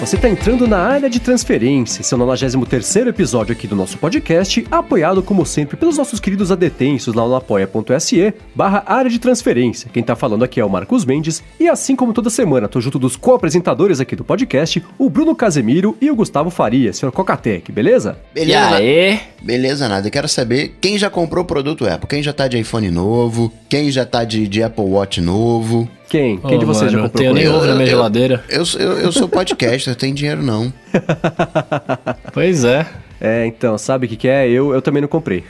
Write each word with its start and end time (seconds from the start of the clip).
você 0.00 0.16
está 0.16 0.30
entrando 0.30 0.66
na 0.66 0.78
área 0.78 1.10
de 1.10 1.20
transferência, 1.20 2.02
seu 2.02 2.16
93 2.16 2.96
episódio 3.08 3.52
aqui 3.52 3.66
do 3.66 3.76
nosso 3.76 3.98
podcast, 3.98 4.66
apoiado 4.70 5.22
como 5.22 5.44
sempre 5.44 5.76
pelos 5.76 5.98
nossos 5.98 6.18
queridos 6.18 6.50
adetensos 6.50 7.14
lá 7.14 7.28
no 7.28 7.36
apoia.se 7.36 8.32
barra 8.54 8.82
área 8.86 9.10
de 9.10 9.18
transferência. 9.18 9.90
Quem 9.92 10.02
tá 10.02 10.16
falando 10.16 10.42
aqui 10.42 10.58
é 10.58 10.64
o 10.64 10.70
Marcos 10.70 11.04
Mendes, 11.04 11.42
e 11.60 11.68
assim 11.68 11.94
como 11.94 12.14
toda 12.14 12.30
semana, 12.30 12.66
tô 12.66 12.80
junto 12.80 12.98
dos 12.98 13.14
co-apresentadores 13.14 14.00
aqui 14.00 14.16
do 14.16 14.24
podcast, 14.24 14.82
o 14.98 15.10
Bruno 15.10 15.36
Casemiro 15.36 15.94
e 16.00 16.10
o 16.10 16.16
Gustavo 16.16 16.48
Faria, 16.48 16.94
senhor 16.94 17.12
Cocatec, 17.12 17.70
beleza? 17.70 18.18
Beleza. 18.32 18.80
E 18.80 19.10
aí? 19.10 19.20
Beleza, 19.42 19.86
nada. 19.86 20.08
Eu 20.08 20.12
quero 20.12 20.28
saber 20.28 20.76
quem 20.80 20.96
já 20.96 21.10
comprou 21.10 21.44
produto 21.44 21.86
Apple, 21.86 22.08
quem 22.08 22.22
já 22.22 22.32
tá 22.32 22.48
de 22.48 22.58
iPhone 22.58 22.90
novo, 22.90 23.52
quem 23.68 23.90
já 23.90 24.06
tá 24.06 24.24
de, 24.24 24.48
de 24.48 24.62
Apple 24.62 24.82
Watch 24.82 25.20
novo. 25.20 25.86
Quem? 26.10 26.36
Quem 26.38 26.58
de 26.58 26.64
vocês 26.64 26.90
já 26.90 26.98
mano, 26.98 27.08
comprou 27.08 27.22
tenho 27.32 27.34
nem 27.34 27.48
ovo 27.48 27.64
na 27.66 27.74
minha 27.74 27.86
Eu- 27.86 27.90
geladeira. 27.90 28.44
Eu, 28.48 28.64
eu, 28.78 28.98
eu 28.98 29.12
sou 29.12 29.28
podcaster, 29.28 29.92
eu 29.92 29.96
tenho 29.96 30.14
dinheiro 30.14 30.42
não. 30.42 30.72
Pois 32.34 32.64
é. 32.64 32.84
É, 33.20 33.44
então, 33.46 33.76
sabe 33.76 34.06
o 34.06 34.08
que, 34.08 34.16
que 34.16 34.28
é? 34.28 34.48
Eu, 34.48 34.72
eu 34.72 34.80
também 34.80 35.00
não 35.02 35.08
comprei. 35.08 35.44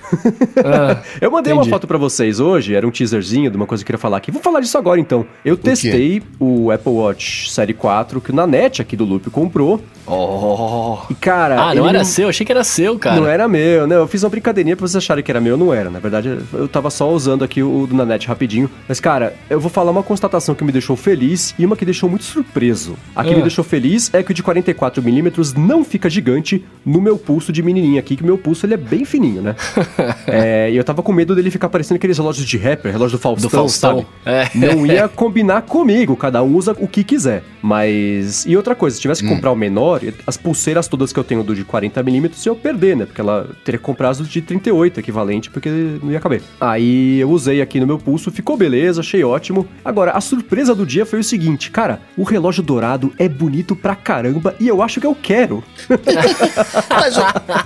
Ah, 0.64 1.00
Eu 1.20 1.30
mandei 1.30 1.52
uma 1.52 1.60
Entendi. 1.62 1.70
foto 1.70 1.86
pra 1.86 1.96
vocês 1.98 2.40
hoje, 2.40 2.74
era 2.74 2.86
um 2.86 2.90
teaserzinho 2.90 3.50
de 3.50 3.56
uma 3.56 3.66
coisa 3.66 3.82
que 3.82 3.86
eu 3.86 3.94
queria 3.94 3.98
falar 4.00 4.16
aqui. 4.16 4.30
Vou 4.30 4.42
falar 4.42 4.60
disso 4.60 4.76
agora 4.76 4.98
então. 5.00 5.24
Eu 5.44 5.56
testei 5.56 6.22
o 6.38 6.70
Apple 6.70 6.92
Watch 6.92 7.50
Série 7.50 7.72
4 7.74 8.20
que 8.20 8.30
o 8.30 8.34
Nanete 8.34 8.82
aqui 8.82 8.96
do 8.96 9.04
Loop 9.04 9.30
comprou. 9.30 9.80
oh. 10.06 10.98
E 11.10 11.14
cara, 11.14 11.60
Ah, 11.70 11.74
não 11.74 11.88
era 11.88 12.04
seu? 12.04 12.28
Achei 12.28 12.44
que 12.44 12.52
era 12.52 12.64
seu, 12.64 12.98
cara. 12.98 13.16
Não 13.16 13.26
era 13.26 13.46
meu, 13.48 13.86
né? 13.86 13.96
Eu 13.96 14.06
fiz 14.08 14.22
uma 14.22 14.30
brincadeirinha 14.30 14.76
pra 14.76 14.86
vocês 14.86 14.96
acharem 14.96 15.22
que 15.22 15.30
era 15.30 15.40
meu, 15.40 15.56
não 15.56 15.72
era. 15.72 15.90
Na 15.90 15.98
verdade, 15.98 16.38
eu 16.52 16.68
tava 16.68 16.90
só 16.90 17.10
usando 17.10 17.44
aqui 17.44 17.62
o 17.62 17.86
do 17.86 17.94
Nanete 17.94 18.26
rapidinho. 18.28 18.68
Mas, 18.88 18.98
cara, 19.00 19.34
eu 19.48 19.60
vou 19.60 19.70
falar 19.70 19.90
uma 19.90 20.02
constatação 20.02 20.54
que 20.54 20.64
me 20.64 20.72
deixou 20.72 20.96
feliz 20.96 21.54
e 21.58 21.64
uma 21.64 21.76
que 21.76 21.84
deixou 21.84 22.08
muito 22.08 22.24
surpreso. 22.24 22.96
A 23.14 23.22
que 23.24 23.30
Ah. 23.32 23.36
me 23.36 23.42
deixou 23.42 23.64
feliz 23.64 24.10
é 24.12 24.22
que 24.22 24.32
o 24.32 24.34
de 24.34 24.42
44mm 24.42 25.54
não 25.56 25.84
fica 25.84 26.08
gigante 26.10 26.64
no 26.84 27.00
meu 27.00 27.16
pulso 27.18 27.52
de 27.52 27.59
menininha 27.62 28.00
aqui, 28.00 28.16
que 28.16 28.24
meu 28.24 28.38
pulso 28.38 28.66
ele 28.66 28.74
é 28.74 28.76
bem 28.76 29.04
fininho, 29.04 29.42
né? 29.42 29.54
é, 30.26 30.70
e 30.70 30.76
eu 30.76 30.84
tava 30.84 31.02
com 31.02 31.12
medo 31.12 31.34
dele 31.34 31.50
ficar 31.50 31.68
parecendo 31.68 31.96
aqueles 31.96 32.18
relógios 32.18 32.46
de 32.46 32.56
rapper, 32.56 32.92
relógio 32.92 33.18
do 33.18 33.20
Faustão, 33.20 33.48
Do 33.48 33.50
Faustão. 33.50 33.98
sabe? 33.98 34.06
É. 34.24 34.50
Não 34.54 34.86
ia 34.86 35.08
combinar 35.08 35.62
comigo, 35.62 36.16
cada 36.16 36.42
um 36.42 36.54
usa 36.54 36.76
o 36.78 36.88
que 36.88 37.04
quiser. 37.04 37.42
Mas. 37.62 38.44
E 38.46 38.56
outra 38.56 38.74
coisa, 38.74 38.96
se 38.96 39.02
tivesse 39.02 39.22
que 39.22 39.28
comprar 39.28 39.50
o 39.50 39.56
menor, 39.56 40.00
as 40.26 40.36
pulseiras 40.36 40.88
todas 40.88 41.12
que 41.12 41.18
eu 41.18 41.24
tenho 41.24 41.42
do 41.42 41.54
de 41.54 41.64
40mm 41.64 42.46
eu 42.46 42.56
perder, 42.56 42.96
né? 42.96 43.06
Porque 43.06 43.20
ela 43.20 43.48
teria 43.64 43.78
que 43.78 43.84
comprar 43.84 44.10
as 44.10 44.18
do 44.18 44.24
de 44.24 44.40
38 44.40 45.00
equivalente, 45.00 45.50
porque 45.50 45.68
não 46.02 46.10
ia 46.10 46.20
caber. 46.20 46.42
Aí 46.60 47.20
eu 47.20 47.30
usei 47.30 47.60
aqui 47.60 47.78
no 47.80 47.86
meu 47.86 47.98
pulso, 47.98 48.30
ficou 48.30 48.56
beleza, 48.56 49.00
achei 49.00 49.22
ótimo. 49.22 49.66
Agora, 49.84 50.12
a 50.12 50.20
surpresa 50.20 50.74
do 50.74 50.86
dia 50.86 51.04
foi 51.04 51.20
o 51.20 51.24
seguinte, 51.24 51.70
cara, 51.70 52.00
o 52.16 52.22
relógio 52.22 52.62
dourado 52.62 53.12
é 53.18 53.28
bonito 53.28 53.76
pra 53.76 53.94
caramba 53.94 54.54
e 54.58 54.68
eu 54.68 54.82
acho 54.82 55.00
que 55.00 55.06
eu 55.06 55.14
quero. 55.14 55.62
Mas 56.90 57.16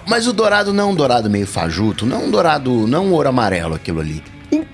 mas 0.07 0.27
o 0.27 0.33
dourado 0.33 0.73
não 0.73 0.85
é 0.85 0.87
um 0.87 0.95
dourado 0.95 1.31
meio 1.31 1.47
fajuto, 1.47 2.07
não 2.07 2.17
é 2.17 2.25
um 2.25 2.31
dourado, 2.31 2.87
não 2.87 3.07
um 3.07 3.13
ouro 3.13 3.29
amarelo 3.29 3.75
aquilo 3.75 4.01
ali. 4.01 4.23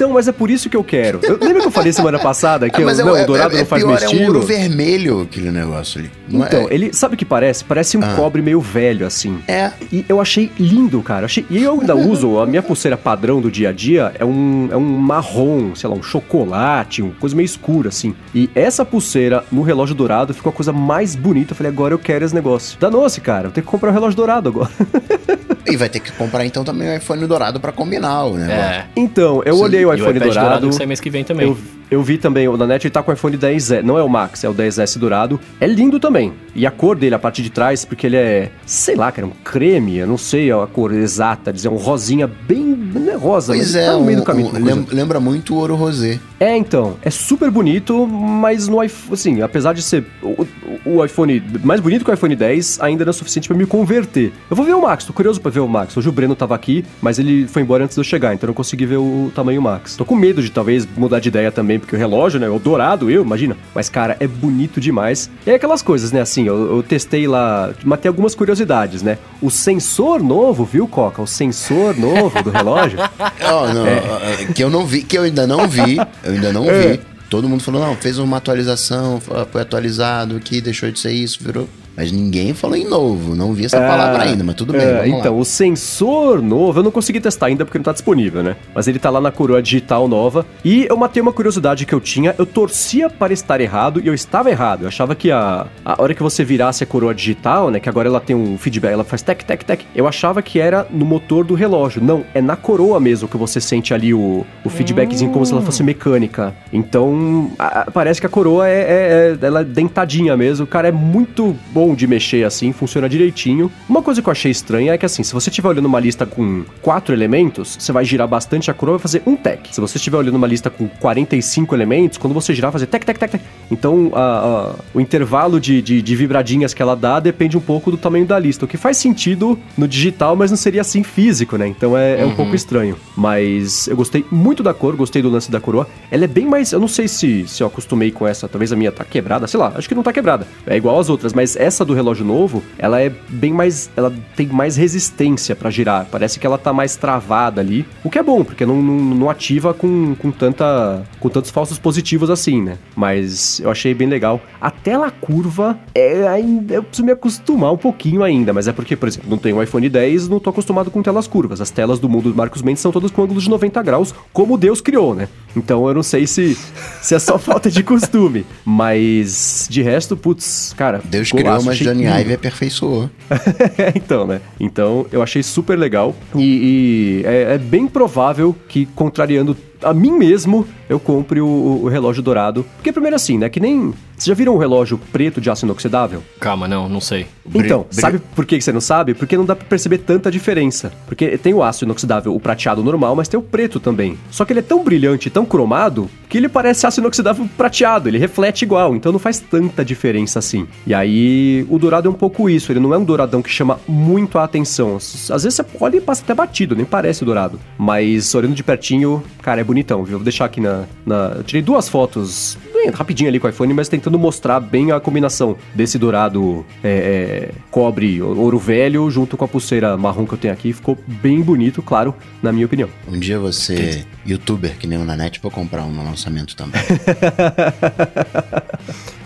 Então, 0.00 0.14
mas 0.14 0.26
é 0.26 0.32
por 0.32 0.50
isso 0.50 0.70
que 0.70 0.76
eu 0.78 0.82
quero. 0.82 1.20
Eu, 1.22 1.36
lembra 1.38 1.60
que 1.60 1.66
eu 1.66 1.70
falei 1.70 1.92
semana 1.92 2.18
passada 2.18 2.70
que 2.70 2.80
eu, 2.80 2.88
é, 2.88 2.94
não, 2.94 3.14
é- 3.14 3.22
o 3.22 3.26
dourado 3.26 3.54
é- 3.54 3.58
não 3.58 3.66
faz 3.66 3.82
é 3.82 3.86
meu 3.86 3.94
pior, 3.94 4.02
é 4.02 4.08
um 4.08 4.12
estilo? 4.12 4.34
ouro 4.34 4.46
vermelho 4.46 5.20
aquele 5.20 5.50
negócio 5.50 6.00
ali. 6.00 6.10
Não 6.26 6.46
Então, 6.46 6.60
é, 6.70 6.74
ele 6.74 6.90
sabe 6.94 7.16
o 7.16 7.18
que 7.18 7.24
parece? 7.26 7.62
Parece 7.64 7.98
um 7.98 8.02
Ah. 8.02 8.14
cobre 8.16 8.40
meio 8.40 8.62
velho, 8.62 9.06
assim. 9.06 9.42
é, 9.46 9.70
E 9.92 10.06
eu 10.08 10.18
achei 10.18 10.50
lindo, 10.58 11.02
cara. 11.02 11.26
Achei... 11.26 11.44
E 11.50 11.62
eu 11.62 11.78
ainda 11.78 11.94
uso, 11.94 12.38
a 12.38 12.46
minha 12.46 12.62
pulseira 12.62 12.96
padrão 12.96 13.42
do 13.42 13.50
dia 13.50 13.68
a 13.68 13.72
dia 13.72 14.12
é 14.18 14.24
um, 14.24 14.68
é 14.72 14.76
um 14.76 14.80
marrom, 14.80 15.74
sei 15.74 15.90
lá, 15.90 15.94
um 15.94 16.02
chocolate, 16.02 17.02
uma 17.02 17.12
coisa 17.20 17.36
meio 17.36 17.44
escura, 17.44 17.90
assim. 17.90 18.14
E 18.34 18.48
essa 18.54 18.86
pulseira 18.86 19.44
no 19.52 19.60
relógio 19.60 19.94
dourado 19.94 20.32
ficou 20.32 20.48
a 20.48 20.52
coisa 20.52 20.72
mais 20.72 21.14
bonita. 21.14 21.52
Eu 21.52 21.56
falei, 21.56 21.70
agora 21.70 21.92
eu 21.92 21.98
quero 21.98 22.24
esse 22.24 22.34
negócio. 22.34 22.78
Danou-se, 22.80 23.20
cara. 23.20 23.48
Eu 23.48 23.50
tenho 23.50 23.66
que 23.66 23.70
comprar 23.70 23.90
um 23.90 23.92
relógio 23.92 24.16
dourado 24.16 24.48
agora. 24.48 24.70
e 25.66 25.76
vai 25.76 25.88
ter 25.88 26.00
que 26.00 26.10
comprar 26.12 26.44
então 26.46 26.64
também 26.64 26.88
o 26.88 26.96
iPhone 26.96 27.26
dourado 27.26 27.60
pra 27.60 27.70
combinar 27.72 28.24
o 28.24 28.36
negócio. 28.36 28.60
É. 28.60 28.86
Então, 28.96 29.42
eu 29.44 29.56
Sim, 29.56 29.62
olhei 29.62 29.84
o 29.90 29.94
iPhone 29.94 30.16
iPad 30.16 30.34
dourado. 30.34 30.68
que 30.68 30.74
sai 30.74 30.86
mês 30.86 31.00
que 31.00 31.10
vem 31.10 31.24
também. 31.24 31.46
Eu, 31.46 31.56
eu 31.90 32.02
vi 32.02 32.18
também, 32.18 32.46
o 32.48 32.56
Nanete 32.56 32.86
ele 32.86 32.92
tá 32.92 33.02
com 33.02 33.10
o 33.10 33.14
iPhone 33.14 33.36
10S, 33.36 33.82
não 33.82 33.98
é 33.98 34.02
o 34.02 34.08
Max, 34.08 34.44
é 34.44 34.48
o 34.48 34.54
10S 34.54 34.98
dourado. 34.98 35.40
É 35.60 35.66
lindo 35.66 35.98
também. 35.98 36.32
E 36.54 36.66
a 36.66 36.70
cor 36.70 36.96
dele, 36.96 37.14
a 37.14 37.18
parte 37.18 37.42
de 37.42 37.50
trás, 37.50 37.84
porque 37.84 38.06
ele 38.06 38.16
é, 38.16 38.50
sei 38.66 38.94
lá, 38.96 39.10
cara, 39.10 39.26
um 39.26 39.32
creme, 39.44 39.96
eu 39.98 40.06
não 40.06 40.18
sei 40.18 40.50
a 40.52 40.66
cor 40.66 40.92
exata, 40.92 41.52
dizer 41.52 41.68
um 41.68 41.76
rosinha 41.76 42.26
bem, 42.26 42.76
é 43.10 43.14
rosa, 43.16 43.52
Pois 43.52 43.72
mas 43.72 43.74
é, 43.76 43.86
tá 43.86 43.92
no 43.94 44.04
meio 44.04 44.18
um- 44.18 44.20
do 44.20 44.26
caminho. 44.26 44.50
um- 44.50 44.86
lembra 44.94 45.18
muito 45.20 45.54
o 45.54 45.58
ouro 45.58 45.74
rosé. 45.74 46.18
É, 46.38 46.56
então, 46.56 46.96
é 47.02 47.10
super 47.10 47.50
bonito, 47.50 48.06
mas 48.06 48.66
no 48.66 48.82
iPhone, 48.82 49.12
assim, 49.14 49.42
apesar 49.42 49.72
de 49.74 49.82
ser 49.82 50.04
o, 50.22 50.46
o- 50.86 50.96
o 50.98 51.04
iPhone 51.04 51.42
mais 51.62 51.80
bonito 51.80 52.04
que 52.04 52.10
o 52.10 52.14
iPhone 52.14 52.34
10, 52.34 52.78
ainda 52.80 53.04
não 53.04 53.10
é 53.10 53.12
suficiente 53.12 53.46
pra 53.48 53.56
me 53.56 53.66
converter. 53.66 54.32
Eu 54.48 54.56
vou 54.56 54.64
ver 54.64 54.74
o 54.74 54.82
Max, 54.82 55.04
tô 55.04 55.12
curioso 55.12 55.40
pra 55.40 55.50
ver 55.50 55.60
o 55.60 55.68
Max. 55.68 55.96
Hoje 55.96 56.08
o 56.08 56.12
Breno 56.12 56.34
tava 56.34 56.54
aqui, 56.54 56.84
mas 57.02 57.18
ele 57.18 57.46
foi 57.46 57.62
embora 57.62 57.84
antes 57.84 57.94
de 57.94 58.00
eu 58.00 58.04
chegar, 58.04 58.32
então 58.34 58.46
eu 58.46 58.50
não 58.50 58.54
consegui 58.54 58.86
ver 58.86 58.96
o 58.96 59.30
tamanho 59.34 59.60
Max. 59.60 59.79
Tô 59.96 60.04
com 60.04 60.14
medo 60.14 60.42
de 60.42 60.50
talvez 60.50 60.86
mudar 60.96 61.20
de 61.20 61.28
ideia 61.28 61.50
também, 61.50 61.78
porque 61.78 61.94
o 61.94 61.98
relógio, 61.98 62.38
né, 62.40 62.46
é 62.46 62.50
o 62.50 62.58
dourado, 62.58 63.10
eu, 63.10 63.22
imagina. 63.22 63.56
Mas, 63.74 63.88
cara, 63.88 64.16
é 64.20 64.26
bonito 64.26 64.80
demais. 64.80 65.30
E 65.46 65.50
é 65.50 65.54
aquelas 65.54 65.82
coisas, 65.82 66.12
né, 66.12 66.20
assim, 66.20 66.44
eu, 66.46 66.76
eu 66.76 66.82
testei 66.82 67.26
lá, 67.26 67.72
matei 67.84 68.08
algumas 68.08 68.34
curiosidades, 68.34 69.02
né. 69.02 69.18
O 69.40 69.50
sensor 69.50 70.22
novo, 70.22 70.64
viu, 70.64 70.86
Coca? 70.86 71.22
O 71.22 71.26
sensor 71.26 71.96
novo 71.96 72.42
do 72.42 72.50
relógio. 72.50 72.98
Ó, 73.42 73.72
não, 73.72 73.84
ó, 73.84 74.52
que 74.54 74.62
eu 74.62 74.70
não 74.70 74.86
vi, 74.86 75.02
que 75.02 75.16
eu 75.18 75.22
ainda 75.22 75.46
não 75.46 75.66
vi, 75.68 75.96
eu 76.24 76.32
ainda 76.32 76.52
não 76.52 76.64
É. 76.70 76.92
vi. 76.92 77.00
Todo 77.28 77.48
mundo 77.48 77.62
falou, 77.62 77.80
não, 77.80 77.94
fez 77.94 78.18
uma 78.18 78.38
atualização, 78.38 79.20
foi 79.20 79.44
foi 79.46 79.62
atualizado 79.62 80.36
aqui, 80.36 80.60
deixou 80.60 80.90
de 80.90 80.98
ser 80.98 81.12
isso, 81.12 81.38
virou. 81.42 81.68
Mas 82.00 82.10
ninguém 82.12 82.54
falou 82.54 82.76
em 82.76 82.88
novo, 82.88 83.34
não 83.36 83.52
vi 83.52 83.66
essa 83.66 83.76
Ah, 83.76 83.86
palavra 83.86 84.22
ainda, 84.22 84.42
mas 84.42 84.54
tudo 84.54 84.72
bem, 84.72 84.80
é, 84.80 84.94
vamos 85.02 85.18
então, 85.18 85.34
lá. 85.34 85.40
o 85.40 85.44
sensor 85.44 86.40
novo, 86.40 86.78
eu 86.78 86.82
não 86.82 86.90
consegui 86.90 87.20
testar 87.20 87.46
ainda 87.46 87.64
porque 87.64 87.76
não 87.76 87.82
tá 87.84 87.92
disponível, 87.92 88.42
né? 88.42 88.56
Mas 88.74 88.88
ele 88.88 88.98
tá 88.98 89.10
lá 89.10 89.20
na 89.20 89.30
coroa 89.30 89.60
digital 89.62 90.08
nova. 90.08 90.46
E 90.64 90.86
eu 90.88 90.96
matei 90.96 91.20
uma 91.22 91.30
curiosidade 91.32 91.84
que 91.84 91.92
eu 91.92 92.00
tinha, 92.00 92.34
eu 92.38 92.46
torcia 92.46 93.10
para 93.10 93.34
estar 93.34 93.60
errado 93.60 94.00
e 94.02 94.06
eu 94.06 94.14
estava 94.14 94.48
errado. 94.50 94.82
Eu 94.82 94.88
achava 94.88 95.14
que 95.14 95.30
a, 95.30 95.66
a 95.84 96.00
hora 96.02 96.14
que 96.14 96.22
você 96.22 96.42
virasse 96.42 96.82
a 96.82 96.86
coroa 96.86 97.14
digital, 97.14 97.70
né? 97.70 97.78
Que 97.78 97.88
agora 97.90 98.08
ela 98.08 98.18
tem 98.20 98.34
um 98.34 98.56
feedback, 98.56 98.92
ela 98.92 99.04
faz 99.04 99.20
tec, 99.20 99.42
tec, 99.44 99.62
tec. 99.62 99.84
Eu 99.94 100.08
achava 100.08 100.40
que 100.40 100.58
era 100.58 100.86
no 100.90 101.04
motor 101.04 101.44
do 101.44 101.54
relógio. 101.54 102.02
Não, 102.02 102.24
é 102.32 102.40
na 102.40 102.56
coroa 102.56 102.98
mesmo 102.98 103.28
que 103.28 103.36
você 103.36 103.60
sente 103.60 103.92
ali 103.92 104.14
o, 104.14 104.46
o 104.64 104.68
feedbackzinho 104.70 105.30
como 105.32 105.44
se 105.44 105.52
ela 105.52 105.60
fosse 105.62 105.82
mecânica. 105.82 106.54
Então, 106.72 107.50
a- 107.58 107.88
parece 107.92 108.20
que 108.20 108.26
a 108.26 108.30
coroa 108.30 108.66
é, 108.68 108.72
é- 108.80 109.36
é- 109.42 109.46
ela 109.46 109.60
é 109.60 109.64
dentadinha 109.64 110.36
mesmo. 110.36 110.66
Cara, 110.66 110.88
é 110.88 110.92
muito 110.92 111.54
bom 111.72 111.89
de 111.94 112.06
mexer 112.06 112.44
assim, 112.44 112.72
funciona 112.72 113.08
direitinho. 113.08 113.70
Uma 113.88 114.02
coisa 114.02 114.20
que 114.22 114.28
eu 114.28 114.32
achei 114.32 114.50
estranha 114.50 114.92
é 114.92 114.98
que 114.98 115.06
assim, 115.06 115.22
se 115.22 115.32
você 115.32 115.50
estiver 115.50 115.68
olhando 115.68 115.86
uma 115.86 116.00
lista 116.00 116.24
com 116.26 116.64
quatro 116.82 117.14
elementos, 117.14 117.76
você 117.78 117.92
vai 117.92 118.04
girar 118.04 118.26
bastante 118.28 118.70
a 118.70 118.74
coroa 118.74 118.94
e 118.94 118.98
vai 118.98 119.02
fazer 119.02 119.22
um 119.26 119.36
tec. 119.36 119.68
Se 119.72 119.80
você 119.80 119.96
estiver 119.98 120.16
olhando 120.18 120.34
uma 120.36 120.46
lista 120.46 120.70
com 120.70 120.88
45 120.88 121.74
elementos, 121.74 122.18
quando 122.18 122.32
você 122.34 122.54
girar, 122.54 122.70
vai 122.70 122.80
fazer 122.80 122.86
tec, 122.86 123.04
tec, 123.04 123.18
tec, 123.18 123.30
tec. 123.32 123.42
Então, 123.70 124.10
a- 124.14 124.20
a- 124.20 124.74
o 124.94 125.00
intervalo 125.00 125.60
de, 125.60 125.80
de, 125.82 126.02
de 126.02 126.16
vibradinhas 126.16 126.74
que 126.74 126.82
ela 126.82 126.94
dá 126.96 127.20
depende 127.20 127.56
um 127.56 127.60
pouco 127.60 127.90
do 127.90 127.96
tamanho 127.96 128.26
da 128.26 128.38
lista. 128.38 128.64
O 128.64 128.68
que 128.68 128.76
faz 128.76 128.96
sentido 128.96 129.58
no 129.76 129.86
digital, 129.86 130.34
mas 130.36 130.50
não 130.50 130.56
seria 130.56 130.80
assim 130.80 131.02
físico, 131.02 131.56
né? 131.56 131.66
Então 131.68 131.96
é, 131.96 132.20
é 132.20 132.24
um 132.26 132.34
pouco 132.34 132.54
estranho. 132.54 132.96
Mas 133.16 133.86
eu 133.86 133.94
gostei 133.96 134.24
muito 134.30 134.62
da 134.62 134.74
cor, 134.74 134.96
gostei 134.96 135.22
do 135.22 135.28
lance 135.30 135.50
da 135.50 135.60
coroa. 135.60 135.86
Ela 136.10 136.24
é 136.24 136.28
bem 136.28 136.46
mais. 136.46 136.72
Eu 136.72 136.80
não 136.80 136.88
sei 136.88 137.06
se, 137.06 137.46
se 137.46 137.62
eu 137.62 137.66
acostumei 137.66 138.10
com 138.10 138.26
essa, 138.26 138.48
talvez 138.48 138.72
a 138.72 138.76
minha 138.76 138.90
tá 138.90 139.04
quebrada, 139.04 139.46
sei 139.46 139.60
lá, 139.60 139.72
acho 139.76 139.88
que 139.88 139.94
não 139.94 140.02
tá 140.02 140.12
quebrada. 140.12 140.46
É 140.66 140.76
igual 140.76 140.98
às 140.98 141.08
outras, 141.08 141.32
mas 141.32 141.54
essa 141.54 141.69
do 141.84 141.94
relógio 141.94 142.24
novo, 142.24 142.62
ela 142.78 143.00
é 143.00 143.10
bem 143.28 143.52
mais. 143.52 143.90
Ela 143.96 144.12
tem 144.36 144.46
mais 144.46 144.76
resistência 144.76 145.54
pra 145.54 145.70
girar. 145.70 146.06
Parece 146.10 146.38
que 146.38 146.46
ela 146.46 146.58
tá 146.58 146.72
mais 146.72 146.96
travada 146.96 147.60
ali. 147.60 147.86
O 148.04 148.10
que 148.10 148.18
é 148.18 148.22
bom, 148.22 148.44
porque 148.44 148.66
não, 148.66 148.82
não, 148.82 149.14
não 149.14 149.30
ativa 149.30 149.72
com, 149.72 150.14
com 150.14 150.30
tanta. 150.30 151.02
com 151.18 151.28
tantos 151.28 151.50
falsos 151.50 151.78
positivos 151.78 152.30
assim, 152.30 152.62
né? 152.62 152.78
Mas 152.96 153.60
eu 153.60 153.70
achei 153.70 153.94
bem 153.94 154.08
legal. 154.08 154.40
A 154.60 154.70
tela 154.70 155.10
curva 155.10 155.78
é 155.94 156.26
ainda. 156.28 156.74
Eu 156.74 156.82
preciso 156.82 157.06
me 157.06 157.12
acostumar 157.12 157.72
um 157.72 157.76
pouquinho 157.76 158.22
ainda, 158.22 158.52
mas 158.52 158.68
é 158.68 158.72
porque, 158.72 158.96
por 158.96 159.08
exemplo, 159.08 159.30
não 159.30 159.38
tenho 159.38 159.56
um 159.56 159.62
iPhone 159.62 159.88
10, 159.88 160.28
não 160.28 160.40
tô 160.40 160.50
acostumado 160.50 160.90
com 160.90 161.02
telas 161.02 161.26
curvas. 161.26 161.60
As 161.60 161.70
telas 161.70 161.98
do 161.98 162.08
mundo 162.08 162.30
do 162.30 162.36
Marcos 162.36 162.62
Mendes 162.62 162.82
são 162.82 162.92
todas 162.92 163.10
com 163.10 163.22
ângulos 163.22 163.44
de 163.44 163.50
90 163.50 163.82
graus, 163.82 164.14
como 164.32 164.58
Deus 164.58 164.80
criou, 164.80 165.14
né? 165.14 165.28
Então 165.56 165.86
eu 165.88 165.94
não 165.94 166.02
sei 166.02 166.26
se, 166.26 166.56
se 167.00 167.14
é 167.14 167.18
só 167.18 167.36
falta 167.38 167.70
de 167.70 167.82
costume. 167.82 168.44
Mas 168.64 169.66
de 169.70 169.82
resto, 169.82 170.16
putz, 170.16 170.74
cara. 170.76 171.00
Deus 171.04 171.30
golaço, 171.30 171.58
criou, 171.58 171.59
mas 171.62 171.74
achei 171.76 171.86
Johnny. 171.86 172.06
Ive 172.06 172.34
aperfeiçoou. 172.34 173.10
então, 173.94 174.26
né? 174.26 174.40
Então, 174.58 175.06
eu 175.12 175.22
achei 175.22 175.42
super 175.42 175.78
legal. 175.78 176.14
E, 176.34 177.22
e 177.22 177.26
é, 177.26 177.54
é 177.54 177.58
bem 177.58 177.86
provável 177.86 178.54
que, 178.68 178.86
contrariando 178.86 179.56
a 179.82 179.92
mim 179.94 180.12
mesmo, 180.12 180.66
eu 180.88 180.98
compre 181.00 181.40
o, 181.40 181.46
o 181.84 181.88
relógio 181.88 182.22
dourado. 182.22 182.64
Porque 182.76 182.92
primeiro 182.92 183.16
assim, 183.16 183.38
né? 183.38 183.48
Que 183.48 183.60
nem. 183.60 183.92
Vocês 184.16 184.26
já 184.26 184.34
viram 184.34 184.54
um 184.54 184.58
relógio 184.58 185.00
preto 185.10 185.40
de 185.40 185.48
aço 185.48 185.64
inoxidável? 185.64 186.22
Calma, 186.38 186.68
não, 186.68 186.90
não 186.90 187.00
sei. 187.00 187.26
Então, 187.54 187.86
bri- 187.90 188.00
sabe 188.02 188.20
por 188.36 188.44
que 188.44 188.58
que 188.58 188.62
você 188.64 188.70
não 188.70 188.80
sabe? 188.80 189.14
Porque 189.14 189.34
não 189.34 189.46
dá 189.46 189.56
pra 189.56 189.64
perceber 189.66 189.96
tanta 189.96 190.30
diferença. 190.30 190.92
Porque 191.06 191.38
tem 191.38 191.54
o 191.54 191.62
aço 191.62 191.86
inoxidável, 191.86 192.34
o 192.34 192.38
prateado 192.38 192.84
normal, 192.84 193.16
mas 193.16 193.28
tem 193.28 193.40
o 193.40 193.42
preto 193.42 193.80
também. 193.80 194.18
Só 194.30 194.44
que 194.44 194.52
ele 194.52 194.60
é 194.60 194.62
tão 194.62 194.84
brilhante, 194.84 195.30
tão 195.30 195.46
cromado, 195.46 196.06
que 196.28 196.36
ele 196.36 196.50
parece 196.50 196.86
aço 196.86 197.00
inoxidável 197.00 197.48
prateado, 197.56 198.08
ele 198.10 198.18
reflete 198.18 198.60
igual, 198.62 198.94
então 198.94 199.10
não 199.10 199.18
faz 199.18 199.38
tanta 199.40 199.82
diferença 199.82 200.38
assim. 200.38 200.66
E 200.86 200.92
aí, 200.92 201.64
o 201.70 201.78
dourado 201.78 202.06
é 202.06 202.10
um 202.10 202.14
pouco 202.14 202.50
isso, 202.50 202.70
ele 202.70 202.78
não 202.80 202.92
é 202.92 202.98
um 202.98 203.04
douradão 203.04 203.40
que 203.40 203.48
chama 203.50 203.80
muito 203.88 204.36
a 204.38 204.44
atenção. 204.44 204.96
Às 204.96 205.28
vezes 205.44 205.54
você 205.54 205.64
olha 205.80 205.96
e 205.96 206.00
passa 206.00 206.22
até 206.22 206.34
batido, 206.34 206.76
nem 206.76 206.84
parece 206.84 207.24
dourado. 207.24 207.58
Mas 207.78 208.34
olhando 208.34 208.54
de 208.54 208.62
pertinho, 208.62 209.22
cara, 209.40 209.62
é 209.62 209.64
bonitão, 209.70 210.02
viu? 210.04 210.18
Vou 210.18 210.24
deixar 210.24 210.46
aqui 210.46 210.60
na. 210.60 210.84
na... 211.06 211.34
Eu 211.36 211.44
tirei 211.44 211.62
duas 211.62 211.88
fotos 211.88 212.58
bem 212.82 212.90
rapidinho 212.90 213.28
ali 213.28 213.38
com 213.38 213.46
o 213.46 213.50
iPhone, 213.50 213.72
mas 213.74 213.88
tentando 213.88 214.18
mostrar 214.18 214.60
bem 214.60 214.92
a 214.92 215.00
combinação 215.00 215.56
desse 215.74 215.98
dourado 215.98 216.64
é, 216.82 217.50
é, 217.50 217.54
cobre, 217.70 218.20
ouro 218.22 218.58
velho, 218.58 219.10
junto 219.10 219.36
com 219.36 219.44
a 219.44 219.48
pulseira 219.48 219.96
marrom 219.96 220.26
que 220.26 220.34
eu 220.34 220.38
tenho 220.38 220.54
aqui. 220.54 220.72
Ficou 220.72 220.96
bem 221.06 221.40
bonito, 221.42 221.82
claro, 221.82 222.14
na 222.42 222.52
minha 222.52 222.66
opinião. 222.66 222.88
Um 223.08 223.18
dia 223.18 223.38
você, 223.38 224.04
youtuber 224.26 224.76
que 224.78 224.86
nem 224.86 224.98
o 224.98 225.04
Nanete, 225.04 225.40
vou 225.42 225.50
comprar 225.50 225.82
um 225.84 225.90
no 225.90 226.02
lançamento 226.04 226.56
também. 226.56 226.80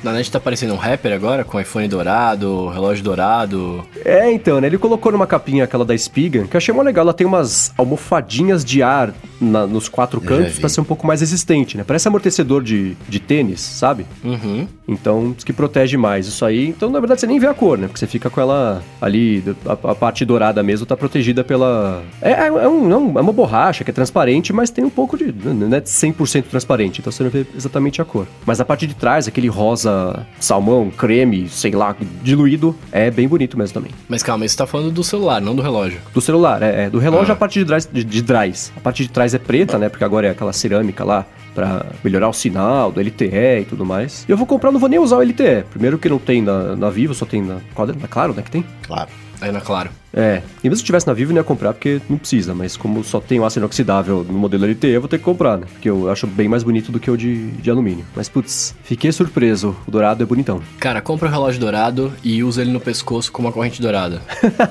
Na 0.03 0.13
net 0.13 0.31
tá 0.31 0.39
parecendo 0.39 0.75
um 0.75 0.77
rapper 0.77 1.15
agora, 1.15 1.45
com 1.45 1.59
iPhone 1.59 1.89
dourado, 1.89 2.69
relógio 2.69 3.03
dourado. 3.03 3.87
É, 4.05 4.31
então, 4.31 4.61
né? 4.61 4.67
Ele 4.67 4.77
colocou 4.77 5.11
numa 5.11 5.27
capinha 5.27 5.65
aquela 5.65 5.83
da 5.83 5.97
Spiga, 5.97 6.45
que 6.47 6.55
eu 6.55 6.59
achei 6.59 6.75
mó 6.75 6.83
legal. 6.83 7.05
Ela 7.05 7.15
tem 7.15 7.27
umas 7.27 7.73
almofadinhas 7.79 8.63
de 8.63 8.83
ar 8.83 9.15
na- 9.41 9.67
nos 9.67 9.89
quatro 9.89 10.21
cantos 10.21 10.59
pra 10.59 10.69
ser 10.69 10.83
um 10.83 10.85
pouco 10.85 11.07
mais 11.07 11.21
resistente, 11.23 11.79
né? 11.79 11.85
Parece 11.87 12.07
amortecedor 12.07 12.63
de, 12.63 12.95
de 13.09 13.19
tênis, 13.19 13.44
sabe? 13.53 14.07
Uhum. 14.25 14.67
Então, 14.87 15.33
diz 15.35 15.45
que 15.45 15.53
protege 15.53 15.97
mais 15.97 16.27
isso 16.27 16.45
aí. 16.45 16.69
Então, 16.69 16.91
na 16.91 17.01
verdade, 17.01 17.21
você 17.21 17.27
nem 17.27 17.39
vê 17.39 17.47
a 17.47 17.55
cor, 17.55 17.79
né? 17.79 17.87
Porque 17.87 17.99
você 17.99 18.07
fica 18.07 18.29
com 18.29 18.41
ela 18.41 18.83
ali, 19.01 19.43
a, 19.67 19.73
a 19.73 19.95
parte 19.95 20.25
dourada 20.25 20.63
mesmo 20.63 20.85
tá 20.87 20.97
protegida 20.97 21.43
pela... 21.43 22.03
É, 22.21 22.33
é, 22.33 22.47
é 22.49 22.69
um- 22.69 22.93
é 23.19 23.21
uma 23.21 23.33
borracha 23.33 23.83
que 23.85 23.91
é 23.91 23.95
transparente, 23.95 24.53
mas 24.53 24.71
tem 24.71 24.85
um 24.85 24.91
pouco 24.91 25.17
de... 25.17 25.33
Não 25.33 25.75
é 25.77 25.81
100% 25.81 26.45
transparente, 26.45 27.01
então 27.01 27.11
você 27.13 27.23
não 27.23 27.31
vê 27.31 27.47
exatamente 27.57 28.01
a 28.03 28.05
cor. 28.05 28.27
Mas 28.45 28.61
a 28.61 28.65
parte 28.65 28.87
de 28.87 28.95
trás, 28.95 29.27
aquele 29.27 29.49
rosa 29.49 30.27
salmão, 30.39 30.91
creme, 30.91 31.49
sei 31.49 31.71
lá, 31.73 31.97
diluído, 32.23 32.77
é 32.93 33.11
bem 33.11 33.27
bonito 33.27 33.57
mesmo 33.57 33.75
também. 33.75 33.91
Mas 34.09 34.23
calma, 34.23 34.47
você 34.47 34.57
tá 34.57 34.67
falando 34.67 34.91
do 34.91 35.03
celular, 35.05 35.41
não 35.41 35.55
do 35.55 35.63
relógio. 35.63 36.01
Do 36.13 36.21
celular, 36.21 36.63
é, 36.63 36.85
é. 36.85 36.91
Do 36.91 36.99
relógio 36.99 37.31
Ah. 37.33 37.35
a 37.35 37.37
parte 37.37 37.59
de 37.59 37.65
trás, 37.65 37.89
de, 37.91 38.05
de 38.05 38.23
trás. 38.23 38.71
A 38.77 38.81
parte 38.81 39.03
de 39.03 39.09
trás 39.11 39.33
é 39.35 39.39
preta, 39.39 39.79
né? 39.79 39.89
Porque 39.89 40.05
agora 40.05 40.27
é 40.27 40.31
aquela 40.31 40.53
cerâmica 40.53 41.05
lá 41.05 41.25
pra 41.55 41.87
melhorar 42.03 42.29
o 42.29 42.33
sinal 42.33 42.91
do 42.91 43.01
LTE 43.01 43.61
e 43.63 43.67
tudo 43.69 43.85
mais. 43.85 44.25
E 44.29 44.33
eu 44.33 44.37
vou 44.37 44.47
comprar, 44.47 44.73
não 44.73 44.81
vou 44.81 44.89
nem 44.89 44.99
usar 44.99 45.17
o 45.17 45.23
LTE. 45.23 45.65
Primeiro 45.71 45.99
que 45.99 46.09
não 46.09 46.19
tem 46.19 46.43
na, 46.43 46.77
na 46.77 46.91
Vivo, 46.91 47.15
só 47.15 47.25
tem 47.25 47.43
na, 47.43 47.55
é? 47.55 48.01
na 48.01 48.09
Claro, 48.09 48.35
né? 48.35 48.43
Que 48.43 48.51
tem? 48.51 48.65
Claro. 48.83 49.09
Aí 49.41 49.53
na 49.53 49.61
Claro. 49.61 49.91
É. 50.13 50.43
E 50.63 50.69
mesmo 50.69 50.77
se 50.77 50.85
tivesse 50.85 51.07
na 51.07 51.13
Vivo, 51.13 51.33
eu 51.33 51.35
não 51.35 51.41
ia 51.41 51.45
comprar 51.45 51.73
porque 51.73 52.01
não 52.09 52.17
precisa. 52.17 52.55
Mas 52.55 52.77
como 52.77 53.03
só 53.03 53.21
tem 53.21 53.41
o 53.41 53.45
aço 53.45 53.59
inoxidável 53.59 54.25
no 54.25 54.39
modelo 54.39 54.65
LTE, 54.65 54.89
eu 54.89 55.01
vou 55.01 55.09
ter 55.09 55.19
que 55.19 55.25
comprar, 55.25 55.59
né? 55.59 55.67
Porque 55.71 55.91
eu 55.91 56.11
acho 56.11 56.27
bem 56.27 56.49
mais 56.49 56.63
bonito 56.63 56.93
do 56.93 57.01
que 57.01 57.11
o 57.11 57.17
de, 57.17 57.51
de 57.51 57.71
alumínio. 57.71 58.05
Mas 58.15 58.29
putz, 58.29 58.75
fiquei 58.85 59.11
surpreso. 59.13 59.77
O 59.87 59.91
dourado 59.91 60.23
é 60.23 60.27
bonitão. 60.27 60.63
Cara, 60.79 61.01
compra 61.01 61.29
o 61.29 61.31
relógio 61.31 61.61
dourado 61.61 62.13
e 62.23 62.43
usa 62.45 62.63
ele 62.63 62.71
no 62.71 62.81
pescoço 62.81 63.33
com 63.33 63.43
uma 63.43 63.53
corrente 63.53 63.83
dourada. 63.83 64.23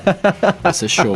Vai 0.64 0.74
ser 0.74 0.90
show. 0.90 1.14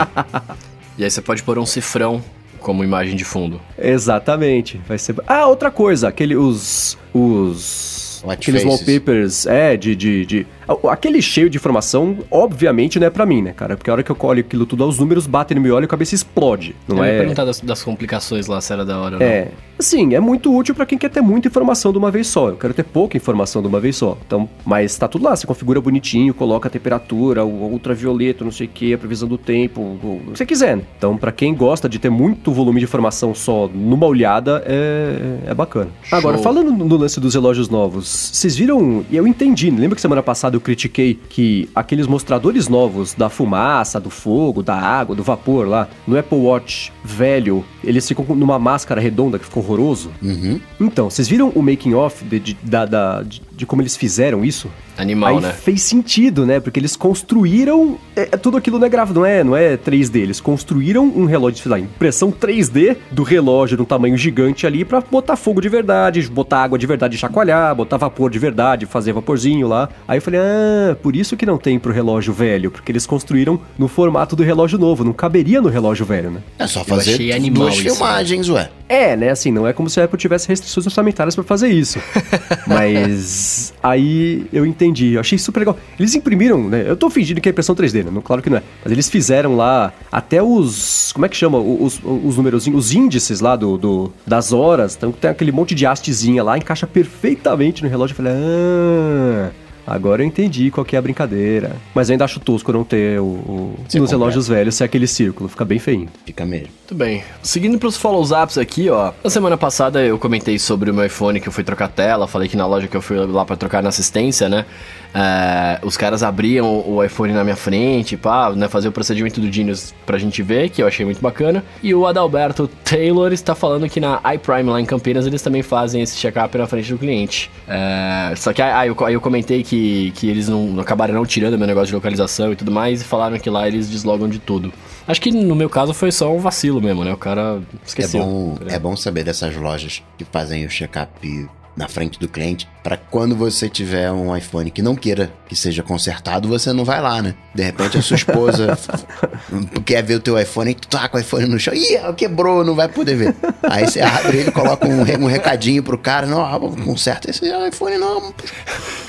E 0.98 1.04
aí 1.04 1.10
você 1.10 1.22
pode 1.22 1.44
pôr 1.44 1.58
um 1.58 1.66
cifrão 1.66 2.24
como 2.60 2.84
imagem 2.84 3.16
de 3.16 3.24
fundo. 3.24 3.60
Exatamente. 3.78 4.80
Vai 4.88 4.98
ser. 4.98 5.16
Ah, 5.28 5.48
outra 5.48 5.72
coisa, 5.72 6.08
aquele. 6.08 6.36
Os. 6.36 6.98
Os. 7.14 8.22
White 8.24 8.34
aqueles 8.50 8.64
faces. 8.64 8.88
wallpapers, 8.88 9.46
é, 9.46 9.78
de, 9.78 9.96
de, 9.96 10.26
de. 10.26 10.48
Aquele 10.90 11.22
cheio 11.22 11.50
de 11.50 11.58
informação, 11.58 12.18
obviamente, 12.30 13.00
não 13.00 13.08
é 13.08 13.10
pra 13.10 13.26
mim, 13.26 13.42
né, 13.42 13.54
cara? 13.54 13.78
Porque 13.78 13.90
a 13.90 13.94
hora 13.94 14.04
que 14.04 14.12
eu 14.12 14.16
colho 14.16 14.42
aquilo 14.42 14.66
tudo, 14.66 14.86
os 14.86 15.00
números 15.00 15.26
batem 15.26 15.56
no 15.56 15.62
meu 15.62 15.76
olho 15.76 15.84
e 15.84 15.86
a 15.86 15.90
cabeça 15.90 16.16
explode. 16.16 16.76
Não 16.88 16.98
eu 16.98 17.06
ia 17.06 17.12
é. 17.12 17.20
perguntar 17.20 17.46
das, 17.46 17.62
das 17.62 17.84
complicações 17.84 18.48
lá, 18.48 18.60
se 18.60 18.74
era 18.74 18.86
da 18.86 19.00
hora 19.00 19.16
ou 19.16 19.20
não. 19.20 19.26
É. 19.26 19.48
Assim, 19.80 20.16
é 20.16 20.20
muito 20.20 20.56
útil 20.56 20.74
pra 20.74 20.88
quem 20.88 20.98
quer 20.98 21.10
ter 21.10 21.22
muita 21.22 21.48
informação 21.48 21.92
de 21.92 22.00
uma 22.00 22.10
vez 22.10 22.28
só. 22.28 22.50
Eu 22.50 22.58
quero 22.58 22.74
ter 22.74 22.84
pouca 22.84 23.16
informação 23.16 23.62
de 23.62 23.68
uma 23.68 23.80
vez 23.80 23.96
só. 23.96 24.18
Então, 24.26 24.50
mas 24.66 24.98
tá 24.98 25.08
tudo 25.08 25.24
lá, 25.24 25.36
você 25.36 25.46
configura 25.46 25.80
bonitinho, 25.80 26.34
coloca 26.34 26.68
a 26.68 26.72
temperatura, 26.72 27.46
o 27.46 27.72
ultravioleta, 27.72 28.44
não 28.44 28.52
sei 28.52 28.66
o 28.66 28.70
que, 28.70 28.94
a 28.94 28.98
previsão 28.98 29.30
do 29.30 29.38
tempo, 29.38 29.82
o 29.82 30.22
que 30.32 30.38
você 30.38 30.46
quiser, 30.46 30.78
né? 30.78 30.84
Então, 30.98 31.16
pra 31.16 31.32
quem 31.32 31.54
gosta 31.54 31.88
de 31.88 32.00
ter 32.00 32.10
muito 32.10 32.52
volume 32.52 32.80
de 32.80 32.86
informação 32.86 33.36
só 33.36 33.70
numa 33.72 34.08
olhada, 34.08 34.64
é, 34.66 35.52
é 35.52 35.54
bacana. 35.54 35.92
Show. 36.02 36.18
Agora, 36.18 36.40
falando 36.40 36.72
no 36.72 36.98
lance 36.98 37.20
dos 37.20 37.36
relógios 37.36 37.70
novos, 37.70 38.32
vocês 38.34 38.56
viram, 38.56 39.06
e 39.12 39.16
eu 39.16 39.28
entendi, 39.28 39.70
lembra 39.70 39.96
que 39.96 40.02
semana 40.02 40.24
passada 40.24 40.57
eu 40.58 40.62
critiquei 40.62 41.18
que 41.30 41.70
aqueles 41.74 42.08
mostradores 42.08 42.68
novos 42.68 43.14
da 43.14 43.30
fumaça, 43.30 44.00
do 44.00 44.10
fogo, 44.10 44.62
da 44.62 44.76
água, 44.76 45.16
do 45.16 45.24
vapor 45.24 45.68
lá, 45.68 45.88
no 46.06 46.18
Apple 46.18 46.38
Watch 46.40 46.92
velho, 47.04 47.64
eles 47.84 48.08
ficam 48.08 48.26
com- 48.26 48.36
numa 48.36 48.60
máscara 48.60 49.00
redonda 49.00 49.40
que 49.40 49.46
ficou 49.46 49.64
horroroso? 49.64 50.12
Uhum. 50.22 50.60
Então, 50.80 51.10
vocês 51.10 51.28
viram 51.28 51.50
o 51.56 51.62
making 51.62 51.94
off 51.94 52.24
de, 52.26 52.40
de, 52.40 52.54
da- 52.64 52.86
da- 52.86 53.22
de- 53.24 53.42
de 53.58 53.66
como 53.66 53.82
eles 53.82 53.98
fizeram 53.98 54.46
isso? 54.46 54.70
Animal, 54.96 55.38
Aí 55.38 55.42
né? 55.42 55.52
fez 55.52 55.82
sentido, 55.82 56.46
né? 56.46 56.60
Porque 56.60 56.80
eles 56.80 56.96
construíram. 56.96 57.98
é, 58.16 58.22
é, 58.32 58.38
tudo 58.38 58.56
aquilo 58.56 58.78
não 58.78 58.86
é 58.86 58.90
gráfico, 58.90 59.18
não 59.18 59.26
é, 59.26 59.44
não 59.44 59.56
é 59.56 59.76
3D. 59.76 60.18
Eles 60.18 60.40
construíram 60.40 61.06
um 61.06 61.26
relógio, 61.26 61.64
sei 61.64 61.72
lá, 61.72 61.80
impressão 61.80 62.32
3D 62.32 62.98
do 63.10 63.24
relógio 63.24 63.76
num 63.76 63.84
tamanho 63.84 64.16
gigante 64.16 64.68
ali 64.68 64.86
pra 64.86 65.02
botar 65.02 65.36
fogo 65.36 65.60
de 65.60 65.70
verdade, 65.70 66.22
botar 66.30 66.64
água 66.64 66.78
de 66.78 66.86
verdade 66.86 67.16
e 67.16 67.18
chacoalhar, 67.18 67.74
botar 67.76 67.98
vapor 67.98 68.30
de 68.30 68.38
verdade, 68.38 68.86
fazer 68.86 69.12
vaporzinho 69.12 69.68
lá. 69.68 69.90
Aí 70.08 70.18
eu 70.18 70.22
falei, 70.22 70.40
ah, 70.40 70.96
por 71.02 71.16
isso 71.16 71.36
que 71.36 71.46
não 71.46 71.58
tem 71.58 71.80
pro 71.80 71.92
relógio 71.92 72.34
velho, 72.34 72.70
porque 72.70 72.92
eles 72.92 73.08
construíram 73.08 73.60
no 73.78 73.88
formato 73.88 74.36
do 74.36 74.44
relógio 74.44 74.78
novo, 74.78 75.04
não 75.04 75.14
caberia 75.14 75.60
no 75.62 75.70
relógio 75.70 76.06
velho, 76.06 76.30
né? 76.30 76.42
É 76.60 76.68
só 76.68 76.82
Eu 76.82 76.86
fazer 76.86 77.14
achei 77.14 77.32
animal 77.32 77.64
duas 77.64 77.76
isso, 77.76 77.96
filmagens, 77.96 78.50
ué. 78.50 78.70
É, 78.88 79.16
né? 79.18 79.32
Assim, 79.32 79.52
não 79.52 79.68
é 79.68 79.74
como 79.74 79.90
se 79.90 80.00
a 80.00 80.06
Apple 80.06 80.18
tivesse 80.18 80.48
restrições 80.48 80.86
orçamentárias 80.86 81.36
pra 81.36 81.44
fazer 81.44 81.70
isso. 81.70 82.00
Mas 82.66 83.47
aí 83.82 84.46
eu 84.52 84.66
entendi, 84.66 85.14
eu 85.14 85.20
achei 85.20 85.38
super 85.38 85.60
legal. 85.60 85.78
Eles 86.00 86.14
imprimiram, 86.16 86.68
né? 86.68 86.84
Eu 86.88 86.96
tô 86.98 87.10
fingindo 87.10 87.40
que 87.42 87.50
é 87.50 87.52
impressão 87.52 87.76
3D, 87.76 88.04
né? 88.06 88.12
Não, 88.12 88.22
Claro 88.22 88.42
que 88.42 88.50
não 88.50 88.58
é. 88.58 88.64
Mas 88.84 88.92
eles 88.92 89.10
fizeram 89.10 89.56
lá 89.56 89.94
até 90.12 90.42
os. 90.42 91.12
Como 91.14 91.26
é 91.26 91.30
que 91.30 91.36
chama? 91.38 91.58
Os, 91.60 92.00
os 92.04 92.38
numerozinhos, 92.38 92.86
os 92.88 92.94
índices 92.94 93.40
lá 93.40 93.56
do, 93.56 93.78
do- 93.78 94.14
das 94.26 94.52
horas. 94.54 94.96
Então 94.96 95.12
tem 95.12 95.30
aquele 95.30 95.52
monte 95.52 95.74
de 95.76 95.86
hastezinha 95.86 96.44
lá, 96.44 96.58
encaixa 96.58 96.86
perfeitamente 96.88 97.84
no 97.84 97.90
relógio. 97.90 98.14
Eu 98.14 98.18
falei, 98.18 98.34
ah. 98.36 99.50
Agora 99.88 100.22
eu 100.22 100.28
entendi 100.28 100.70
qual 100.70 100.84
que 100.86 100.96
é 100.98 101.00
a 101.00 101.02
brincadeira. 101.02 101.78
Mas 101.96 102.10
eu 102.10 102.14
ainda 102.14 102.26
acho 102.26 102.40
tosco 102.42 102.74
não 102.74 102.84
ter 102.84 103.20
o, 103.22 103.24
o- 103.24 103.76
nos 103.96 104.12
relógios 104.12 104.46
velhos 104.48 104.76
ser 104.76 104.84
aquele 104.84 105.08
círculo, 105.08 105.48
fica 105.48 105.64
bem 105.64 105.80
feinho. 105.80 106.10
Fica 106.26 106.46
mesmo. 106.46 106.68
Muito 106.68 106.96
bem. 106.96 107.24
Seguindo 107.42 107.78
pros 107.80 107.96
follow-ups 107.98 108.58
aqui, 108.58 108.90
ó. 108.90 109.14
Na 109.24 109.30
semana 109.30 109.58
passada 109.58 110.02
eu 110.04 110.18
comentei 110.20 110.60
sobre 110.60 110.92
o 110.92 110.94
meu 110.94 111.06
iPhone 111.06 111.40
que 111.40 111.48
eu 111.48 111.52
fui 111.54 111.64
trocar 111.64 111.88
tela. 111.88 112.28
Falei 112.28 112.50
que 112.50 112.58
na 112.58 112.66
loja 112.68 112.88
que 112.88 112.96
eu 112.98 113.02
fui 113.02 113.18
lá 113.18 113.46
pra 113.46 113.56
trocar 113.56 113.82
na 113.82 113.90
assistência, 113.90 114.50
né? 114.50 114.66
É, 115.14 115.80
os 115.84 115.98
caras 115.98 116.24
abriam 116.24 116.84
o 116.88 117.04
iPhone 117.04 117.34
na 117.34 117.44
minha 117.44 117.56
frente, 117.56 118.16
pá, 118.18 118.52
né? 118.52 118.68
Fazer 118.68 118.88
o 118.88 118.92
procedimento 118.92 119.40
do 119.42 119.52
Genius 119.52 119.94
pra 120.06 120.18
gente 120.18 120.42
ver, 120.44 120.70
que 120.70 120.82
eu 120.82 120.88
achei 120.88 121.06
muito 121.06 121.22
bacana. 121.22 121.64
E 121.82 121.94
o 121.94 122.06
Adalberto 122.06 122.68
Taylor 122.84 123.32
está 123.34 123.56
falando 123.56 123.88
que 123.90 124.00
na 124.00 124.20
iPrime 124.34 124.70
lá 124.70 124.80
em 124.82 124.86
Campinas 124.86 125.26
eles 125.26 125.42
também 125.42 125.62
fazem 125.64 126.02
esse 126.02 126.18
check-up 126.18 126.58
na 126.58 126.68
frente 126.68 126.92
do 126.92 126.98
cliente. 126.98 127.50
É, 127.68 128.34
só 128.36 128.54
que 128.54 128.62
aí 128.62 128.88
eu, 128.88 128.96
aí 129.06 129.14
eu 129.14 129.22
comentei 129.22 129.64
que, 129.64 130.12
que 130.16 130.30
eles 130.30 130.48
não 130.48 130.80
acabaram 130.80 131.14
não 131.14 131.26
tirando 131.26 131.58
meu 131.58 131.68
negócio 131.68 131.88
de 131.88 131.96
localização 131.96 132.52
e 132.52 132.56
tudo 132.56 132.72
mais 132.72 133.02
e 133.02 133.04
falaram 133.04 133.38
que 133.40 133.50
lá 133.50 133.68
eles 133.68 133.90
deslogam 133.90 134.28
de 134.30 134.40
tudo. 134.40 134.72
Acho 135.08 135.22
que 135.22 135.32
no 135.32 135.56
meu 135.56 135.70
caso 135.70 135.94
foi 135.94 136.12
só 136.12 136.34
um 136.34 136.40
vacilo 136.40 136.82
mesmo, 136.82 137.04
né? 137.04 137.14
O 137.14 137.18
cara 137.18 137.62
É 137.62 137.78
esqueceu. 137.88 138.22
bom, 138.24 138.58
é 138.68 138.78
bom 138.78 138.96
saber 138.96 139.24
dessas 139.24 139.56
lojas 139.56 140.04
que 140.18 140.26
fazem 140.26 140.66
o 140.66 140.70
check-up 140.70 141.48
na 141.78 141.88
frente 141.88 142.20
do 142.20 142.28
cliente, 142.28 142.68
Pra 142.88 142.96
quando 142.96 143.36
você 143.36 143.68
tiver 143.68 144.10
um 144.14 144.34
iPhone 144.34 144.72
que 144.72 144.82
não 144.82 144.96
queira 144.96 145.30
que 145.50 145.54
seja 145.54 145.84
consertado, 145.84 146.48
você 146.48 146.72
não 146.72 146.86
vai 146.86 147.02
lá, 147.02 147.22
né? 147.22 147.36
De 147.54 147.62
repente 147.62 147.98
a 147.98 148.02
sua 148.02 148.16
esposa 148.16 148.80
quer 149.86 150.02
ver 150.02 150.16
o 150.16 150.20
teu 150.22 150.40
iPhone 150.40 150.72
e 150.72 150.74
tu 150.74 150.88
tá 150.88 151.10
com 151.10 151.18
o 151.18 151.20
iPhone 151.20 151.48
no 151.48 151.60
chão, 151.60 151.74
ih, 151.74 152.00
quebrou, 152.16 152.64
não 152.64 152.76
vai 152.76 152.88
poder 152.88 153.16
ver. 153.16 153.36
Aí 153.64 153.86
você 153.86 154.00
abre 154.00 154.38
ele, 154.38 154.52
coloca 154.52 154.88
um, 154.88 155.02
um 155.02 155.28
recadinho 155.28 155.84
pro 155.84 155.98
cara, 155.98 156.26
não, 156.26 156.42
ah, 156.42 156.58
conserta 156.86 157.30
esse 157.30 157.46
iPhone 157.46 157.98
não, 157.98 158.34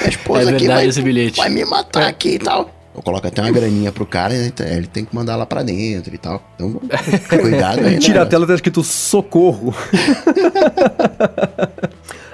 a 0.05 0.09
esposa 0.09 0.51
É 0.51 0.55
aqui 0.55 0.67
vai, 0.67 0.89
esse 0.89 1.01
bilhete. 1.01 1.37
vai 1.37 1.51
me 1.51 1.65
matar 1.65 2.09
aqui 2.09 2.31
e 2.31 2.39
tal. 2.41 2.75
Eu 2.93 3.01
coloco 3.01 3.29
até 3.29 3.41
uma 3.41 3.53
graninha 3.53 3.93
pro 3.93 4.05
cara, 4.05 4.35
né? 4.35 4.53
Ele 4.73 4.89
tem 4.89 5.05
que 5.05 5.15
mandar 5.15 5.37
lá 5.37 5.47
pra 5.47 5.63
dentro 5.63 6.13
e 6.13 6.19
tal. 6.19 6.43
Então, 6.57 6.81
cuidado 7.31 7.87
aí. 7.87 7.97
Tira 8.01 8.19
né? 8.19 8.25
a 8.25 8.27
tela 8.27 8.45
tá 8.45 8.55
escrito 8.57 8.83
socorro. 8.83 9.73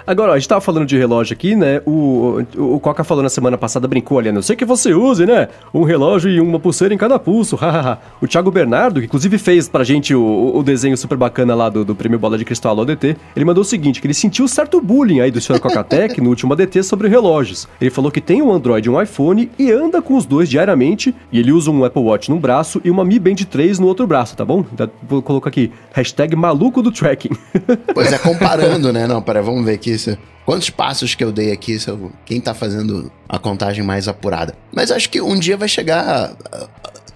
Agora, 0.06 0.32
ó, 0.32 0.34
a 0.34 0.38
gente 0.38 0.48
tava 0.48 0.60
falando 0.60 0.84
de 0.84 0.98
relógio 0.98 1.32
aqui, 1.32 1.56
né? 1.56 1.80
O, 1.86 2.44
o, 2.56 2.74
o 2.74 2.80
Coca 2.80 3.02
falou 3.02 3.22
na 3.22 3.30
semana 3.30 3.56
passada, 3.56 3.88
brincou 3.88 4.18
ali, 4.18 4.30
não 4.30 4.42
sei 4.42 4.54
que 4.54 4.64
você 4.64 4.92
use, 4.92 5.24
né? 5.24 5.48
Um 5.72 5.82
relógio 5.82 6.30
e 6.30 6.40
uma 6.40 6.60
pulseira 6.60 6.92
em 6.92 6.98
cada 6.98 7.18
pulso, 7.18 7.56
hahaha. 7.56 7.98
o 8.20 8.26
Thiago 8.26 8.50
Bernardo, 8.50 9.00
que 9.00 9.06
inclusive 9.06 9.38
fez 9.38 9.66
pra 9.66 9.82
gente 9.82 10.14
o, 10.14 10.52
o 10.54 10.62
desenho 10.62 10.96
super 10.96 11.16
bacana 11.16 11.54
lá 11.54 11.70
do, 11.70 11.86
do 11.86 11.94
prêmio 11.94 12.18
Bola 12.18 12.36
de 12.36 12.44
Cristal 12.44 12.78
ADT, 12.78 13.16
ele 13.34 13.44
mandou 13.46 13.62
o 13.62 13.64
seguinte, 13.64 13.98
que 14.00 14.06
ele 14.06 14.12
sentiu 14.12 14.46
certo 14.46 14.78
bullying 14.78 15.20
aí 15.20 15.30
do 15.30 15.40
Sr. 15.40 15.58
Coca-Tech 15.58 16.20
no 16.20 16.28
último 16.28 16.52
ADT 16.52 16.82
sobre 16.82 17.08
relógios. 17.08 17.66
Ele 17.80 17.90
falou 17.90 18.10
que 18.10 18.20
tem 18.20 18.42
um 18.42 18.52
Android 18.52 18.86
e 18.86 18.90
um 18.90 19.00
iPhone 19.00 19.50
e 19.58 19.72
anda 19.72 20.02
com 20.02 20.16
os 20.16 20.26
dois 20.26 20.50
diariamente, 20.50 21.14
e 21.32 21.38
ele 21.38 21.50
usa 21.50 21.70
um 21.70 21.82
Apple 21.82 22.02
Watch 22.02 22.30
num 22.30 22.38
braço 22.38 22.78
e 22.84 22.90
uma 22.90 23.06
Mi 23.06 23.18
Band 23.18 23.36
3 23.36 23.78
no 23.78 23.86
outro 23.86 24.06
braço, 24.06 24.36
tá 24.36 24.44
bom? 24.44 24.66
Vou 25.02 25.22
colocar 25.22 25.48
aqui, 25.48 25.72
hashtag 25.92 26.36
maluco 26.36 26.82
do 26.82 26.92
tracking. 26.92 27.30
Pois 27.94 28.12
é, 28.12 28.18
comparando, 28.18 28.92
né? 28.92 29.06
Não, 29.06 29.22
pera, 29.22 29.40
vamos 29.40 29.64
ver 29.64 29.72
aqui 29.72 29.93
Quantos 30.44 30.70
passos 30.70 31.14
que 31.14 31.24
eu 31.24 31.32
dei 31.32 31.52
aqui, 31.52 31.78
quem 32.26 32.40
tá 32.40 32.52
fazendo 32.52 33.10
a 33.28 33.38
contagem 33.38 33.82
mais 33.82 34.08
apurada. 34.08 34.54
Mas 34.72 34.90
acho 34.90 35.08
que 35.08 35.20
um 35.20 35.38
dia 35.38 35.56
vai 35.56 35.68
chegar... 35.68 36.34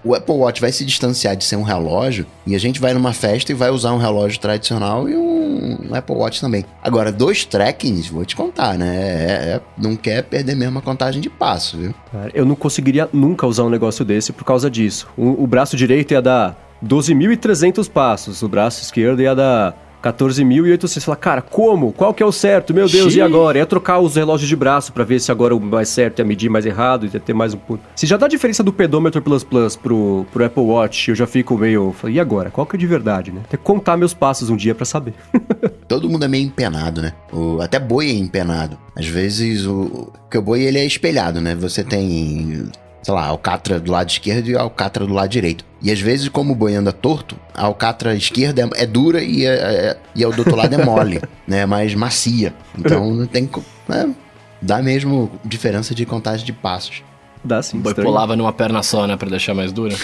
O 0.01 0.15
Apple 0.15 0.33
Watch 0.33 0.61
vai 0.61 0.71
se 0.71 0.85
distanciar 0.85 1.35
de 1.35 1.43
ser 1.43 1.57
um 1.57 1.61
relógio 1.61 2.25
e 2.47 2.55
a 2.55 2.57
gente 2.57 2.79
vai 2.79 2.93
numa 2.93 3.11
festa 3.11 3.51
e 3.51 3.55
vai 3.55 3.69
usar 3.69 3.91
um 3.91 3.97
relógio 3.97 4.39
tradicional 4.39 5.09
e 5.09 5.15
um 5.15 5.89
Apple 5.93 6.15
Watch 6.15 6.39
também. 6.39 6.63
Agora, 6.81 7.11
dois 7.11 7.43
trackings, 7.43 8.07
vou 8.07 8.23
te 8.23 8.33
contar, 8.33 8.77
né? 8.77 8.95
É, 8.95 9.31
é, 9.55 9.61
não 9.77 9.97
quer 9.97 10.23
perder 10.23 10.55
mesmo 10.55 10.79
a 10.79 10.81
contagem 10.81 11.21
de 11.21 11.29
passo, 11.29 11.77
viu? 11.77 11.93
Cara, 12.13 12.31
eu 12.33 12.45
não 12.45 12.55
conseguiria 12.55 13.09
nunca 13.11 13.45
usar 13.45 13.63
um 13.63 13.69
negócio 13.69 14.05
desse 14.05 14.31
por 14.31 14.45
causa 14.45 14.69
disso. 14.69 15.05
O, 15.17 15.43
o 15.43 15.45
braço 15.45 15.75
direito 15.75 16.13
ia 16.13 16.21
dar 16.21 16.57
12.300 16.81 17.89
passos, 17.89 18.41
o 18.41 18.47
braço 18.47 18.81
esquerdo 18.81 19.21
ia 19.21 19.35
dar 19.35 19.88
14.800. 20.03 20.87
Você 20.87 20.99
fala, 21.01 21.15
cara, 21.15 21.41
como? 21.41 21.91
Qual 21.91 22.13
que 22.13 22.23
é 22.23 22.25
o 22.25 22.31
certo? 22.31 22.73
Meu 22.73 22.87
Deus, 22.87 23.13
Xiii. 23.13 23.19
e 23.19 23.21
agora? 23.21 23.59
É 23.59 23.65
trocar 23.65 23.99
os 23.99 24.15
relógios 24.15 24.47
de 24.47 24.55
braço 24.55 24.91
para 24.93 25.03
ver 25.03 25.19
se 25.19 25.31
agora 25.31 25.55
o 25.55 25.59
mais 25.59 25.89
certo 25.89 26.21
é 26.21 26.23
medir 26.23 26.49
mais 26.49 26.65
errado 26.65 27.05
e 27.05 27.09
ter 27.19 27.33
mais 27.33 27.53
um 27.53 27.57
ponto. 27.57 27.81
Se 27.95 28.05
já 28.05 28.17
dá 28.17 28.25
a 28.25 28.29
diferença 28.29 28.63
do 28.63 28.71
pedômetro 28.71 29.21
Plus 29.21 29.43
Plus 29.43 29.75
pro, 29.75 30.25
pro 30.31 30.45
Apple 30.45 30.63
Watch, 30.63 31.09
eu 31.09 31.15
já 31.15 31.27
fico 31.27 31.57
meio. 31.57 31.95
E 32.07 32.19
agora? 32.19 32.49
Qual 32.49 32.65
que 32.65 32.75
é 32.75 32.79
de 32.79 32.87
verdade, 32.87 33.31
né? 33.31 33.41
Tem 33.49 33.57
que 33.57 33.63
contar 33.63 33.97
meus 33.97 34.13
passos 34.13 34.49
um 34.49 34.55
dia 34.55 34.73
para 34.73 34.85
saber. 34.85 35.13
Todo 35.87 36.09
mundo 36.09 36.25
é 36.25 36.27
meio 36.27 36.45
empenado, 36.45 37.01
né? 37.01 37.13
O, 37.31 37.59
até 37.61 37.79
boi 37.79 38.09
é 38.09 38.13
empenado. 38.13 38.77
Às 38.95 39.07
vezes 39.07 39.65
o. 39.65 40.11
Porque 40.21 40.37
o 40.37 40.41
boi 40.41 40.61
ele 40.61 40.77
é 40.77 40.85
espelhado, 40.85 41.41
né? 41.41 41.55
Você 41.55 41.83
tem 41.83 42.69
sei 43.01 43.13
lá, 43.13 43.25
alcatra 43.25 43.79
do 43.79 43.91
lado 43.91 44.09
esquerdo 44.09 44.47
e 44.47 44.55
alcatra 44.55 45.05
do 45.05 45.13
lado 45.13 45.29
direito. 45.29 45.65
E 45.81 45.91
às 45.91 45.99
vezes, 45.99 46.27
como 46.27 46.53
o 46.53 46.55
boi 46.55 46.75
anda 46.75 46.91
torto, 46.91 47.37
a 47.53 47.65
alcatra 47.65 48.13
esquerda 48.15 48.61
é, 48.61 48.83
é 48.83 48.85
dura 48.85 49.23
e, 49.23 49.45
é, 49.45 49.53
é, 49.53 49.97
e 50.15 50.19
do 50.19 50.39
outro 50.39 50.55
lado 50.55 50.73
é 50.73 50.83
mole, 50.83 51.21
né? 51.47 51.65
Mais 51.65 51.95
macia. 51.95 52.53
Então 52.77 53.13
não 53.13 53.25
tem. 53.25 53.49
Né? 53.87 54.13
Dá 54.61 54.81
mesmo 54.81 55.31
diferença 55.45 55.95
de 55.95 56.05
contagem 56.05 56.45
de 56.45 56.51
passos. 56.53 57.03
Dá 57.43 57.61
sim. 57.61 57.77
O 57.77 57.81
boi 57.81 57.93
pulava 57.93 58.35
numa 58.35 58.51
perna 58.51 58.83
só, 58.83 59.07
né? 59.07 59.15
Pra 59.15 59.29
deixar 59.29 59.53
mais 59.53 59.71
dura. 59.71 59.95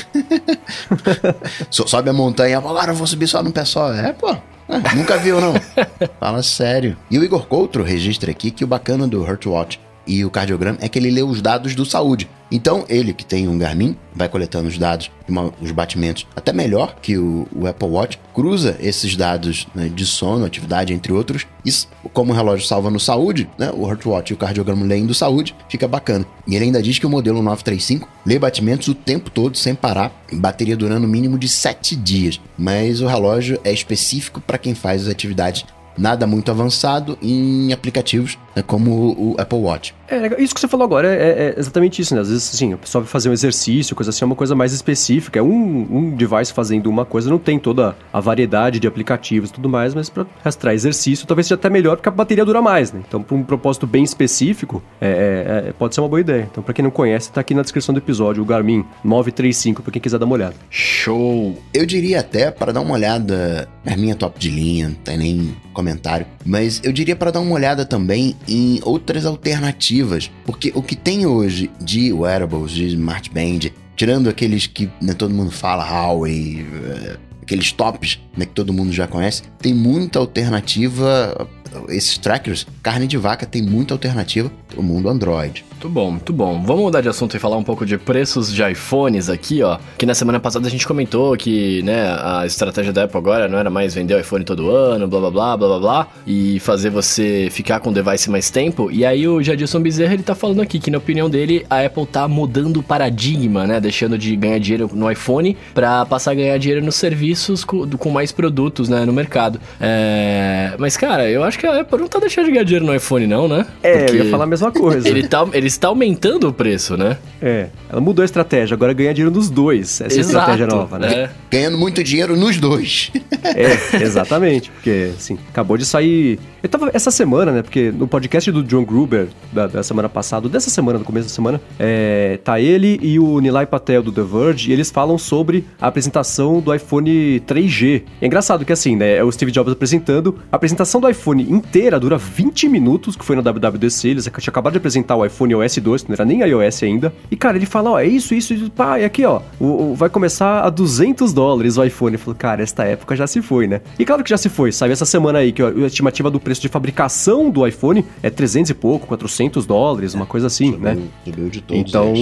Sobe 1.70 2.10
a 2.10 2.14
montanha, 2.14 2.58
agora 2.58 2.92
eu 2.92 2.96
vou 2.96 3.06
subir 3.06 3.28
só 3.28 3.44
num 3.44 3.52
pé 3.52 3.66
só. 3.66 3.94
É, 3.94 4.14
pô. 4.14 4.34
É, 4.68 4.96
nunca 4.96 5.18
viu, 5.18 5.40
não. 5.40 5.54
Fala 6.20 6.42
sério. 6.42 6.98
E 7.12 7.20
o 7.20 7.24
Igor 7.24 7.46
Coutro 7.46 7.84
registra 7.84 8.32
aqui 8.32 8.50
que 8.50 8.64
o 8.64 8.68
bacana 8.68 9.08
do 9.08 9.22
Watch 9.46 9.80
e 10.08 10.24
o 10.24 10.30
cardiograma 10.30 10.78
é 10.82 10.90
que 10.90 11.00
ele 11.00 11.12
lê 11.12 11.24
os 11.24 11.42
dados 11.42 11.76
do 11.76 11.86
saúde. 11.86 12.30
Então, 12.52 12.86
ele 12.88 13.12
que 13.12 13.26
tem 13.26 13.48
um 13.48 13.58
Garmin, 13.58 13.98
vai 14.14 14.30
coletando 14.30 14.68
os 14.68 14.78
dados, 14.78 15.10
uma, 15.28 15.52
os 15.60 15.72
batimentos, 15.72 16.28
até 16.36 16.54
melhor 16.54 16.96
que 17.02 17.18
o, 17.18 17.48
o 17.54 17.66
Apple 17.66 17.90
Watch, 17.90 18.20
cruza 18.34 18.78
esses 18.80 19.16
dados 19.16 19.68
né, 19.74 19.90
de 19.90 20.06
sono, 20.06 20.46
atividade, 20.46 20.94
entre 20.94 21.12
outros, 21.12 21.48
e 21.66 21.72
como 22.14 22.32
o 22.32 22.36
relógio 22.36 22.68
salva 22.68 22.92
no 22.92 23.00
saúde, 23.00 23.50
né, 23.58 23.72
o 23.72 23.82
Watch 24.10 24.32
e 24.32 24.34
o 24.36 24.38
cardiograma 24.38 24.86
leem 24.86 25.08
do 25.08 25.14
saúde, 25.14 25.56
fica 25.68 25.88
bacana. 25.88 26.26
E 26.48 26.56
ele 26.56 26.66
ainda 26.66 26.84
diz 26.84 27.00
que 27.00 27.06
o 27.06 27.10
modelo 27.10 27.42
935 27.42 28.08
lê 28.26 28.38
batimentos 28.38 28.88
o 28.88 28.94
tempo 28.94 29.32
todo, 29.32 29.58
sem 29.58 29.74
parar, 29.74 30.12
bateria 30.32 30.78
durando 30.78 31.06
o 31.06 31.10
mínimo 31.10 31.40
de 31.40 31.50
7 31.50 31.96
dias. 31.96 32.40
Mas 32.58 33.02
o 33.02 33.08
relógio 33.08 33.60
é 33.64 33.72
específico 33.74 34.40
para 34.40 34.60
quem 34.60 34.76
faz 34.76 35.04
as 35.04 35.08
atividades 35.08 35.66
nada 35.98 36.28
muito 36.28 36.52
avançado 36.52 37.18
em 37.22 37.72
aplicativos 37.74 38.38
né, 38.56 38.64
como 38.66 38.92
o 38.92 39.36
Apple 39.38 39.60
Watch. 39.60 39.94
É, 40.08 40.42
isso 40.42 40.54
que 40.54 40.62
você 40.62 40.68
falou 40.68 40.86
agora 40.86 41.08
é, 41.08 41.30
é, 41.30 41.56
exatamente 41.58 42.02
isso, 42.02 42.14
né? 42.14 42.22
Às 42.22 42.30
vezes, 42.30 42.54
assim, 42.54 42.74
a 42.74 42.78
pessoa 42.78 43.02
vai 43.02 43.10
fazer 43.10 43.30
um 43.30 43.34
exercício, 43.34 43.96
coisa 43.96 44.12
assim, 44.12 44.24
é 44.24 44.26
uma 44.26 44.36
coisa 44.36 44.54
mais 44.54 44.72
específica. 44.72 45.40
É 45.40 45.42
um, 45.42 45.88
um 45.90 46.16
device 46.16 46.54
fazendo 46.54 46.88
uma 46.88 47.06
coisa, 47.06 47.30
não 47.30 47.40
tem 47.40 47.58
toda 47.58 47.96
a 48.14 48.20
variedade 48.20 48.80
de 48.80 48.88
aplicativos 48.88 49.50
e 49.50 49.54
tudo 49.54 49.68
mais, 49.68 49.96
mas 49.96 50.10
para 50.10 50.26
rastrear 50.44 50.76
exercício 50.76 51.26
talvez 51.26 51.48
seja 51.48 51.56
até 51.56 51.70
melhor 51.70 51.98
porque 51.98 52.10
a 52.10 52.12
bateria 52.12 52.46
dura 52.46 52.62
mais, 52.62 52.92
né? 52.92 53.02
Então, 53.08 53.22
para 53.22 53.36
um 53.36 53.44
propósito 53.44 53.88
bem 53.88 54.04
específico, 54.04 54.82
é, 55.02 55.08
é, 55.08 55.70
é, 55.70 55.74
pode 55.74 55.96
ser 55.96 56.02
uma 56.02 56.10
boa 56.10 56.22
ideia. 56.22 56.48
Então, 56.52 56.64
para 56.64 56.74
quem 56.74 56.84
não 56.84 56.92
conhece, 56.92 57.32
tá 57.32 57.42
aqui 57.42 57.54
na 57.54 57.62
descrição 57.62 57.94
do 57.94 57.98
episódio, 57.98 58.44
o 58.44 58.46
Garmin 58.46 58.86
935, 59.04 59.82
para 59.82 59.92
quem 59.92 60.02
quiser 60.02 60.20
dar 60.20 60.26
uma 60.26 60.36
olhada. 60.36 60.56
Show! 60.70 61.58
Eu 61.74 61.86
diria 61.86 62.20
até, 62.20 62.52
para 62.52 62.72
dar 62.72 62.82
uma 62.82 62.94
olhada, 62.94 63.68
Garmin 63.84 64.12
é 64.12 64.16
top 64.16 64.40
de 64.40 64.50
linha, 64.50 64.90
não 64.90 64.96
tem 64.96 65.18
nem 65.18 65.56
comentário, 65.86 66.26
mas 66.44 66.82
eu 66.84 66.92
diria 66.92 67.16
para 67.16 67.30
dar 67.30 67.40
uma 67.40 67.54
olhada 67.54 67.86
também 67.86 68.36
em 68.48 68.80
outras 68.84 69.26
alternativas, 69.26 70.32
porque 70.44 70.72
o 70.74 70.82
que 70.82 70.96
tem 70.96 71.28
hoje 71.28 71.70
de 71.80 72.12
wearables, 72.12 72.72
de 72.72 72.88
smart 72.88 73.30
band, 73.30 73.72
tirando 73.96 74.28
aqueles 74.28 74.66
que 74.66 74.90
né, 75.00 75.14
todo 75.14 75.34
mundo 75.34 75.52
fala, 75.52 75.86
Huawei, 75.88 76.64
uh, 76.64 77.20
aqueles 77.44 77.72
tops 77.72 78.20
né, 78.36 78.46
que 78.46 78.54
todo 78.54 78.74
mundo 78.74 78.92
já 78.92 79.08
conhece, 79.08 79.44
tem 79.60 79.74
muita 79.74 80.18
alternativa. 80.18 81.48
Esses 81.90 82.18
trackers, 82.18 82.66
carne 82.82 83.08
de 83.08 83.18
vaca, 83.18 83.46
tem 83.46 83.62
muita 83.62 83.94
alternativa 83.94 84.52
o 84.76 84.84
mundo 84.84 85.10
Android. 85.10 85.64
Muito 85.72 85.90
bom, 85.90 86.12
muito 86.12 86.34
bom. 86.34 86.64
Vamos 86.64 86.84
mudar 86.84 87.02
de 87.02 87.10
assunto 87.10 87.36
e 87.36 87.40
falar 87.40 87.58
um 87.58 87.64
pouco 87.64 87.86
de 87.86 87.98
preços 87.98 88.52
de 88.52 88.64
iPhones 88.64 89.30
aqui, 89.30 89.62
ó. 89.62 89.78
Que 89.98 90.06
na 90.06 90.16
semana 90.16 90.40
passada 90.40 90.68
a 90.68 90.72
gente 90.72 90.88
comentou 90.88 91.36
que, 91.38 91.82
né, 91.84 92.16
a 92.20 92.46
estratégia 92.46 92.92
da 92.92 93.04
Apple 93.04 93.18
agora 93.18 93.48
não 93.48 93.58
era 93.58 93.70
mais 93.70 93.94
vender 93.94 94.16
o 94.16 94.20
iPhone 94.20 94.44
todo 94.44 94.70
ano, 94.70 95.08
blá 95.08 95.20
blá 95.20 95.32
blá, 95.32 95.58
blá 95.58 95.68
blá 95.68 95.80
blá, 95.80 96.08
e 96.26 96.60
fazer 96.60 96.90
você 96.90 97.50
ficar 97.52 97.80
com 97.80 97.90
o 97.90 97.94
device 97.94 98.30
mais 98.30 98.50
tempo. 98.50 98.90
E 98.92 99.06
aí 99.06 99.28
o 99.28 99.42
Jadilson 99.44 99.82
Bezerra, 99.82 100.14
ele 100.14 100.24
tá 100.24 100.34
falando 100.34 100.62
aqui 100.62 100.80
que, 100.80 100.90
na 100.90 100.98
opinião 100.98 101.30
dele, 101.30 101.66
a 101.70 101.82
Apple 101.82 102.06
tá 102.06 102.28
mudando 102.28 102.78
o 102.78 102.84
paradigma, 102.84 103.68
né, 103.68 103.80
deixando 103.80 104.18
de 104.18 104.36
ganhar 104.36 104.60
dinheiro 104.60 104.90
no 104.94 105.12
iPhone 105.12 105.56
para 105.74 106.06
passar 106.06 106.32
a 106.32 106.36
ganhar 106.36 106.58
dinheiro 106.58 106.84
nos 106.84 106.96
serviços 106.96 107.64
com, 107.64 108.10
mais 108.10 108.32
produtos, 108.32 108.88
né, 108.90 109.06
no 109.06 109.14
mercado. 109.14 109.60
É... 109.80 110.74
Mas, 110.80 110.96
cara, 110.96 111.30
eu 111.30 111.44
acho 111.44 111.60
que 111.60 111.65
a 111.68 111.82
Apple 111.82 112.00
não 112.00 112.08
tá 112.08 112.20
deixando 112.20 112.46
de 112.46 112.52
ganhar 112.52 112.64
dinheiro 112.64 112.86
no 112.86 112.96
iPhone, 112.96 113.28
não, 113.28 113.48
né? 113.48 113.66
É, 113.82 114.00
Porque... 114.00 114.12
eu 114.12 114.26
ia 114.26 114.32
falar 114.32 114.44
a 114.44 114.48
mesma 114.48 114.72
coisa. 114.72 115.08
ele, 115.08 115.28
tá, 115.28 115.48
ele 115.54 115.68
está 115.68 115.88
aumentando 115.88 116.48
o 116.48 116.54
preço, 116.54 116.98
né? 116.98 117.18
É. 117.42 117.68
Ela 117.90 118.02
mudou 118.02 118.22
a 118.24 118.26
estratégia, 118.26 118.76
agora 118.76 118.94
ganha 118.94 119.14
dinheiro 119.14 119.34
nos 119.34 119.50
dois. 119.50 120.02
Essa 120.02 120.06
Exato, 120.06 120.16
é 120.16 120.20
a 120.20 120.22
estratégia 120.22 120.68
nova, 120.68 121.00
né? 121.00 121.14
É. 121.14 121.30
Ganhando 121.50 121.78
muito 121.78 122.04
dinheiro 122.04 122.36
nos 122.36 122.58
dois. 122.58 123.12
é, 123.44 124.04
exatamente. 124.04 124.70
Porque, 124.72 125.12
assim, 125.16 125.38
acabou 125.50 125.78
de 125.78 125.86
sair. 125.86 126.40
Eu 126.62 126.70
tava 126.70 126.90
essa 126.94 127.12
semana, 127.12 127.52
né? 127.52 127.62
Porque 127.62 127.92
no 127.92 128.08
podcast 128.08 128.52
do 128.52 128.64
John 128.64 128.84
Gruber, 128.84 129.28
da, 129.52 129.68
da 129.68 129.84
semana 129.84 130.10
passada, 130.10 130.50
dessa 130.50 130.70
semana, 130.70 131.00
do 131.00 131.06
começo 131.06 131.28
da 131.28 131.34
semana, 131.34 131.62
é, 131.80 132.40
tá 132.44 132.60
ele 132.60 133.00
e 133.02 133.20
o 133.20 133.40
Nilay 133.40 133.66
Patel 133.66 134.02
do 134.02 134.12
The 134.12 134.24
Verge, 134.24 134.70
e 134.70 134.74
eles 134.74 134.90
falam 134.90 135.18
sobre 135.18 135.66
a 135.80 135.88
apresentação 135.88 136.60
do 136.60 136.74
iPhone 136.74 137.40
3G. 137.42 138.04
É 138.22 138.26
engraçado 138.26 138.66
que, 138.66 138.74
assim, 138.74 138.96
né? 138.96 139.18
É 139.18 139.24
o 139.24 139.32
Steve 139.32 139.52
Jobs 139.52 139.72
apresentando. 139.72 140.40
A 140.52 140.56
apresentação 140.56 141.00
do 141.00 141.10
iPhone 141.10 141.46
inteira 141.56 142.00
dura 142.00 142.18
20 142.18 142.70
minutos, 142.70 143.16
que 143.16 143.26
foi 143.26 143.36
no 143.36 143.42
WWDC. 143.42 144.08
Eles 144.10 144.24
tinham 144.26 144.50
acabado 144.50 144.74
de 144.74 144.78
apresentar 144.78 145.16
o 145.16 145.26
iPhone 145.26 145.56
OS 145.56 145.78
2, 145.78 146.04
que 146.04 146.10
não 146.10 146.14
era 146.14 146.26
nem 146.26 146.42
iOS 146.42 146.84
ainda. 146.84 147.14
E, 147.30 147.36
cara, 147.36 147.58
ele 147.58 147.66
fala, 147.66 147.92
ó, 147.92 148.00
é 148.00 148.06
isso, 148.06 148.34
isso, 148.34 148.54
isso, 148.54 148.70
pá, 148.72 149.00
e 149.00 149.06
aqui, 149.06 149.26
ó, 149.26 149.42
o, 149.60 149.92
o, 149.92 149.96
vai 149.96 150.10
começar 150.10 150.62
a 150.62 150.70
200 150.70 151.34
dólares 151.34 151.78
o 151.78 151.84
iPhone. 151.84 152.14
Eu 152.14 152.20
falo, 152.20 152.36
cara, 152.36 152.62
esta 152.62 152.84
época 152.84 153.16
já 153.16 153.28
se 153.28 153.42
foi, 153.42 153.68
né? 153.68 153.82
E 153.98 154.06
claro 154.06 154.24
que 154.24 154.30
já 154.30 154.38
se 154.38 154.50
foi, 154.50 154.72
sabe? 154.72 154.94
Essa 154.94 155.06
semana 155.06 155.40
aí, 155.40 155.52
que 155.52 155.62
a 155.62 155.72
estimativa 155.86 156.30
do 156.30 156.40
preço 156.40 156.62
de 156.62 156.70
fabricação 156.70 157.50
do 157.50 157.66
iPhone 157.66 158.06
é 158.22 158.30
300 158.30 158.70
e 158.72 158.74
pouco, 158.74 159.08
400 159.08 159.66
dólares, 159.66 160.14
uma 160.14 160.26
coisa 160.26 160.48
assim, 160.48 160.72
subiu, 160.72 160.80
né? 160.80 160.98
Subiu 161.24 161.50
de 161.50 161.62
todos 161.62 161.90
Então, 161.90 162.14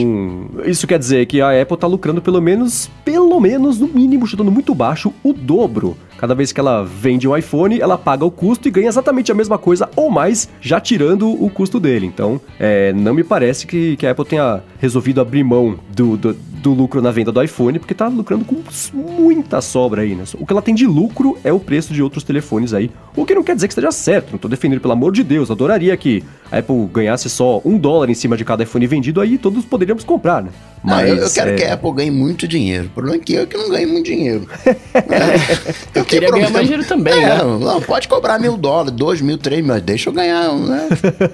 isso 0.66 0.88
quer 0.88 1.00
dizer 1.00 1.26
que 1.26 1.42
a 1.42 1.62
Apple 1.62 1.78
tá 1.78 1.88
lucrando 1.88 2.22
pelo 2.22 2.42
menos, 2.42 2.90
pelo 3.04 3.40
menos, 3.40 3.80
no 3.80 3.88
mínimo, 3.88 4.26
chutando 4.28 4.52
muito 4.52 4.74
baixo, 4.74 5.14
o 5.24 5.34
dobro 5.34 5.98
Cada 6.24 6.34
vez 6.34 6.54
que 6.54 6.60
ela 6.62 6.86
vende 6.86 7.28
um 7.28 7.36
iPhone, 7.36 7.82
ela 7.82 7.98
paga 7.98 8.24
o 8.24 8.32
custo 8.32 8.66
e 8.66 8.72
ganha 8.72 8.88
exatamente 8.88 9.30
a 9.30 9.36
mesma 9.36 9.58
coisa 9.58 9.90
ou 9.94 10.10
mais, 10.10 10.48
já 10.62 10.80
tirando 10.80 11.30
o 11.30 11.50
custo 11.50 11.82
dele. 11.82 12.06
Então, 12.06 12.40
é, 12.58 12.94
não 12.94 13.14
me 13.14 13.26
parece 13.26 13.68
que, 13.68 13.98
que 13.98 14.08
a 14.08 14.12
Apple 14.12 14.24
tenha 14.24 14.64
resolvido 14.80 15.20
abrir 15.20 15.44
mão 15.44 15.78
do, 15.94 16.16
do, 16.16 16.34
do 16.34 16.74
lucro 16.74 17.02
na 17.02 17.12
venda 17.12 17.30
do 17.30 17.44
iPhone, 17.44 17.78
porque 17.78 17.94
tá 17.94 18.08
lucrando 18.08 18.46
com 18.46 18.56
muita 18.94 19.60
sobra 19.60 20.04
aí, 20.04 20.16
né? 20.16 20.24
O 20.36 20.46
que 20.46 20.54
ela 20.54 20.62
tem 20.62 20.74
de 20.74 20.88
lucro 20.88 21.38
é 21.44 21.52
o 21.52 21.60
preço 21.60 21.94
de 21.94 22.02
outros 22.02 22.24
telefones 22.24 22.74
aí. 22.74 22.90
O 23.18 23.26
que 23.26 23.36
não 23.36 23.44
quer 23.44 23.54
dizer 23.54 23.68
que 23.68 23.74
esteja 23.74 23.92
certo, 23.92 24.32
não 24.32 24.40
tô 24.40 24.48
defendendo, 24.48 24.80
pelo 24.80 24.94
amor 24.94 25.12
de 25.12 25.24
Deus. 25.24 25.52
Adoraria 25.52 25.96
que 25.98 26.24
a 26.50 26.60
Apple 26.60 26.86
ganhasse 26.86 27.30
só 27.30 27.62
um 27.66 27.78
dólar 27.78 28.10
em 28.10 28.14
cima 28.14 28.38
de 28.38 28.46
cada 28.46 28.64
iPhone 28.64 28.88
vendido, 28.88 29.20
aí 29.20 29.38
todos 29.38 29.66
poderíamos 29.66 30.06
comprar, 30.06 30.42
né? 30.42 30.52
Mas, 30.84 31.10
eu, 31.10 31.16
eu, 31.16 31.32
quero 31.32 31.52
é... 31.52 31.56
que 31.56 31.64
a 31.64 31.74
Apple 31.74 31.94
ganhe 31.94 32.12
muito 32.12 32.48
dinheiro. 32.48 32.88
O 32.88 32.90
problema 32.90 33.18
é 33.18 33.20
que 33.20 33.34
eu 33.34 33.48
que 33.48 33.58
não 33.58 33.70
ganho 33.70 33.88
muito 33.88 34.06
dinheiro. 34.06 34.48
eu, 35.96 36.06
queria 36.14 36.32
ganhar 36.32 36.50
mais 36.52 36.66
dinheiro 36.68 36.88
também, 36.88 37.14
é, 37.14 37.28
né? 37.30 37.38
Não, 37.44 37.82
pode 37.82 38.08
cobrar 38.08 38.40
mil 38.40 38.56
dólares, 38.58 38.92
dois 38.92 39.22
mil, 39.22 39.38
três 39.38 39.64
mil, 39.66 39.80
deixa 39.82 40.10
eu 40.10 40.14
ganhar 40.14 40.54
né, 40.54 40.88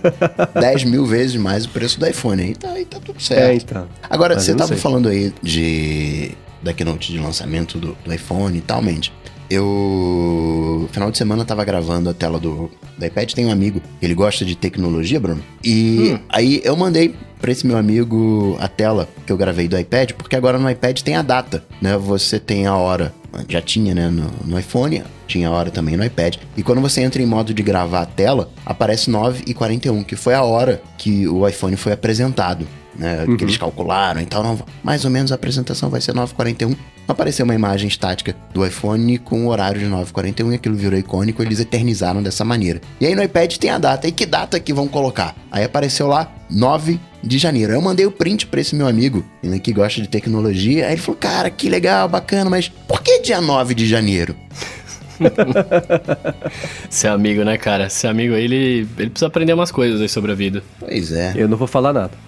dez 0.60 0.84
mil 0.84 1.06
vezes 1.06 1.36
mais 1.36 1.66
o 1.66 1.70
preço 1.70 2.00
do 2.00 2.08
iPhone. 2.08 2.42
Aí 2.42 2.56
tá, 2.56 2.70
aí 2.72 2.86
tá 2.86 3.00
tudo 3.00 3.22
certo. 3.22 3.42
É, 3.42 3.54
então. 3.56 3.88
Agora, 4.10 4.36
Mas 4.36 4.44
você 4.44 4.54
tava 4.56 4.70
sei. 4.70 4.78
falando 4.78 5.10
aí 5.10 5.34
de 5.42 6.32
da 6.62 6.74
keynote 6.74 7.12
de 7.14 7.20
lançamento 7.20 7.78
do, 7.78 7.98
do 8.04 8.14
iPhone 8.14 8.58
e 8.58 8.62
tal, 8.62 8.82
mente. 8.82 9.14
Eu, 9.50 10.88
final 10.92 11.10
de 11.12 11.18
semana, 11.18 11.44
tava 11.46 11.64
gravando 11.64 12.10
a 12.10 12.14
tela 12.14 12.40
do, 12.40 12.70
do 12.98 13.06
iPad. 13.06 13.32
Tem 13.34 13.46
um 13.46 13.52
amigo, 13.52 13.82
ele 14.02 14.14
gosta 14.14 14.44
de 14.46 14.56
tecnologia, 14.56 15.20
Bruno. 15.20 15.42
E 15.64 16.14
Hum. 16.14 16.20
aí 16.30 16.62
eu 16.64 16.76
mandei 16.76 17.16
pra 17.42 17.52
esse 17.52 17.66
meu 17.66 17.78
amigo 17.78 18.58
a 18.60 18.68
tela 18.68 19.08
que 19.26 19.32
eu 19.32 19.38
gravei 19.38 19.68
do 19.68 19.80
iPad, 19.80 20.12
porque 20.14 20.36
agora 20.36 20.58
no 20.60 20.70
iPad 20.70 21.00
tem 21.02 21.16
a 21.16 21.22
data, 21.22 21.64
né? 21.82 21.98
Você 21.98 22.38
tem 22.40 22.68
a 22.68 22.76
hora, 22.76 23.14
já 23.48 23.62
tinha, 23.62 23.94
né, 23.94 24.10
no, 24.10 24.32
no 24.46 24.60
iPhone, 24.60 25.04
tinha 25.28 25.48
a 25.48 25.52
hora 25.52 25.72
também 25.72 25.96
no 25.96 26.04
iPad. 26.04 26.38
E 26.58 26.64
quando 26.64 26.82
você 26.82 27.02
entra 27.02 27.22
em 27.22 27.26
modo 27.26 27.54
de 27.54 27.64
gravar 27.64 28.02
a 28.02 28.06
tela, 28.06 28.50
aparece 28.66 29.10
9 29.10 29.44
e 29.48 29.54
41, 29.54 30.04
que 30.04 30.16
foi 30.16 30.34
a 30.34 30.44
hora 30.44 30.82
que 30.98 31.28
o 31.28 31.48
iPhone 31.48 31.76
foi 31.76 31.94
apresentado. 31.94 32.68
Né, 33.00 33.26
Que 33.38 33.46
eles 33.46 33.58
calcularam 33.58 34.22
e 34.22 34.26
tal. 34.26 34.44
Não, 34.44 34.60
mais 34.84 35.06
ou 35.06 35.10
menos 35.10 35.32
a 35.32 35.36
apresentação 35.36 35.90
vai 35.90 36.02
ser 36.02 36.14
9h41. 36.14 36.76
Apareceu 37.08 37.46
uma 37.46 37.56
imagem 37.56 37.88
estática 37.88 38.36
do 38.54 38.64
iPhone 38.66 39.18
com 39.18 39.46
o 39.46 39.50
horário 39.50 39.80
de 39.80 39.88
9h41 39.88 40.52
e 40.52 40.56
aquilo 40.56 40.76
virou 40.76 41.00
icônico. 41.00 41.42
Eles 41.42 41.60
eternizaram 41.60 42.22
dessa 42.22 42.44
maneira. 42.44 42.82
E 43.00 43.08
aí 43.08 43.16
no 43.16 43.24
iPad 43.24 43.56
tem 43.56 43.70
a 43.70 43.80
data. 43.80 44.08
E 44.08 44.12
que 44.12 44.26
data 44.26 44.60
que 44.60 44.74
vão 44.74 44.88
colocar? 44.88 45.36
Aí 45.50 45.64
apareceu 45.64 46.08
lá 46.08 46.32
9 46.52 47.00
de 47.24 47.38
janeiro. 47.38 47.74
Eu 47.74 47.82
mandei 47.82 48.06
o 48.06 48.12
print 48.12 48.48
pra 48.48 48.62
esse 48.62 48.76
meu 48.76 48.88
amigo, 48.88 49.24
ele 49.42 49.60
que 49.60 49.74
gosta 49.74 50.02
de 50.02 50.08
tecnologia. 50.08 50.86
Aí 50.88 50.94
ele 50.94 51.02
falou: 51.02 51.18
Cara, 51.20 51.50
que 51.50 51.70
legal, 51.70 52.08
bacana, 52.08 52.50
mas 52.50 52.70
por 52.88 53.02
que 53.02 53.22
dia 53.22 53.42
9 53.42 53.74
de 53.74 53.88
janeiro? 53.88 54.36
Seu 56.90 57.14
amigo, 57.14 57.44
né, 57.44 57.58
cara? 57.58 57.90
Seu 57.90 58.10
amigo 58.10 58.34
aí, 58.34 58.44
ele, 58.44 58.88
ele 58.98 59.10
precisa 59.10 59.28
aprender 59.28 59.54
umas 59.54 59.72
coisas 59.72 60.02
aí 60.02 60.10
sobre 60.10 60.32
a 60.32 60.36
vida. 60.36 60.64
Pois 60.80 61.12
é. 61.12 61.34
Eu 61.36 61.48
não 61.48 61.58
vou 61.58 61.68
falar 61.68 61.94
nada. 61.94 62.12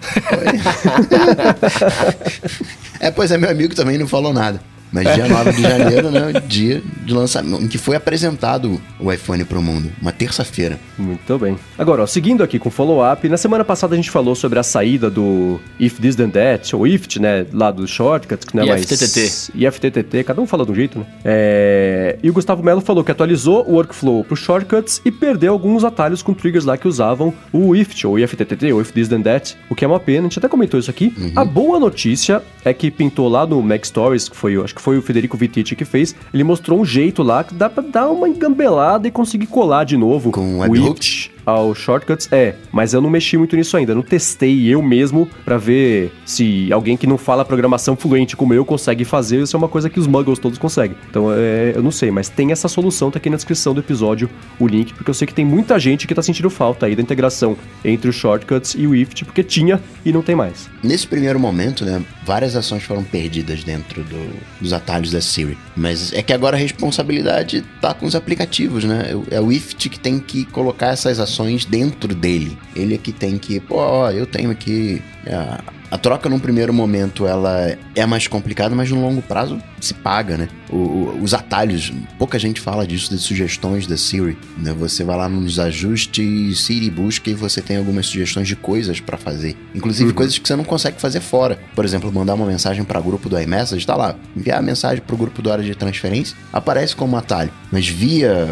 É, 3.02 3.10
pois 3.10 3.32
é, 3.32 3.36
meu 3.36 3.50
amigo 3.50 3.74
também 3.74 3.98
não 3.98 4.06
falou 4.06 4.32
nada. 4.32 4.60
Mas 4.92 5.14
dia 5.14 5.26
9 5.26 5.52
de 5.52 5.62
janeiro, 5.62 6.10
né? 6.10 6.32
Dia 6.46 6.82
de 7.04 7.14
lançamento, 7.14 7.62
em 7.62 7.68
que 7.68 7.78
foi 7.78 7.96
apresentado 7.96 8.80
o 9.00 9.10
iPhone 9.10 9.44
pro 9.44 9.62
mundo. 9.62 9.90
Uma 10.00 10.12
terça-feira. 10.12 10.78
Muito 10.98 11.38
bem. 11.38 11.56
Agora, 11.78 12.02
ó, 12.02 12.06
seguindo 12.06 12.42
aqui 12.42 12.58
com 12.58 12.68
o 12.68 12.72
follow-up, 12.72 13.28
na 13.28 13.36
semana 13.36 13.64
passada 13.64 13.94
a 13.94 13.96
gente 13.96 14.10
falou 14.10 14.34
sobre 14.34 14.58
a 14.58 14.62
saída 14.62 15.10
do 15.10 15.58
If 15.80 15.98
This 15.98 16.16
Then 16.16 16.30
That, 16.30 16.76
ou 16.76 16.86
IFT, 16.86 17.20
né, 17.20 17.46
lá 17.52 17.70
dos 17.70 17.90
shortcuts, 17.90 18.44
que 18.44 18.54
não 18.54 18.64
é 18.64 18.66
mais... 18.66 18.82
IFTTT. 18.82 19.52
IFTTT, 19.54 20.24
cada 20.24 20.40
um 20.40 20.46
fala 20.46 20.64
de 20.64 20.72
um 20.72 20.74
jeito, 20.74 20.98
né? 20.98 21.06
É... 21.24 22.18
E 22.22 22.28
o 22.28 22.32
Gustavo 22.32 22.62
Melo 22.62 22.80
falou 22.80 23.02
que 23.02 23.10
atualizou 23.10 23.64
o 23.66 23.74
workflow 23.74 24.22
pro 24.24 24.36
shortcuts 24.36 25.00
e 25.04 25.10
perdeu 25.10 25.52
alguns 25.52 25.84
atalhos 25.84 26.22
com 26.22 26.34
triggers 26.34 26.64
lá 26.64 26.76
que 26.76 26.86
usavam 26.86 27.32
o 27.52 27.74
IFT, 27.74 28.06
ou 28.06 28.18
IFTTT, 28.18 28.72
ou 28.72 28.80
If 28.82 28.92
This 28.92 29.08
Then 29.08 29.22
That, 29.22 29.56
o 29.70 29.74
que 29.74 29.84
é 29.84 29.88
uma 29.88 30.00
pena, 30.00 30.20
a 30.20 30.22
gente 30.24 30.38
até 30.38 30.48
comentou 30.48 30.78
isso 30.78 30.90
aqui. 30.90 31.14
A 31.34 31.44
boa 31.44 31.80
notícia 31.80 32.42
é 32.64 32.72
que 32.74 32.90
pintou 32.90 33.28
lá 33.28 33.46
no 33.46 33.62
Mac 33.62 33.84
Stories, 33.84 34.28
que 34.28 34.36
foi, 34.36 34.56
acho 34.62 34.74
que 34.74 34.81
foi 34.82 34.98
o 34.98 35.02
Federico 35.02 35.36
Vitici 35.36 35.76
que 35.76 35.84
fez, 35.84 36.12
ele 36.34 36.42
mostrou 36.42 36.80
um 36.80 36.84
jeito 36.84 37.22
lá 37.22 37.44
que 37.44 37.54
dá 37.54 37.70
pra 37.70 37.84
dar 37.84 38.10
uma 38.10 38.28
engambelada 38.28 39.06
e 39.06 39.12
conseguir 39.12 39.46
colar 39.46 39.84
de 39.84 39.96
novo 39.96 40.32
Com 40.32 40.56
o 40.56 40.58
webhooks? 40.58 41.30
Ao 41.44 41.74
shortcuts, 41.74 42.28
é, 42.30 42.54
mas 42.70 42.94
eu 42.94 43.00
não 43.00 43.10
mexi 43.10 43.36
muito 43.36 43.56
nisso 43.56 43.76
ainda, 43.76 43.94
não 43.94 44.02
testei 44.02 44.68
eu 44.68 44.80
mesmo 44.80 45.28
pra 45.44 45.58
ver 45.58 46.12
se 46.24 46.72
alguém 46.72 46.96
que 46.96 47.06
não 47.06 47.18
fala 47.18 47.44
programação 47.44 47.96
fluente 47.96 48.36
como 48.36 48.54
eu 48.54 48.64
consegue 48.64 49.04
fazer, 49.04 49.42
isso 49.42 49.56
é 49.56 49.58
uma 49.58 49.68
coisa 49.68 49.90
que 49.90 49.98
os 49.98 50.06
muggles 50.06 50.38
todos 50.38 50.58
conseguem. 50.58 50.96
Então, 51.10 51.32
é, 51.32 51.72
eu 51.74 51.82
não 51.82 51.90
sei, 51.90 52.10
mas 52.10 52.28
tem 52.28 52.52
essa 52.52 52.68
solução, 52.68 53.10
tá 53.10 53.18
aqui 53.18 53.28
na 53.28 53.36
descrição 53.36 53.74
do 53.74 53.80
episódio 53.80 54.30
o 54.60 54.66
link, 54.66 54.94
porque 54.94 55.10
eu 55.10 55.14
sei 55.14 55.26
que 55.26 55.34
tem 55.34 55.44
muita 55.44 55.78
gente 55.80 56.06
que 56.06 56.14
tá 56.14 56.22
sentindo 56.22 56.48
falta 56.48 56.86
aí 56.86 56.94
da 56.94 57.02
integração 57.02 57.56
entre 57.84 58.08
os 58.08 58.14
shortcuts 58.16 58.74
e 58.78 58.86
o 58.86 58.94
IFT, 58.94 59.24
porque 59.24 59.42
tinha 59.42 59.80
e 60.04 60.12
não 60.12 60.22
tem 60.22 60.36
mais. 60.36 60.70
Nesse 60.82 61.06
primeiro 61.06 61.40
momento, 61.40 61.84
né, 61.84 62.00
várias 62.24 62.54
ações 62.54 62.84
foram 62.84 63.02
perdidas 63.02 63.64
dentro 63.64 64.04
do- 64.04 64.36
dos 64.60 64.72
atalhos 64.72 65.10
da 65.10 65.20
Siri. 65.20 65.58
Mas 65.76 66.12
é 66.12 66.22
que 66.22 66.32
agora 66.32 66.56
a 66.56 66.60
responsabilidade 66.60 67.64
tá 67.80 67.92
com 67.94 68.06
os 68.06 68.14
aplicativos, 68.14 68.84
né? 68.84 69.10
É 69.30 69.40
o 69.40 69.50
IFT 69.50 69.88
que 69.88 69.98
tem 69.98 70.18
que 70.20 70.44
colocar 70.44 70.88
essas 70.88 71.18
ações 71.18 71.31
dentro 71.64 72.14
dele. 72.14 72.56
Ele 72.74 72.94
é 72.94 72.98
que 72.98 73.12
tem 73.12 73.38
que, 73.38 73.58
pô, 73.60 73.76
ó, 73.76 74.10
eu 74.10 74.26
tenho 74.26 74.50
aqui. 74.50 75.00
é, 75.24 75.58
a 75.88 75.98
troca 75.98 76.26
num 76.28 76.38
primeiro 76.38 76.72
momento 76.72 77.26
ela 77.26 77.76
é 77.94 78.06
mais 78.06 78.26
complicada, 78.26 78.74
mas 78.74 78.90
no 78.90 78.98
longo 79.00 79.20
prazo 79.20 79.62
se 79.78 79.92
paga, 79.92 80.38
né? 80.38 80.48
O- 80.70 80.76
o- 80.76 81.18
os 81.22 81.34
atalhos, 81.34 81.92
pouca 82.18 82.38
gente 82.38 82.60
fala 82.62 82.86
disso, 82.86 83.10
das 83.10 83.20
sugestões 83.20 83.86
da 83.86 83.94
Siri, 83.96 84.38
né? 84.56 84.72
Você 84.72 85.04
vai 85.04 85.16
lá 85.18 85.28
nos 85.28 85.58
ajustes 85.58 86.60
Siri 86.60 86.88
busca 86.90 87.28
e 87.30 87.34
você 87.34 87.60
tem 87.60 87.76
algumas 87.76 88.06
sugestões 88.06 88.48
de 88.48 88.56
coisas 88.56 89.00
pra 89.00 89.18
fazer, 89.18 89.54
inclusive 89.74 90.12
coisas 90.14 90.38
que 90.38 90.48
você 90.48 90.56
não 90.56 90.64
consegue 90.64 90.98
fazer 91.00 91.20
fora. 91.20 91.58
Por 91.74 91.84
exemplo, 91.84 92.10
mandar 92.10 92.34
uma 92.34 92.46
mensagem 92.46 92.82
para 92.84 92.98
grupo 93.00 93.28
do 93.28 93.38
iMessage, 93.38 93.86
tá 93.86 93.94
lá, 93.94 94.16
enviar 94.34 94.58
a 94.58 94.62
mensagem 94.62 95.02
pro 95.06 95.16
grupo 95.16 95.42
do 95.42 95.52
área 95.52 95.62
de 95.62 95.74
transferência, 95.74 96.34
aparece 96.52 96.96
como 96.96 97.16
atalho, 97.18 97.50
mas 97.70 97.86
via 97.86 98.48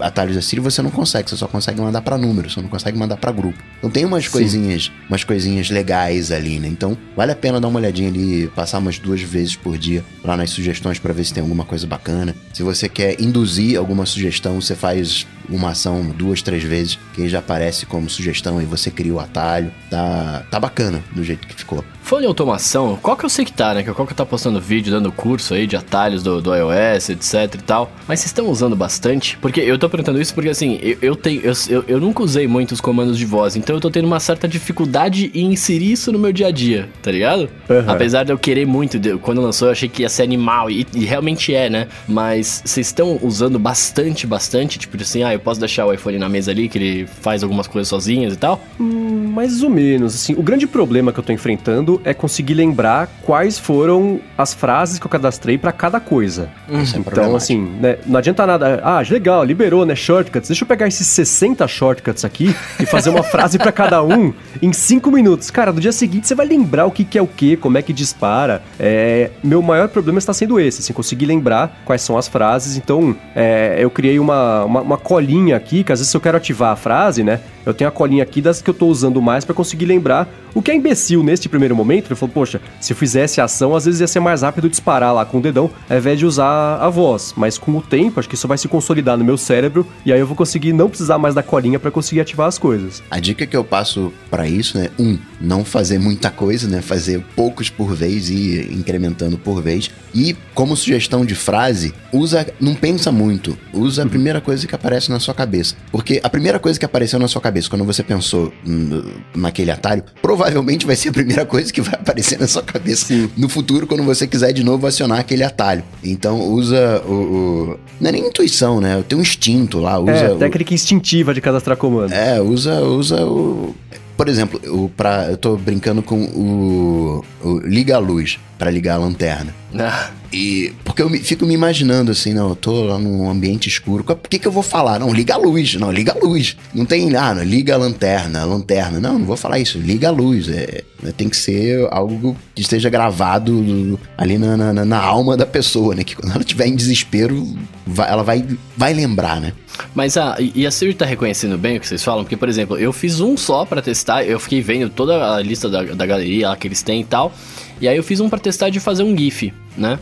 atalhos 0.00 0.34
da 0.34 0.42
Siri 0.42 0.60
você 0.60 0.82
não 0.82 0.90
consegue, 0.90 1.28
você 1.28 1.36
só 1.36 1.46
consegue 1.46 1.80
mandar 1.80 2.02
pra 2.02 2.18
número, 2.18 2.50
você 2.50 2.60
não 2.60 2.68
consegue 2.68 2.98
mandar 2.98 3.16
pra 3.16 3.32
grupo. 3.32 3.58
Então 3.78 3.90
tem 3.90 4.04
umas 4.04 4.28
coisinhas, 4.28 4.90
umas 5.08 5.24
coisinhas 5.24 5.70
legais 5.70 6.30
ali, 6.30 6.58
né? 6.58 6.68
Então 6.68 6.96
vale 7.16 7.32
a 7.32 7.36
pena 7.36 7.60
dar 7.60 7.68
uma 7.68 7.78
olhadinha 7.78 8.08
ali, 8.08 8.48
passar 8.48 8.78
umas 8.78 8.98
duas 8.98 9.20
vezes 9.20 9.56
por 9.56 9.76
dia 9.78 10.04
lá 10.24 10.36
nas 10.36 10.50
sugestões 10.50 10.98
pra 10.98 11.12
ver 11.12 11.24
se 11.24 11.32
tem 11.32 11.42
alguma 11.42 11.64
coisa 11.64 11.86
bacana. 11.86 12.34
Se 12.52 12.62
você 12.62 12.88
quer 12.88 13.20
induzir 13.20 13.78
alguma 13.78 14.06
sugestão, 14.06 14.60
você 14.60 14.74
faz 14.74 15.26
uma 15.48 15.70
ação 15.70 16.04
duas, 16.16 16.42
três 16.42 16.62
vezes, 16.62 16.98
que 17.14 17.28
já 17.28 17.38
aparece 17.38 17.86
como 17.86 18.08
sugestão 18.10 18.60
e 18.60 18.64
você 18.64 18.90
cria 18.90 19.12
o 19.14 19.20
atalho. 19.20 19.70
Tá, 19.90 20.44
tá 20.50 20.58
bacana 20.60 21.02
do 21.14 21.22
jeito 21.24 21.46
que 21.46 21.54
ficou. 21.54 21.84
Falando 22.02 22.24
em 22.24 22.28
automação, 22.28 22.96
qual 23.02 23.16
que 23.16 23.24
eu 23.24 23.28
sei 23.28 23.44
que 23.44 23.52
tá, 23.52 23.74
né? 23.74 23.82
Que 23.82 23.92
qual 23.92 24.06
que 24.06 24.14
tá 24.14 24.24
postando 24.24 24.60
vídeo, 24.60 24.92
dando 24.92 25.10
curso 25.10 25.54
aí 25.54 25.66
de 25.66 25.76
atalhos 25.76 26.22
do, 26.22 26.40
do 26.40 26.54
iOS, 26.54 27.10
etc 27.10 27.54
e 27.54 27.58
tal. 27.58 27.90
Mas 28.06 28.20
vocês 28.20 28.26
estão 28.30 28.48
usando 28.48 28.76
bastante? 28.76 29.36
Porque 29.38 29.60
eu 29.60 29.76
tô 29.78 29.88
perguntando 29.88 30.20
isso 30.20 30.32
porque, 30.32 30.48
assim, 30.50 30.78
eu, 30.80 30.96
eu 31.02 31.16
tenho... 31.16 31.40
Eu, 31.42 31.52
eu, 31.68 31.84
eu 31.88 32.00
nunca 32.00 32.22
usei 32.22 32.46
muito 32.46 32.72
os 32.72 32.80
comandos 32.80 33.18
de 33.18 33.26
voz, 33.26 33.56
então 33.56 33.74
eu 33.76 33.80
tô 33.80 33.90
tendo 33.90 34.04
uma 34.06 34.20
certa 34.20 34.46
dificuldade 34.46 35.30
em 35.34 35.52
inserir 35.52 35.90
isso 35.92 36.12
no 36.12 36.18
meu 36.18 36.32
dia 36.32 36.46
a 36.46 36.50
dia, 36.50 36.88
tá 37.02 37.10
ligado? 37.10 37.48
Aham. 37.68 37.84
Apesar 37.92 38.24
de 38.24 38.32
eu 38.32 38.38
querer 38.38 38.66
muito, 38.66 38.98
de- 38.98 39.16
quando 39.18 39.40
lançou 39.40 39.68
eu 39.68 39.72
achei 39.72 39.88
que 39.88 40.02
ia 40.02 40.08
ser 40.08 40.22
animal, 40.22 40.70
e, 40.70 40.86
e 40.94 41.04
realmente 41.04 41.52
é, 41.54 41.68
né? 41.68 41.88
Mas 42.06 42.62
vocês 42.64 42.86
estão 42.86 43.18
usando 43.22 43.58
bastante, 43.58 44.26
bastante? 44.26 44.78
Tipo 44.78 44.96
assim, 45.00 45.22
ah, 45.24 45.35
eu 45.36 45.40
posso 45.40 45.60
deixar 45.60 45.86
o 45.86 45.92
iPhone 45.92 46.18
na 46.18 46.28
mesa 46.28 46.50
ali, 46.50 46.68
que 46.68 46.78
ele 46.78 47.06
faz 47.06 47.42
algumas 47.42 47.66
coisas 47.66 47.88
sozinhas 47.88 48.34
e 48.34 48.36
tal? 48.36 48.60
Hum, 48.80 49.30
mais 49.32 49.62
ou 49.62 49.70
menos, 49.70 50.14
assim. 50.14 50.34
O 50.34 50.42
grande 50.42 50.66
problema 50.66 51.12
que 51.12 51.20
eu 51.20 51.24
tô 51.24 51.32
enfrentando 51.32 52.00
é 52.04 52.12
conseguir 52.14 52.54
lembrar 52.54 53.08
quais 53.22 53.58
foram 53.58 54.20
as 54.36 54.54
frases 54.54 54.98
que 54.98 55.06
eu 55.06 55.10
cadastrei 55.10 55.58
pra 55.58 55.72
cada 55.72 56.00
coisa. 56.00 56.48
Isso 56.68 56.96
é 56.96 56.98
Então, 56.98 57.36
assim, 57.36 57.60
né, 57.80 57.98
não 58.06 58.18
adianta 58.18 58.46
nada. 58.46 58.80
Ah, 58.82 59.02
legal, 59.08 59.44
liberou, 59.44 59.84
né? 59.84 59.94
Shortcuts. 59.94 60.48
Deixa 60.48 60.64
eu 60.64 60.68
pegar 60.68 60.88
esses 60.88 61.06
60 61.06 61.66
shortcuts 61.68 62.24
aqui 62.24 62.54
e 62.80 62.86
fazer 62.86 63.10
uma 63.10 63.22
frase 63.22 63.58
pra 63.58 63.72
cada 63.72 64.02
um 64.02 64.32
em 64.62 64.72
5 64.72 65.10
minutos. 65.10 65.50
Cara, 65.50 65.72
no 65.72 65.80
dia 65.80 65.92
seguinte 65.92 66.26
você 66.26 66.34
vai 66.34 66.46
lembrar 66.46 66.86
o 66.86 66.90
que, 66.90 67.04
que 67.04 67.18
é 67.18 67.22
o 67.22 67.26
que, 67.26 67.56
como 67.56 67.78
é 67.78 67.82
que 67.82 67.92
dispara. 67.92 68.62
É, 68.78 69.30
meu 69.42 69.60
maior 69.62 69.88
problema 69.88 70.18
está 70.18 70.32
sendo 70.32 70.58
esse, 70.58 70.80
assim, 70.80 70.92
conseguir 70.92 71.26
lembrar 71.26 71.82
quais 71.84 72.02
são 72.02 72.16
as 72.16 72.28
frases. 72.28 72.76
Então, 72.76 73.14
é, 73.34 73.76
eu 73.78 73.90
criei 73.90 74.18
uma, 74.18 74.64
uma, 74.64 74.80
uma 74.80 74.96
colinha 74.98 75.25
aqui, 75.54 75.82
que 75.82 75.92
às 75.92 75.98
vezes 75.98 76.10
se 76.10 76.16
eu 76.16 76.20
quero 76.20 76.36
ativar 76.36 76.72
a 76.72 76.76
frase, 76.76 77.22
né? 77.22 77.40
Eu 77.64 77.74
tenho 77.74 77.88
a 77.88 77.90
colinha 77.90 78.22
aqui 78.22 78.40
das 78.40 78.62
que 78.62 78.70
eu 78.70 78.74
tô 78.74 78.86
usando 78.86 79.20
mais 79.20 79.44
pra 79.44 79.52
conseguir 79.52 79.86
lembrar. 79.86 80.28
O 80.54 80.62
que 80.62 80.70
é 80.70 80.74
imbecil 80.74 81.22
neste 81.22 81.48
primeiro 81.48 81.76
momento, 81.76 82.06
ele 82.06 82.14
falou, 82.14 82.32
poxa, 82.32 82.60
se 82.80 82.92
eu 82.92 82.96
fizesse 82.96 83.40
a 83.40 83.44
ação, 83.44 83.74
às 83.74 83.84
vezes 83.84 84.00
ia 84.00 84.06
ser 84.06 84.20
mais 84.20 84.40
rápido 84.40 84.70
disparar 84.70 85.12
lá 85.12 85.24
com 85.24 85.38
o 85.38 85.40
dedão, 85.42 85.70
ao 85.90 85.98
invés 85.98 86.18
de 86.18 86.24
usar 86.24 86.76
a 86.76 86.88
voz. 86.88 87.34
Mas 87.36 87.58
com 87.58 87.72
o 87.72 87.82
tempo, 87.82 88.18
acho 88.18 88.28
que 88.28 88.36
isso 88.36 88.48
vai 88.48 88.56
se 88.56 88.66
consolidar 88.68 89.18
no 89.18 89.24
meu 89.24 89.36
cérebro, 89.36 89.86
e 90.04 90.12
aí 90.12 90.18
eu 90.18 90.26
vou 90.26 90.36
conseguir 90.36 90.72
não 90.72 90.88
precisar 90.88 91.18
mais 91.18 91.34
da 91.34 91.42
colinha 91.42 91.78
pra 91.78 91.90
conseguir 91.90 92.20
ativar 92.20 92.46
as 92.46 92.56
coisas. 92.56 93.02
A 93.10 93.18
dica 93.18 93.46
que 93.46 93.56
eu 93.56 93.64
passo 93.64 94.12
pra 94.30 94.48
isso, 94.48 94.78
né? 94.78 94.88
Um, 94.98 95.18
não 95.40 95.62
fazer 95.62 95.98
muita 95.98 96.30
coisa, 96.30 96.66
né? 96.68 96.80
Fazer 96.80 97.22
poucos 97.34 97.68
por 97.68 97.94
vez 97.94 98.30
e 98.30 98.68
incrementando 98.72 99.36
por 99.36 99.60
vez. 99.60 99.90
E 100.14 100.34
como 100.54 100.74
sugestão 100.74 101.26
de 101.26 101.34
frase, 101.34 101.92
usa, 102.10 102.46
não 102.58 102.74
pensa 102.74 103.12
muito. 103.12 103.58
Usa 103.74 104.04
a 104.04 104.06
primeira 104.06 104.40
coisa 104.40 104.66
que 104.66 104.74
aparece 104.74 105.10
na 105.10 105.15
sua 105.20 105.34
cabeça. 105.34 105.74
Porque 105.90 106.20
a 106.22 106.28
primeira 106.30 106.58
coisa 106.58 106.78
que 106.78 106.84
apareceu 106.84 107.18
na 107.18 107.28
sua 107.28 107.40
cabeça 107.40 107.68
quando 107.70 107.84
você 107.84 108.02
pensou 108.02 108.52
hum, 108.66 109.02
naquele 109.34 109.70
atalho, 109.70 110.02
provavelmente 110.22 110.86
vai 110.86 110.96
ser 110.96 111.10
a 111.10 111.12
primeira 111.12 111.44
coisa 111.46 111.72
que 111.72 111.80
vai 111.80 111.94
aparecer 111.94 112.38
na 112.38 112.46
sua 112.46 112.62
cabeça 112.62 113.06
Sim. 113.06 113.30
no 113.36 113.48
futuro 113.48 113.86
quando 113.86 114.02
você 114.02 114.26
quiser 114.26 114.52
de 114.52 114.62
novo 114.64 114.86
acionar 114.86 115.18
aquele 115.20 115.42
atalho. 115.42 115.82
Então 116.02 116.40
usa 116.40 117.02
o, 117.06 117.12
o- 117.12 117.80
não 118.00 118.08
é 118.08 118.12
nem 118.12 118.26
intuição, 118.26 118.80
né? 118.80 119.02
Tem 119.08 119.18
um 119.18 119.22
instinto 119.22 119.78
lá, 119.78 119.98
usa 119.98 120.10
é, 120.12 120.32
o- 120.32 120.36
técnica 120.38 120.74
instintiva 120.74 121.32
de 121.34 121.40
cadastrar 121.40 121.76
comando. 121.76 122.12
é, 122.12 122.40
usa, 122.40 122.80
usa 122.82 123.24
o. 123.24 123.74
por 124.16 124.28
exemplo, 124.28 124.60
eu, 124.62 124.90
pra, 124.96 125.26
eu 125.30 125.36
tô 125.36 125.56
brincando 125.56 126.02
com 126.02 126.22
o, 126.24 127.24
o 127.42 127.58
Liga 127.60 127.96
a 127.96 127.98
Luz 127.98 128.38
para 128.58 128.70
ligar 128.70 128.94
a 128.94 128.98
lanterna. 128.98 129.54
Ah, 129.78 130.10
E 130.32 130.72
porque 130.84 131.00
eu 131.02 131.08
me- 131.08 131.18
fico 131.18 131.46
me 131.46 131.54
imaginando 131.54 132.10
assim, 132.10 132.34
não, 132.34 132.48
eu 132.50 132.56
tô 132.56 132.82
lá 132.84 132.98
num 132.98 133.30
ambiente 133.30 133.68
escuro. 133.68 134.02
Por 134.04 134.16
que, 134.28 134.38
que 134.38 134.46
eu 134.46 134.52
vou 134.52 134.62
falar? 134.62 134.98
Não, 134.98 135.12
liga 135.12 135.34
a 135.34 135.36
luz. 135.36 135.74
Não, 135.74 135.90
liga 135.90 136.12
a 136.12 136.18
luz. 136.24 136.56
Não 136.74 136.84
tem, 136.84 137.14
ah, 137.16 137.34
não, 137.34 137.42
liga 137.44 137.74
a 137.74 137.76
lanterna, 137.78 138.40
a 138.40 138.44
lanterna. 138.44 139.00
Não, 139.00 139.18
não 139.18 139.26
vou 139.26 139.36
falar 139.36 139.58
isso. 139.58 139.78
Liga 139.78 140.08
a 140.08 140.10
luz. 140.10 140.48
É, 140.48 140.82
é, 141.04 141.12
tem 141.12 141.28
que 141.28 141.36
ser 141.36 141.86
algo 141.90 142.36
que 142.54 142.60
esteja 142.62 142.90
gravado 142.90 143.98
ali 144.18 144.36
na, 144.38 144.56
na, 144.72 144.84
na 144.84 144.98
alma 144.98 145.36
da 145.36 145.46
pessoa, 145.46 145.94
né? 145.94 146.02
Que 146.04 146.16
quando 146.16 146.32
ela 146.32 146.40
estiver 146.40 146.66
em 146.66 146.74
desespero, 146.76 147.56
vai- 147.86 148.10
ela 148.10 148.22
vai, 148.22 148.44
vai 148.76 148.92
lembrar, 148.92 149.40
né? 149.40 149.52
Mas 149.94 150.16
a, 150.16 150.36
e 150.40 150.52
e 150.56 150.66
a 150.66 150.70
Siri 150.70 150.94
tá 150.94 151.04
reconhecendo 151.04 151.56
bem 151.58 151.76
o 151.76 151.80
que 151.80 151.86
vocês 151.86 152.02
falam? 152.02 152.24
Porque, 152.24 152.36
por 152.36 152.48
exemplo, 152.48 152.78
eu 152.78 152.92
fiz 152.92 153.20
um 153.20 153.36
só 153.36 153.64
pra 153.64 153.82
testar, 153.82 154.24
eu 154.24 154.40
fiquei 154.40 154.60
vendo 154.62 154.88
toda 154.90 155.34
a 155.36 155.40
lista 155.42 155.68
da, 155.68 155.82
da 155.82 156.06
galeria 156.06 156.48
lá 156.48 156.56
que 156.56 156.66
eles 156.66 156.82
têm 156.82 157.02
e 157.02 157.04
tal. 157.04 157.32
E 157.80 157.86
aí 157.86 157.96
eu 157.96 158.02
fiz 158.02 158.20
um 158.20 158.28
pra 158.28 158.38
testar 158.38 158.70
de 158.70 158.80
fazer 158.80 159.02
um 159.02 159.16
GIF, 159.16 159.52
né? 159.76 159.98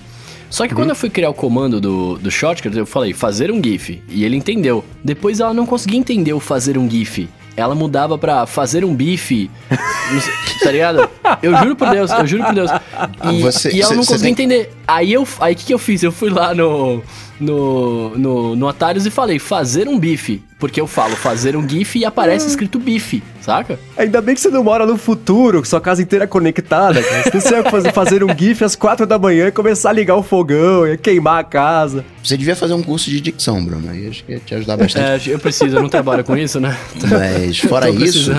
Só 0.50 0.66
que 0.68 0.74
quando 0.74 0.90
eu 0.90 0.94
fui 0.96 1.10
criar 1.10 1.30
o 1.30 1.34
comando 1.34 1.80
do, 1.80 2.16
do 2.18 2.30
shortcut, 2.30 2.76
eu 2.76 2.86
falei 2.86 3.12
fazer 3.12 3.50
um 3.50 3.62
GIF. 3.62 4.02
E 4.08 4.24
ele 4.24 4.36
entendeu. 4.36 4.84
Depois 5.02 5.40
ela 5.40 5.52
não 5.52 5.66
conseguia 5.66 5.98
entender 5.98 6.32
o 6.32 6.40
fazer 6.40 6.78
um 6.78 6.88
GIF. 6.88 7.28
Ela 7.56 7.74
mudava 7.74 8.18
pra 8.18 8.46
fazer 8.46 8.84
um 8.84 8.94
bife. 8.94 9.50
tá 10.62 10.70
ligado? 10.70 11.08
Eu 11.42 11.56
juro 11.58 11.76
por 11.76 11.88
Deus, 11.90 12.10
eu 12.10 12.26
juro 12.26 12.44
por 12.44 12.54
Deus. 12.54 12.70
E, 13.32 13.40
Você- 13.42 13.70
e 13.72 13.80
ela 13.80 13.90
não 13.94 13.98
conseguia 14.04 14.22
tem- 14.22 14.32
entender. 14.46 14.72
Aí 14.86 15.12
eu, 15.12 15.26
aí 15.40 15.54
o 15.54 15.56
que, 15.56 15.64
que 15.66 15.74
eu 15.74 15.78
fiz? 15.78 16.02
Eu 16.02 16.10
fui 16.12 16.30
lá 16.30 16.54
no, 16.54 17.02
no, 17.40 18.16
no, 18.16 18.56
no 18.56 18.68
Atarius 18.68 19.06
e 19.06 19.10
falei 19.10 19.38
fazer 19.38 19.88
um 19.88 19.98
bife. 19.98 20.42
Porque 20.58 20.80
eu 20.80 20.86
falo 20.86 21.14
fazer 21.16 21.56
um 21.56 21.68
GIF 21.68 21.98
e 21.98 22.04
aparece 22.06 22.46
escrito 22.46 22.78
bife, 22.78 23.22
saca? 23.42 23.78
Ainda 23.98 24.22
bem 24.22 24.34
que 24.34 24.40
você 24.40 24.48
não 24.48 24.64
mora 24.64 24.86
no 24.86 24.96
futuro, 24.96 25.60
que 25.60 25.68
sua 25.68 25.80
casa 25.80 26.00
inteira 26.00 26.24
é 26.24 26.26
conectada, 26.26 27.02
cara. 27.02 27.40
Você 27.40 27.56
ia 27.56 27.64
fazer, 27.70 27.92
fazer 27.92 28.24
um 28.24 28.28
GIF 28.34 28.64
às 28.64 28.74
quatro 28.74 29.04
da 29.06 29.18
manhã 29.18 29.48
e 29.48 29.52
começar 29.52 29.90
a 29.90 29.92
ligar 29.92 30.14
o 30.14 30.22
fogão, 30.22 30.86
ia 30.86 30.96
queimar 30.96 31.40
a 31.40 31.44
casa. 31.44 32.02
Você 32.22 32.36
devia 32.38 32.56
fazer 32.56 32.72
um 32.72 32.82
curso 32.82 33.10
de 33.10 33.20
dicção, 33.20 33.62
Bruno. 33.62 33.90
Aí 33.90 34.08
acho 34.08 34.24
que 34.24 34.32
ia 34.32 34.40
te 34.40 34.54
ajudar 34.54 34.78
bastante. 34.78 35.30
É, 35.30 35.34
eu 35.34 35.38
preciso, 35.38 35.76
eu 35.76 35.82
não 35.82 35.88
trabalho 35.90 36.24
com 36.24 36.34
isso, 36.34 36.58
né? 36.58 36.74
Mas 37.10 37.58
fora 37.68 37.90
isso, 37.90 38.30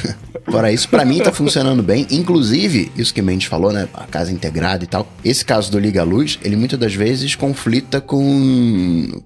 fora 0.50 0.72
isso, 0.72 0.88
pra 0.88 1.04
mim 1.04 1.18
tá 1.18 1.32
funcionando 1.32 1.82
bem. 1.82 2.06
Inclusive, 2.10 2.90
isso 2.96 3.12
que 3.12 3.20
a 3.20 3.22
Mendes 3.22 3.48
falou, 3.48 3.72
né? 3.72 3.88
A 3.92 4.04
casa 4.04 4.32
integrada 4.32 4.84
e 4.84 4.86
tal. 4.86 5.06
Esse 5.22 5.44
caso 5.44 5.70
do 5.70 5.78
Liga 5.78 6.02
Luz, 6.02 6.38
ele 6.42 6.56
muitas 6.56 6.78
das 6.78 6.94
vezes 6.94 7.34
conflita 7.34 8.00
com, 8.00 8.24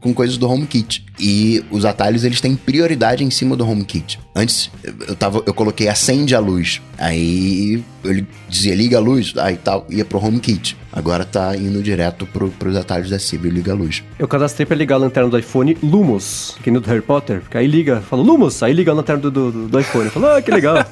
com 0.01 0.13
coisas 0.15 0.37
do 0.37 0.49
HomeKit. 0.49 1.05
E 1.19 1.65
os 1.71 1.85
atalhos, 1.85 2.25
eles 2.25 2.41
têm 2.41 2.55
prioridade 2.55 3.25
em 3.25 3.31
cima 3.31 3.57
do 3.57 3.69
HomeKit. 3.69 4.19
Antes, 4.35 4.71
eu, 4.83 5.15
tava, 5.15 5.43
eu 5.47 5.55
coloquei 5.55 5.89
acende 5.89 6.35
a 6.35 6.39
luz. 6.39 6.81
Aí 6.99 7.83
ele 8.05 8.27
dizia 8.49 8.75
liga 8.75 8.97
a 8.97 9.01
luz, 9.01 9.33
aí 9.39 9.57
tal, 9.57 9.87
ia 9.89 10.05
pro 10.05 10.19
HomeKit. 10.19 10.77
Agora 10.93 11.25
tá 11.25 11.57
indo 11.57 11.81
direto 11.81 12.27
pro, 12.27 12.51
pros 12.51 12.77
atalhos 12.77 13.09
da 13.09 13.19
Cib 13.19 13.45
liga 13.49 13.73
a 13.73 13.75
luz. 13.75 14.03
Eu 14.19 14.27
cadastrei 14.27 14.67
pra 14.67 14.77
ligar 14.77 14.97
a 14.97 14.99
lanterna 14.99 15.31
do 15.31 15.39
iPhone 15.39 15.79
Lumos, 15.81 16.57
que 16.63 16.71
nem 16.71 16.81
do 16.81 16.89
Harry 16.89 17.03
Potter. 17.03 17.41
Porque 17.41 17.57
aí 17.57 17.69
liga, 17.69 18.01
fala 18.01 18.23
Lumos, 18.23 18.63
aí 18.63 18.73
liga 18.73 18.91
a 18.91 18.95
lanterna 18.95 19.23
do, 19.23 19.31
do, 19.31 19.69
do 19.69 19.81
iPhone. 19.81 20.07
Eu 20.07 20.11
falo, 20.11 20.27
ah, 20.27 20.43
que 20.43 20.51
legal. 20.51 20.77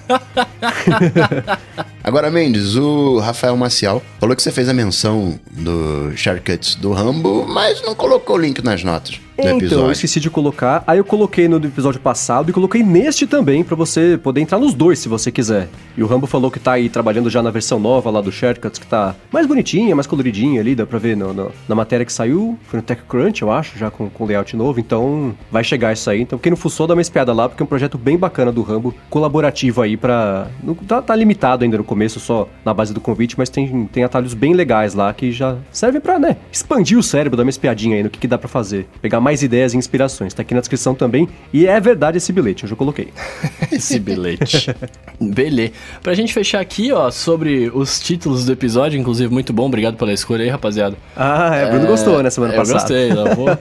Agora, 2.05 2.31
Mendes, 2.31 2.77
o 2.77 3.19
Rafael 3.19 3.57
Maciel 3.57 4.01
falou 4.21 4.37
que 4.37 4.43
você 4.43 4.53
fez 4.53 4.69
a 4.69 4.75
menção 4.75 5.41
do 5.51 6.17
Shortcuts 6.17 6.77
do 6.77 6.93
Rambo, 6.93 7.45
mas 7.49 7.83
não 7.83 7.97
colocou 7.97 8.37
o 8.37 8.39
link 8.39 8.63
nas 8.63 8.85
notas 8.85 9.26
Então, 9.39 9.51
eu 9.53 9.57
episódio. 9.59 9.93
esqueci 9.93 10.21
de 10.21 10.31
colocar. 10.31 10.83
Aí 10.87 10.99
eu 10.99 11.05
coloquei 11.05 11.47
no 11.49 11.57
episódio 11.59 12.01
passado 12.01 12.49
e 12.51 12.53
coloquei 12.53 12.83
neste 12.83 13.27
também, 13.27 13.63
pra 13.63 13.77
você 13.77 14.19
poder 14.23 14.41
entrar 14.41 14.59
nos 14.59 14.73
dois 14.75 14.99
se 14.99 15.09
você 15.09 15.31
quiser. 15.31 15.69
E 15.97 16.03
o 16.03 16.07
Rambo 16.07 16.27
falou 16.27 16.51
que 16.51 16.59
tá 16.59 16.73
aí 16.73 16.89
trabalhando 16.89 17.29
já 17.29 17.43
na 17.43 17.51
versão 17.51 17.79
nova 17.79 18.11
lá 18.11 18.21
do 18.21 18.33
Shortcuts, 18.33 18.79
que 18.79 18.87
tá 18.87 19.15
mais 19.33 19.47
bonitinha, 19.47 19.95
mais 19.95 20.07
coloridinha 20.07 20.61
ali, 20.61 20.75
dá 20.75 20.87
pra 20.87 20.99
ver 20.99 21.17
no- 21.17 21.33
no- 21.35 21.53
na 21.69 21.75
matéria 21.75 22.05
que 22.07 22.13
saiu. 22.13 22.59
Foi 22.69 22.79
no 22.79 22.83
TechCrunch, 22.83 23.43
eu 23.43 23.51
acho, 23.51 23.79
já 23.79 23.91
com, 23.91 24.09
com 24.09 24.25
layout 24.25 24.57
novo. 24.57 24.81
Então, 24.81 25.35
vai 25.51 25.63
chegar 25.65 25.93
isso 25.93 26.09
aí. 26.09 26.21
Então, 26.23 26.39
quem 26.39 26.51
não 26.51 26.57
fuçou, 26.57 26.87
dá 26.87 26.95
uma 26.95 27.03
espiada 27.03 27.33
lá, 27.33 27.49
porque 27.49 27.63
é 27.63 27.65
um 27.65 27.69
projeto 27.69 27.99
bem 27.99 28.17
bacana 28.17 28.51
do 28.51 28.63
Rambo, 28.63 28.95
colaborativo 29.11 29.83
aí 29.83 29.97
pra... 29.97 30.47
Tá, 30.87 31.03
tá 31.03 31.15
limitado 31.17 31.65
ainda 31.65 31.77
no 31.79 31.85
começo, 31.85 32.19
só 32.21 32.49
na 32.65 32.73
base 32.73 32.95
do 32.95 33.01
convite, 33.01 33.35
mas 33.37 33.49
tem, 33.51 33.87
tem 33.93 34.05
atalhos 34.05 34.35
bem 34.35 34.55
legais 34.55 34.95
lá 34.95 35.13
que 35.13 35.31
já 35.33 35.57
servem 35.73 36.01
pra, 36.01 36.19
né, 36.19 36.37
expandir 36.53 36.99
o 36.99 37.03
cérebro, 37.03 37.37
dar 37.37 37.43
uma 37.43 37.51
espiadinha 37.51 37.97
aí 37.97 38.03
no 38.03 38.11
que, 38.11 38.19
que 38.19 38.27
dá 38.29 38.39
pra 38.39 38.49
fazer. 38.49 38.87
Pegar 39.03 39.21
mais 39.27 39.43
ideias 39.43 39.75
e 39.75 39.77
inspirações. 39.77 40.33
Tá 40.33 40.43
aqui 40.43 40.55
na 40.55 40.61
descrição 40.61 40.95
também. 40.95 41.29
E 41.53 41.67
é 41.67 41.81
verdade 41.81 42.19
esse 42.19 42.33
bilhete, 42.33 42.63
eu 42.63 42.69
já 42.69 42.77
coloquei. 42.77 43.09
Esse 43.73 43.99
bilhete. 43.99 44.73
Beleza. 45.21 45.73
Pra 46.01 46.15
gente 46.15 46.33
fechar 46.33 46.61
aqui, 46.61 46.93
ó, 46.93 47.11
sobre 47.11 47.69
os 47.75 47.99
títulos 47.99 48.45
do 48.45 48.53
episódio, 48.53 48.99
inclusive 49.01 49.33
muito 49.33 49.53
bom, 49.53 49.67
obrigado 49.67 49.97
pela 49.97 50.13
escolha 50.13 50.45
aí, 50.45 50.49
rapaziada. 50.49 50.97
Ah, 51.17 51.57
é, 51.57 51.69
Bruno 51.71 51.89
gostou, 51.89 52.23
né, 52.23 52.31
semana 52.31 52.55
eu 52.55 52.59
passada. 52.59 52.79
gostei, 52.79 53.09
não 53.13 53.35
vou. 53.35 53.49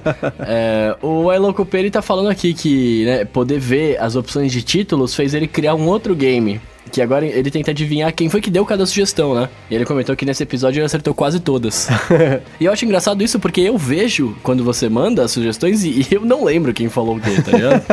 É, 0.48 0.96
o 1.02 1.34
Iloco 1.34 1.68
ele 1.74 1.90
tá 1.90 2.02
falando 2.02 2.30
aqui 2.30 2.54
que 2.54 3.06
né, 3.06 3.26
poder 3.26 3.60
ver 3.60 4.00
as 4.00 4.16
opções 4.16 4.52
de 4.52 4.62
títulos 4.62 5.16
fez 5.16 5.34
ele 5.34 5.48
criar 5.48 5.74
um 5.74 5.88
outro 5.88 6.14
game. 6.14 6.62
Que 6.92 7.02
agora 7.02 7.26
ele 7.26 7.50
tenta 7.50 7.72
adivinhar 7.72 8.14
quem 8.14 8.30
foi 8.30 8.40
que 8.42 8.50
deu 8.50 8.66
cada 8.66 8.86
sugestão, 8.86 9.34
né? 9.34 9.50
E 9.70 9.76
ele 9.76 9.86
comentou 9.86 10.16
que 10.16 10.26
nesse 10.26 10.44
episódio 10.44 10.80
ele 10.80 10.86
acertou 10.86 11.14
quase 11.14 11.40
todas. 11.40 11.88
e 12.60 12.66
eu 12.66 12.72
acho 12.72 12.86
engraçado 12.86 13.24
isso 13.24 13.40
porque 13.40 13.62
eu 13.62 13.78
vejo 13.78 14.36
quando 14.44 14.64
você 14.64 14.88
manda 14.88 15.24
as 15.24 15.32
sugestões 15.32 15.84
e, 15.84 16.06
eu 16.12 16.22
não 16.22 16.44
lembro 16.44 16.74
quem 16.74 16.90
falou 16.90 17.18
o 17.18 17.20
quê, 17.20 17.42
tá 17.42 17.52
ligado? 17.52 17.84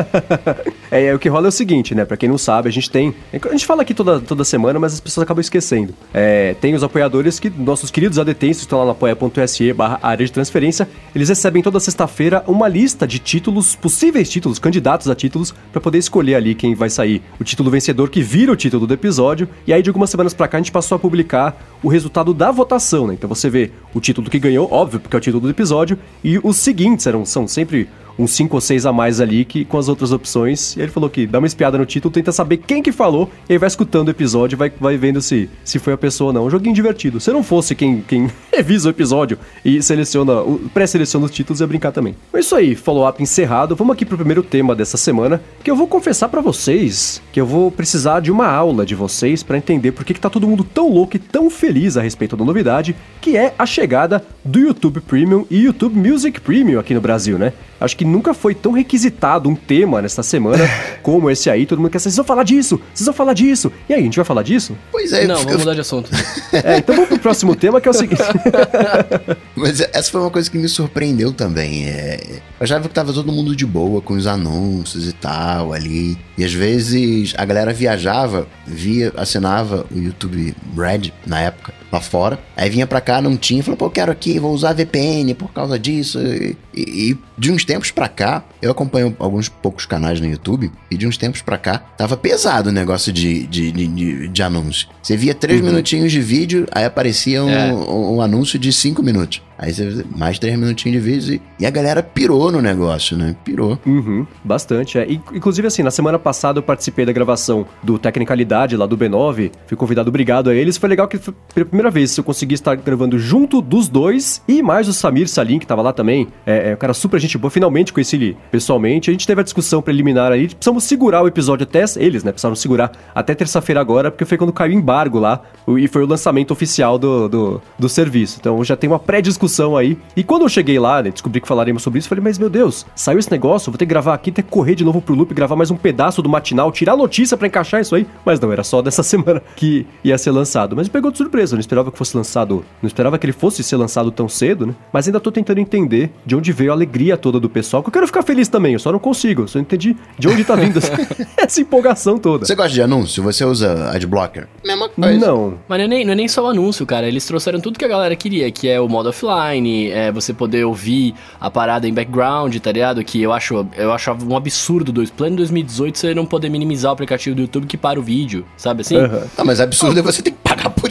É, 0.93 1.07
é, 1.07 1.15
o 1.15 1.19
que 1.19 1.27
rola 1.27 1.47
é 1.47 1.49
o 1.49 1.53
seguinte, 1.53 1.95
né? 1.95 2.05
Pra 2.05 2.19
quem 2.19 2.29
não 2.29 2.37
sabe, 2.37 2.69
a 2.69 2.73
gente 2.73 2.91
tem. 2.91 3.15
A 3.33 3.53
gente 3.53 3.65
fala 3.65 3.81
aqui 3.81 3.95
toda, 3.95 4.21
toda 4.21 4.45
semana, 4.45 4.79
mas 4.79 4.93
as 4.93 5.01
pessoas 5.01 5.25
acabam 5.25 5.41
esquecendo. 5.41 5.95
É, 6.13 6.55
tem 6.61 6.75
os 6.75 6.83
apoiadores 6.83 7.41
que, 7.41 7.49
nossos 7.49 7.91
queridos 7.91 8.19
que 8.23 8.47
estão 8.47 8.79
lá 8.79 8.85
no 8.85 8.91
apoia.se 8.91 9.73
barra 9.73 9.99
área 10.03 10.27
de 10.27 10.31
transferência, 10.31 10.87
eles 11.15 11.31
recebem 11.31 11.63
toda 11.63 11.81
sexta-feira 11.81 12.45
uma 12.47 12.69
lista 12.69 13.07
de 13.07 13.19
títulos, 13.19 13.75
possíveis 13.75 14.29
títulos, 14.29 14.59
candidatos 14.59 15.09
a 15.09 15.15
títulos, 15.15 15.55
pra 15.73 15.81
poder 15.81 15.97
escolher 15.97 16.35
ali 16.35 16.55
quem 16.55 16.75
vai 16.75 16.91
sair 16.91 17.23
o 17.41 17.45
título 17.45 17.71
vencedor 17.71 18.11
que 18.11 18.21
vira 18.21 18.53
o 18.53 18.57
título 18.57 18.87
do 18.87 18.93
episódio. 18.93 19.49
E 19.67 19.73
aí, 19.73 19.81
de 19.81 19.89
algumas 19.89 20.11
semanas 20.11 20.35
pra 20.35 20.47
cá, 20.47 20.59
a 20.59 20.61
gente 20.61 20.73
passou 20.73 20.97
a 20.97 20.99
publicar 20.99 21.57
o 21.83 21.89
resultado 21.89 22.35
da 22.35 22.51
votação, 22.51 23.07
né? 23.07 23.15
Então 23.15 23.29
você 23.29 23.49
vê 23.49 23.71
o 23.95 24.01
título 24.01 24.29
que 24.29 24.39
ganhou, 24.39 24.71
óbvio, 24.71 25.01
porque 25.01 25.17
é 25.17 25.19
o 25.19 25.21
título 25.21 25.41
do 25.41 25.51
episódio, 25.51 25.99
e 26.23 26.39
os 26.43 26.59
seguintes 26.59 27.07
eram, 27.07 27.25
são 27.25 27.49
sempre 27.49 27.89
uns 28.19 28.33
5 28.33 28.57
ou 28.57 28.61
6 28.61 28.87
a 28.87 28.93
mais 28.93 29.21
ali 29.21 29.45
que, 29.45 29.65
com 29.65 29.79
as 29.79 29.89
outras 29.89 30.13
opções. 30.13 30.77
E 30.77 30.81
ele 30.81 30.91
falou 30.91 31.11
que 31.11 31.27
dá 31.27 31.39
uma 31.39 31.47
espiada 31.47 31.79
no 31.79 31.87
título, 31.87 32.13
tenta 32.13 32.33
saber 32.33 32.59
quem 32.59 32.83
que 32.83 32.93
falou, 32.93 33.31
e 33.49 33.53
aí 33.53 33.59
vai 33.59 33.67
escutando 33.67 34.09
o 34.09 34.11
episódio 34.11 34.57
vai, 34.57 34.73
vai 34.81 34.97
vendo 34.97 35.21
se, 35.21 35.49
se 35.65 35.79
foi 35.79 35.93
a 35.93 35.99
pessoa 35.99 36.29
ou 36.29 36.33
não. 36.33 36.47
Um 36.47 36.51
joguinho 36.51 36.75
divertido. 36.75 37.21
Se 37.21 37.31
não 37.31 37.43
fosse 37.43 37.75
quem, 37.75 38.01
quem 38.01 38.31
revisa 38.53 38.89
o 38.89 38.91
episódio 38.91 39.39
e 39.65 39.83
seleciona, 39.83 40.35
pré-seleciona 40.73 41.27
os 41.27 41.33
títulos, 41.33 41.61
ia 41.61 41.67
brincar 41.67 41.93
também. 41.93 42.15
É 42.33 42.41
isso 42.41 42.55
aí, 42.55 42.75
follow-up 42.75 43.23
encerrado. 43.23 43.77
Vamos 43.77 43.95
aqui 43.95 44.05
pro 44.05 44.17
primeiro 44.17 44.43
tema 44.43 44.75
dessa 44.75 44.97
semana, 44.97 45.41
que 45.63 45.71
eu 45.71 45.77
vou 45.77 45.87
confessar 45.87 46.29
pra 46.29 46.41
vocês 46.41 47.23
que 47.33 47.41
eu 47.41 47.47
vou 47.47 47.71
precisar 47.71 48.21
de 48.21 48.31
uma 48.31 48.47
aula 48.47 48.85
de 48.85 48.95
vocês 48.95 49.43
pra 49.43 49.57
entender 49.57 49.93
por 49.93 50.05
que, 50.05 50.15
que 50.15 50.21
tá 50.21 50.31
todo 50.31 50.47
mundo 50.47 50.65
tão 50.65 50.93
louco 50.93 51.17
e 51.17 51.19
tão 51.19 51.49
feliz 51.51 51.97
a 51.97 52.03
respeito 52.03 52.37
da 52.37 52.45
novidade, 52.45 52.95
que 53.21 53.37
é 53.37 53.55
a 53.59 53.67
chegada 53.67 54.25
do 54.45 54.59
YouTube 54.59 55.01
Premium 55.01 55.47
e 55.51 55.65
YouTube 55.65 55.97
Music 55.97 56.41
Premium 56.41 56.79
aqui 56.79 56.95
no 56.95 57.01
Brasil, 57.01 57.39
né? 57.39 57.53
Acho 57.81 57.97
que 57.97 58.02
nunca 58.05 58.33
foi 58.35 58.55
tão 58.55 58.73
requisitado 58.73 59.49
um 59.49 59.55
tema 59.55 60.01
nesta 60.03 60.23
semana 60.23 60.65
como 61.03 61.31
esse 61.31 61.49
aí. 61.51 61.67
Todo 61.67 61.79
mundo 61.81 61.91
quer 61.91 61.99
saber, 61.99 62.11
vocês 62.13 62.17
vão 62.17 62.25
falar 62.25 62.43
disso, 62.45 62.81
vocês 62.95 63.05
vão 63.07 63.15
falar 63.15 63.33
disso. 63.35 63.73
E 63.89 63.95
aí, 63.95 64.01
a 64.01 64.03
gente 64.03 64.17
vai 64.17 64.25
falar 64.25 64.43
disso? 64.43 64.77
Pois 64.91 65.13
é, 65.13 65.27
não, 65.27 65.37
fica- 65.37 65.47
vamos 65.51 65.63
mudar 65.65 65.75
de 65.75 65.81
assunto. 65.81 66.11
É, 66.53 66.77
então 66.79 66.95
vamos 66.95 67.09
pro 67.09 67.19
próximo 67.19 67.57
tema, 67.57 67.81
que 67.81 67.89
é 67.89 67.91
o 67.91 67.95
seguinte. 67.95 68.21
mas 69.57 69.81
essa 69.81 70.11
foi 70.11 70.21
uma 70.21 70.31
coisa 70.31 70.51
que 70.51 70.59
me 70.59 70.69
surpreendeu 70.69 71.33
também. 71.33 71.87
É... 71.89 72.21
Eu 72.61 72.65
achava 72.65 72.89
que 72.89 72.95
tava 72.95 73.13
todo 73.13 73.33
mundo 73.33 73.57
de 73.57 73.65
boa 73.67 74.01
com 74.01 74.15
os 74.15 74.27
anúncios 74.27 75.09
e 75.09 75.13
tal 75.13 75.73
ali. 75.73 76.17
E 76.37 76.45
às 76.45 76.53
vezes 76.53 77.33
a 77.39 77.45
galera 77.45 77.73
viajava, 77.73 78.47
via, 78.67 79.13
assinava 79.17 79.87
o 79.91 79.99
YouTube 79.99 80.55
Red 80.77 81.13
na 81.27 81.41
época, 81.41 81.73
lá 81.91 82.01
fora. 82.01 82.39
Aí 82.57 82.69
vinha 82.69 82.87
pra 82.87 83.01
cá, 83.01 83.21
não 83.23 83.37
tinha, 83.37 83.63
falou, 83.63 83.77
pô, 83.79 83.87
eu 83.87 83.91
quero 83.91 84.13
aqui, 84.13 84.39
vou 84.39 84.53
usar 84.53 84.73
VPN 84.75 85.35
por 85.35 85.53
causa 85.53 85.79
disso. 85.79 86.19
E, 86.21 86.57
e- 86.75 87.11
e 87.13 87.19
de 87.39 87.51
uns 87.51 87.65
tempos 87.65 87.91
pra 87.93 88.09
cá, 88.09 88.43
eu 88.63 88.71
acompanho 88.71 89.15
alguns 89.19 89.49
poucos 89.49 89.85
canais 89.85 90.21
no 90.21 90.27
YouTube, 90.27 90.71
e 90.91 90.97
de 90.97 91.07
uns 91.07 91.17
tempos 91.19 91.43
pra 91.43 91.59
cá, 91.59 91.79
tava 91.97 92.17
pesado 92.17 92.71
o 92.71 92.73
negócio 92.73 93.13
de, 93.13 93.47
de, 93.47 93.73
de, 93.73 94.29
de- 94.29 94.43
anúncio. 94.43 94.89
Você 95.03 95.17
via 95.17 95.35
três 95.35 95.61
minutinhos 95.61 96.11
de 96.13 96.21
vídeo, 96.21 96.67
aí 96.73 96.85
aparecia 96.85 97.43
um, 97.45 97.51
É. 97.51 97.73
um, 97.73 98.17
um 98.17 98.23
anúncio 98.23 98.59
de 98.59 98.73
cinco 98.73 99.03
minutos. 99.03 99.43
Aí 99.59 99.73
você, 99.73 100.05
mais 100.17 100.39
três 100.41 100.59
minutinhos 100.59 101.01
de 101.01 101.11
vídeo 101.11 101.35
e, 101.59 101.63
e 101.63 101.67
a 101.67 101.71
galera 101.71 102.03
pirou 102.03 102.51
no 102.51 102.61
negócio, 102.61 103.17
né? 103.17 103.37
Pirou. 103.45 103.79
Uhum, 103.87 104.27
bastante, 104.43 104.99
é. 104.99 105.07
Inclusive, 105.13 105.69
assim, 105.69 105.83
na 105.85 105.91
semana 105.93 106.19
passada 106.19 106.59
eu 106.59 106.63
participei 106.65 107.07
da 107.07 107.13
gravação 107.13 107.65
do 107.83 107.97
Tecnicalidade 107.99 108.77
lá 108.77 108.87
do 108.87 108.97
B9, 108.99 109.53
fui 109.67 109.77
convidado, 109.77 110.09
obrigado 110.09 110.51
a 110.51 110.55
eles. 110.55 110.77
Foi 110.77 110.89
legal 110.89 111.07
que 111.07 111.19
foi 111.19 111.33
pela 111.55 111.67
primeira 111.67 111.91
vez 111.91 112.17
eu 112.17 112.25
consegui 112.25 112.55
estar 112.55 112.75
gravando 112.75 113.19
junto 113.19 113.61
dos 113.61 113.89
dois 113.89 114.43
e 114.49 114.63
mais 114.63 114.89
o 114.89 114.93
Samir 114.93 115.29
Salim, 115.29 115.59
que 115.61 115.67
tava 115.67 115.83
lá 115.83 115.93
também. 115.93 116.27
É, 116.45 116.71
é 116.71 116.75
um 116.75 116.77
cara 116.79 116.93
super 116.95 117.21
gente 117.21 117.39
boa, 117.39 117.51
finalmente 117.51 117.93
conheci 117.93 118.17
ele 118.17 118.37
pessoalmente. 118.53 119.09
A 119.11 119.15
gente 119.15 119.27
teve 119.27 119.41
a 119.41 119.45
discussão 119.45 119.81
preliminar 119.81 120.31
aí, 120.31 120.47
precisamos 120.47 120.85
segurar 120.85 121.23
o 121.23 121.27
episódio 121.27 121.65
até, 121.65 121.85
eles, 121.97 122.23
né, 122.23 122.31
precisaram 122.31 122.55
segurar 122.55 122.93
até 123.15 123.35
terça-feira 123.35 123.81
agora, 123.81 124.11
porque 124.11 124.27
foi 124.27 124.37
quando 124.37 124.53
caiu 124.53 124.77
o 124.77 124.79
embargo 124.79 125.19
lá 125.19 125.41
e 125.67 125.89
foi 125.89 126.05
o 126.05 126.07
lançamento 126.07 126.51
oficial 126.51 126.99
do, 126.99 127.29
do, 127.29 127.63
do 127.79 127.89
serviço. 127.89 128.37
Então 128.39 128.63
já 128.63 128.77
tem 128.77 128.91
uma 128.91 128.99
pré-discussão 128.99 129.75
aí. 129.75 129.97
E 130.15 130.23
quando 130.23 130.43
eu 130.43 130.49
cheguei 130.51 130.79
lá, 130.79 131.03
né, 131.03 131.11
descobri 131.11 131.41
que 131.41 131.49
falaremos 131.49 131.83
sobre 131.83 131.99
isso, 131.99 132.09
falei, 132.09 132.23
mas 132.23 132.39
meu 132.39 132.51
Deus, 132.51 132.85
saiu 132.95 133.19
esse 133.19 133.31
negócio, 133.31 133.73
vou 133.73 133.79
ter 133.79 133.87
que 133.87 133.91
gravar 133.91 134.13
aqui, 134.13 134.31
ter 134.31 134.43
que 134.43 134.51
correr 134.51 134.75
de 134.75 134.85
novo 134.85 135.01
pro 135.01 135.15
loop, 135.15 135.33
gravar 135.33 135.57
mais 135.57 135.71
um 135.71 135.77
pedaço 135.77 136.21
do 136.21 136.29
matinal, 136.29 136.71
tirar 136.71 136.93
a 136.93 136.97
notícia 136.97 137.37
para 137.37 137.47
encaixar 137.47 137.81
isso 137.81 137.95
aí. 137.95 138.07
Mas 138.25 138.39
não, 138.39 138.53
era 138.53 138.63
só 138.63 138.83
dessa 138.83 139.03
semana 139.03 139.43
que 139.57 139.87
ia 140.05 140.19
ser 140.19 140.31
lançado. 140.31 140.77
Mas 140.77 140.89
me 140.89 140.93
pegou 140.93 141.11
de 141.11 141.17
surpresa, 141.17 141.55
eu 141.55 141.57
não 141.57 141.61
esperava 141.61 141.91
que 141.91 141.97
fosse 141.97 142.15
lançado, 142.15 142.65
não 142.83 142.87
esperava 142.87 143.17
que 143.17 143.25
ele 143.25 143.33
fosse 143.33 143.63
ser 143.63 143.77
lançado 143.77 144.11
tão 144.11 144.29
cedo, 144.29 144.67
né? 144.67 144.75
Mas 144.93 145.07
ainda 145.07 145.19
tô 145.19 145.33
tentando 145.33 145.59
entender 145.59 146.11
de 146.27 146.37
onde 146.37 146.53
veio 146.53 146.71
a 146.71 146.75
alegria 146.75 147.17
toda 147.17 147.41
do 147.41 147.49
pessoal, 147.49 147.83
que 147.83 147.89
eu 147.89 147.93
quero 147.93 148.07
ficar 148.07 148.23
feliz 148.23 148.42
também, 148.49 148.73
eu 148.73 148.79
só 148.79 148.93
não 148.93 148.99
consigo, 148.99 149.43
eu 149.43 149.49
só 149.49 149.59
entendi 149.59 149.97
de 150.19 150.29
onde 150.29 150.45
tá 150.45 150.55
vindo 150.55 150.79
essa, 150.79 150.93
essa 151.37 151.61
empolgação 151.61 152.19
toda. 152.19 152.45
Você 152.47 152.55
gosta 152.55 152.73
de 152.73 152.83
anúncio? 152.83 153.23
Você 153.23 153.45
usa 153.45 153.91
adblocker? 153.91 154.49
Mesma 154.65 154.89
coisa. 154.89 155.27
Não. 155.27 155.59
Mas 155.69 155.79
não 155.79 155.85
é, 155.85 155.89
nem, 155.89 156.05
não 156.05 156.13
é 156.13 156.17
nem 156.17 156.29
só 156.29 156.45
o 156.45 156.49
anúncio, 156.49 156.87
cara. 156.87 157.07
Eles 157.07 157.25
trouxeram 157.27 157.61
tudo 157.61 157.79
que 157.79 157.85
a 157.85 157.89
galera 157.89 158.15
queria, 158.17 158.51
que 158.51 158.69
é 158.69 158.81
o 158.81 158.89
modo 158.89 159.09
offline, 159.09 159.91
é 159.91 160.11
você 160.11 160.33
poder 160.33 160.65
ouvir 160.65 161.15
a 161.41 161.51
parada 161.51 161.89
em 161.89 161.93
background, 161.93 162.57
tá 162.59 162.73
ligado? 162.73 163.03
Que 163.05 163.23
eu 163.23 163.33
acho 163.33 163.67
eu 163.77 163.93
achava 163.93 164.25
um 164.25 164.37
absurdo 164.37 164.93
do 164.93 165.03
plano 165.13 165.37
2018 165.37 165.99
você 165.99 166.15
não 166.15 166.27
poder 166.27 166.49
minimizar 166.49 166.91
o 166.91 166.95
aplicativo 166.95 167.37
do 167.37 167.43
YouTube 167.43 167.67
que 167.67 167.77
para 167.77 167.99
o 167.99 168.03
vídeo, 168.03 168.45
sabe 168.57 168.83
assim? 168.83 168.97
Uhum. 168.97 169.23
Não, 169.37 169.45
mas 169.45 169.61
absurdo 169.61 169.99
é 169.99 170.03
você 170.03 170.23
ter 170.23 170.31
que 170.31 170.39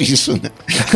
por 0.05 0.13
isso, 0.13 0.33
né? 0.33 0.51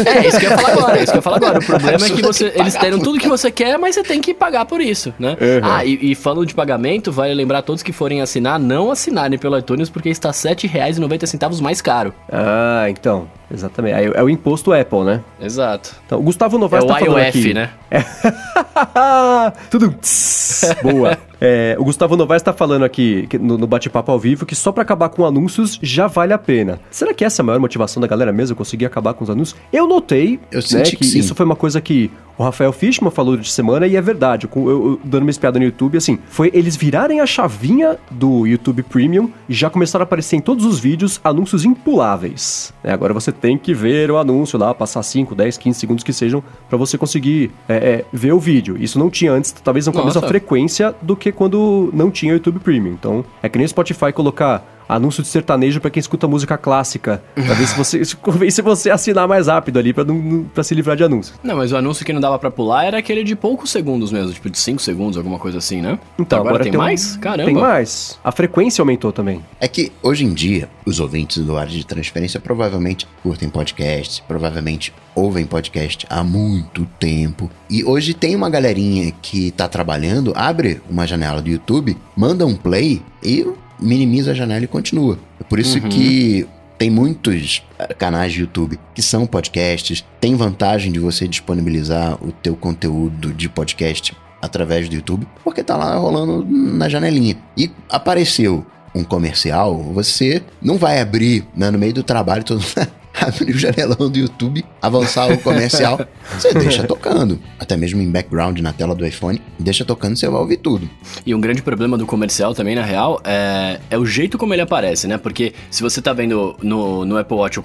É, 0.05 0.27
isso 0.27 0.39
que 0.39 0.45
eu 0.45 0.51
ia 0.51 0.57
falar 0.57 0.73
agora, 0.73 0.97
isso 0.97 1.11
que 1.11 1.11
eu 1.11 1.19
ia 1.19 1.21
falar 1.21 1.37
agora. 1.37 1.59
O 1.59 1.65
problema 1.65 2.05
é 2.05 2.09
que 2.09 2.21
você, 2.21 2.51
eles 2.55 2.73
deram 2.75 2.99
tudo 2.99 3.19
que 3.19 3.27
você 3.27 3.51
quer, 3.51 3.77
mas 3.77 3.95
você 3.95 4.03
tem 4.03 4.21
que 4.21 4.33
pagar 4.33 4.65
por 4.65 4.81
isso, 4.81 5.13
né? 5.19 5.37
Uhum. 5.39 5.59
Ah, 5.63 5.85
e, 5.85 6.11
e, 6.11 6.15
falando 6.15 6.45
de 6.45 6.53
pagamento, 6.53 7.11
vale 7.11 7.33
lembrar 7.33 7.61
todos 7.61 7.83
que 7.83 7.91
forem 7.91 8.21
assinar, 8.21 8.59
não 8.59 8.91
assinarem 8.91 9.37
pelo 9.37 9.57
iTunes, 9.57 9.89
porque 9.89 10.09
está 10.09 10.29
R$ 10.29 10.35
7,90 10.35 11.61
mais 11.61 11.81
caro. 11.81 12.13
Ah, 12.31 12.85
então. 12.89 13.27
Exatamente. 13.51 13.95
É, 14.15 14.23
o 14.23 14.29
imposto 14.29 14.73
Apple, 14.73 15.03
né? 15.03 15.21
Exato. 15.39 15.95
Então, 16.05 16.19
o 16.19 16.23
Gustavo 16.23 16.57
Novaes 16.57 16.83
é 16.83 16.87
tá 16.87 16.99
falando 16.99 17.17
IOF, 17.19 17.39
aqui. 17.39 17.53
né? 17.53 17.69
É. 17.91 18.03
Tudo 19.69 19.95
boa. 20.81 21.17
É, 21.39 21.75
o 21.77 21.83
Gustavo 21.83 22.15
Novaes 22.15 22.41
tá 22.41 22.53
falando 22.53 22.83
aqui 22.85 23.27
no, 23.39 23.57
no 23.57 23.67
bate-papo 23.67 24.11
ao 24.11 24.19
vivo 24.19 24.45
que 24.45 24.55
só 24.55 24.71
para 24.71 24.83
acabar 24.83 25.09
com 25.09 25.25
anúncios 25.25 25.77
já 25.81 26.07
vale 26.07 26.33
a 26.33 26.37
pena. 26.37 26.79
Será 26.89 27.13
que 27.13 27.23
essa 27.23 27.41
é 27.41 27.43
a 27.43 27.45
maior 27.45 27.59
motivação 27.59 28.01
da 28.01 28.07
galera 28.07 28.31
mesmo, 28.31 28.55
conseguir 28.55 28.85
acabar 28.85 29.13
com 29.13 29.23
os 29.23 29.29
anúncios? 29.29 29.59
Eu 29.71 29.87
notei 29.87 30.39
eu 30.51 30.61
né, 30.71 30.83
que, 30.83 30.95
que 30.95 31.19
isso 31.19 31.35
foi 31.35 31.45
uma 31.45 31.55
coisa 31.55 31.81
que 31.81 32.09
o 32.37 32.43
Rafael 32.43 32.73
Fishman 32.73 33.11
falou 33.11 33.37
de 33.37 33.49
semana 33.49 33.87
e 33.87 33.95
é 33.95 34.01
verdade. 34.01 34.47
Eu, 34.53 34.69
eu, 34.69 34.99
dando 35.03 35.23
uma 35.23 35.31
espiada 35.31 35.57
no 35.57 35.65
YouTube, 35.65 35.97
assim, 35.97 36.17
foi 36.27 36.51
eles 36.53 36.75
virarem 36.75 37.21
a 37.21 37.25
chavinha 37.25 37.97
do 38.11 38.45
YouTube 38.45 38.83
Premium 38.83 39.29
e 39.47 39.53
já 39.53 39.69
começaram 39.69 40.03
a 40.03 40.05
aparecer 40.05 40.35
em 40.35 40.41
todos 40.41 40.65
os 40.65 40.79
vídeos 40.79 41.19
anúncios 41.23 41.63
impuláveis. 41.63 42.73
É, 42.83 42.91
agora 42.91 43.13
você 43.13 43.31
tem 43.41 43.57
que 43.57 43.73
ver 43.73 44.09
o 44.09 44.17
anúncio 44.17 44.57
lá, 44.57 44.73
passar 44.73 45.03
5, 45.03 45.35
10, 45.35 45.57
15 45.57 45.79
segundos 45.79 46.03
que 46.03 46.13
sejam 46.13 46.43
para 46.67 46.77
você 46.77 46.97
conseguir 46.97 47.51
é, 47.67 47.75
é, 47.75 48.05
ver 48.11 48.33
o 48.33 48.39
vídeo. 48.39 48.75
Isso 48.79 48.97
não 48.97 49.09
tinha 49.09 49.31
antes, 49.31 49.51
talvez 49.51 49.85
não 49.85 49.93
com 49.93 49.99
a 49.99 50.05
mesma 50.05 50.21
frequência 50.21 50.95
do 51.01 51.15
que 51.15 51.31
quando 51.31 51.89
não 51.93 52.09
tinha 52.09 52.33
YouTube 52.33 52.59
Premium. 52.59 52.93
Então, 52.93 53.25
é 53.41 53.49
que 53.49 53.57
nem 53.57 53.65
o 53.65 53.69
Spotify 53.69 54.11
colocar 54.13 54.74
anúncio 54.87 55.21
de 55.21 55.29
sertanejo 55.29 55.79
para 55.79 55.89
quem 55.89 55.99
escuta 55.99 56.27
música 56.27 56.57
clássica. 56.57 57.21
Pra 57.33 57.53
ver 57.53 57.67
se 57.67 57.75
você, 57.77 58.05
se 58.51 58.61
você 58.61 58.89
assinar 58.89 59.27
mais 59.27 59.47
rápido 59.47 59.79
ali, 59.79 59.93
pra, 59.93 60.03
não, 60.03 60.45
pra 60.53 60.63
se 60.63 60.73
livrar 60.73 60.95
de 60.95 61.03
anúncios. 61.03 61.37
Não, 61.43 61.55
mas 61.55 61.71
o 61.71 61.77
anúncio 61.77 62.05
que 62.05 62.13
não 62.13 62.21
dava 62.21 62.37
para 62.39 62.51
pular 62.51 62.85
era 62.85 62.97
aquele 62.97 63.23
de 63.23 63.35
poucos 63.35 63.71
segundos 63.71 64.11
mesmo, 64.11 64.31
tipo 64.31 64.49
de 64.49 64.57
5 64.57 64.81
segundos, 64.81 65.17
alguma 65.17 65.39
coisa 65.39 65.57
assim, 65.57 65.81
né? 65.81 65.99
Então, 66.17 66.39
agora, 66.39 66.55
agora 66.55 66.63
tem, 66.63 66.71
tem, 66.71 66.79
mais? 66.79 67.17
Caramba. 67.17 67.45
Tem 67.45 67.53
mais. 67.53 68.19
A 68.23 68.31
frequência 68.31 68.81
aumentou 68.81 69.11
também. 69.11 69.43
É 69.59 69.67
que 69.67 69.91
hoje 70.01 70.25
em 70.25 70.33
dia, 70.33 70.69
os 70.85 70.99
ouvintes 70.99 71.43
do 71.43 71.57
área 71.57 71.71
de 71.71 71.85
transferência 71.85 72.39
provavelmente 72.39 73.07
curtem 73.23 73.49
podcast, 73.49 74.23
provavelmente 74.27 74.93
ouvem 75.15 75.45
podcast 75.45 76.05
há 76.09 76.23
muito 76.23 76.85
tempo. 76.99 77.49
E 77.69 77.83
hoje 77.83 78.13
tem 78.13 78.35
uma 78.35 78.49
galerinha 78.49 79.11
que 79.21 79.51
tá 79.51 79.67
trabalhando, 79.67 80.33
abre 80.35 80.81
uma 80.89 81.07
janela 81.07 81.41
do 81.41 81.49
YouTube, 81.49 81.97
manda 82.15 82.45
um 82.45 82.55
play 82.55 83.01
e 83.23 83.47
minimiza 83.79 84.31
a 84.31 84.33
janela 84.33 84.65
e 84.65 84.67
continua. 84.67 85.19
É 85.39 85.43
por 85.43 85.59
isso 85.59 85.79
uhum. 85.79 85.89
que 85.89 86.47
tem 86.77 86.89
muitos 86.89 87.63
eh, 87.79 87.93
canais 87.93 88.33
de 88.33 88.41
YouTube 88.41 88.79
que 88.93 89.01
são 89.01 89.25
podcasts, 89.25 90.03
tem 90.19 90.35
vantagem 90.35 90.91
de 90.91 90.99
você 90.99 91.27
disponibilizar 91.27 92.17
o 92.23 92.31
teu 92.31 92.55
conteúdo 92.55 93.33
de 93.33 93.47
podcast 93.47 94.15
através 94.41 94.87
do 94.87 94.95
YouTube, 94.95 95.27
porque 95.43 95.63
tá 95.63 95.75
lá 95.75 95.95
rolando 95.95 96.45
na 96.45 96.87
janelinha. 96.87 97.37
E 97.57 97.71
apareceu 97.89 98.65
um 98.93 99.03
comercial, 99.03 99.77
você 99.93 100.41
não 100.61 100.77
vai 100.77 101.01
abrir 101.01 101.45
né, 101.55 101.69
no 101.69 101.77
meio 101.77 101.93
do 101.93 102.03
trabalho 102.03 102.43
todo 102.43 102.63
abrir 103.21 103.55
o 103.55 103.57
janelão 103.57 104.09
do 104.09 104.17
YouTube, 104.17 104.63
avançar 104.81 105.31
o 105.31 105.37
comercial, 105.37 105.99
você 106.37 106.53
deixa 106.53 106.83
tocando. 106.83 107.39
Até 107.59 107.77
mesmo 107.77 108.01
em 108.01 108.11
background 108.11 108.59
na 108.59 108.73
tela 108.73 108.95
do 108.95 109.05
iPhone, 109.05 109.41
deixa 109.59 109.85
tocando, 109.85 110.17
você 110.17 110.27
vai 110.27 110.39
ouvir 110.39 110.57
tudo. 110.57 110.89
E 111.25 111.33
um 111.33 111.39
grande 111.39 111.61
problema 111.61 111.97
do 111.97 112.05
comercial 112.05 112.53
também, 112.53 112.75
na 112.75 112.83
real, 112.83 113.21
é, 113.23 113.79
é 113.89 113.97
o 113.97 114.05
jeito 114.05 114.37
como 114.37 114.53
ele 114.53 114.61
aparece, 114.61 115.07
né? 115.07 115.17
Porque 115.17 115.53
se 115.69 115.81
você 115.81 116.01
tá 116.01 116.13
vendo 116.13 116.55
no, 116.61 117.05
no 117.05 117.17
Apple 117.17 117.37
Watch, 117.37 117.57
eu 117.57 117.63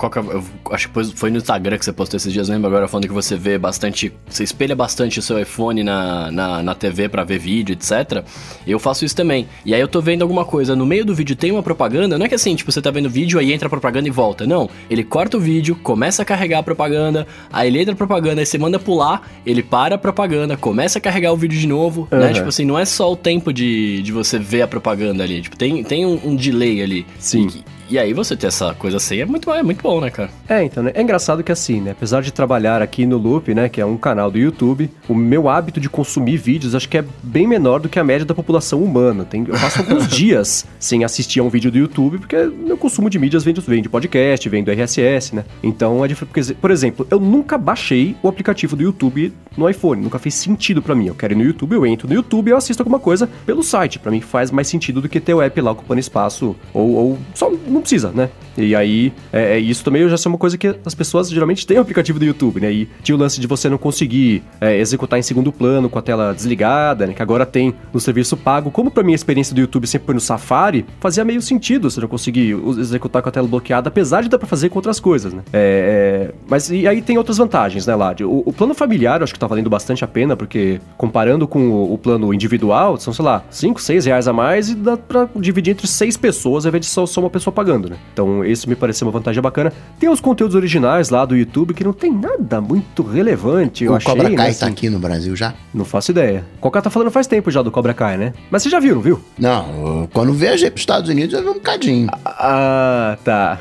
acho 0.71 0.89
que 0.89 1.05
foi 1.15 1.31
no 1.31 1.39
Instagram 1.39 1.79
que 1.79 1.85
você 1.85 1.93
postou 1.93 2.17
esses 2.17 2.33
dias, 2.33 2.49
lembra 2.49 2.69
agora, 2.69 2.89
falando 2.89 3.07
que 3.07 3.15
você 3.15 3.37
vê 3.37 3.59
bastante, 3.59 4.13
você 4.29 4.45
espelha 4.45 4.77
bastante 4.77 5.19
o 5.19 5.23
seu 5.23 5.39
iPhone 5.39 5.83
na, 5.83 6.31
na, 6.31 6.63
na 6.63 6.75
TV 6.75 7.09
para 7.09 7.25
ver 7.25 7.39
vídeo, 7.39 7.73
etc. 7.73 8.25
Eu 8.67 8.79
faço 8.79 9.05
isso 9.05 9.17
também. 9.17 9.49
E 9.65 9.75
aí 9.75 9.81
eu 9.81 9.89
tô 9.89 10.01
vendo 10.01 10.23
alguma 10.23 10.45
coisa, 10.45 10.77
no 10.77 10.87
meio 10.87 11.05
do 11.05 11.15
vídeo 11.15 11.35
tem 11.37 11.51
uma 11.51 11.63
propaganda, 11.63 12.19
não 12.19 12.27
é 12.27 12.29
que 12.29 12.35
assim, 12.35 12.55
tipo, 12.55 12.71
você 12.71 12.81
tá 12.81 12.91
vendo 12.91 13.09
vídeo, 13.09 13.39
aí 13.39 13.53
entra 13.53 13.67
a 13.67 13.71
propaganda 13.71 14.09
e 14.09 14.11
volta. 14.11 14.47
Não, 14.47 14.69
ele 14.89 15.05
corta 15.05 15.37
o 15.37 15.40
o 15.41 15.43
vídeo, 15.43 15.75
começa 15.75 16.23
a 16.23 16.25
carregar 16.25 16.59
a 16.59 16.63
propaganda, 16.63 17.27
aí 17.53 17.69
ele 17.69 17.81
entra 17.81 17.95
a 17.95 17.97
propaganda, 17.97 18.41
aí 18.41 18.47
você 18.47 18.59
manda 18.59 18.79
pular, 18.79 19.29
ele 19.45 19.63
para 19.63 19.95
a 19.95 19.99
propaganda, 19.99 20.57
começa 20.57 20.99
a 20.99 21.01
carregar 21.01 21.33
o 21.33 21.37
vídeo 21.37 21.59
de 21.59 21.67
novo, 21.67 22.07
uhum. 22.13 22.19
né? 22.19 22.33
Tipo 22.33 22.49
assim, 22.49 22.65
não 22.65 22.79
é 22.79 22.85
só 22.85 23.11
o 23.11 23.17
tempo 23.17 23.53
de, 23.53 24.03
de 24.03 24.13
você 24.13 24.39
ver 24.39 24.63
a 24.63 24.69
propaganda 24.69 25.25
ali, 25.25 25.41
tipo, 25.41 25.57
tem, 25.57 25.83
tem 25.83 26.07
um, 26.07 26.21
um 26.25 26.37
delay 26.37 26.83
ali. 26.83 27.07
Sim. 27.19 27.49
E 27.49 27.80
aí 27.99 28.13
você 28.13 28.37
ter 28.37 28.49
essa 28.49 28.75
coisa 28.75 28.97
assim 28.97 29.19
é 29.19 29.25
muito, 29.25 29.53
é 29.53 29.63
muito 29.63 29.83
bom, 29.83 30.01
né, 30.01 30.11
cara? 30.11 30.31
É, 30.49 30.63
então, 30.63 30.83
né? 30.83 30.93
É 30.95 31.03
engraçado 31.03 31.43
que 31.43 31.53
assim, 31.53 31.81
né? 31.81 31.93
Apesar 31.93 32.23
de 32.23 32.33
trabalhar 32.33 32.83
aqui 32.83 33.07
no 33.07 33.17
Loop, 33.17 33.55
né? 33.55 33.69
Que 33.69 33.81
é 33.81 33.87
um 33.87 33.97
canal 33.97 34.31
do 34.31 34.39
YouTube, 34.39 34.91
o 35.09 35.15
meu 35.15 35.49
hábito 35.49 35.81
de 35.81 35.89
consumir 35.89 36.37
vídeos 36.37 36.75
acho 36.75 36.89
que 36.89 36.99
é 36.99 37.05
bem 37.23 37.47
menor 37.47 37.81
do 37.81 37.89
que 37.89 37.99
a 37.99 38.05
média 38.05 38.25
da 38.25 38.35
população 38.35 38.83
humana. 38.83 39.25
Tem, 39.25 39.45
eu 39.47 39.55
passo 39.55 39.81
alguns 39.81 40.07
dias 40.09 40.67
sem 40.79 41.05
assistir 41.05 41.41
a 41.41 41.43
um 41.43 41.49
vídeo 41.49 41.71
do 41.71 41.79
YouTube, 41.79 42.19
porque 42.19 42.37
meu 42.37 42.77
consumo 42.77 43.11
de 43.11 43.19
mídias 43.19 43.45
vem, 43.45 43.55
vem 43.55 43.83
de 43.83 43.89
podcast, 43.89 44.49
vem 44.49 44.65
do 44.65 44.71
RSS, 44.71 45.35
né? 45.35 45.45
Então, 45.63 46.05
é 46.05 46.09
porque, 46.15 46.55
por 46.55 46.71
exemplo, 46.71 47.07
eu 47.11 47.21
nunca 47.21 47.57
baixei 47.57 48.17
o 48.23 48.29
aplicativo 48.29 48.77
do 48.77 48.83
YouTube 48.83 49.33
no 49.57 49.69
iPhone. 49.69 50.03
Nunca 50.03 50.19
fez 50.19 50.35
sentido 50.35 50.83
para 50.83 50.95
mim. 50.95 51.07
Eu 51.07 51.15
quero 51.15 51.33
ir 51.33 51.37
no 51.37 51.43
YouTube, 51.43 51.75
eu 51.75 51.87
entro 51.87 52.09
no 52.09 52.15
YouTube 52.15 52.49
e 52.49 52.51
eu 52.51 52.57
assisto 52.57 52.83
alguma 52.83 52.99
coisa 52.99 53.29
pelo 53.45 53.63
site. 53.63 53.99
Para 53.99 54.11
mim 54.11 54.21
faz 54.21 54.51
mais 54.51 54.69
sentido 54.69 55.01
do 55.01 55.09
que 55.09 55.21
ter 55.21 55.35
o 55.35 55.43
app 55.43 55.61
lá 55.61 55.73
ocupando 55.73 56.01
espaço 56.01 56.57
ou, 56.73 56.95
ou 56.95 57.19
só 57.35 57.51
não 57.67 57.80
precisa, 57.81 58.11
né? 58.11 58.31
E 58.57 58.75
aí, 58.75 59.13
é, 59.33 59.57
é, 59.57 59.59
isso 59.59 59.85
também 59.85 60.07
já 60.09 60.17
é 60.17 60.29
uma 60.29 60.39
coisa 60.39 60.59
que 60.59 60.75
as 60.85 60.95
pessoas 60.95 61.31
geralmente 61.31 61.67
têm 61.67 61.79
o 61.79 61.81
aplicativo 61.81 62.19
do 62.19 62.25
YouTube, 62.25 62.61
né? 62.61 62.73
E 62.73 62.89
tinha 63.03 63.17
o 63.17 63.19
lance 63.19 63.41
de 63.41 63.47
você 63.47 63.69
não 63.69 63.79
conseguir 63.79 64.43
é, 64.61 64.79
executar 64.79 65.19
em 65.19 65.23
segundo 65.23 65.53
plano 65.53 65.89
com 65.89 65.99
a 65.99 66.03
tela 66.03 66.35
desligada, 66.35 67.07
né? 67.07 67.15
Que 67.15 67.23
agora 67.23 67.47
tem 67.47 67.75
no 67.93 68.01
serviço 68.01 68.37
pago. 68.37 68.71
Como 68.71 68.91
pra 68.91 69.03
mim 69.03 69.13
a 69.13 69.15
experiência 69.15 69.55
do 69.55 69.61
YouTube 69.61 69.87
sempre 69.87 70.07
foi 70.07 70.15
no 70.15 70.21
Safari, 70.21 70.85
fazia 70.99 71.25
meio 71.25 71.41
sentido 71.41 71.91
você 71.91 72.01
não 72.01 72.09
conseguir 72.09 72.57
executar 72.79 73.23
com 73.23 73.29
a 73.29 73.33
tela 73.33 73.47
bloqueada, 73.47 73.89
apesar 73.89 74.23
de 74.23 74.29
dar 74.29 74.39
pra 74.39 74.47
fazer 74.47 74.69
com 74.69 74.79
outras 74.79 75.01
coisas, 75.01 75.33
né? 75.33 75.43
É, 75.53 76.31
é 76.31 76.35
mas 76.49 76.71
e 76.71 76.87
aí 76.87 77.01
tem 77.01 77.17
outras 77.17 77.39
vantagens, 77.39 77.87
né, 77.87 77.95
Lad? 77.95 78.23
O, 78.25 78.43
o, 78.45 78.53
plano 78.53 78.75
familiar 78.75 79.21
eu 79.21 79.25
acho 79.25 79.33
que 79.33 79.39
tá 79.39 79.47
valendo 79.47 79.71
bastante 79.71 80.05
a 80.05 80.09
pena, 80.09 80.37
porque 80.37 80.81
comparando 80.97 81.47
com 81.47 81.71
o, 81.71 81.95
o 81.95 81.99
plano 81.99 82.35
individual, 82.35 82.99
são, 82.99 83.13
sei 83.13 83.25
lá, 83.25 83.45
5, 83.51 83.81
6 83.81 84.07
reais 84.07 84.29
a 84.29 84.33
mais 84.33 84.71
e 84.71 84.75
dá 84.75 84.97
pra 84.97 85.29
dividir 85.37 85.73
entre 85.73 85.87
seis 85.87 86.17
pessoas 86.17 86.65
ao 86.65 86.71
invés 86.71 86.87
de 86.87 86.91
só, 86.91 87.07
só 87.07 87.21
uma 87.21 87.31
pessoa 87.31 87.53
pagando, 87.53 87.70
né? 87.79 87.97
Então, 88.13 88.45
isso 88.45 88.69
me 88.69 88.75
pareceu 88.75 89.07
uma 89.07 89.13
vantagem 89.13 89.43
bacana. 89.43 89.73
Tem 89.99 90.09
os 90.09 90.21
conteúdos 90.21 90.57
originais 90.57 91.11
lá 91.11 91.25
do 91.25 91.37
YouTube 91.37 91.75
que 91.75 91.85
não 91.85 91.93
tem 91.93 92.13
nada 92.13 92.61
muito 92.61 93.03
relevante, 93.03 93.85
eu 93.85 93.93
o 93.93 93.97
achei. 93.97 94.13
O 94.13 94.17
Cobra 94.17 94.29
né, 94.29 94.37
Kai 94.37 94.47
tá 94.47 94.51
assim. 94.51 94.61
tá 94.61 94.67
aqui 94.67 94.91
no 94.91 94.99
Brasil 94.99 95.35
já? 95.37 95.55
Não 95.73 95.85
faço 95.85 96.11
ideia. 96.11 96.45
O 96.59 96.61
Cocá 96.61 96.83
tá 96.83 96.91
falando 96.91 97.11
faz 97.11 97.27
tempo 97.27 97.51
já 97.51 97.63
do 97.63 97.71
Cobra 97.71 97.95
Kai, 97.95 98.17
né? 98.17 98.33
Mas 98.51 98.63
você 98.63 98.71
já 98.71 98.81
viu, 98.81 98.97
não 98.97 99.03
viu? 99.03 99.21
Não, 99.39 100.09
quando 100.13 100.33
viajei 100.33 100.71
pros 100.71 100.83
Estados 100.83 101.09
Unidos 101.09 101.35
eu 101.35 101.43
vi 101.43 101.49
um 101.49 101.55
bocadinho. 101.55 102.09
Ah, 102.25 103.17
tá. 103.25 103.59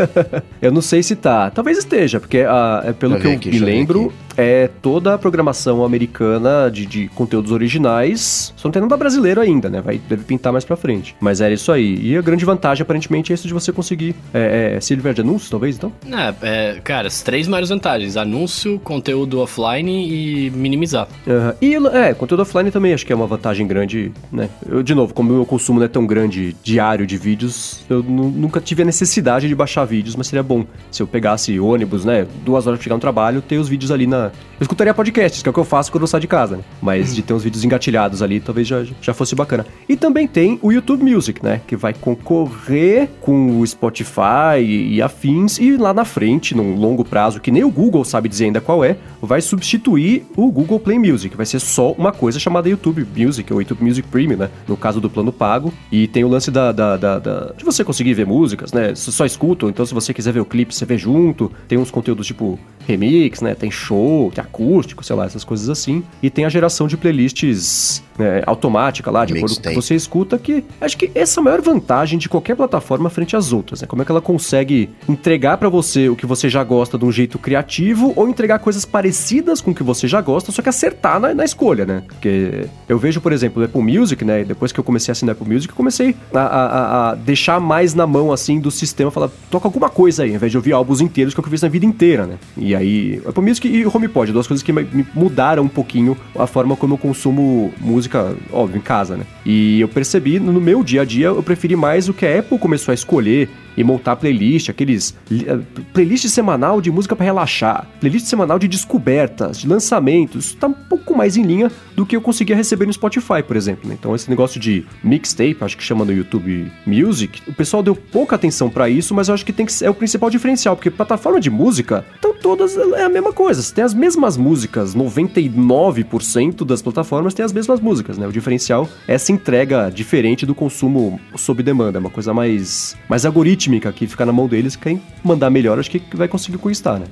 eu 0.60 0.72
não 0.72 0.82
sei 0.82 1.02
se 1.02 1.16
tá. 1.16 1.50
Talvez 1.50 1.78
esteja, 1.78 2.20
porque 2.20 2.44
ah, 2.48 2.82
é 2.84 2.92
pelo 2.92 3.18
que 3.18 3.26
eu 3.26 3.52
me 3.52 3.58
lembro, 3.58 4.12
é 4.36 4.68
toda 4.80 5.14
a 5.14 5.18
programação 5.18 5.84
americana 5.84 6.70
de, 6.70 6.86
de 6.86 7.08
conteúdos 7.08 7.52
originais. 7.52 8.52
Só 8.56 8.68
não 8.68 8.72
tem 8.72 8.82
nada 8.82 8.96
brasileiro 8.96 9.40
ainda, 9.40 9.68
né? 9.68 9.80
Vai, 9.80 9.98
deve 9.98 10.24
pintar 10.24 10.52
mais 10.52 10.64
pra 10.64 10.76
frente. 10.76 11.14
Mas 11.20 11.40
era 11.40 11.52
isso 11.52 11.70
aí. 11.70 11.98
E 12.00 12.16
a 12.16 12.22
grande 12.22 12.44
vantagem, 12.44 12.82
aparentemente, 12.82 13.32
é 13.32 13.34
isso 13.42 13.48
de 13.48 13.54
você 13.54 13.72
conseguir 13.72 14.14
é, 14.32 14.74
é, 14.76 14.80
se 14.80 14.94
livrar 14.94 15.14
de 15.14 15.20
anúncios, 15.20 15.50
talvez, 15.50 15.76
então? 15.76 15.92
É, 16.10 16.34
é, 16.42 16.80
cara, 16.80 17.08
as 17.08 17.22
três 17.22 17.48
maiores 17.48 17.68
vantagens: 17.68 18.16
anúncio, 18.16 18.78
conteúdo 18.80 19.40
offline 19.40 20.08
e 20.08 20.50
minimizar. 20.50 21.08
Uhum. 21.26 21.52
E, 21.60 21.74
é, 21.96 22.14
conteúdo 22.14 22.40
offline 22.40 22.70
também 22.70 22.94
acho 22.94 23.04
que 23.04 23.12
é 23.12 23.16
uma 23.16 23.26
vantagem 23.26 23.66
grande, 23.66 24.12
né? 24.30 24.48
Eu, 24.68 24.82
de 24.82 24.94
novo, 24.94 25.12
como 25.12 25.30
o 25.30 25.36
meu 25.36 25.46
consumo 25.46 25.78
não 25.78 25.86
é 25.86 25.88
tão 25.88 26.06
grande 26.06 26.54
diário 26.62 27.06
de 27.06 27.16
vídeos, 27.16 27.84
eu 27.90 28.02
nunca 28.02 28.60
tive 28.60 28.82
a 28.82 28.84
necessidade 28.84 29.48
de 29.48 29.54
baixar 29.54 29.84
vídeos, 29.84 30.14
mas 30.14 30.26
seria 30.26 30.42
bom 30.42 30.64
se 30.90 31.02
eu 31.02 31.06
pegasse 31.06 31.58
ônibus, 31.58 32.04
né? 32.04 32.26
Duas 32.44 32.66
horas 32.66 32.78
pra 32.78 32.84
chegar 32.84 32.96
no 32.96 33.00
trabalho, 33.00 33.42
ter 33.42 33.58
os 33.58 33.68
vídeos 33.68 33.90
ali 33.90 34.06
na. 34.06 34.26
Eu 34.58 34.64
escutaria 34.64 34.94
podcasts, 34.94 35.42
que 35.42 35.48
é 35.48 35.50
o 35.50 35.52
que 35.52 35.60
eu 35.60 35.64
faço 35.64 35.90
quando 35.90 36.02
eu 36.02 36.06
saio 36.06 36.20
de 36.20 36.28
casa, 36.28 36.56
né? 36.56 36.62
Mas 36.80 37.08
uhum. 37.08 37.14
de 37.16 37.22
ter 37.22 37.34
uns 37.34 37.42
vídeos 37.42 37.64
engatilhados 37.64 38.22
ali, 38.22 38.38
talvez 38.38 38.68
já, 38.68 38.84
já 39.00 39.12
fosse 39.12 39.34
bacana. 39.34 39.66
E 39.88 39.96
também 39.96 40.26
tem 40.26 40.58
o 40.62 40.70
YouTube 40.70 41.02
Music, 41.02 41.42
né? 41.44 41.60
Que 41.66 41.76
vai 41.76 41.92
concorrer 41.92 43.08
com 43.20 43.31
o 43.32 43.66
Spotify 43.66 44.60
e, 44.60 44.94
e 44.94 45.02
afins, 45.02 45.58
e 45.58 45.76
lá 45.76 45.92
na 45.92 46.04
frente, 46.04 46.54
num 46.54 46.76
longo 46.76 47.04
prazo, 47.04 47.40
que 47.40 47.50
nem 47.50 47.64
o 47.64 47.70
Google 47.70 48.04
sabe 48.04 48.28
dizer 48.28 48.46
ainda 48.46 48.60
qual 48.60 48.84
é, 48.84 48.96
vai 49.20 49.40
substituir 49.40 50.24
o 50.36 50.50
Google 50.50 50.80
Play 50.80 50.98
Music. 50.98 51.36
Vai 51.36 51.46
ser 51.46 51.60
só 51.60 51.92
uma 51.92 52.12
coisa 52.12 52.38
chamada 52.38 52.68
YouTube 52.68 53.06
Music, 53.16 53.52
ou 53.52 53.60
YouTube 53.60 53.84
Music 53.84 54.06
Premium, 54.08 54.38
né? 54.38 54.50
No 54.66 54.76
caso 54.76 55.00
do 55.00 55.08
plano 55.08 55.32
pago. 55.32 55.72
E 55.90 56.06
tem 56.08 56.24
o 56.24 56.28
lance 56.28 56.50
da, 56.50 56.72
da, 56.72 56.96
da, 56.96 57.18
da 57.18 57.52
de 57.56 57.64
você 57.64 57.84
conseguir 57.84 58.14
ver 58.14 58.26
músicas, 58.26 58.72
né? 58.72 58.94
Você 58.94 59.10
só 59.10 59.24
escuta, 59.24 59.66
então 59.66 59.84
se 59.84 59.94
você 59.94 60.12
quiser 60.12 60.32
ver 60.32 60.40
o 60.40 60.44
clipe, 60.44 60.74
você 60.74 60.84
vê 60.84 60.98
junto. 60.98 61.50
Tem 61.68 61.78
uns 61.78 61.90
conteúdos 61.90 62.26
tipo 62.26 62.58
remix, 62.86 63.40
né? 63.40 63.54
Tem 63.54 63.70
show, 63.70 64.30
tem 64.34 64.42
acústico, 64.42 65.04
sei 65.04 65.16
lá, 65.16 65.24
essas 65.24 65.44
coisas 65.44 65.68
assim. 65.68 66.02
E 66.22 66.30
tem 66.30 66.44
a 66.44 66.48
geração 66.48 66.86
de 66.86 66.96
playlists 66.96 68.02
né, 68.18 68.42
automática 68.46 69.10
lá, 69.10 69.24
de 69.24 69.34
acordo 69.34 69.54
com 69.54 69.60
o 69.60 69.62
que 69.62 69.74
você 69.74 69.94
escuta, 69.94 70.38
que 70.38 70.64
acho 70.80 70.96
que 70.96 71.10
essa 71.14 71.38
é 71.38 71.40
a 71.40 71.44
maior 71.44 71.60
vantagem 71.60 72.18
de 72.18 72.28
qualquer 72.28 72.56
plataforma 72.56 73.10
frente 73.10 73.36
às 73.36 73.52
outras, 73.52 73.80
né? 73.80 73.86
Como 73.86 74.02
é 74.02 74.04
que 74.04 74.10
ela 74.10 74.20
consegue 74.20 74.90
entregar 75.08 75.56
para 75.56 75.68
você 75.68 76.08
o 76.08 76.16
que 76.16 76.26
você 76.26 76.48
já 76.48 76.62
gosta 76.64 76.98
de 76.98 77.04
um 77.04 77.12
jeito 77.12 77.38
criativo 77.38 78.12
ou 78.16 78.28
entregar 78.28 78.58
coisas 78.58 78.84
parecidas 78.84 79.60
com 79.60 79.70
o 79.70 79.74
que 79.74 79.82
você 79.82 80.06
já 80.06 80.20
gosta, 80.20 80.52
só 80.52 80.62
que 80.62 80.68
acertar 80.68 81.20
na, 81.20 81.34
na 81.34 81.44
escolha, 81.44 81.84
né? 81.84 82.02
Porque 82.06 82.66
eu 82.88 82.98
vejo, 82.98 83.20
por 83.20 83.32
exemplo, 83.32 83.62
o 83.62 83.64
Apple 83.64 83.82
Music, 83.82 84.24
né? 84.24 84.44
Depois 84.44 84.72
que 84.72 84.80
eu 84.80 84.84
comecei 84.84 85.10
a 85.10 85.12
assinar 85.12 85.34
Apple 85.34 85.52
Music, 85.52 85.72
eu 85.72 85.76
comecei 85.76 86.14
a, 86.34 86.40
a, 86.40 87.10
a 87.10 87.14
deixar 87.14 87.60
mais 87.60 87.94
na 87.94 88.06
mão, 88.06 88.32
assim, 88.32 88.60
do 88.60 88.70
sistema, 88.70 89.10
falar, 89.10 89.30
toca 89.50 89.66
alguma 89.66 89.88
coisa 89.88 90.22
aí, 90.22 90.30
ao 90.30 90.36
invés 90.36 90.50
de 90.50 90.58
ouvir 90.58 90.72
álbuns 90.72 91.00
inteiros 91.00 91.34
que 91.34 91.40
eu 91.40 91.44
fiz 91.44 91.62
na 91.62 91.68
vida 91.68 91.86
inteira, 91.86 92.26
né? 92.26 92.38
E 92.56 92.74
aí, 92.74 93.20
Apple 93.26 93.42
Music 93.42 93.68
e 93.68 93.86
HomePod, 93.86 94.32
duas 94.32 94.46
coisas 94.46 94.62
que 94.62 94.72
me 94.72 95.06
mudaram 95.14 95.64
um 95.64 95.68
pouquinho 95.68 96.16
a 96.38 96.46
forma 96.46 96.76
como 96.76 96.94
eu 96.94 96.98
consumo 96.98 97.72
música, 97.80 98.01
óbvio, 98.50 98.78
em 98.78 98.80
casa, 98.80 99.16
né? 99.16 99.24
E 99.44 99.80
eu 99.80 99.88
percebi, 99.88 100.38
no 100.38 100.60
meu 100.60 100.82
dia 100.82 101.02
a 101.02 101.04
dia, 101.04 101.26
eu 101.26 101.42
preferi 101.42 101.76
mais 101.76 102.08
o 102.08 102.14
que 102.14 102.26
a 102.26 102.38
Apple 102.38 102.58
começou 102.58 102.92
a 102.92 102.94
escolher 102.94 103.48
e 103.76 103.84
montar 103.84 104.16
playlist, 104.16 104.68
aqueles 104.68 105.14
eh, 105.30 105.58
playlist 105.92 106.26
semanal 106.28 106.80
de 106.80 106.90
música 106.90 107.16
para 107.16 107.24
relaxar, 107.24 107.86
playlist 108.00 108.26
semanal 108.26 108.58
de 108.58 108.68
descobertas, 108.68 109.58
de 109.58 109.68
lançamentos, 109.68 110.54
tá 110.54 110.66
um 110.66 110.72
pouco 110.72 111.16
mais 111.16 111.36
em 111.36 111.42
linha 111.42 111.70
do 111.96 112.04
que 112.04 112.16
eu 112.16 112.20
conseguia 112.20 112.56
receber 112.56 112.86
no 112.86 112.92
Spotify, 112.92 113.42
por 113.46 113.56
exemplo. 113.56 113.88
Né? 113.88 113.96
Então 113.98 114.14
esse 114.14 114.28
negócio 114.28 114.60
de 114.60 114.84
mixtape, 115.02 115.56
acho 115.60 115.76
que 115.76 115.82
chama 115.82 116.04
no 116.04 116.12
YouTube 116.12 116.70
Music, 116.86 117.42
o 117.48 117.54
pessoal 117.54 117.82
deu 117.82 117.94
pouca 117.94 118.36
atenção 118.36 118.68
para 118.68 118.88
isso, 118.88 119.14
mas 119.14 119.28
eu 119.28 119.34
acho 119.34 119.44
que 119.44 119.52
tem 119.52 119.66
que 119.66 119.72
é 119.84 119.90
o 119.90 119.94
principal 119.94 120.30
diferencial, 120.30 120.76
porque 120.76 120.90
plataforma 120.90 121.40
de 121.40 121.50
música, 121.50 122.04
então 122.18 122.34
todas 122.34 122.76
é 122.76 123.04
a 123.04 123.08
mesma 123.08 123.32
coisa, 123.32 123.62
você 123.62 123.74
tem 123.74 123.84
as 123.84 123.94
mesmas 123.94 124.36
músicas, 124.36 124.94
99% 124.94 126.64
das 126.64 126.82
plataformas 126.82 127.34
tem 127.34 127.44
as 127.44 127.52
mesmas 127.52 127.80
músicas, 127.80 128.18
né? 128.18 128.26
O 128.26 128.32
diferencial 128.32 128.88
é 129.06 129.14
essa 129.14 129.32
entrega 129.32 129.90
diferente 129.90 130.44
do 130.44 130.54
consumo 130.54 131.20
sob 131.36 131.62
demanda, 131.62 131.98
é 131.98 132.00
uma 132.00 132.10
coisa 132.10 132.34
mais 132.34 132.96
mais 133.08 133.24
algorítmica 133.24 133.61
rítmica 133.62 133.92
que 133.92 134.06
fica 134.06 134.26
na 134.26 134.32
mão 134.32 134.48
deles, 134.48 134.76
quem 134.76 135.00
mandar 135.22 135.50
melhor 135.50 135.78
acho 135.78 135.90
que 135.90 136.02
vai 136.14 136.26
conseguir 136.28 136.58
conquistar, 136.58 136.98
né? 136.98 137.06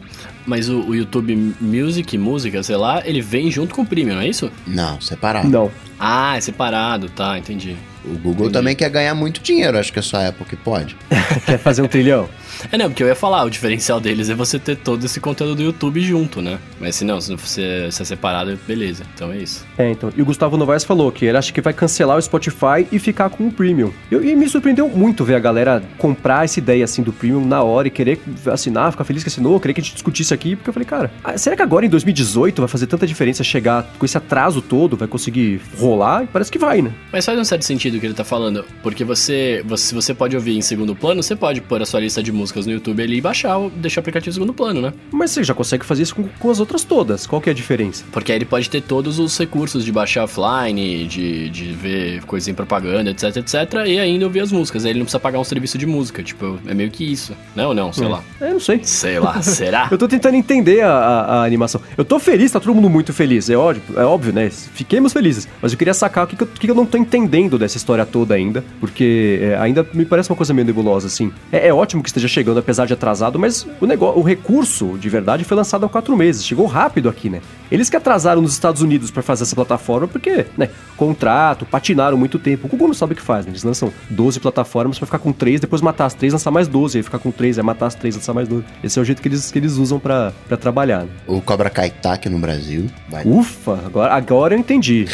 Mas 0.46 0.68
o, 0.68 0.80
o 0.80 0.94
YouTube 0.94 1.54
Music, 1.60 2.16
música, 2.18 2.62
sei 2.62 2.76
lá, 2.76 3.02
ele 3.04 3.20
vem 3.20 3.50
junto 3.50 3.74
com 3.74 3.82
o 3.82 3.86
Premium, 3.86 4.14
não 4.14 4.22
é 4.22 4.28
isso? 4.28 4.50
Não, 4.66 5.00
separado. 5.00 5.48
Não. 5.48 5.70
Ah, 5.98 6.36
é 6.36 6.40
separado, 6.40 7.08
tá, 7.10 7.38
entendi. 7.38 7.76
O 8.04 8.14
Google 8.14 8.32
entendi. 8.32 8.52
também 8.52 8.74
quer 8.74 8.88
ganhar 8.88 9.14
muito 9.14 9.42
dinheiro, 9.42 9.78
acho 9.78 9.92
que 9.92 9.98
é 9.98 10.02
só 10.02 10.16
a 10.16 10.28
Apple 10.28 10.46
que 10.46 10.56
pode. 10.56 10.96
quer 11.46 11.58
fazer 11.58 11.82
um 11.82 11.88
trilhão? 11.88 12.28
É, 12.70 12.78
não, 12.78 12.86
porque 12.86 13.02
eu 13.02 13.08
ia 13.08 13.14
falar, 13.14 13.44
o 13.44 13.50
diferencial 13.50 14.00
deles 14.00 14.28
é 14.28 14.34
você 14.34 14.58
ter 14.58 14.76
todo 14.76 15.04
esse 15.04 15.20
conteúdo 15.20 15.56
do 15.56 15.62
YouTube 15.62 16.00
junto, 16.00 16.40
né? 16.40 16.58
Mas 16.80 16.96
se 16.96 17.04
não, 17.04 17.20
se 17.20 17.34
você 17.34 17.88
se 17.90 18.02
é 18.02 18.04
separado, 18.04 18.58
beleza. 18.66 19.04
Então 19.14 19.32
é 19.32 19.38
isso. 19.38 19.66
É, 19.78 19.90
então. 19.90 20.12
E 20.16 20.22
o 20.22 20.24
Gustavo 20.24 20.56
Novaes 20.56 20.84
falou 20.84 21.10
que 21.10 21.24
ele 21.24 21.36
acha 21.36 21.52
que 21.52 21.60
vai 21.60 21.72
cancelar 21.72 22.16
o 22.16 22.22
Spotify 22.22 22.86
e 22.90 22.98
ficar 22.98 23.30
com 23.30 23.46
o 23.48 23.52
Premium. 23.52 23.92
Eu, 24.10 24.24
e 24.24 24.34
me 24.34 24.48
surpreendeu 24.48 24.88
muito 24.88 25.24
ver 25.24 25.34
a 25.34 25.38
galera 25.38 25.82
comprar 25.98 26.44
essa 26.44 26.58
ideia, 26.58 26.84
assim, 26.84 27.02
do 27.02 27.12
Premium 27.12 27.44
na 27.44 27.62
hora 27.62 27.88
e 27.88 27.90
querer 27.90 28.20
assinar, 28.46 28.90
ficar 28.90 29.04
feliz 29.04 29.22
que 29.22 29.28
assinou, 29.28 29.58
querer 29.60 29.74
que 29.74 29.80
a 29.80 29.84
gente 29.84 29.94
discutisse 29.94 30.34
aqui, 30.34 30.56
porque 30.56 30.70
eu 30.70 30.74
falei, 30.74 30.86
cara, 30.86 31.10
ah, 31.24 31.36
será 31.36 31.56
que 31.56 31.62
agora 31.62 31.86
em 31.86 31.88
2018 31.88 32.60
vai 32.60 32.68
fazer 32.68 32.86
tanta 32.86 33.06
diferença 33.06 33.42
chegar 33.42 33.90
com 33.98 34.04
esse 34.04 34.16
atraso 34.16 34.62
todo, 34.62 34.96
vai 34.96 35.08
conseguir 35.08 35.60
rolar? 35.78 36.26
Parece 36.32 36.50
que 36.50 36.58
vai, 36.58 36.82
né? 36.82 36.92
Mas 37.12 37.24
faz 37.24 37.38
um 37.38 37.44
certo 37.44 37.64
sentido 37.64 37.96
o 37.96 38.00
que 38.00 38.06
ele 38.06 38.14
tá 38.14 38.24
falando, 38.24 38.64
porque 38.82 39.04
você, 39.04 39.62
você, 39.66 39.94
você 39.94 40.14
pode 40.14 40.36
ouvir 40.36 40.56
em 40.56 40.62
segundo 40.62 40.94
plano, 40.94 41.22
você 41.22 41.34
pode 41.34 41.60
pôr 41.60 41.82
a 41.82 41.86
sua 41.86 42.00
lista 42.00 42.22
de 42.22 42.30
músicas 42.32 42.49
músicas 42.50 42.66
no 42.66 42.72
YouTube 42.72 43.02
ali 43.02 43.18
e 43.18 43.20
baixar, 43.20 43.58
deixar 43.76 44.00
o 44.00 44.02
aplicativo 44.02 44.30
em 44.30 44.34
segundo 44.34 44.52
plano, 44.52 44.80
né? 44.80 44.92
Mas 45.10 45.30
você 45.30 45.44
já 45.44 45.54
consegue 45.54 45.84
fazer 45.84 46.02
isso 46.02 46.14
com, 46.14 46.24
com, 46.24 46.50
as 46.50 46.60
outras 46.60 46.84
todas. 46.84 47.26
Qual 47.26 47.40
que 47.40 47.48
é 47.48 47.52
a 47.52 47.54
diferença? 47.54 48.04
Porque 48.12 48.32
aí 48.32 48.38
ele 48.38 48.44
pode 48.44 48.68
ter 48.68 48.82
todos 48.82 49.18
os 49.18 49.38
recursos 49.38 49.84
de 49.84 49.92
baixar 49.92 50.24
offline, 50.24 51.06
de, 51.06 51.48
de 51.48 51.72
ver 51.72 52.22
coisa 52.24 52.50
em 52.50 52.54
propaganda, 52.54 53.10
etc, 53.10 53.36
etc, 53.36 53.86
e 53.86 53.98
ainda 53.98 54.24
ouvir 54.24 54.40
as 54.40 54.52
músicas. 54.52 54.84
Aí 54.84 54.92
ele 54.92 54.98
não 54.98 55.06
precisa 55.06 55.20
pagar 55.20 55.38
um 55.38 55.44
serviço 55.44 55.78
de 55.78 55.86
música. 55.86 56.22
Tipo, 56.22 56.58
é 56.66 56.74
meio 56.74 56.90
que 56.90 57.04
isso. 57.04 57.34
Não, 57.54 57.68
ou 57.68 57.74
não, 57.74 57.92
sei 57.92 58.06
é. 58.06 58.08
lá. 58.08 58.24
Eu 58.40 58.50
não 58.50 58.60
sei. 58.60 58.80
Sei 58.82 59.18
lá, 59.18 59.40
será? 59.42 59.88
eu 59.90 59.98
tô 59.98 60.08
tentando 60.08 60.34
entender 60.34 60.82
a, 60.82 60.92
a, 60.92 61.34
a, 61.40 61.44
animação. 61.44 61.80
Eu 61.96 62.04
tô 62.04 62.18
feliz, 62.18 62.50
tá 62.50 62.60
todo 62.60 62.74
mundo 62.74 62.90
muito 62.90 63.12
feliz. 63.12 63.48
É 63.48 63.56
óbvio, 63.56 63.82
é 63.96 64.04
óbvio 64.04 64.32
né? 64.32 64.50
Fiquemos 64.50 65.12
felizes. 65.12 65.48
Mas 65.62 65.72
eu 65.72 65.78
queria 65.78 65.94
sacar 65.94 66.24
o 66.24 66.26
que, 66.26 66.36
que, 66.36 66.42
eu, 66.42 66.46
que 66.46 66.70
eu 66.70 66.74
não 66.74 66.86
tô 66.86 66.98
entendendo 66.98 67.58
dessa 67.58 67.76
história 67.76 68.04
toda 68.04 68.34
ainda. 68.34 68.64
Porque 68.80 69.38
é, 69.42 69.56
ainda 69.56 69.86
me 69.92 70.04
parece 70.04 70.30
uma 70.30 70.36
coisa 70.36 70.52
meio 70.52 70.66
nebulosa, 70.66 71.06
assim. 71.06 71.32
É, 71.52 71.68
é 71.68 71.74
ótimo 71.74 72.02
que 72.02 72.08
esteja 72.08 72.28
chegando, 72.28 72.39
apesar 72.58 72.86
de 72.86 72.92
atrasado, 72.92 73.38
mas 73.38 73.66
o, 73.80 73.86
negócio, 73.86 74.20
o 74.20 74.22
recurso 74.22 74.98
de 74.98 75.08
verdade 75.08 75.44
foi 75.44 75.56
lançado 75.56 75.84
há 75.84 75.88
quatro 75.88 76.16
meses. 76.16 76.44
Chegou 76.44 76.66
rápido 76.66 77.08
aqui, 77.08 77.28
né? 77.30 77.40
Eles 77.70 77.88
que 77.88 77.96
atrasaram 77.96 78.42
nos 78.42 78.52
Estados 78.52 78.82
Unidos 78.82 79.10
para 79.10 79.22
fazer 79.22 79.44
essa 79.44 79.54
plataforma, 79.54 80.08
porque, 80.08 80.46
né, 80.56 80.68
contrato, 80.96 81.64
patinaram 81.64 82.16
muito 82.16 82.38
tempo. 82.38 82.66
O 82.66 82.70
Google 82.70 82.88
não 82.88 82.94
sabe 82.94 83.12
o 83.12 83.16
que 83.16 83.22
faz, 83.22 83.46
né? 83.46 83.52
Eles 83.52 83.62
lançam 83.62 83.92
12 84.10 84.40
plataformas 84.40 84.98
para 84.98 85.06
ficar 85.06 85.18
com 85.18 85.32
três, 85.32 85.60
depois 85.60 85.80
matar 85.80 86.06
as 86.06 86.14
três, 86.14 86.32
lançar 86.32 86.50
mais 86.50 86.66
12, 86.68 86.98
aí 86.98 87.02
ficar 87.02 87.18
com 87.18 87.30
três, 87.30 87.58
aí 87.58 87.64
matar 87.64 87.86
as 87.86 87.94
três, 87.94 88.14
lançar 88.16 88.34
mais 88.34 88.48
12. 88.48 88.64
Esse 88.82 88.98
é 88.98 89.02
o 89.02 89.04
jeito 89.04 89.22
que 89.22 89.28
eles, 89.28 89.50
que 89.50 89.58
eles 89.58 89.76
usam 89.76 89.98
para 89.98 90.32
trabalhar. 90.60 91.04
Né? 91.04 91.10
O 91.26 91.40
Cobra 91.40 91.70
Kai 91.70 91.90
tá 91.90 92.14
aqui 92.14 92.28
no 92.28 92.38
Brasil. 92.38 92.86
Vai. 93.08 93.24
Ufa, 93.24 93.78
agora, 93.86 94.14
agora 94.14 94.54
eu 94.54 94.58
entendi 94.58 95.06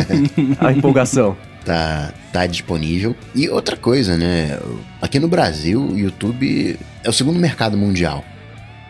a 0.60 0.72
empolgação 0.72 1.36
tá, 1.66 2.12
tá 2.32 2.46
disponível. 2.46 3.14
E 3.34 3.48
outra 3.48 3.76
coisa, 3.76 4.16
né? 4.16 4.58
Aqui 5.02 5.18
no 5.18 5.26
Brasil, 5.26 5.82
o 5.82 5.98
YouTube 5.98 6.78
é 7.02 7.10
o 7.10 7.12
segundo 7.12 7.38
mercado 7.40 7.76
mundial. 7.76 8.24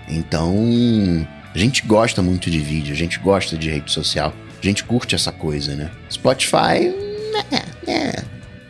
Então, 0.08 1.26
a 1.56 1.58
gente 1.58 1.86
gosta 1.86 2.20
muito 2.20 2.50
de 2.50 2.58
vídeo, 2.58 2.92
a 2.92 2.96
gente 2.96 3.18
gosta 3.18 3.56
de 3.56 3.70
rede 3.70 3.90
social, 3.90 4.30
a 4.62 4.66
gente 4.66 4.84
curte 4.84 5.14
essa 5.14 5.32
coisa, 5.32 5.74
né? 5.74 5.90
Spotify, 6.10 6.92
é, 7.50 7.90
é, 7.90 8.24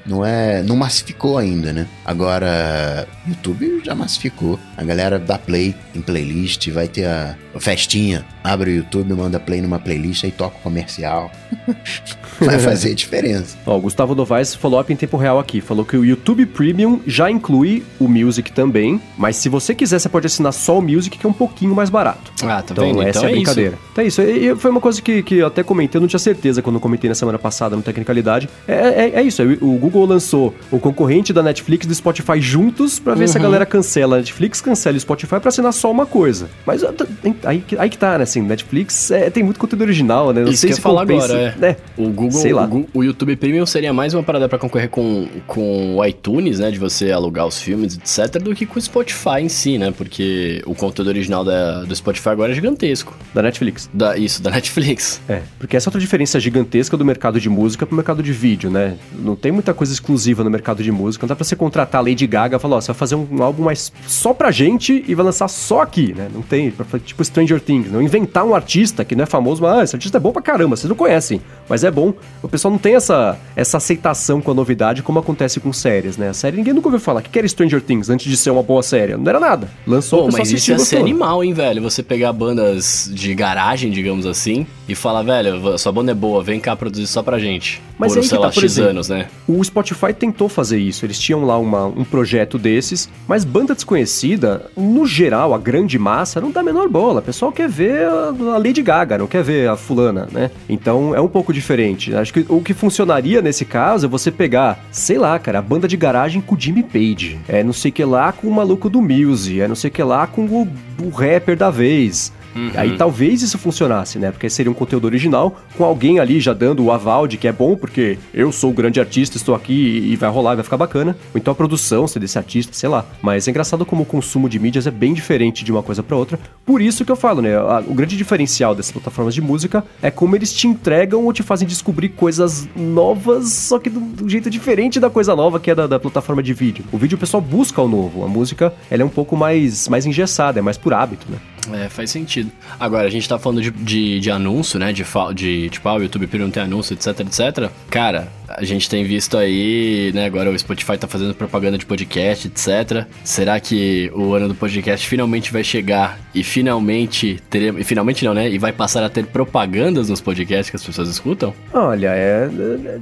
não 0.07 0.25
é, 0.25 0.63
não 0.63 0.77
massificou 0.77 1.39
ainda, 1.39 1.73
né? 1.73 1.87
Agora, 2.05 3.07
YouTube 3.27 3.81
já 3.85 3.95
massificou. 3.95 4.59
A 4.77 4.85
galera 4.85 5.19
dá 5.19 5.39
play 5.39 5.75
em 5.95 6.01
playlist, 6.01 6.69
vai 6.71 6.87
ter 6.87 7.07
a, 7.07 7.37
festinha, 7.59 8.25
abre 8.45 8.71
o 8.71 8.75
YouTube, 8.75 9.13
manda 9.15 9.41
play 9.41 9.61
numa 9.61 9.79
playlist 9.79 10.25
e 10.25 10.31
toca 10.31 10.57
o 10.59 10.61
comercial. 10.61 11.31
vai 12.41 12.59
fazer 12.59 12.95
diferença. 12.95 13.57
Ó, 13.67 13.77
o 13.77 13.81
Gustavo 13.81 14.15
Novaes 14.15 14.55
falou 14.55 14.81
up 14.81 14.93
em 14.93 14.97
tempo 14.97 15.17
real 15.17 15.39
aqui, 15.39 15.61
falou 15.61 15.85
que 15.85 15.97
o 15.97 16.05
YouTube 16.05 16.47
Premium 16.47 17.01
já 17.07 17.31
inclui 17.31 17.83
o 17.99 18.09
Music 18.09 18.53
também, 18.53 19.01
mas 19.17 19.37
se 19.37 19.49
você 19.49 19.75
quiser, 19.75 19.99
você 19.99 20.09
pode 20.09 20.27
assinar 20.27 20.53
só 20.53 20.79
o 20.79 20.83
Music, 20.83 21.17
que 21.19 21.27
é 21.27 21.29
um 21.29 21.33
pouquinho 21.33 21.75
mais 21.75 21.91
barato. 21.91 22.33
Ah, 22.43 22.63
tá 22.63 22.73
então, 22.73 22.85
vendo? 22.85 23.03
Essa 23.03 23.19
então 23.19 23.25
é 23.25 23.27
a 23.27 23.35
brincadeira. 23.35 23.75
Isso. 23.75 23.89
Então 23.93 24.05
é 24.05 24.07
isso. 24.07 24.23
E 24.23 24.57
foi 24.57 24.71
uma 24.71 24.81
coisa 24.81 25.01
que, 25.01 25.23
que 25.23 25.37
eu 25.37 25.47
até 25.47 25.63
comentei, 25.63 25.99
eu 25.99 26.01
não 26.01 26.09
tinha 26.09 26.21
certeza 26.21 26.63
quando 26.63 26.77
eu 26.77 26.81
comentei 26.81 27.09
na 27.09 27.15
semana 27.15 27.39
passada 27.39 27.75
no 27.75 27.83
Tecnicalidade. 27.83 28.49
É, 28.69 28.75
é, 28.75 29.13
é 29.17 29.23
isso, 29.23 29.43
é 29.43 29.45
o 29.45 29.73
Google 29.79 29.96
Google 29.97 30.07
lançou 30.15 30.55
o 30.71 30.79
concorrente 30.79 31.33
da 31.33 31.43
Netflix 31.43 31.87
e 31.87 31.89
do 31.89 31.95
Spotify 31.95 32.41
juntos 32.41 32.99
pra 32.99 33.15
ver 33.15 33.23
Uhum. 33.23 33.29
se 33.29 33.39
a 33.39 33.41
galera 33.41 33.65
cancela 33.67 34.17
a 34.17 34.19
Netflix, 34.19 34.61
cancela 34.61 34.97
o 34.97 35.01
Spotify 35.01 35.41
pra 35.41 35.49
assinar 35.49 35.73
só 35.73 35.91
uma 35.91 36.05
coisa. 36.07 36.49
Mas 36.67 36.85
ah, 36.85 36.93
tá- 36.93 37.07
aí, 37.45 37.61
que- 37.61 37.77
aí 37.79 37.89
que 37.89 37.97
tá, 37.99 38.19
né? 38.19 38.25
Assim, 38.25 38.43
Netflix 38.43 39.11
é, 39.11 39.31
tem 39.31 39.43
muito 39.43 39.59
conteúdo 39.59 39.83
original, 39.83 40.33
né? 40.33 40.43
Não 40.43 40.51
Isso 40.53 40.61
sei 40.61 40.71
que 40.71 40.77
se 40.77 40.81
falar 40.83 41.03
compensa, 41.03 41.27
agora, 41.35 41.55
é. 41.57 41.61
né? 41.61 41.77
O 41.97 42.09
Google, 42.11 42.33
Sei 42.41 42.53
lá. 42.53 42.67
o, 42.67 42.87
o 42.93 43.03
YouTube 43.05 43.35
Premium 43.37 43.65
seria 43.67 43.93
mais 43.93 44.13
uma 44.15 44.23
parada 44.23 44.49
pra 44.49 44.59
concorrer 44.59 44.89
com, 44.91 45.27
com 45.47 45.97
o 45.97 46.05
iTunes, 46.05 46.59
né? 46.59 46.71
De 46.71 46.79
você 46.79 47.11
alugar 47.11 47.47
os 47.47 47.59
filmes, 47.61 47.97
etc., 47.97 48.43
do 48.43 48.55
que 48.55 48.67
com 48.67 48.79
o 48.79 48.83
Spotify 48.83 49.41
em 49.41 49.49
si, 49.49 49.79
né? 49.79 49.93
Porque 49.97 50.63
o 50.67 50.75
conteúdo 50.75 51.09
original 51.09 51.45
da- 51.45 51.85
do 51.85 51.97
Spotify 51.97 52.29
agora 52.31 52.53
é 52.53 52.55
gigantesco. 52.55 53.17
Da 53.35 53.43
Netflix. 53.43 53.89
Da, 53.95 54.17
isso, 54.17 54.43
da 54.43 54.51
Netflix. 54.51 55.21
É, 55.29 55.41
porque 55.59 55.77
essa 55.77 55.89
é 55.89 55.91
outra 55.91 56.01
diferença 56.01 56.39
gigantesca 56.39 56.97
do 56.97 57.05
mercado 57.05 57.41
de 57.41 57.49
música 57.49 57.87
pro 57.87 57.95
mercado 57.97 58.23
de 58.23 58.33
vídeo, 58.33 58.71
né? 58.71 58.97
Não 59.19 59.35
tem 59.37 59.53
muita 59.53 59.73
coisa 59.73 59.86
exclusiva 59.91 60.45
no 60.45 60.51
mercado 60.51 60.83
de 60.83 60.91
música. 60.93 61.25
Não 61.25 61.29
dá 61.29 61.37
pra 61.37 61.45
você 61.45 61.57
contratar 61.57 62.01
a 62.01 62.05
Lady 62.05 62.27
Gaga 62.27 62.57
e 62.57 62.61
falar, 62.61 62.77
ó, 62.77 62.81
você 62.81 62.89
vai 62.89 62.97
fazer 62.97 63.15
um 63.15 63.43
álbum 63.43 63.65
mais 63.65 63.93
só 64.07 64.33
pra 64.33 64.51
gente 64.51 65.05
e 65.07 65.15
vai 65.15 65.25
lançar 65.25 65.49
só 65.49 65.83
aqui, 65.83 66.13
né? 66.15 66.29
Não 66.33 66.43
tem, 66.43 66.73
tipo 67.05 67.25
Stranger 67.25 67.61
Things, 67.61 67.91
não 67.91 68.03
inventar 68.03 68.45
um 68.45 68.55
artista 68.55 69.05
que 69.05 69.15
não 69.15 69.25
é 69.25 69.27
famoso, 69.27 69.63
mas 69.63 69.79
ah, 69.79 69.85
esse 69.85 69.97
artista 69.97 70.19
é 70.19 70.21
bom 70.21 70.33
pra 70.33 70.43
caramba, 70.43 70.77
vocês 70.77 70.89
não 70.89 70.97
conhecem, 70.97 71.41
mas 71.69 71.85
é 71.85 71.91
bom. 71.91 72.13
O 72.43 72.49
pessoal 72.49 72.71
não 72.73 72.79
tem 72.79 72.95
essa, 72.95 73.39
essa 73.55 73.77
aceitação 73.77 74.41
com 74.41 74.51
a 74.51 74.55
novidade 74.55 75.03
como 75.03 75.19
acontece 75.19 75.61
com 75.61 75.73
séries, 75.73 76.17
né? 76.17 76.29
A 76.29 76.35
série 76.35 76.57
ninguém 76.57 76.73
nunca 76.75 76.89
ouviu 76.89 77.01
falar. 77.01 77.21
O 77.21 77.23
que 77.23 77.39
era 77.39 77.47
Stranger 77.49 77.81
Things 77.81 78.11
antes 78.11 78.31
de 78.31 78.37
ser 78.37 78.51
uma 78.51 78.63
boa 78.63 78.83
série? 78.83 79.17
Não 79.17 79.29
era 79.29 79.41
nada. 79.41 79.69
Lançou, 79.87 80.27
Pô, 80.27 80.37
mas 80.37 80.51
isso 80.51 80.71
ia 80.71 80.79
ser 80.79 80.97
gostou. 80.97 81.01
animal, 81.01 81.45
hein, 81.45 81.53
velho? 81.53 81.83
Você 81.83 82.03
pegar 82.03 82.33
bandas 82.33 83.11
de 83.13 83.35
garagem, 83.35 83.91
digamos 83.91 84.27
assim, 84.27 84.67
e 84.89 84.95
falar, 84.95 85.23
velho, 85.23 85.79
sua 85.79 85.91
banda 85.93 86.13
é 86.13 86.15
boa, 86.15 86.43
vem 86.43 86.61
cá 86.61 86.77
produzir 86.77 87.07
só 87.07 87.23
pra 87.23 87.39
gente. 87.39 87.83
Mas 87.99 88.13
por, 88.13 88.19
aí 88.21 88.25
sei 88.27 88.39
tá, 88.39 88.45
lá, 88.47 88.51
por 88.53 88.63
exemplo, 88.65 88.91
anos, 88.91 89.09
né? 89.09 89.27
O 89.49 89.63
Spotify 89.65 90.13
tentou 90.13 90.49
fazer 90.49 90.79
isso, 90.79 91.05
eles 91.05 91.19
tinham 91.19 91.45
lá 91.45 91.59
uma- 91.59 91.87
um 91.87 92.05
projeto 92.05 92.59
desses, 92.59 93.09
mas 93.27 93.45
banda 93.45 93.75
desconhecida, 93.75 94.71
no 94.77 95.07
geral, 95.07 95.55
a 95.55 95.59
grande 95.59 95.99
massa, 95.99 96.41
não 96.41 96.51
dá 96.51 96.61
a 96.61 96.63
menor 96.63 96.89
bola. 96.89 97.21
O 97.21 97.23
pessoal 97.23 97.51
quer 97.51 97.69
ver 97.69 98.07
a 98.07 98.59
Lady 98.59 98.83
Gaga, 98.83 99.19
não 99.19 99.27
quer 99.27 99.43
ver 99.43 99.69
a 99.69 99.77
fulana, 99.77 100.29
né? 100.31 100.51
Então 100.69 101.15
é 101.15 101.21
um 101.21 101.29
pouco 101.29 101.53
diferente. 101.53 102.15
Acho 102.15 102.33
que 102.33 102.45
o 102.49 102.61
que 102.61 102.75
funcionaria 102.75 103.41
nesse 103.43 103.65
caso 103.65 104.07
é 104.07 104.09
você 104.09 104.31
pegar, 104.31 104.85
sei 104.93 105.19
lá, 105.19 105.39
cara, 105.39 105.59
a 105.59 105.63
banda 105.63 105.89
de 105.89 105.97
garagem 105.97 106.41
com 106.41 106.55
o 106.55 106.61
Jimmy 106.61 106.83
Page, 106.83 107.39
é 107.49 107.65
não 107.65 107.73
sei 107.73 107.91
o 107.91 107.95
que 107.95 108.05
lá 108.05 108.31
com 108.33 108.47
o 108.47 108.53
maluco 108.53 108.89
do 108.91 109.01
Muse, 109.03 109.61
é 109.61 109.67
não 109.67 109.75
sei 109.75 109.89
o 109.89 109.93
que 109.93 110.03
lá 110.03 110.27
com 110.27 110.43
o, 110.45 110.69
o 111.03 111.09
rapper 111.11 111.57
da 111.57 111.71
vez. 111.71 112.33
Aí 112.75 112.97
talvez 112.97 113.43
isso 113.43 113.59
funcionasse, 113.59 114.19
né? 114.19 114.31
Porque 114.31 114.49
seria 114.49 114.71
um 114.71 114.75
conteúdo 114.75 115.05
original, 115.05 115.61
com 115.77 115.85
alguém 115.85 116.19
ali 116.19 116.41
já 116.41 116.53
dando 116.53 116.85
o 116.85 116.93
aval 116.93 117.27
de 117.27 117.37
que 117.37 117.49
é 117.49 117.53
bom, 117.53 117.77
porque 117.77 118.19
eu 118.33 118.51
sou 118.53 118.71
o 118.71 118.75
grande 118.75 119.01
artista, 119.01 119.37
estou 119.37 119.55
aqui 119.55 119.73
e 119.73 120.17
vai 120.17 120.31
rolar, 120.31 120.55
vai 120.55 120.65
ficar 120.65 120.77
bacana. 120.77 121.17
Ou 121.35 121.39
então 121.39 121.53
a 121.53 121.55
produção 121.55 122.07
ser 122.07 122.19
desse 122.19 122.39
artista, 122.39 122.73
sei 122.73 122.89
lá. 122.89 123.05
Mas 123.23 123.47
é 123.47 123.51
engraçado 123.51 123.85
como 123.85 124.03
o 124.03 124.07
consumo 124.07 124.49
de 124.49 124.59
mídias 124.59 124.87
é 124.87 124.91
bem 124.91 125.13
diferente 125.13 125.65
de 125.65 125.73
uma 125.73 125.83
coisa 125.83 126.03
para 126.03 126.17
outra. 126.17 126.39
Por 126.65 126.81
isso 126.81 127.05
que 127.05 127.13
eu 127.13 127.17
falo, 127.17 127.43
né? 127.43 127.59
O 127.87 127.95
grande 127.95 128.17
diferencial 128.17 128.75
dessas 128.75 128.93
plataformas 128.93 129.35
de 129.35 129.41
música 129.41 129.85
é 130.03 130.11
como 130.11 130.37
eles 130.37 130.53
te 130.53 130.67
entregam 130.67 131.25
ou 131.25 131.33
te 131.33 131.43
fazem 131.43 131.67
descobrir 131.67 132.11
coisas 132.11 132.69
novas, 132.77 133.53
só 133.53 133.79
que 133.79 133.91
do, 133.91 134.01
do 134.01 134.29
jeito 134.29 134.51
diferente 134.51 134.99
da 135.01 135.11
coisa 135.11 135.35
nova 135.35 135.59
que 135.61 135.71
é 135.71 135.75
da, 135.75 135.87
da 135.87 135.99
plataforma 135.99 136.43
de 136.43 136.53
vídeo. 136.53 136.85
O 136.93 136.99
vídeo 136.99 137.17
o 137.17 137.19
pessoal 137.19 137.41
busca 137.41 137.81
o 137.81 137.89
novo, 137.89 138.25
a 138.25 138.29
música 138.29 138.73
ela 138.91 139.03
é 139.03 139.05
um 139.05 139.11
pouco 139.11 139.37
mais, 139.37 139.89
mais 139.89 140.07
engessada, 140.07 140.59
é 140.59 140.63
mais 140.63 140.77
por 140.77 140.93
hábito, 140.93 141.27
né? 141.31 141.39
É, 141.73 141.89
faz 141.89 142.11
sentido. 142.11 142.51
Agora, 142.79 143.07
a 143.07 143.11
gente 143.11 143.29
tá 143.29 143.39
falando 143.39 143.63
de, 143.63 143.71
de, 143.71 144.21
de 144.21 144.31
anúncio, 144.31 144.79
né? 144.79 144.93
De, 144.93 145.05
de 145.35 145.71
tipo, 145.71 145.89
ah, 145.89 145.95
o 145.95 146.03
YouTube 146.03 146.27
Premium 146.27 146.51
tem 146.51 146.63
anúncio, 146.63 146.95
etc, 146.95 147.21
etc. 147.21 147.71
Cara, 147.91 148.29
a 148.49 148.65
gente 148.65 148.89
tem 148.89 149.05
visto 149.05 149.37
aí, 149.37 150.11
né? 150.15 150.27
Agora 150.27 150.51
o 150.51 150.59
Spotify 150.59 150.97
tá 150.99 151.07
fazendo 151.07 151.35
propaganda 151.35 151.77
de 151.79 151.87
podcast, 151.87 152.49
etc. 152.49 153.05
Será 153.25 153.59
que 153.61 154.11
o 154.15 154.35
ano 154.35 154.49
do 154.49 154.55
podcast 154.55 155.07
finalmente 155.07 155.53
vai 155.53 155.65
chegar 155.65 156.19
e 156.35 156.43
finalmente 156.43 157.41
teremos. 157.51 157.81
E 157.81 157.85
finalmente 157.85 158.25
não, 158.25 158.35
né? 158.35 158.49
E 158.51 158.59
vai 158.59 158.73
passar 158.73 159.03
a 159.05 159.09
ter 159.09 159.27
propagandas 159.27 160.09
nos 160.09 160.21
podcasts 160.21 160.71
que 160.71 160.77
as 160.77 160.85
pessoas 160.85 161.09
escutam? 161.09 161.55
Olha, 161.73 162.09
é, 162.15 162.49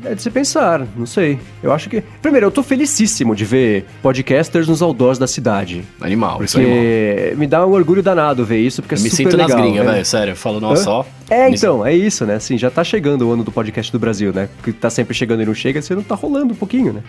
é- 0.06 0.12
é 0.12 0.14
de 0.14 0.22
se 0.22 0.30
pensar, 0.30 0.86
não 0.96 1.06
sei. 1.06 1.38
Eu 1.62 1.72
acho 1.72 1.88
que. 1.90 2.02
Primeiro, 2.22 2.46
eu 2.46 2.50
tô 2.50 2.62
felicíssimo 2.62 3.34
de 3.34 3.44
ver 3.44 3.84
podcasters 4.02 4.68
nos 4.68 4.80
outdoors 4.82 5.18
da 5.18 5.26
cidade. 5.26 5.84
Animal, 6.00 6.42
isso 6.44 6.58
é 6.58 6.62
animal. 6.62 6.78
Porque 6.78 7.34
me 7.36 7.46
dá 7.46 7.66
um 7.66 7.70
orgulho 7.72 8.02
danado 8.02 8.44
ver 8.44 8.58
isso, 8.60 8.82
porque 8.82 8.94
Eu 8.94 8.98
é 8.98 9.02
me 9.02 9.10
super 9.10 9.30
sinto 9.30 9.36
nas 9.36 9.52
gringas, 9.54 9.84
né? 9.86 9.92
velho. 9.92 10.04
Sério, 10.04 10.32
eu 10.32 10.36
falo, 10.36 10.60
nossa, 10.60 10.88
Hã? 10.90 10.92
ó. 10.94 11.04
É, 11.30 11.48
então, 11.48 11.84
é 11.84 11.94
isso, 11.94 12.26
né? 12.26 12.34
Assim, 12.34 12.58
já 12.58 12.70
tá 12.70 12.84
chegando 12.84 13.26
o 13.26 13.32
ano 13.32 13.42
do 13.42 13.50
podcast 13.50 13.90
do 13.90 13.98
Brasil, 13.98 14.32
né? 14.32 14.48
Que 14.62 14.72
tá 14.72 14.90
sempre 14.90 15.14
chegando 15.14 15.42
e 15.42 15.46
não 15.46 15.54
chega, 15.54 15.80
você 15.80 15.94
não 15.94 16.02
tá 16.02 16.14
rolando 16.14 16.52
um 16.52 16.56
pouquinho, 16.56 16.92
né? 16.92 17.02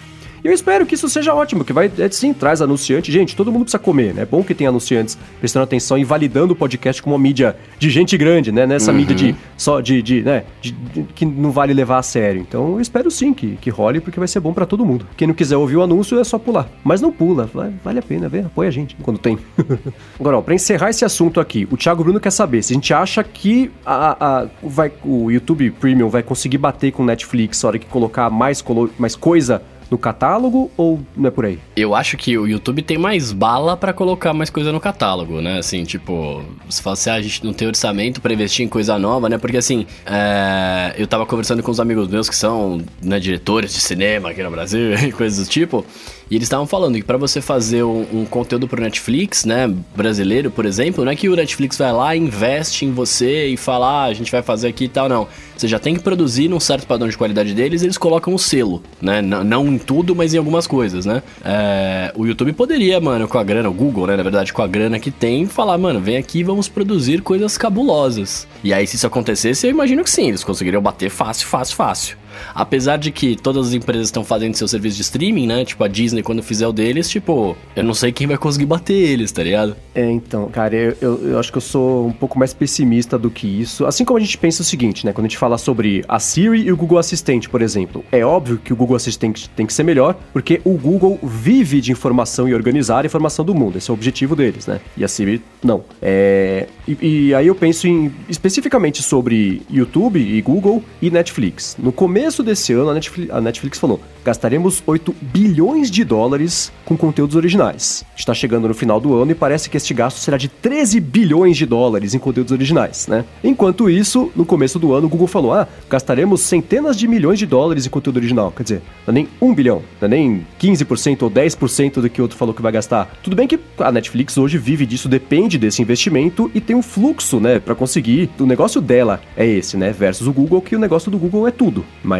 E 0.45 0.47
eu 0.47 0.53
espero 0.53 0.85
que 0.85 0.93
isso 0.93 1.09
seja 1.09 1.33
ótimo, 1.33 1.65
que 1.65 1.73
vai, 1.73 1.91
é, 1.97 2.07
sim, 2.11 2.31
traz 2.31 2.61
anunciante. 2.61 3.11
Gente, 3.11 3.35
todo 3.35 3.51
mundo 3.51 3.63
precisa 3.63 3.79
comer, 3.79 4.13
né? 4.13 4.21
É 4.21 4.25
bom 4.27 4.43
que 4.43 4.53
tem 4.53 4.67
anunciantes 4.67 5.17
prestando 5.39 5.63
atenção 5.63 5.97
e 5.97 6.03
validando 6.03 6.53
o 6.53 6.55
podcast 6.55 7.01
como 7.01 7.15
uma 7.15 7.19
mídia 7.21 7.55
de 7.79 7.89
gente 7.89 8.15
grande, 8.15 8.51
né? 8.51 8.67
Nessa 8.67 8.91
Uhum. 8.91 8.97
mídia 8.97 9.15
de, 9.15 9.35
só 9.57 9.81
de, 9.81 10.03
de 10.03 10.21
né? 10.21 10.43
De- 10.61 10.71
de- 10.71 11.03
que 11.15 11.25
não 11.25 11.49
vale 11.49 11.73
levar 11.73 11.97
a 11.97 12.03
sério. 12.03 12.39
Então, 12.47 12.73
eu 12.75 12.79
espero 12.79 13.09
sim 13.09 13.33
que, 13.33 13.57
que 13.59 13.71
role, 13.71 13.99
porque 13.99 14.19
vai 14.19 14.27
ser 14.27 14.39
bom 14.39 14.53
pra 14.53 14.67
todo 14.67 14.85
mundo. 14.85 15.07
Quem 15.17 15.27
não 15.27 15.33
quiser 15.33 15.57
ouvir 15.57 15.77
o 15.77 15.81
anúncio 15.81 16.19
é 16.19 16.23
só 16.23 16.37
pular. 16.37 16.69
Mas 16.83 17.01
não 17.01 17.11
pula, 17.11 17.49
vai- 17.51 17.73
vale 17.83 17.97
a 17.97 18.03
pena, 18.03 18.29
vê, 18.29 18.41
apoia 18.41 18.69
a 18.69 18.71
gente 18.71 18.95
quando 19.01 19.17
tem. 19.17 19.39
Agora, 20.19 20.37
ó, 20.37 20.41
pra 20.43 20.53
encerrar 20.53 20.91
esse 20.91 21.03
assunto 21.03 21.39
aqui, 21.39 21.67
o 21.71 21.75
Thiago 21.75 22.03
Bruno 22.03 22.19
quer 22.19 22.29
saber 22.31 22.61
se 22.61 22.71
a 22.71 22.75
gente 22.75 22.93
acha 22.93 23.23
que 23.23 23.71
a, 23.83 24.41
a- 24.43 24.47
vai, 24.61 24.91
o 25.03 25.31
YouTube 25.31 25.71
Premium 25.71 26.07
vai 26.07 26.21
conseguir 26.21 26.59
bater 26.59 26.91
com 26.91 27.01
o 27.01 27.05
Netflix 27.07 27.63
na 27.63 27.69
hora 27.69 27.79
que 27.79 27.87
colocar 27.87 28.29
mais, 28.29 28.61
colo- 28.61 28.91
mais 28.99 29.15
coisa 29.15 29.59
no 29.89 29.97
catálogo 29.97 30.71
ou 30.75 30.99
não 31.15 31.27
é 31.27 31.31
por 31.31 31.45
aí? 31.45 31.59
Eu 31.75 31.95
acho 31.95 32.17
que 32.17 32.37
o 32.37 32.47
YouTube 32.47 32.81
tem 32.81 32.97
mais 32.97 33.31
bala 33.31 33.77
pra 33.77 33.93
colocar 33.93 34.33
mais 34.33 34.49
coisa 34.49 34.71
no 34.71 34.79
catálogo, 34.79 35.41
né? 35.41 35.59
Assim, 35.59 35.83
tipo, 35.83 36.43
se 36.69 36.81
fala 36.81 36.93
assim, 36.93 37.09
ah, 37.09 37.15
a 37.15 37.21
gente 37.21 37.43
não 37.43 37.53
tem 37.53 37.67
orçamento 37.67 38.21
pra 38.21 38.33
investir 38.33 38.65
em 38.65 38.69
coisa 38.69 38.97
nova, 38.97 39.29
né? 39.29 39.37
Porque 39.37 39.57
assim, 39.57 39.85
é, 40.05 40.93
eu 40.97 41.07
tava 41.07 41.25
conversando 41.25 41.61
com 41.61 41.71
uns 41.71 41.79
amigos 41.79 42.07
meus 42.07 42.29
que 42.29 42.35
são 42.35 42.81
né, 43.01 43.19
diretores 43.19 43.73
de 43.73 43.81
cinema 43.81 44.29
aqui 44.29 44.41
no 44.43 44.51
Brasil 44.51 44.93
e 45.07 45.11
coisas 45.11 45.45
do 45.45 45.49
tipo, 45.49 45.85
e 46.29 46.35
eles 46.35 46.45
estavam 46.45 46.65
falando 46.65 46.95
que 46.95 47.03
pra 47.03 47.17
você 47.17 47.39
fazer 47.39 47.83
um, 47.83 48.05
um 48.11 48.25
conteúdo 48.25 48.67
pro 48.67 48.81
Netflix, 48.81 49.45
né, 49.45 49.71
brasileiro, 49.95 50.49
por 50.49 50.65
exemplo, 50.65 51.05
não 51.05 51.11
é 51.11 51.15
que 51.15 51.29
o 51.29 51.35
Netflix 51.35 51.77
vai 51.77 51.91
lá, 51.91 52.15
investe 52.15 52.85
em 52.85 52.91
você 52.91 53.47
e 53.47 53.57
fala, 53.57 54.03
ah, 54.03 54.05
a 54.05 54.13
gente 54.13 54.31
vai 54.31 54.41
fazer 54.41 54.67
aqui 54.67 54.85
e 54.85 54.89
tal, 54.89 55.07
não. 55.07 55.27
Você 55.57 55.67
já 55.67 55.79
tem 55.79 55.93
que 55.95 56.01
produzir 56.01 56.47
num 56.49 56.59
certo 56.59 56.85
padrão 56.85 57.07
de 57.07 57.17
qualidade 57.17 57.53
deles, 57.53 57.81
eles 57.81 57.97
colocam 57.97 58.33
o 58.33 58.39
selo, 58.39 58.81
né? 59.01 59.19
N- 59.21 59.43
não 59.43 59.67
em 59.67 59.77
tudo, 59.77 60.15
mas 60.15 60.33
em 60.33 60.37
algumas 60.37 60.67
coisas, 60.67 61.05
né? 61.05 61.23
É, 61.43 62.11
o 62.15 62.25
YouTube 62.25 62.51
poderia, 62.53 62.99
mano, 62.99 63.27
com 63.27 63.37
a 63.37 63.43
grana, 63.43 63.69
o 63.69 63.73
Google, 63.73 64.07
né, 64.07 64.15
na 64.15 64.23
verdade, 64.23 64.51
com 64.51 64.61
a 64.61 64.67
grana 64.67 64.99
que 64.99 65.11
tem, 65.11 65.45
falar, 65.47 65.77
mano, 65.77 65.99
vem 65.99 66.17
aqui 66.17 66.43
vamos 66.43 66.67
produzir 66.67 67.21
coisas 67.21 67.57
cabulosas. 67.57 68.47
E 68.63 68.73
aí, 68.73 68.85
se 68.87 68.95
isso 68.95 69.07
acontecesse, 69.07 69.65
eu 69.67 69.71
imagino 69.71 70.03
que 70.03 70.09
sim, 70.09 70.27
eles 70.27 70.43
conseguiriam 70.43 70.81
bater 70.81 71.09
fácil, 71.09 71.47
fácil, 71.47 71.75
fácil. 71.75 72.17
Apesar 72.53 72.97
de 72.97 73.11
que 73.11 73.35
todas 73.35 73.67
as 73.67 73.73
empresas 73.73 74.07
estão 74.07 74.23
fazendo 74.23 74.55
seu 74.55 74.67
serviço 74.67 74.95
de 74.95 75.01
streaming, 75.01 75.47
né? 75.47 75.65
Tipo, 75.65 75.83
a 75.83 75.87
Disney, 75.87 76.23
quando 76.23 76.41
fizer 76.41 76.67
o 76.67 76.71
deles, 76.71 77.09
tipo, 77.09 77.55
eu 77.75 77.83
não 77.83 77.93
sei 77.93 78.11
quem 78.11 78.27
vai 78.27 78.37
conseguir 78.37 78.65
bater 78.65 78.93
eles, 78.93 79.31
tá 79.31 79.43
ligado? 79.43 79.75
É, 79.93 80.09
então, 80.09 80.47
cara, 80.49 80.75
eu, 80.75 80.97
eu, 81.01 81.29
eu 81.29 81.39
acho 81.39 81.51
que 81.51 81.57
eu 81.57 81.61
sou 81.61 82.07
um 82.07 82.11
pouco 82.11 82.37
mais 82.37 82.53
pessimista 82.53 83.17
do 83.17 83.29
que 83.29 83.47
isso. 83.47 83.85
Assim 83.85 84.03
como 84.03 84.17
a 84.17 84.21
gente 84.21 84.37
pensa 84.37 84.61
o 84.61 84.65
seguinte, 84.65 85.05
né? 85.05 85.13
Quando 85.13 85.25
a 85.25 85.29
gente 85.29 85.37
fala 85.37 85.57
sobre 85.57 86.03
a 86.07 86.19
Siri 86.19 86.63
e 86.63 86.71
o 86.71 86.77
Google 86.77 86.97
Assistente, 86.97 87.49
por 87.49 87.61
exemplo, 87.61 88.03
é 88.11 88.25
óbvio 88.25 88.57
que 88.57 88.73
o 88.73 88.75
Google 88.75 88.95
Assistente 88.95 89.49
tem 89.49 89.65
que 89.65 89.73
ser 89.73 89.83
melhor, 89.83 90.15
porque 90.33 90.61
o 90.63 90.71
Google 90.71 91.19
vive 91.23 91.81
de 91.81 91.91
informação 91.91 92.47
e 92.47 92.53
organizar 92.53 93.03
a 93.03 93.05
informação 93.05 93.45
do 93.45 93.53
mundo. 93.53 93.77
Esse 93.77 93.89
é 93.89 93.93
o 93.93 93.95
objetivo 93.95 94.35
deles, 94.35 94.67
né? 94.67 94.79
E 94.97 95.03
a 95.03 95.07
Siri, 95.07 95.41
não. 95.63 95.83
É, 96.01 96.67
e, 96.87 96.97
e 97.29 97.33
aí 97.33 97.47
eu 97.47 97.55
penso 97.55 97.87
em, 97.87 98.11
especificamente 98.27 99.01
sobre 99.01 99.61
YouTube 99.69 100.19
e 100.19 100.41
Google 100.41 100.83
e 101.01 101.09
Netflix. 101.09 101.75
No 101.79 101.91
começo 101.91 102.24
desse 102.43 102.73
ano, 102.73 102.89
a 102.89 102.93
Netflix, 102.93 103.33
a 103.33 103.41
Netflix 103.41 103.79
falou: 103.79 103.99
gastaremos 104.23 104.83
8 104.85 105.15
bilhões 105.21 105.91
de 105.91 106.03
dólares 106.03 106.71
com 106.83 106.97
conteúdos 106.97 107.35
originais. 107.35 108.03
Está 108.15 108.33
chegando 108.33 108.67
no 108.67 108.73
final 108.73 108.99
do 108.99 109.15
ano 109.15 109.31
e 109.31 109.35
parece 109.35 109.69
que 109.69 109.77
este 109.77 109.93
gasto 109.93 110.17
será 110.17 110.37
de 110.37 110.47
13 110.47 110.99
bilhões 110.99 111.57
de 111.57 111.65
dólares 111.65 112.13
em 112.13 112.19
conteúdos 112.19 112.51
originais, 112.51 113.07
né? 113.07 113.25
Enquanto 113.43 113.89
isso, 113.89 114.31
no 114.35 114.45
começo 114.45 114.79
do 114.79 114.93
ano, 114.93 115.07
o 115.07 115.09
Google 115.09 115.27
falou: 115.27 115.53
ah, 115.53 115.67
gastaremos 115.89 116.41
centenas 116.41 116.97
de 116.97 117.07
milhões 117.07 117.39
de 117.39 117.45
dólares 117.45 117.85
em 117.85 117.89
conteúdo 117.89 118.17
original. 118.17 118.51
Quer 118.51 118.63
dizer, 118.63 118.81
não 119.05 119.11
é 119.11 119.15
nem 119.15 119.27
1 119.41 119.53
bilhão, 119.53 119.81
não 120.01 120.07
é 120.07 120.09
nem 120.09 120.47
15% 120.59 121.23
ou 121.23 121.31
10% 121.31 122.01
do 122.01 122.09
que 122.09 122.21
o 122.21 122.23
outro 122.23 122.37
falou 122.37 122.53
que 122.53 122.61
vai 122.61 122.71
gastar. 122.71 123.13
Tudo 123.21 123.35
bem 123.35 123.47
que 123.47 123.59
a 123.77 123.91
Netflix 123.91 124.37
hoje 124.37 124.57
vive 124.57 124.85
disso, 124.85 125.07
depende 125.07 125.57
desse 125.57 125.81
investimento 125.81 126.49
e 126.53 126.61
tem 126.61 126.75
um 126.75 126.81
fluxo, 126.81 127.39
né, 127.39 127.59
para 127.59 127.75
conseguir. 127.75 128.29
O 128.39 128.45
negócio 128.45 128.81
dela 128.81 129.21
é 129.35 129.45
esse, 129.45 129.77
né, 129.77 129.91
versus 129.91 130.27
o 130.27 130.33
Google, 130.33 130.61
que 130.61 130.75
o 130.75 130.79
negócio 130.79 131.11
do 131.11 131.17
Google 131.17 131.47
é 131.47 131.51
tudo. 131.51 131.85
Mas, 132.03 132.14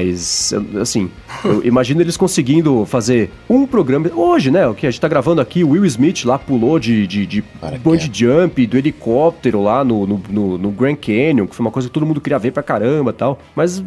assim, 0.81 1.09
eu 1.43 1.63
imagino 1.63 2.01
eles 2.01 2.17
conseguindo 2.17 2.85
fazer 2.85 3.29
um 3.49 3.65
programa. 3.65 4.09
Hoje, 4.13 4.51
né? 4.51 4.67
O 4.67 4.73
que 4.73 4.87
a 4.87 4.91
gente 4.91 5.01
tá 5.01 5.07
gravando 5.07 5.41
aqui, 5.41 5.63
o 5.63 5.69
Will 5.69 5.85
Smith 5.85 6.25
lá 6.25 6.37
pulou 6.37 6.79
de, 6.79 7.05
de, 7.07 7.25
de 7.25 7.43
bungee 7.83 8.09
jump, 8.11 8.65
do 8.65 8.77
helicóptero 8.77 9.61
lá 9.61 9.83
no, 9.83 10.05
no, 10.07 10.21
no, 10.29 10.57
no, 10.57 10.71
Grand 10.71 10.95
Canyon, 10.95 11.47
que 11.47 11.55
foi 11.55 11.65
uma 11.65 11.71
coisa 11.71 11.87
que 11.87 11.93
todo 11.93 12.05
mundo 12.05 12.21
queria 12.21 12.39
ver 12.39 12.51
pra 12.51 12.63
caramba 12.63 13.11
e 13.11 13.13
tal. 13.13 13.39
Mas, 13.55 13.83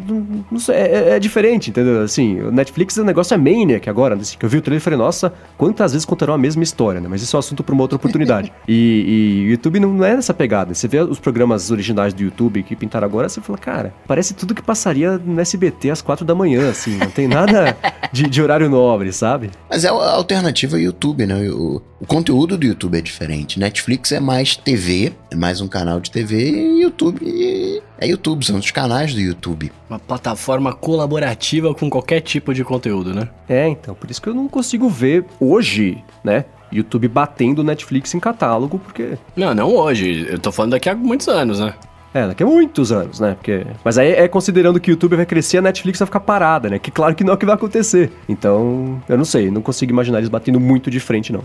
não 0.51 0.59
sei, 0.59 0.75
é, 0.75 1.09
é, 1.15 1.19
diferente, 1.19 1.69
entendeu? 1.69 2.01
Assim, 2.01 2.39
o 2.41 2.51
Netflix, 2.51 2.97
o 2.97 3.03
negócio 3.03 3.33
é 3.33 3.37
Maniac 3.37 3.89
agora. 3.89 4.15
Assim, 4.15 4.37
que 4.37 4.45
eu 4.45 4.49
vi 4.49 4.57
o 4.57 4.61
trailer 4.61 4.81
e 4.81 4.83
falei, 4.83 4.97
nossa, 4.97 5.33
quantas 5.57 5.91
vezes 5.91 6.05
contaram 6.05 6.33
a 6.33 6.37
mesma 6.37 6.63
história, 6.63 6.99
né? 6.99 7.07
Mas 7.09 7.21
isso 7.21 7.35
é 7.35 7.37
um 7.37 7.39
assunto 7.39 7.63
pra 7.63 7.73
uma 7.73 7.83
outra 7.83 7.95
oportunidade. 7.95 8.51
e, 8.67 9.45
o 9.47 9.51
YouTube 9.51 9.79
não 9.79 10.03
é 10.03 10.15
nessa 10.15 10.33
pegada. 10.33 10.73
Você 10.73 10.87
vê 10.87 10.99
os 11.01 11.19
programas 11.19 11.71
originais 11.71 12.13
do 12.13 12.23
YouTube 12.23 12.63
que 12.63 12.75
pintaram 12.75 13.05
agora, 13.05 13.29
você 13.29 13.41
fala, 13.41 13.57
cara, 13.57 13.93
parece 14.07 14.33
tudo 14.33 14.53
que 14.53 14.61
passaria 14.61 15.17
no 15.17 15.39
SBT 15.39 15.91
às 15.99 16.01
quatro 16.01 16.25
da 16.25 16.33
manhã, 16.33 16.69
assim. 16.69 16.97
Não 16.97 17.09
tem 17.09 17.27
nada 17.27 17.77
de, 18.11 18.23
de 18.23 18.41
horário 18.41 18.69
nobre, 18.69 19.11
sabe? 19.11 19.51
Mas 19.69 19.83
é 19.83 19.89
a 19.89 19.91
alternativa 19.91 20.77
ao 20.77 20.81
YouTube, 20.81 21.25
né? 21.25 21.35
O, 21.49 21.81
o 21.99 22.05
conteúdo 22.05 22.57
do 22.57 22.65
YouTube 22.65 22.97
é 22.97 23.01
diferente. 23.01 23.59
Netflix 23.59 24.11
é 24.11 24.19
mais 24.19 24.55
TV, 24.55 25.11
é 25.29 25.35
mais 25.35 25.61
um 25.61 25.67
canal 25.67 25.99
de 25.99 26.09
TV 26.09 26.51
e 26.51 26.81
YouTube 26.81 27.81
é 28.01 28.07
YouTube, 28.07 28.45
são 28.45 28.57
os 28.57 28.71
canais 28.71 29.13
do 29.13 29.19
YouTube. 29.19 29.71
Uma 29.89 29.99
plataforma 29.99 30.73
colaborativa 30.73 31.73
com 31.73 31.89
qualquer 31.89 32.21
tipo 32.21 32.53
de 32.53 32.63
conteúdo, 32.63 33.13
né? 33.13 33.29
É, 33.47 33.67
então, 33.67 33.93
por 33.93 34.09
isso 34.09 34.21
que 34.21 34.29
eu 34.29 34.33
não 34.33 34.47
consigo 34.47 34.87
ver 34.89 35.25
hoje, 35.39 36.01
né? 36.23 36.45
YouTube 36.71 37.07
batendo 37.07 37.63
Netflix 37.63 38.13
em 38.13 38.19
catálogo, 38.19 38.79
porque. 38.79 39.17
Não, 39.35 39.53
não 39.53 39.75
hoje. 39.75 40.27
Eu 40.29 40.37
tô 40.37 40.51
falando 40.51 40.71
daqui 40.71 40.87
a 40.87 40.95
muitos 40.95 41.27
anos, 41.27 41.59
né? 41.59 41.73
É, 42.13 42.27
daqui 42.27 42.43
a 42.43 42.45
muitos 42.45 42.91
anos, 42.91 43.19
né? 43.19 43.35
Porque... 43.35 43.65
Mas 43.83 43.97
aí 43.97 44.11
é 44.11 44.27
considerando 44.27 44.79
que 44.79 44.89
o 44.89 44.93
YouTube 44.93 45.15
vai 45.15 45.25
crescer 45.25 45.57
a 45.57 45.61
Netflix 45.61 45.99
vai 45.99 46.05
ficar 46.07 46.19
parada, 46.19 46.69
né? 46.69 46.79
Que 46.79 46.89
claro 46.89 47.13
que 47.13 47.23
não 47.23 47.33
é 47.33 47.35
o 47.35 47.37
que 47.37 47.45
vai 47.45 47.55
acontecer. 47.55 48.11
Então, 48.27 49.01
eu 49.07 49.17
não 49.17 49.25
sei, 49.25 49.51
não 49.51 49.61
consigo 49.61 49.91
imaginar 49.91 50.17
eles 50.17 50.29
batendo 50.29 50.59
muito 50.59 50.89
de 50.89 50.99
frente, 50.99 51.31
não. 51.31 51.43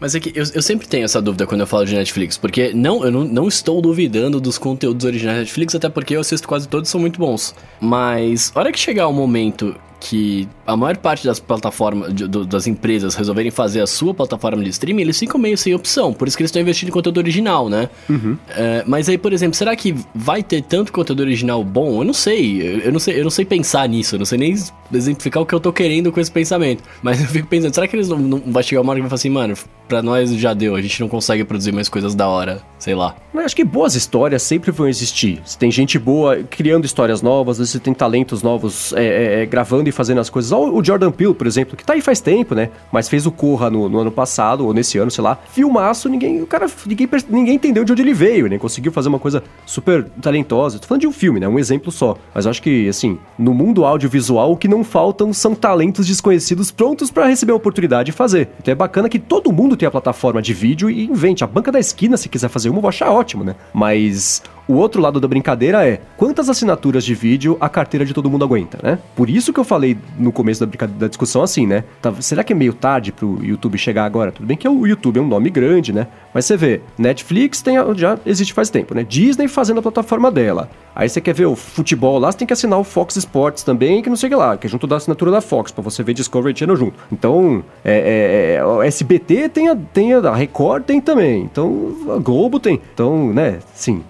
Mas 0.00 0.14
é 0.14 0.20
que 0.20 0.30
eu, 0.30 0.44
eu, 0.54 0.62
sempre 0.62 0.86
tenho 0.86 1.04
essa 1.04 1.20
dúvida 1.20 1.46
quando 1.46 1.60
eu 1.62 1.66
falo 1.66 1.84
de 1.84 1.94
Netflix, 1.94 2.36
porque 2.36 2.72
não, 2.72 3.04
eu 3.04 3.10
não, 3.10 3.24
não 3.24 3.48
estou 3.48 3.80
duvidando 3.80 4.40
dos 4.40 4.58
conteúdos 4.58 5.04
originais 5.04 5.38
da 5.38 5.40
Netflix, 5.42 5.74
até 5.74 5.88
porque 5.88 6.16
eu 6.16 6.20
assisto 6.20 6.46
quase 6.46 6.68
todos 6.68 6.88
são 6.88 7.00
muito 7.00 7.18
bons. 7.18 7.54
Mas, 7.80 8.52
hora 8.54 8.72
que 8.72 8.78
chegar 8.78 9.08
o 9.08 9.12
momento 9.12 9.74
que 10.02 10.48
a 10.66 10.76
maior 10.76 10.96
parte 10.96 11.24
das 11.24 11.38
plataformas, 11.38 12.12
de, 12.12 12.26
do, 12.26 12.44
das 12.44 12.66
empresas 12.66 13.14
resolverem 13.14 13.52
fazer 13.52 13.80
a 13.80 13.86
sua 13.86 14.12
plataforma 14.12 14.64
de 14.64 14.70
streaming, 14.70 15.02
eles 15.02 15.16
ficam 15.16 15.40
meio 15.40 15.56
sem 15.56 15.72
opção. 15.72 16.12
Por 16.12 16.26
isso 16.26 16.36
que 16.36 16.42
eles 16.42 16.48
estão 16.48 16.60
investindo 16.60 16.88
em 16.88 16.92
conteúdo 16.92 17.18
original, 17.18 17.68
né? 17.68 17.88
Uhum. 18.10 18.36
É, 18.48 18.82
mas 18.84 19.08
aí, 19.08 19.16
por 19.16 19.32
exemplo, 19.32 19.54
será 19.54 19.76
que 19.76 19.94
vai 20.12 20.42
ter 20.42 20.60
tanto 20.62 20.92
conteúdo 20.92 21.20
original 21.20 21.62
bom? 21.62 22.00
Eu 22.00 22.04
não 22.04 22.12
sei. 22.12 22.82
Eu 22.84 22.90
não 22.90 22.98
sei, 22.98 23.20
eu 23.20 23.22
não 23.22 23.30
sei 23.30 23.44
pensar 23.44 23.88
nisso. 23.88 24.16
Eu 24.16 24.18
não 24.18 24.26
sei 24.26 24.38
nem 24.38 24.56
exemplificar 24.92 25.40
o 25.40 25.46
que 25.46 25.54
eu 25.54 25.60
tô 25.60 25.72
querendo 25.72 26.10
com 26.10 26.18
esse 26.18 26.32
pensamento. 26.32 26.82
Mas 27.00 27.20
eu 27.20 27.28
fico 27.28 27.46
pensando, 27.46 27.72
será 27.72 27.86
que 27.86 27.94
eles 27.94 28.08
não, 28.08 28.18
não 28.18 28.42
vai 28.46 28.64
chegar 28.64 28.82
uma 28.82 28.90
hora 28.90 28.98
que 28.98 29.02
vai 29.02 29.10
falar 29.10 29.16
assim, 29.16 29.30
mano, 29.30 29.54
pra 29.88 30.02
nós 30.02 30.34
já 30.34 30.54
deu, 30.54 30.74
a 30.74 30.80
gente 30.80 31.00
não 31.00 31.08
consegue 31.08 31.44
produzir 31.44 31.70
mais 31.70 31.88
coisas 31.88 32.14
da 32.14 32.26
hora, 32.26 32.62
sei 32.78 32.94
lá. 32.94 33.14
Mas 33.32 33.46
acho 33.46 33.56
que 33.56 33.64
boas 33.64 33.94
histórias 33.94 34.42
sempre 34.42 34.70
vão 34.70 34.88
existir. 34.88 35.42
Se 35.44 35.58
tem 35.58 35.70
gente 35.70 35.98
boa 35.98 36.42
criando 36.44 36.84
histórias 36.86 37.20
novas, 37.20 37.58
você 37.58 37.78
tem 37.78 37.92
talentos 37.92 38.42
novos 38.42 38.92
é, 38.94 39.04
é, 39.04 39.42
é 39.42 39.46
gravando 39.46 39.88
e 39.88 39.91
fazendo 39.92 40.20
as 40.20 40.30
coisas. 40.30 40.52
Olha 40.52 40.72
o 40.72 40.84
Jordan 40.84 41.10
Peele, 41.10 41.34
por 41.34 41.46
exemplo, 41.46 41.76
que 41.76 41.84
tá 41.84 41.92
aí 41.92 42.00
faz 42.00 42.20
tempo, 42.20 42.54
né? 42.54 42.70
Mas 42.90 43.08
fez 43.08 43.26
o 43.26 43.30
Corra 43.30 43.70
no, 43.70 43.88
no, 43.88 43.98
ano 43.98 44.10
passado, 44.10 44.66
ou 44.66 44.74
nesse 44.74 44.98
ano, 44.98 45.10
sei 45.10 45.22
lá. 45.22 45.38
Filmaço, 45.52 46.08
ninguém. 46.08 46.42
O 46.42 46.46
cara. 46.46 46.66
Ninguém, 46.86 47.08
ninguém 47.28 47.54
entendeu 47.54 47.84
de 47.84 47.92
onde 47.92 48.02
ele 48.02 48.14
veio, 48.14 48.48
né? 48.48 48.58
Conseguiu 48.58 48.92
fazer 48.92 49.08
uma 49.08 49.18
coisa 49.18 49.42
super 49.66 50.04
talentosa. 50.20 50.78
Tô 50.78 50.86
falando 50.86 51.02
de 51.02 51.06
um 51.06 51.12
filme, 51.12 51.38
né? 51.38 51.48
Um 51.48 51.58
exemplo 51.58 51.92
só. 51.92 52.16
Mas 52.34 52.44
eu 52.44 52.50
acho 52.50 52.62
que, 52.62 52.88
assim, 52.88 53.18
no 53.38 53.54
mundo 53.54 53.84
audiovisual, 53.84 54.52
o 54.52 54.56
que 54.56 54.68
não 54.68 54.82
faltam 54.82 55.32
são 55.32 55.54
talentos 55.54 56.06
desconhecidos 56.06 56.70
prontos 56.70 57.10
para 57.10 57.26
receber 57.26 57.52
a 57.52 57.56
oportunidade 57.56 58.06
de 58.06 58.12
fazer. 58.12 58.48
Então 58.60 58.72
é 58.72 58.74
bacana 58.74 59.08
que 59.08 59.18
todo 59.18 59.52
mundo 59.52 59.76
tenha 59.76 59.88
a 59.88 59.92
plataforma 59.92 60.40
de 60.40 60.52
vídeo 60.52 60.90
e 60.90 61.04
invente. 61.04 61.44
A 61.44 61.46
banca 61.46 61.70
da 61.70 61.78
esquina, 61.78 62.16
se 62.16 62.28
quiser 62.28 62.48
fazer 62.48 62.68
uma, 62.68 62.78
eu 62.78 62.82
vou 62.82 62.88
achar 62.88 63.10
ótimo, 63.10 63.44
né? 63.44 63.54
Mas 63.72 64.42
o 64.68 64.74
outro 64.74 65.00
lado 65.02 65.18
da 65.18 65.26
brincadeira 65.26 65.86
é 65.86 66.00
quantas 66.16 66.48
assinaturas 66.48 67.04
de 67.04 67.14
vídeo 67.14 67.56
a 67.60 67.68
carteira 67.68 68.06
de 68.06 68.14
todo 68.14 68.30
mundo 68.30 68.44
aguenta, 68.44 68.78
né? 68.82 68.98
Por 69.16 69.28
isso 69.28 69.52
que 69.52 69.58
eu 69.58 69.64
falei 69.64 69.81
no 70.18 70.32
começo 70.32 70.64
da, 70.64 70.86
da 70.86 71.08
discussão 71.08 71.42
assim, 71.42 71.66
né? 71.66 71.84
Tá, 72.00 72.12
será 72.20 72.42
que 72.42 72.52
é 72.52 72.56
meio 72.56 72.72
tarde 72.72 73.12
pro 73.12 73.38
YouTube 73.42 73.76
chegar 73.78 74.04
agora? 74.04 74.32
Tudo 74.32 74.46
bem 74.46 74.56
que 74.56 74.68
o 74.68 74.86
YouTube 74.86 75.18
é 75.18 75.22
um 75.22 75.26
nome 75.26 75.50
grande, 75.50 75.92
né? 75.92 76.06
Mas 76.32 76.46
você 76.46 76.56
vê, 76.56 76.80
Netflix 76.96 77.60
tem, 77.60 77.76
já 77.96 78.18
existe 78.24 78.52
faz 78.52 78.70
tempo, 78.70 78.94
né? 78.94 79.04
Disney 79.04 79.48
fazendo 79.48 79.78
a 79.78 79.82
plataforma 79.82 80.30
dela. 80.30 80.70
Aí 80.94 81.08
você 81.08 81.20
quer 81.20 81.34
ver 81.34 81.46
o 81.46 81.56
futebol 81.56 82.18
lá, 82.18 82.30
você 82.30 82.38
tem 82.38 82.46
que 82.46 82.52
assinar 82.52 82.78
o 82.78 82.84
Fox 82.84 83.16
Sports 83.16 83.62
também, 83.62 84.02
que 84.02 84.10
não 84.10 84.16
sei 84.16 84.28
o 84.28 84.30
que 84.30 84.36
lá, 84.36 84.56
que 84.56 84.66
é 84.66 84.70
junto 84.70 84.86
da 84.86 84.96
assinatura 84.96 85.30
da 85.30 85.40
Fox, 85.40 85.72
para 85.72 85.82
você 85.82 86.02
ver 86.02 86.14
Discovery 86.14 86.58
Channel 86.58 86.76
junto. 86.76 86.94
Então, 87.10 87.64
é, 87.84 87.92
é, 87.92 88.54
é, 88.56 88.64
o 88.64 88.82
SBT 88.82 89.48
tem 89.48 89.68
a, 89.68 89.76
tem 89.76 90.12
a 90.12 90.34
Record 90.34 90.84
tem 90.84 91.00
também. 91.00 91.42
Então, 91.42 91.94
a 92.14 92.18
Globo 92.18 92.60
tem. 92.60 92.80
Então, 92.92 93.32
né, 93.32 93.58
sim, 93.74 94.02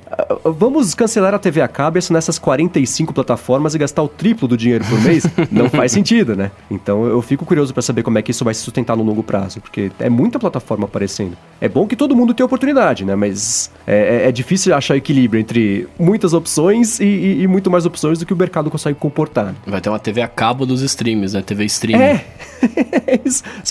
vamos 0.44 0.94
cancelar 0.94 1.34
a 1.34 1.38
TV 1.38 1.60
a 1.60 1.68
cabo 1.68 1.98
nessas 2.10 2.38
45 2.38 3.12
plataformas 3.12 3.74
e 3.74 3.78
gastar 3.78 4.02
o 4.02 4.08
triplo 4.08 4.48
do 4.48 4.56
dinheiro 4.56 4.84
por 4.84 5.00
mês? 5.00 5.24
não 5.50 5.68
faz 5.68 5.92
sentido, 5.92 6.34
né? 6.36 6.50
Então 6.70 7.04
eu 7.04 7.20
fico 7.22 7.44
curioso 7.44 7.72
para 7.72 7.82
saber 7.82 8.02
como 8.02 8.18
é 8.18 8.22
que 8.22 8.30
isso 8.30 8.44
vai 8.44 8.54
se 8.54 8.60
sustentar 8.60 8.96
no 8.96 9.02
longo 9.02 9.22
prazo, 9.22 9.60
porque 9.60 9.90
é 9.98 10.08
muita 10.08 10.38
plataforma 10.38 10.84
aparecendo. 10.84 11.36
É 11.60 11.68
bom 11.68 11.86
que 11.86 11.96
todo 11.96 12.16
mundo 12.16 12.34
tenha 12.34 12.46
oportunidade, 12.46 13.04
né? 13.04 13.14
Mas 13.14 13.70
é, 13.86 14.24
é, 14.24 14.28
é 14.28 14.32
difícil 14.32 14.74
achar 14.74 14.96
equilíbrio 14.96 15.40
entre 15.40 15.88
muitas 15.98 16.32
opções 16.32 17.00
e, 17.00 17.04
e, 17.04 17.42
e, 17.42 17.46
muito 17.46 17.70
mais 17.70 17.86
opções 17.86 18.18
do 18.18 18.26
que 18.26 18.32
o 18.32 18.36
mercado 18.36 18.70
consegue 18.70 18.98
comportar. 18.98 19.54
Vai 19.66 19.80
ter 19.80 19.88
uma 19.88 19.98
TV 19.98 20.22
a 20.22 20.28
cabo 20.28 20.66
dos 20.66 20.82
streams, 20.82 21.34
né? 21.34 21.42
TV 21.42 21.64
streaming. 21.66 22.02
É. 22.02 22.24
é. 23.06 23.20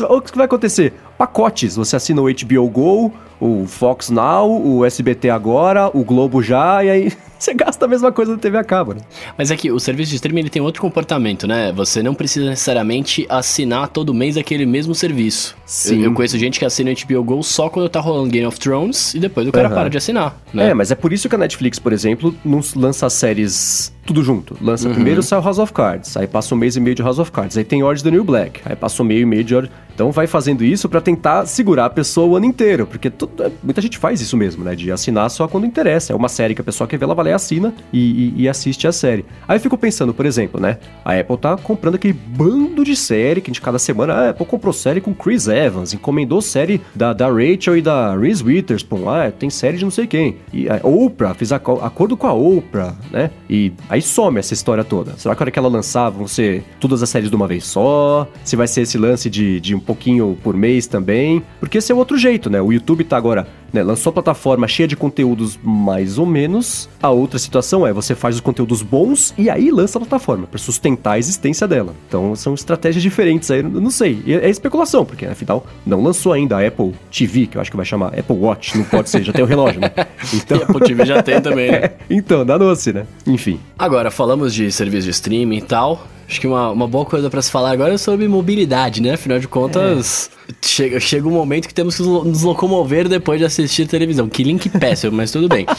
O 0.09 0.21
que 0.21 0.35
vai 0.35 0.45
acontecer? 0.45 0.93
Pacotes. 1.17 1.75
Você 1.75 1.95
assina 1.95 2.21
o 2.21 2.25
HBO 2.25 2.69
Go, 2.69 3.13
o 3.41 3.65
Fox 3.65 4.11
Now, 4.11 4.49
o 4.63 4.85
SBT 4.85 5.31
agora, 5.31 5.89
o 5.93 6.03
Globo 6.03 6.43
já, 6.43 6.83
e 6.83 6.89
aí 6.91 7.13
você 7.41 7.55
gasta 7.55 7.85
a 7.85 7.87
mesma 7.87 8.11
coisa 8.11 8.35
da 8.35 8.37
TV 8.37 8.57
a 8.57 8.63
cabo, 8.63 8.93
né? 8.93 9.01
Mas 9.35 9.49
é 9.49 9.57
que 9.57 9.71
o 9.71 9.79
serviço 9.79 10.11
de 10.11 10.15
streaming 10.15 10.41
ele 10.41 10.49
tem 10.49 10.61
outro 10.61 10.79
comportamento, 10.79 11.47
né? 11.47 11.71
Você 11.75 12.03
não 12.03 12.13
precisa 12.13 12.47
necessariamente 12.47 13.25
assinar 13.27 13.87
todo 13.87 14.13
mês 14.13 14.37
aquele 14.37 14.63
mesmo 14.63 14.93
serviço. 14.93 15.55
Sim. 15.65 15.99
Eu, 15.99 16.05
eu 16.05 16.13
conheço 16.13 16.37
gente 16.37 16.59
que 16.59 16.65
assina 16.65 16.91
HBO 16.93 17.23
Go 17.23 17.41
só 17.41 17.67
quando 17.67 17.89
tá 17.89 17.99
rolando 17.99 18.29
Game 18.29 18.45
of 18.45 18.59
Thrones 18.59 19.15
e 19.15 19.19
depois 19.19 19.47
o 19.47 19.51
cara 19.51 19.69
uhum. 19.69 19.73
para 19.73 19.89
de 19.89 19.97
assinar, 19.97 20.39
né? 20.53 20.69
É, 20.69 20.73
mas 20.75 20.91
é 20.91 20.95
por 20.95 21.11
isso 21.11 21.27
que 21.27 21.33
a 21.33 21.37
Netflix, 21.37 21.79
por 21.79 21.91
exemplo, 21.91 22.35
não 22.45 22.61
lança 22.75 23.09
séries 23.09 23.91
tudo 24.05 24.23
junto. 24.23 24.57
Lança 24.61 24.87
uhum. 24.87 24.93
primeiro 24.93 25.23
sai 25.23 25.39
o 25.39 25.41
House 25.41 25.59
of 25.59 25.73
Cards, 25.73 26.17
aí 26.17 26.27
passa 26.27 26.53
um 26.53 26.57
mês 26.57 26.75
e 26.75 26.79
meio 26.79 26.95
de 26.95 27.01
House 27.01 27.19
of 27.19 27.31
Cards, 27.31 27.57
aí 27.57 27.63
tem 27.63 27.83
Orange 27.83 28.03
the 28.03 28.11
New 28.11 28.23
Black, 28.23 28.61
aí 28.65 28.75
passa 28.75 29.01
um 29.01 29.05
meio 29.05 29.21
e 29.21 29.25
meio 29.25 29.43
de 29.43 29.55
Então 29.93 30.11
vai 30.11 30.27
fazendo 30.27 30.63
isso 30.63 30.89
para 30.89 31.01
tentar 31.01 31.45
segurar 31.45 31.85
a 31.85 31.89
pessoa 31.89 32.27
o 32.27 32.35
ano 32.35 32.45
inteiro, 32.45 32.85
porque 32.85 33.09
tudo, 33.09 33.51
muita 33.63 33.81
gente 33.81 33.97
faz 33.97 34.19
isso 34.21 34.35
mesmo, 34.35 34.63
né? 34.63 34.75
De 34.75 34.91
assinar 34.91 35.29
só 35.29 35.47
quando 35.47 35.65
interessa. 35.65 36.13
É 36.13 36.15
uma 36.15 36.29
série 36.29 36.53
que 36.55 36.61
a 36.61 36.63
pessoa 36.63 36.87
quer 36.87 36.97
ver, 36.97 37.05
ela 37.05 37.15
vai 37.15 37.30
lá 37.31 37.35
assina 37.37 37.73
e, 37.91 38.33
e, 38.37 38.43
e, 38.43 38.49
assiste 38.49 38.87
a 38.87 38.91
série. 38.91 39.25
Aí 39.47 39.57
eu 39.57 39.61
fico 39.61 39.77
pensando, 39.77 40.13
por 40.13 40.25
exemplo, 40.25 40.59
né? 40.59 40.77
A 41.03 41.17
Apple 41.19 41.37
tá 41.37 41.57
comprando 41.57 41.95
aquele 41.95 42.13
bando 42.13 42.83
de 42.83 42.95
série 42.95 43.41
que 43.41 43.51
de 43.51 43.61
cada 43.61 43.79
semana 43.79 44.13
a 44.13 44.29
Apple 44.29 44.45
comprou 44.45 44.73
série 44.73 45.01
com 45.01 45.13
Chris 45.13 45.47
Evans, 45.47 45.93
encomendou 45.93 46.41
série 46.41 46.81
da, 46.95 47.13
da 47.13 47.27
Rachel 47.27 47.77
e 47.77 47.81
da 47.81 48.15
Reese 48.15 48.43
Witherspoon. 48.43 49.09
Ah, 49.09 49.31
tem 49.31 49.49
série 49.49 49.77
de 49.77 49.83
não 49.83 49.91
sei 49.91 50.07
quem. 50.07 50.37
E 50.53 50.69
a 50.69 50.79
Oprah, 50.83 51.33
fiz 51.33 51.51
acordo 51.51 52.17
com 52.17 52.27
a 52.27 52.33
Oprah, 52.33 52.95
né? 53.11 53.31
E 53.49 53.71
aí 53.89 54.01
some 54.01 54.39
essa 54.39 54.53
história 54.53 54.83
toda. 54.83 55.13
Será 55.17 55.35
que 55.35 55.41
a 55.41 55.45
hora 55.45 55.51
que 55.51 55.59
ela 55.59 55.69
lançar 55.69 56.09
vão 56.09 56.27
ser 56.27 56.63
todas 56.79 57.01
as 57.01 57.09
séries 57.09 57.29
de 57.29 57.35
uma 57.35 57.47
vez 57.47 57.65
só? 57.65 58.27
Se 58.43 58.55
vai 58.55 58.67
ser 58.67 58.81
esse 58.81 58.97
lance 58.97 59.29
de, 59.29 59.59
de 59.59 59.75
um 59.75 59.79
pouquinho 59.79 60.37
por 60.43 60.55
mês 60.55 60.87
também? 60.87 61.43
Porque 61.59 61.77
esse 61.77 61.91
é 61.91 61.95
outro 61.95 62.17
jeito, 62.17 62.49
né? 62.49 62.61
O 62.61 62.71
YouTube 62.71 63.03
tá 63.03 63.17
agora 63.17 63.47
né, 63.71 63.83
lançou 63.83 64.11
a 64.11 64.13
plataforma 64.13 64.67
cheia 64.67 64.87
de 64.87 64.95
conteúdos 64.95 65.59
mais 65.63 66.17
ou 66.17 66.25
menos. 66.25 66.89
A 67.01 67.09
outra 67.09 67.39
situação 67.39 67.85
é 67.85 67.93
você 67.93 68.15
faz 68.15 68.35
os 68.35 68.41
conteúdos 68.41 68.81
bons 68.81 69.33
e 69.37 69.49
aí 69.49 69.71
lança 69.71 69.97
a 69.97 70.01
plataforma 70.01 70.47
para 70.47 70.59
sustentar 70.59 71.13
a 71.13 71.19
existência 71.19 71.67
dela. 71.67 71.93
Então 72.07 72.35
são 72.35 72.53
estratégias 72.53 73.01
diferentes 73.01 73.49
aí, 73.51 73.63
não 73.63 73.91
sei. 73.91 74.23
É 74.27 74.49
especulação, 74.49 75.05
porque 75.05 75.25
afinal 75.25 75.65
não 75.85 76.01
lançou 76.01 76.33
ainda 76.33 76.57
a 76.57 76.67
Apple 76.67 76.93
TV, 77.11 77.47
que 77.47 77.57
eu 77.57 77.61
acho 77.61 77.71
que 77.71 77.77
vai 77.77 77.85
chamar 77.85 78.07
Apple 78.07 78.35
Watch, 78.35 78.77
não 78.77 78.85
pode 78.85 79.09
ser, 79.09 79.23
já 79.23 79.33
tem 79.33 79.43
o 79.43 79.47
relógio, 79.47 79.81
né? 79.81 79.91
Então... 80.33 80.57
e 80.57 80.63
Apple 80.63 80.79
TV 80.81 81.05
já 81.05 81.21
tem 81.21 81.41
também, 81.41 81.71
né? 81.71 81.91
então, 82.09 82.45
danou-se, 82.45 82.93
né? 82.93 83.05
Enfim. 83.25 83.59
Agora, 83.77 84.11
falamos 84.11 84.53
de 84.53 84.71
serviço 84.71 85.05
de 85.05 85.11
streaming 85.11 85.57
e 85.57 85.61
tal. 85.61 86.07
Acho 86.27 86.39
que 86.39 86.47
uma, 86.47 86.71
uma 86.71 86.87
boa 86.87 87.05
coisa 87.05 87.29
para 87.29 87.41
se 87.41 87.51
falar 87.51 87.71
agora 87.71 87.93
é 87.93 87.97
sobre 87.97 88.27
mobilidade, 88.27 89.01
né? 89.01 89.13
Afinal 89.13 89.39
de 89.39 89.47
contas, 89.47 90.31
é. 90.49 90.53
chega, 90.65 90.99
chega 90.99 91.27
um 91.27 91.31
momento 91.31 91.67
que 91.67 91.73
temos 91.73 91.97
que 91.97 92.03
nos 92.03 92.43
locomover 92.43 93.09
depois 93.09 93.39
de 93.39 93.45
assistir 93.45 93.87
televisão. 93.87 94.29
Que 94.29 94.43
link 94.43 94.69
péssimo, 94.69 95.15
mas 95.15 95.31
tudo 95.31 95.47
bem. 95.47 95.65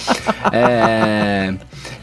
É... 0.54 1.54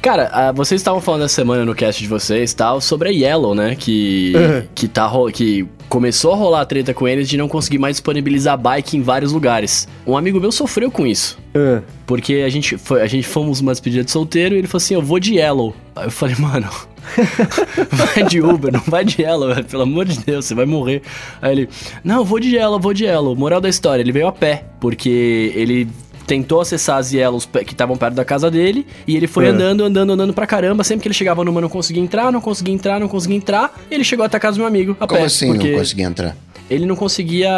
Cara, 0.02 0.52
vocês 0.54 0.80
estavam 0.80 1.02
falando 1.02 1.26
essa 1.26 1.36
semana 1.36 1.66
no 1.66 1.76
cast 1.76 2.02
de 2.02 2.08
vocês 2.08 2.54
tal 2.54 2.80
sobre 2.80 3.10
a 3.10 3.12
Yellow, 3.12 3.54
né? 3.54 3.76
Que, 3.76 4.34
uhum. 4.36 4.68
que, 4.74 4.88
tá, 4.88 5.12
que 5.34 5.68
começou 5.90 6.34
a 6.34 6.36
rolar 6.36 6.62
a 6.62 6.66
treta 6.66 6.94
com 6.94 7.08
eles 7.08 7.28
de 7.28 7.38
não 7.38 7.48
conseguir 7.48 7.80
mais 7.80 7.98
disponibilizar 7.98 8.58
bike 8.58 8.96
em 8.96 9.02
vários 9.02 9.34
lugares. 9.34 9.88
Um 10.08 10.16
amigo 10.16 10.40
meu 10.40 10.52
sofreu 10.52 10.90
com 10.90 11.06
isso. 11.06 11.38
Uhum. 11.54 11.82
Porque 12.08 12.36
a 12.46 12.50
gente, 12.50 12.78
foi, 12.78 13.02
a 13.02 13.08
gente 13.08 13.28
fomos 13.28 13.60
uma 13.60 13.72
despedida 13.72 14.04
de 14.04 14.12
solteiro 14.12 14.56
e 14.56 14.60
ele 14.60 14.68
falou 14.68 14.78
assim: 14.84 14.94
Eu 14.94 15.02
vou 15.02 15.20
de 15.20 15.36
Yellow. 15.36 15.76
Aí 15.96 16.08
eu 16.08 16.12
falei, 16.12 16.36
mano. 16.40 16.70
vai 17.92 18.24
de 18.24 18.42
Uber, 18.42 18.72
não 18.72 18.82
vai 18.82 19.04
de 19.06 19.18
velho, 19.18 19.66
pelo 19.66 19.84
amor 19.84 20.06
de 20.06 20.20
Deus, 20.20 20.46
você 20.46 20.56
vai 20.56 20.66
morrer. 20.66 21.02
Aí 21.42 21.52
ele, 21.52 21.70
não, 22.04 22.24
vou 22.24 22.40
de 22.40 22.56
Yellow, 22.56 22.80
vou 22.80 22.94
de 22.94 23.06
Yellow. 23.06 23.36
Moral 23.36 23.62
da 23.62 23.70
história, 23.70 24.02
ele 24.02 24.12
veio 24.12 24.28
a 24.28 24.32
pé, 24.32 24.66
porque 24.80 25.52
ele 25.56 25.88
tentou 26.30 26.62
acessar 26.62 26.98
as 26.98 27.12
Yellows 27.12 27.50
que 27.66 27.72
estavam 27.72 27.98
perto 27.98 28.14
da 28.14 28.24
casa 28.24 28.52
dele, 28.52 28.86
e 29.08 29.18
ele 29.18 29.26
foi 29.26 29.46
é. 29.46 29.50
andando, 29.50 29.84
andando, 29.84 30.14
andando 30.14 30.34
pra 30.34 30.46
caramba. 30.46 30.84
Sempre 30.84 31.02
que 31.04 31.08
ele 31.08 31.16
chegava 31.16 31.44
numa, 31.44 31.60
não 31.60 31.70
conseguia 31.70 32.04
entrar, 32.04 32.32
não 32.32 32.40
conseguia 32.40 32.74
entrar, 32.74 33.00
não 33.00 33.08
conseguia 33.08 33.36
entrar. 33.36 33.74
E 33.90 33.96
ele 33.96 34.04
chegou 34.04 34.24
até 34.24 34.38
a 34.38 34.40
casa 34.40 34.56
do 34.56 34.60
meu 34.60 34.68
amigo, 34.68 34.96
a 35.00 35.08
Como 35.08 35.20
pé. 35.20 35.26
assim 35.26 35.48
porque... 35.48 35.72
não 35.72 35.80
conseguia 35.80 36.06
entrar? 36.06 36.38
Ele 36.70 36.86
não 36.86 36.96
conseguia 36.96 37.52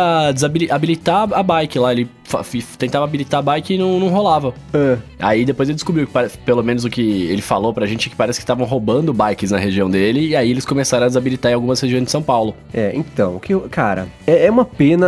habilitar 0.69 1.27
a 1.33 1.43
bike 1.43 1.77
lá. 1.79 1.91
Ele 1.91 2.09
tentava 2.77 3.05
habilitar 3.05 3.39
a 3.39 3.43
bike 3.43 3.73
e 3.73 3.77
não, 3.77 3.99
não 3.99 4.07
rolava. 4.07 4.53
É. 4.73 4.97
Aí 5.19 5.45
depois 5.45 5.67
ele 5.67 5.75
descobriu 5.75 6.07
que, 6.07 6.37
pelo 6.45 6.63
menos 6.63 6.85
o 6.85 6.89
que 6.89 7.01
ele 7.01 7.41
falou 7.41 7.73
pra 7.73 7.85
gente, 7.85 8.09
que 8.09 8.15
parece 8.15 8.39
que 8.39 8.43
estavam 8.43 8.65
roubando 8.65 9.13
bikes 9.13 9.51
na 9.51 9.57
região 9.57 9.89
dele. 9.89 10.27
E 10.27 10.35
aí 10.35 10.49
eles 10.49 10.65
começaram 10.65 11.05
a 11.05 11.07
desabilitar 11.07 11.51
em 11.51 11.55
algumas 11.55 11.79
regiões 11.79 12.05
de 12.05 12.11
São 12.11 12.23
Paulo. 12.23 12.55
É, 12.73 12.91
então, 12.95 13.39
que 13.39 13.57
cara, 13.69 14.07
é, 14.25 14.45
é 14.45 14.51
uma 14.51 14.65
pena. 14.65 15.07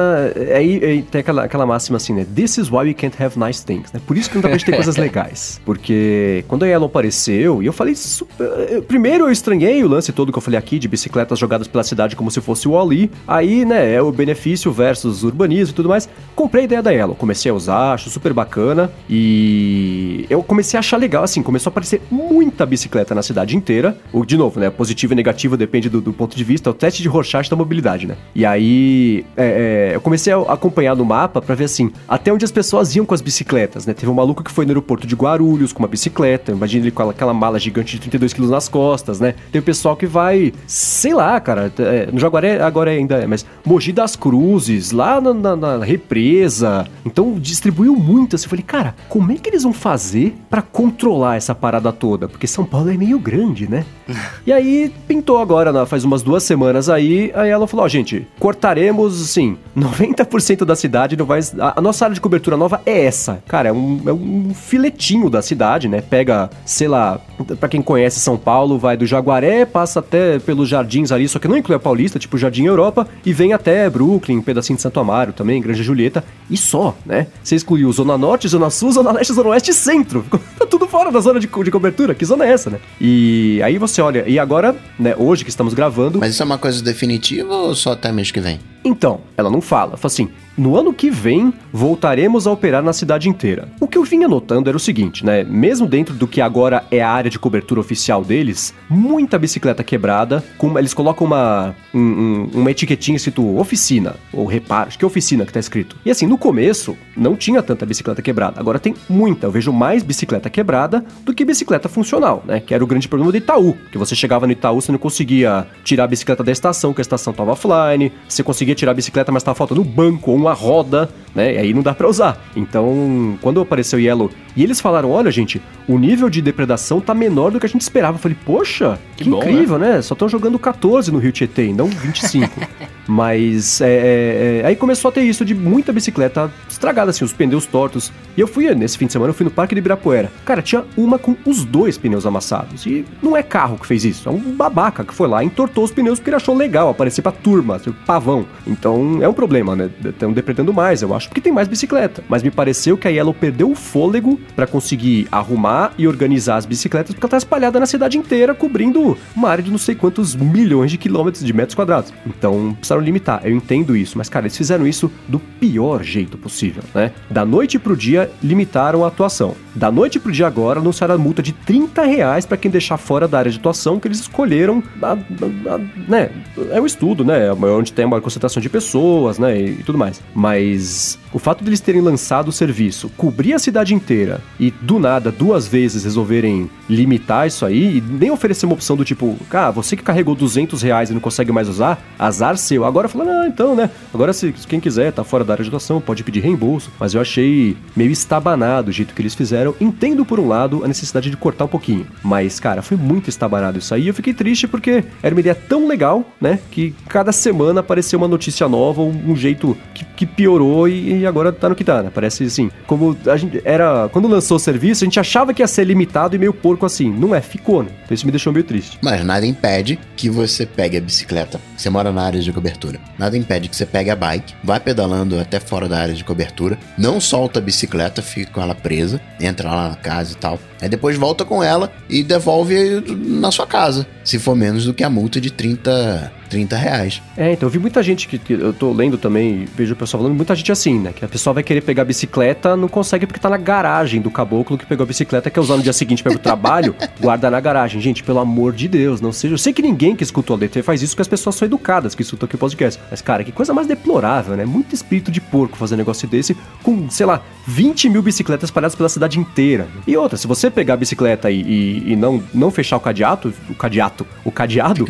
Aí 0.55 0.77
é, 0.77 1.01
tem 1.09 1.21
aquela, 1.21 1.45
aquela 1.45 1.65
máxima 1.65 1.97
assim, 1.97 2.13
né? 2.13 2.25
This 2.35 2.57
is 2.57 2.69
why 2.69 2.79
we 2.79 2.93
can't 2.93 3.15
have 3.21 3.39
nice 3.39 3.65
things, 3.65 3.91
né? 3.93 4.01
Por 4.05 4.17
isso 4.17 4.29
que 4.29 4.35
não 4.35 4.41
dá 4.41 4.49
pra 4.49 4.57
gente 4.57 4.65
ter 4.65 4.75
coisas 4.75 4.95
legais. 4.97 5.61
Porque 5.65 6.43
quando 6.47 6.63
a 6.63 6.67
Yellow 6.67 6.87
apareceu, 6.87 7.63
e 7.63 7.65
eu 7.65 7.73
falei. 7.73 7.95
Super, 7.95 8.81
primeiro 8.87 9.25
eu 9.25 9.31
estranhei 9.31 9.83
o 9.83 9.87
lance 9.87 10.11
todo 10.11 10.31
que 10.31 10.37
eu 10.37 10.41
falei 10.41 10.57
aqui 10.57 10.77
de 10.77 10.87
bicicletas 10.87 11.39
jogadas 11.39 11.67
pela 11.67 11.83
cidade 11.83 12.15
como 12.15 12.29
se 12.29 12.41
fosse 12.41 12.67
o 12.67 12.79
Ali. 12.79 13.09
Aí, 13.27 13.63
né, 13.65 13.92
é 13.93 14.01
o 14.01 14.11
benefício 14.11 14.71
versus 14.71 15.23
urbanismo 15.23 15.73
e 15.73 15.75
tudo 15.75 15.89
mais. 15.89 16.09
Comprei 16.35 16.63
a 16.63 16.65
ideia 16.65 16.81
da 16.81 16.91
Yellow, 16.91 17.15
comecei 17.15 17.51
a 17.51 17.53
usar, 17.53 17.93
acho 17.93 18.09
super 18.09 18.33
bacana 18.33 18.91
e 19.09 20.25
eu 20.29 20.41
comecei 20.43 20.77
a 20.77 20.79
achar 20.79 20.97
legal, 20.97 21.23
assim, 21.23 21.43
começou 21.43 21.69
a 21.69 21.71
aparecer 21.71 22.01
muita 22.09 22.65
bicicleta 22.65 23.13
na 23.13 23.21
cidade 23.21 23.55
inteira. 23.55 23.97
O, 24.11 24.25
de 24.25 24.37
novo, 24.37 24.59
né, 24.59 24.69
positivo 24.69 25.13
e 25.13 25.15
negativo 25.15 25.55
depende 25.55 25.89
do, 25.89 26.01
do 26.01 26.13
ponto 26.13 26.35
de 26.35 26.43
vista, 26.43 26.69
o 26.69 26.73
teste 26.73 27.01
de 27.01 27.07
Rorschach 27.07 27.49
da 27.49 27.55
mobilidade, 27.55 28.07
né? 28.07 28.15
E 28.33 28.45
aí 28.45 29.25
é, 29.37 29.91
é, 29.91 29.95
eu 29.95 30.01
comecei 30.01 30.33
a 30.33 30.37
acompanhar 30.41 30.95
no 30.95 31.05
mapa 31.05 31.41
para 31.41 31.55
ver, 31.55 31.65
assim, 31.65 31.91
até 32.07 32.33
onde 32.33 32.45
as 32.45 32.51
pessoas 32.51 32.95
iam 32.95 33.05
com 33.05 33.13
as 33.13 33.21
bicicletas, 33.21 33.85
né? 33.85 33.93
Teve 33.93 34.11
um 34.11 34.15
maluco 34.15 34.43
que 34.43 34.51
foi 34.51 34.65
no 34.65 34.71
aeroporto 34.71 35.05
de 35.05 35.15
Guarulhos 35.15 35.71
com 35.71 35.79
uma 35.79 35.87
bicicleta, 35.87 36.51
imagina 36.51 36.85
ele 36.85 36.91
com 36.91 37.09
aquela 37.09 37.33
mala 37.33 37.59
gigante 37.59 37.93
de 37.93 38.01
32 38.01 38.33
quilos 38.33 38.49
nas 38.49 38.67
costas, 38.67 39.19
né? 39.19 39.35
Tem 39.51 39.59
o 39.59 39.63
pessoal 39.63 39.95
que 39.95 40.05
vai, 40.05 40.53
sei 40.65 41.13
lá, 41.13 41.39
cara, 41.39 41.71
é, 41.77 42.09
no 42.11 42.19
Jaguaré 42.19 42.61
agora 42.61 42.91
ainda 42.91 43.17
é, 43.17 43.27
mas 43.27 43.45
Mogi 43.83 43.91
das 43.91 44.15
Cruzes, 44.15 44.91
lá 44.91 45.19
na, 45.19 45.33
na, 45.33 45.55
na 45.55 45.83
represa. 45.83 46.87
Então 47.05 47.37
distribuiu 47.37 47.95
muito. 47.95 48.35
Assim, 48.35 48.45
eu 48.45 48.49
falei, 48.49 48.63
cara, 48.63 48.95
como 49.09 49.31
é 49.31 49.35
que 49.35 49.49
eles 49.49 49.63
vão 49.63 49.73
fazer 49.73 50.33
para 50.49 50.61
controlar 50.61 51.35
essa 51.35 51.53
parada 51.53 51.91
toda? 51.91 52.29
Porque 52.29 52.47
São 52.47 52.63
Paulo 52.63 52.89
é 52.89 52.95
meio 52.95 53.19
grande, 53.19 53.69
né? 53.69 53.83
e 54.47 54.53
aí 54.53 54.93
pintou 55.05 55.37
agora, 55.37 55.85
faz 55.85 56.05
umas 56.05 56.21
duas 56.21 56.43
semanas 56.43 56.87
aí. 56.87 57.29
Aí 57.35 57.49
ela 57.49 57.67
falou: 57.67 57.83
Ó, 57.83 57.85
oh, 57.85 57.89
gente, 57.89 58.25
cortaremos, 58.39 59.21
assim, 59.21 59.57
90% 59.77 60.63
da 60.63 60.75
cidade 60.75 61.17
não 61.17 61.25
vai. 61.25 61.41
A, 61.59 61.79
a, 61.79 61.81
nossa 61.81 62.05
área 62.05 62.15
de 62.15 62.21
cobertura 62.21 62.55
nova 62.55 62.81
é 62.85 63.03
essa. 63.03 63.43
Cara, 63.47 63.67
é 63.67 63.73
um, 63.73 64.01
é 64.05 64.13
um 64.13 64.53
filetinho 64.53 65.29
da 65.29 65.41
cidade, 65.41 65.89
né? 65.89 65.99
Pega, 65.99 66.49
sei 66.65 66.87
lá, 66.87 67.19
para 67.59 67.67
quem 67.67 67.81
conhece 67.81 68.21
São 68.21 68.37
Paulo, 68.37 68.77
vai 68.77 68.95
do 68.95 69.05
Jaguaré, 69.05 69.65
passa 69.65 69.99
até 69.99 70.39
pelos 70.39 70.69
jardins 70.69 71.11
ali, 71.11 71.27
só 71.27 71.37
que 71.37 71.47
não 71.47 71.57
inclui 71.57 71.75
a 71.75 71.79
Paulista, 71.79 72.17
tipo 72.17 72.37
Jardim 72.37 72.65
Europa, 72.65 73.07
e 73.25 73.33
vem 73.33 73.51
até 73.51 73.72
Brooklyn, 73.89 74.37
um 74.37 74.41
pedacinho 74.41 74.75
de 74.75 74.81
Santo 74.81 74.99
Amaro 74.99 75.33
também, 75.33 75.61
Granja 75.61 75.83
Julieta, 75.83 76.23
e 76.49 76.57
só, 76.57 76.95
né? 77.05 77.27
Você 77.43 77.55
excluiu 77.55 77.91
Zona 77.91 78.17
Norte, 78.17 78.47
Zona 78.47 78.69
Sul, 78.69 78.91
Zona 78.91 79.11
Leste, 79.11 79.33
Zona 79.33 79.49
Oeste 79.49 79.71
e 79.71 79.73
Centro. 79.73 80.25
tá 80.57 80.65
tudo 80.65 80.87
fora 80.87 81.11
da 81.11 81.19
zona 81.19 81.39
de, 81.39 81.47
de 81.47 81.71
cobertura. 81.71 82.13
Que 82.13 82.25
zona 82.25 82.45
é 82.45 82.51
essa, 82.51 82.69
né? 82.69 82.79
E 82.99 83.61
aí 83.63 83.77
você 83.77 84.01
olha, 84.01 84.23
e 84.27 84.37
agora, 84.37 84.75
né, 84.97 85.15
hoje 85.17 85.43
que 85.43 85.49
estamos 85.49 85.73
gravando. 85.73 86.19
Mas 86.19 86.33
isso 86.33 86.43
é 86.43 86.45
uma 86.45 86.57
coisa 86.57 86.81
definitiva 86.83 87.53
ou 87.53 87.75
só 87.75 87.93
até 87.93 88.11
mês 88.11 88.31
que 88.31 88.39
vem? 88.39 88.59
Então, 88.83 89.21
ela 89.37 89.49
não 89.49 89.61
fala. 89.61 89.97
Fala 89.97 90.11
assim, 90.11 90.29
no 90.57 90.77
ano 90.77 90.93
que 90.93 91.09
vem, 91.09 91.53
voltaremos 91.71 92.45
a 92.45 92.51
operar 92.51 92.83
na 92.83 92.93
cidade 92.93 93.27
inteira. 93.27 93.69
O 93.79 93.87
que 93.87 93.97
eu 93.97 94.03
vinha 94.03 94.27
notando 94.27 94.69
era 94.69 94.77
o 94.77 94.79
seguinte, 94.79 95.25
né? 95.25 95.43
Mesmo 95.43 95.87
dentro 95.87 96.13
do 96.13 96.27
que 96.27 96.41
agora 96.41 96.83
é 96.91 97.01
a 97.01 97.09
área 97.09 97.29
de 97.29 97.39
cobertura 97.39 97.79
oficial 97.79 98.23
deles, 98.23 98.73
muita 98.89 99.39
bicicleta 99.39 99.83
quebrada, 99.83 100.43
com, 100.57 100.77
eles 100.77 100.93
colocam 100.93 101.25
uma, 101.25 101.75
um, 101.93 102.49
uma 102.53 102.71
etiquetinha 102.71 103.15
escrito 103.15 103.57
oficina, 103.57 104.15
ou 104.31 104.45
reparo, 104.45 104.87
acho 104.89 104.97
que 104.97 105.05
é 105.05 105.07
oficina 105.07 105.45
que 105.45 105.53
tá 105.53 105.59
escrito. 105.59 105.95
E 106.05 106.11
assim, 106.11 106.27
no 106.27 106.37
começo, 106.37 106.95
não 107.15 107.35
tinha 107.35 107.61
tanta 107.61 107.85
bicicleta 107.85 108.21
quebrada, 108.21 108.59
agora 108.59 108.79
tem 108.79 108.93
muita. 109.09 109.47
Eu 109.47 109.51
vejo 109.51 109.71
mais 109.71 110.03
bicicleta 110.03 110.49
quebrada 110.49 111.03
do 111.23 111.33
que 111.33 111.43
bicicleta 111.43 111.89
funcional, 111.89 112.43
né? 112.45 112.59
Que 112.59 112.73
era 112.73 112.83
o 112.83 112.87
grande 112.87 113.07
problema 113.07 113.31
do 113.31 113.37
Itaú, 113.37 113.75
que 113.91 113.97
você 113.97 114.15
chegava 114.15 114.45
no 114.45 114.53
Itaú, 114.53 114.81
você 114.81 114.91
não 114.91 114.99
conseguia 114.99 115.65
tirar 115.83 116.03
a 116.03 116.07
bicicleta 116.07 116.43
da 116.43 116.51
estação, 116.51 116.93
que 116.93 117.01
a 117.01 117.03
estação 117.03 117.33
tava 117.33 117.51
offline, 117.51 118.11
você 118.27 118.43
conseguia 118.43 118.75
tirar 118.75 118.91
a 118.91 118.95
bicicleta, 118.95 119.31
mas 119.31 119.43
tava 119.43 119.55
faltando 119.55 119.83
banco 119.83 120.31
ou 120.31 120.42
uma 120.43 120.53
roda, 120.53 121.09
né? 121.33 121.55
E 121.55 121.57
aí 121.57 121.73
não 121.73 121.81
dá 121.81 121.93
para 121.93 122.07
usar. 122.07 122.41
Então, 122.55 123.37
quando 123.41 123.59
apareceu 123.59 123.99
Yellow 123.99 124.29
e 124.55 124.63
eles 124.63 124.79
falaram: 124.79 125.11
olha, 125.11 125.31
gente, 125.31 125.61
o 125.87 125.97
nível 125.97 126.29
de 126.29 126.41
depredação 126.41 127.01
tá 127.01 127.13
menor 127.13 127.51
do 127.51 127.59
que 127.59 127.65
a 127.65 127.69
gente 127.69 127.81
esperava. 127.81 128.15
Eu 128.17 128.21
falei, 128.21 128.37
poxa, 128.45 128.99
que, 129.15 129.23
que 129.23 129.29
bom, 129.29 129.37
incrível, 129.37 129.77
né? 129.79 129.95
né? 129.95 130.01
Só 130.01 130.13
estão 130.13 130.29
jogando 130.29 130.59
14 130.59 131.11
no 131.11 131.19
Rio 131.19 131.31
Tietê, 131.31 131.73
não 131.73 131.87
25. 131.87 132.59
Mas 133.07 133.81
é, 133.81 133.87
é, 133.87 134.61
é, 134.61 134.65
aí 134.65 134.75
começou 134.75 135.09
a 135.09 135.11
ter 135.11 135.21
isso 135.21 135.43
de 135.43 135.53
muita 135.53 135.91
bicicleta 135.91 136.51
estragada, 136.69 137.11
assim, 137.11 137.25
os 137.25 137.33
pneus 137.33 137.65
tortos. 137.65 138.11
E 138.35 138.41
eu 138.41 138.47
fui, 138.47 138.73
nesse 138.73 138.97
fim 138.97 139.05
de 139.05 139.13
semana, 139.13 139.29
eu 139.29 139.33
fui 139.33 139.43
no 139.43 139.51
Parque 139.51 139.75
de 139.75 139.79
Ibirapuera. 139.79 140.31
Cara, 140.45 140.61
tinha 140.61 140.83
uma 140.95 141.19
com 141.19 141.35
os 141.45 141.63
dois 141.63 141.97
pneus 141.97 142.25
amassados. 142.25 142.85
E 142.85 143.05
não 143.21 143.35
é 143.35 143.43
carro 143.43 143.77
que 143.77 143.85
fez 143.85 144.05
isso, 144.05 144.27
é 144.27 144.31
um 144.31 144.39
babaca 144.39 145.03
que 145.03 145.13
foi 145.13 145.27
lá 145.27 145.43
e 145.43 145.47
entortou 145.47 145.83
os 145.83 145.91
pneus 145.91 146.19
porque 146.19 146.29
ele 146.29 146.37
achou 146.37 146.55
legal 146.55 146.89
aparecer 146.89 147.21
pra 147.21 147.31
turma, 147.31 147.75
assim, 147.75 147.91
pavão. 148.05 148.45
Então 148.65 149.19
é 149.21 149.27
um 149.27 149.33
problema, 149.33 149.75
né? 149.75 149.89
Estão 150.03 150.31
depredando 150.31 150.73
mais, 150.73 151.01
eu 151.01 151.13
acho, 151.13 151.27
porque 151.27 151.41
tem 151.41 151.53
mais 151.53 151.67
bicicleta. 151.67 152.23
Mas 152.27 152.41
me 152.41 152.51
pareceu 152.51 152.97
que 152.97 153.07
a 153.07 153.11
Yellow 153.11 153.33
perdeu 153.33 153.71
o 153.71 153.75
fôlego 153.75 154.39
para 154.55 154.65
conseguir 154.65 155.27
arrumar 155.31 155.93
e 155.97 156.07
organizar 156.07 156.57
as 156.57 156.65
bicicletas, 156.65 157.13
porque 157.13 157.25
ela 157.25 157.31
tá 157.31 157.37
espalhada 157.37 157.79
na 157.79 157.85
cidade 157.85 158.17
inteira, 158.17 158.53
cobrindo 158.53 159.17
uma 159.35 159.49
área 159.49 159.63
de 159.63 159.71
não 159.71 159.77
sei 159.77 159.95
quantos 159.95 160.35
milhões 160.35 160.91
de 160.91 160.97
quilômetros, 160.97 161.43
de 161.43 161.53
metros 161.53 161.75
quadrados. 161.75 162.13
Então, 162.25 162.75
limitar. 163.01 163.41
Eu 163.43 163.55
entendo 163.55 163.95
isso, 163.95 164.17
mas, 164.17 164.29
cara, 164.29 164.45
eles 164.45 164.57
fizeram 164.57 164.87
isso 164.87 165.11
do 165.27 165.39
pior 165.39 166.03
jeito 166.03 166.37
possível, 166.37 166.83
né? 166.93 167.11
Da 167.29 167.45
noite 167.45 167.79
pro 167.79 167.95
dia, 167.95 168.31
limitaram 168.41 169.03
a 169.03 169.07
atuação. 169.07 169.55
Da 169.75 169.91
noite 169.91 170.19
pro 170.19 170.31
dia 170.31 170.47
agora, 170.47 170.79
anunciaram 170.79 171.15
a 171.15 171.17
multa 171.17 171.41
de 171.41 171.51
30 171.51 172.03
reais 172.03 172.45
para 172.45 172.57
quem 172.57 172.69
deixar 172.69 172.97
fora 172.97 173.27
da 173.27 173.39
área 173.39 173.51
de 173.51 173.57
atuação 173.57 173.99
que 173.99 174.07
eles 174.07 174.19
escolheram, 174.19 174.83
a, 175.01 175.13
a, 175.13 175.15
a, 175.15 175.79
né? 176.07 176.29
É 176.71 176.79
um 176.79 176.85
estudo, 176.85 177.25
né? 177.25 177.51
Onde 177.51 177.91
tem 177.91 178.05
uma 178.05 178.21
concentração 178.21 178.61
de 178.61 178.69
pessoas, 178.69 179.39
né? 179.39 179.59
E, 179.59 179.65
e 179.71 179.83
tudo 179.83 179.97
mais. 179.97 180.21
Mas 180.35 181.17
o 181.33 181.39
fato 181.39 181.63
deles 181.63 181.79
terem 181.79 182.01
lançado 182.01 182.49
o 182.49 182.51
serviço, 182.51 183.09
cobrir 183.17 183.53
a 183.53 183.59
cidade 183.59 183.93
inteira 183.93 184.41
e 184.59 184.69
do 184.69 184.99
nada, 184.99 185.31
duas 185.31 185.67
vezes 185.67 186.03
resolverem 186.03 186.69
limitar 186.87 187.47
isso 187.47 187.65
aí 187.65 187.97
e 187.97 188.01
nem 188.01 188.29
oferecer 188.29 188.65
uma 188.65 188.75
opção 188.75 188.95
do 188.95 189.03
tipo, 189.03 189.35
cara, 189.49 189.63
ah, 189.63 189.71
você 189.71 189.95
que 189.95 190.03
carregou 190.03 190.35
200 190.35 190.81
reais 190.81 191.09
e 191.09 191.13
não 191.13 191.21
consegue 191.21 191.49
mais 191.49 191.69
usar, 191.69 192.03
azar 192.19 192.57
seu. 192.57 192.82
Agora 192.85 193.07
falando, 193.07 193.29
ah, 193.29 193.47
então, 193.47 193.75
né? 193.75 193.89
Agora 194.13 194.33
se 194.33 194.51
quem 194.67 194.79
quiser 194.79 195.11
tá 195.11 195.23
fora 195.23 195.43
da 195.43 195.53
área 195.53 195.63
de 195.63 195.69
atuação, 195.69 196.01
pode 196.01 196.23
pedir 196.23 196.39
reembolso. 196.39 196.91
Mas 196.99 197.13
eu 197.13 197.21
achei 197.21 197.75
meio 197.95 198.11
estabanado 198.11 198.89
o 198.89 198.93
jeito 198.93 199.13
que 199.13 199.21
eles 199.21 199.35
fizeram. 199.35 199.75
Entendo 199.79 200.25
por 200.25 200.39
um 200.39 200.47
lado 200.47 200.83
a 200.83 200.87
necessidade 200.87 201.29
de 201.29 201.37
cortar 201.37 201.65
um 201.65 201.67
pouquinho, 201.67 202.05
mas 202.23 202.59
cara, 202.59 202.81
foi 202.81 202.97
muito 202.97 203.29
estabanado 203.29 203.79
isso 203.79 203.93
aí. 203.93 204.07
Eu 204.07 204.13
fiquei 204.13 204.33
triste 204.33 204.67
porque 204.67 205.03
era 205.21 205.33
uma 205.33 205.39
ideia 205.39 205.55
tão 205.55 205.87
legal, 205.87 206.23
né? 206.39 206.59
Que 206.71 206.93
cada 207.07 207.31
semana 207.31 207.79
apareceu 207.79 208.17
uma 208.17 208.27
notícia 208.27 208.67
nova, 208.67 209.01
um 209.01 209.35
jeito 209.35 209.77
que, 209.93 210.05
que 210.05 210.25
piorou 210.25 210.87
e, 210.87 211.19
e, 211.19 211.25
agora 211.25 211.51
tá 211.51 211.69
no 211.69 211.75
que 211.75 211.83
tá, 211.83 212.03
né? 212.03 212.11
Parece 212.13 212.43
assim, 212.43 212.69
como 212.87 213.15
a 213.25 213.37
gente 213.37 213.61
era. 213.63 214.09
Quando 214.09 214.27
lançou 214.27 214.57
o 214.57 214.59
serviço, 214.59 215.03
a 215.03 215.05
gente 215.05 215.19
achava 215.19 215.53
que 215.53 215.61
ia 215.61 215.67
ser 215.67 215.83
limitado 215.85 216.35
e 216.35 216.39
meio 216.39 216.53
porco 216.53 216.85
assim. 216.85 217.11
Não 217.11 217.33
é, 217.33 217.41
ficou, 217.41 217.83
né? 217.83 217.89
Então 218.03 218.15
isso 218.15 218.25
me 218.25 218.31
deixou 218.31 218.51
meio 218.53 218.65
triste. 218.65 218.97
Mas 219.01 219.23
nada 219.23 219.45
impede 219.45 219.99
que 220.15 220.29
você 220.29 220.65
pegue 220.65 220.97
a 220.97 221.01
bicicleta. 221.01 221.59
Você 221.77 221.89
mora 221.89 222.11
na 222.11 222.23
área 222.23 222.39
de 222.39 222.51
cobertura. 222.51 222.72
Nada 223.17 223.37
impede 223.37 223.69
que 223.69 223.75
você 223.75 223.85
pegue 223.85 224.09
a 224.09 224.15
bike, 224.15 224.53
vá 224.63 224.79
pedalando 224.79 225.39
até 225.39 225.59
fora 225.59 225.87
da 225.87 225.99
área 225.99 226.13
de 226.13 226.23
cobertura, 226.23 226.77
não 226.97 227.19
solta 227.19 227.59
a 227.59 227.61
bicicleta, 227.61 228.21
fica 228.21 228.51
com 228.51 228.61
ela 228.61 228.75
presa, 228.75 229.21
entra 229.39 229.69
lá 229.69 229.89
na 229.89 229.95
casa 229.95 230.33
e 230.33 230.35
tal. 230.35 230.59
Aí 230.81 230.89
depois 230.89 231.17
volta 231.17 231.45
com 231.45 231.63
ela 231.63 231.91
e 232.09 232.23
devolve 232.23 233.03
na 233.15 233.51
sua 233.51 233.67
casa, 233.67 234.05
se 234.23 234.39
for 234.39 234.55
menos 234.55 234.85
do 234.85 234.93
que 234.93 235.03
a 235.03 235.09
multa 235.09 235.39
de 235.39 235.51
30 235.51 236.31
30 236.53 236.77
reais. 236.77 237.21
É, 237.35 237.53
então 237.53 237.65
eu 237.65 237.71
vi 237.71 237.79
muita 237.79 238.03
gente 238.03 238.27
que, 238.27 238.37
que 238.37 238.53
eu 238.53 238.71
tô 238.71 238.93
lendo 238.93 239.17
também, 239.17 239.65
vejo 239.75 239.93
o 239.93 239.95
pessoal 239.95 240.21
falando, 240.21 240.35
muita 240.35 240.55
gente 240.55 240.71
assim, 240.71 240.99
né? 240.99 241.11
Que 241.11 241.25
a 241.25 241.27
pessoa 241.27 241.53
vai 241.53 241.63
querer 241.63 241.81
pegar 241.81 242.03
a 242.03 242.05
bicicleta, 242.05 242.75
não 242.75 242.87
consegue 242.87 243.25
porque 243.25 243.39
tá 243.39 243.49
na 243.49 243.57
garagem 243.57 244.21
do 244.21 244.29
caboclo 244.31 244.77
que 244.77 244.85
pegou 244.85 245.03
a 245.03 245.07
bicicleta, 245.07 245.49
quer 245.49 245.59
usar 245.59 245.77
no 245.77 245.83
dia 245.83 245.93
seguinte 245.93 246.21
para 246.21 246.33
o 246.33 246.39
trabalho, 246.39 246.95
guarda 247.19 247.49
na 247.49 247.59
garagem. 247.59 247.99
Gente, 247.99 248.23
pelo 248.23 248.39
amor 248.39 248.71
de 248.73 248.87
Deus, 248.87 249.19
não 249.19 249.31
seja. 249.31 249.55
Eu 249.55 249.57
sei 249.57 249.73
que 249.73 249.81
ninguém 249.81 250.15
que 250.15 250.23
escutou 250.23 250.55
a 250.55 250.59
letra 250.59 250.83
faz 250.83 251.01
isso, 251.01 251.13
porque 251.13 251.23
as 251.23 251.27
pessoas 251.27 251.55
são 251.55 251.65
educadas 251.65 252.13
que 252.13 252.21
escutam 252.21 252.45
aqui 252.45 252.55
o 252.55 252.59
podcast. 252.59 253.01
Mas, 253.09 253.19
cara, 253.19 253.43
que 253.43 253.51
coisa 253.51 253.73
mais 253.73 253.87
deplorável, 253.87 254.55
né? 254.55 254.63
Muito 254.63 254.93
espírito 254.93 255.31
de 255.31 255.41
porco 255.41 255.75
fazer 255.75 255.95
um 255.95 255.97
negócio 255.97 256.27
desse 256.27 256.55
com, 256.83 257.09
sei 257.09 257.25
lá, 257.25 257.41
20 257.65 258.09
mil 258.09 258.21
bicicletas 258.21 258.67
espalhadas 258.67 258.95
pela 258.95 259.09
cidade 259.09 259.39
inteira. 259.39 259.87
E 260.05 260.15
outra, 260.15 260.37
se 260.37 260.45
você 260.45 260.69
pegar 260.69 260.93
a 260.93 260.97
bicicleta 260.97 261.49
e, 261.49 261.61
e, 261.61 262.13
e 262.13 262.15
não, 262.15 262.43
não 262.53 262.69
fechar 262.69 262.97
o 262.97 262.99
cadeado, 262.99 263.51
o 263.67 263.73
cadeado, 263.73 264.27
o 264.45 264.51
cadeado, 264.51 265.03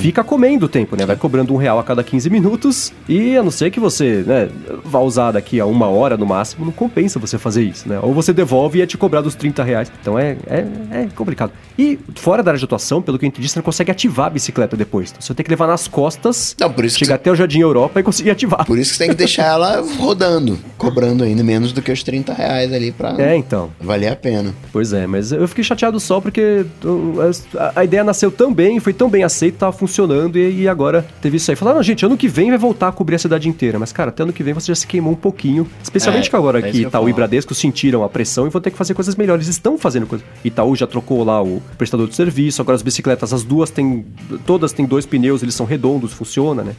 Fica 0.00 0.20
fica 0.20 0.24
comendo 0.24 0.66
o 0.66 0.68
tempo, 0.68 0.89
né? 0.96 1.06
Vai 1.06 1.16
cobrando 1.16 1.52
um 1.52 1.56
real 1.56 1.78
a 1.78 1.84
cada 1.84 2.02
15 2.02 2.28
minutos 2.30 2.92
e 3.08 3.36
a 3.36 3.42
não 3.42 3.50
ser 3.50 3.70
que 3.70 3.80
você, 3.80 4.22
né, 4.26 4.48
vá 4.84 5.00
usar 5.00 5.32
daqui 5.32 5.60
a 5.60 5.66
uma 5.66 5.88
hora 5.88 6.16
no 6.16 6.26
máximo, 6.26 6.64
não 6.64 6.72
compensa 6.72 7.18
você 7.18 7.38
fazer 7.38 7.62
isso, 7.62 7.88
né? 7.88 7.98
Ou 8.02 8.12
você 8.14 8.32
devolve 8.32 8.78
e 8.78 8.82
é 8.82 8.86
te 8.86 8.96
cobrar 8.98 9.20
dos 9.20 9.34
30 9.34 9.62
reais. 9.62 9.90
Então 10.00 10.18
é, 10.18 10.36
é, 10.46 10.64
é 10.92 11.08
complicado. 11.14 11.52
E 11.78 11.98
fora 12.16 12.42
da 12.42 12.50
área 12.50 12.58
de 12.58 12.64
atuação, 12.64 13.00
pelo 13.02 13.18
que 13.18 13.24
eu 13.24 13.28
entendi, 13.28 13.48
você 13.48 13.58
não 13.58 13.64
consegue 13.64 13.90
ativar 13.90 14.26
a 14.26 14.30
bicicleta 14.30 14.76
depois. 14.76 15.10
Então 15.10 15.20
você 15.22 15.34
tem 15.34 15.44
que 15.44 15.50
levar 15.50 15.66
nas 15.66 15.86
costas, 15.88 16.54
Não, 16.60 16.70
por 16.72 16.84
isso 16.84 16.98
chegar 16.98 17.14
você- 17.14 17.20
até 17.20 17.30
o 17.30 17.34
Jardim 17.36 17.60
Europa 17.60 18.00
e 18.00 18.02
conseguir 18.02 18.30
ativar. 18.30 18.64
Por 18.66 18.78
isso 18.78 18.90
que 18.92 18.96
você 18.96 19.04
tem 19.04 19.10
que 19.10 19.16
deixar 19.16 19.44
ela 19.46 19.80
rodando, 19.98 20.58
cobrando 20.76 21.24
ainda 21.24 21.42
menos 21.42 21.72
do 21.72 21.80
que 21.82 21.90
os 21.92 22.02
30 22.02 22.32
reais 22.32 22.72
ali 22.72 22.92
pra 22.92 23.14
É, 23.20 23.36
então. 23.36 23.70
valer 23.80 24.08
a 24.08 24.16
pena. 24.16 24.54
Pois 24.72 24.92
é, 24.92 25.06
mas 25.06 25.32
eu 25.32 25.46
fiquei 25.48 25.64
chateado 25.64 25.98
só 26.00 26.20
porque 26.20 26.64
uh, 26.84 27.70
a, 27.74 27.84
ideia 27.84 28.04
nasceu 28.04 28.30
tão 28.30 28.52
bem, 28.52 28.78
foi 28.80 28.92
tão 28.92 29.08
bem 29.08 29.22
aceita, 29.24 29.58
tava 29.60 29.72
funcionando 29.72 30.36
e, 30.38 30.62
e 30.62 30.68
agora 30.80 31.06
teve 31.20 31.36
isso 31.36 31.50
aí. 31.50 31.56
Falaram, 31.56 31.82
gente, 31.82 32.04
ano 32.06 32.16
que 32.16 32.26
vem 32.26 32.48
vai 32.48 32.58
voltar 32.58 32.88
a 32.88 32.92
cobrir 32.92 33.16
a 33.16 33.18
cidade 33.18 33.48
inteira. 33.48 33.78
Mas, 33.78 33.92
cara, 33.92 34.08
até 34.08 34.22
ano 34.22 34.32
que 34.32 34.42
vem 34.42 34.54
você 34.54 34.68
já 34.68 34.74
se 34.74 34.86
queimou 34.86 35.12
um 35.12 35.16
pouquinho. 35.16 35.68
Especialmente 35.82 36.28
É, 36.28 36.30
que 36.30 36.36
agora 36.36 36.58
é 36.58 36.70
que 36.70 36.82
Itaú 36.82 37.08
e. 37.08 37.12
Bradesco 37.12 37.54
sentiram 37.54 38.02
a 38.02 38.08
pressão 38.08 38.46
e 38.46 38.50
vão 38.50 38.60
ter 38.62 38.70
que 38.70 38.78
fazer 38.78 38.94
coisas 38.94 39.14
melhores. 39.14 39.46
Estão 39.46 39.76
fazendo 39.76 40.06
coisas. 40.06 40.26
Itaú 40.42 40.74
já 40.74 40.86
trocou 40.86 41.22
lá 41.22 41.42
o 41.42 41.62
prestador 41.76 42.08
de 42.08 42.14
serviço, 42.14 42.62
agora 42.62 42.76
as 42.76 42.82
bicicletas, 42.82 43.32
as 43.32 43.44
duas 43.44 43.70
têm. 43.70 44.06
Todas 44.46 44.72
têm 44.72 44.86
dois 44.86 45.04
pneus, 45.04 45.42
eles 45.42 45.54
são 45.54 45.66
redondos, 45.66 46.12
funciona, 46.12 46.62
né? 46.62 46.74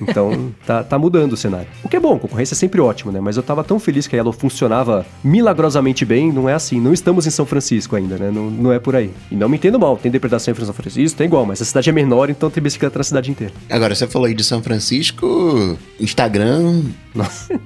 Então, 0.00 0.52
tá, 0.66 0.82
tá 0.82 0.98
mudando 0.98 1.34
o 1.34 1.36
cenário. 1.36 1.68
O 1.84 1.88
que 1.88 1.96
é 1.96 2.00
bom, 2.00 2.18
concorrência 2.18 2.54
é 2.54 2.56
sempre 2.56 2.80
ótimo, 2.80 3.12
né? 3.12 3.20
Mas 3.20 3.36
eu 3.36 3.42
tava 3.42 3.62
tão 3.62 3.78
feliz 3.78 4.06
que 4.06 4.16
a 4.16 4.18
Yellow 4.18 4.32
funcionava 4.32 5.06
milagrosamente 5.22 6.04
bem, 6.04 6.32
não 6.32 6.48
é 6.48 6.54
assim. 6.54 6.80
Não 6.80 6.92
estamos 6.92 7.26
em 7.26 7.30
São 7.30 7.46
Francisco 7.46 7.94
ainda, 7.94 8.16
né? 8.16 8.30
Não, 8.32 8.50
não 8.50 8.72
é 8.72 8.78
por 8.78 8.96
aí. 8.96 9.12
E 9.30 9.36
não 9.36 9.48
me 9.48 9.56
entendo 9.56 9.78
mal, 9.78 9.96
tem 9.96 10.10
depredação 10.10 10.52
em 10.52 10.56
São 10.56 10.74
Francisco, 10.74 11.16
tem 11.16 11.26
igual, 11.26 11.46
mas 11.46 11.62
a 11.62 11.64
cidade 11.64 11.88
é 11.88 11.92
menor, 11.92 12.30
então 12.30 12.50
tem 12.50 12.62
bicicleta 12.62 12.98
na 12.98 13.04
cidade 13.04 13.27
inteira. 13.30 13.52
Agora, 13.70 13.94
você 13.94 14.06
falou 14.06 14.26
aí 14.26 14.34
de 14.34 14.44
São 14.44 14.62
Francisco, 14.62 15.78
Instagram. 16.00 16.82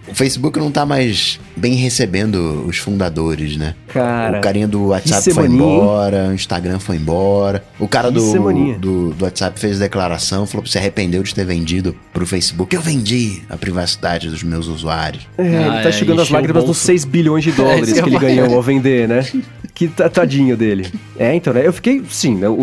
O 0.09 0.15
Facebook 0.15 0.59
não 0.59 0.71
tá 0.71 0.85
mais 0.87 1.39
bem 1.57 1.75
recebendo 1.75 2.65
os 2.67 2.79
fundadores, 2.79 3.57
né? 3.57 3.75
Cara, 3.89 4.39
o 4.39 4.41
carinha 4.41 4.67
do 4.69 4.87
WhatsApp 4.89 5.33
foi 5.33 5.47
embora, 5.47 6.29
o 6.29 6.35
Instagram 6.35 6.79
foi 6.79 6.97
embora. 6.97 7.65
O 7.79 7.87
cara 7.89 8.11
do, 8.11 8.21
do, 8.79 9.11
do 9.11 9.25
WhatsApp 9.25 9.59
fez 9.61 9.79
declaração, 9.79 10.47
falou 10.47 10.63
que 10.65 10.71
se 10.71 10.79
arrependeu 10.79 11.23
de 11.23 11.35
ter 11.35 11.45
vendido 11.45 11.95
pro 12.13 12.27
Facebook. 12.27 12.75
Eu 12.75 12.81
vendi 12.83 13.43
a 13.49 13.57
privacidade 13.57 14.29
dos 14.31 14.43
meus 14.43 14.67
usuários. 14.67 15.27
É, 15.37 15.45
ele 15.47 15.57
Ah, 15.57 15.83
tá 15.83 15.89
é, 15.89 15.93
chegando 15.93 16.21
às 16.21 16.27
encheu 16.29 16.37
o 16.37 16.41
lágrimas 16.41 16.63
dos 16.63 16.69
bolso. 16.69 16.87
6 16.87 17.05
bilhões 17.05 17.45
de 17.45 17.53
dólares 17.53 17.89
isso 17.89 18.03
que 18.03 18.09
ele 18.09 18.19
ganhou 18.19 18.55
ao 18.55 18.63
vender, 18.63 19.07
né? 19.09 19.25
Que 19.75 19.89
ta- 19.89 20.09
tadinho 20.09 20.57
dele. 20.57 20.91
É, 21.19 21.35
então, 21.35 21.53
né? 21.53 21.67
Eu 21.67 21.73
fiquei, 21.73 22.03
sim, 22.09 22.37
né? 22.37 22.49
O, 22.49 22.55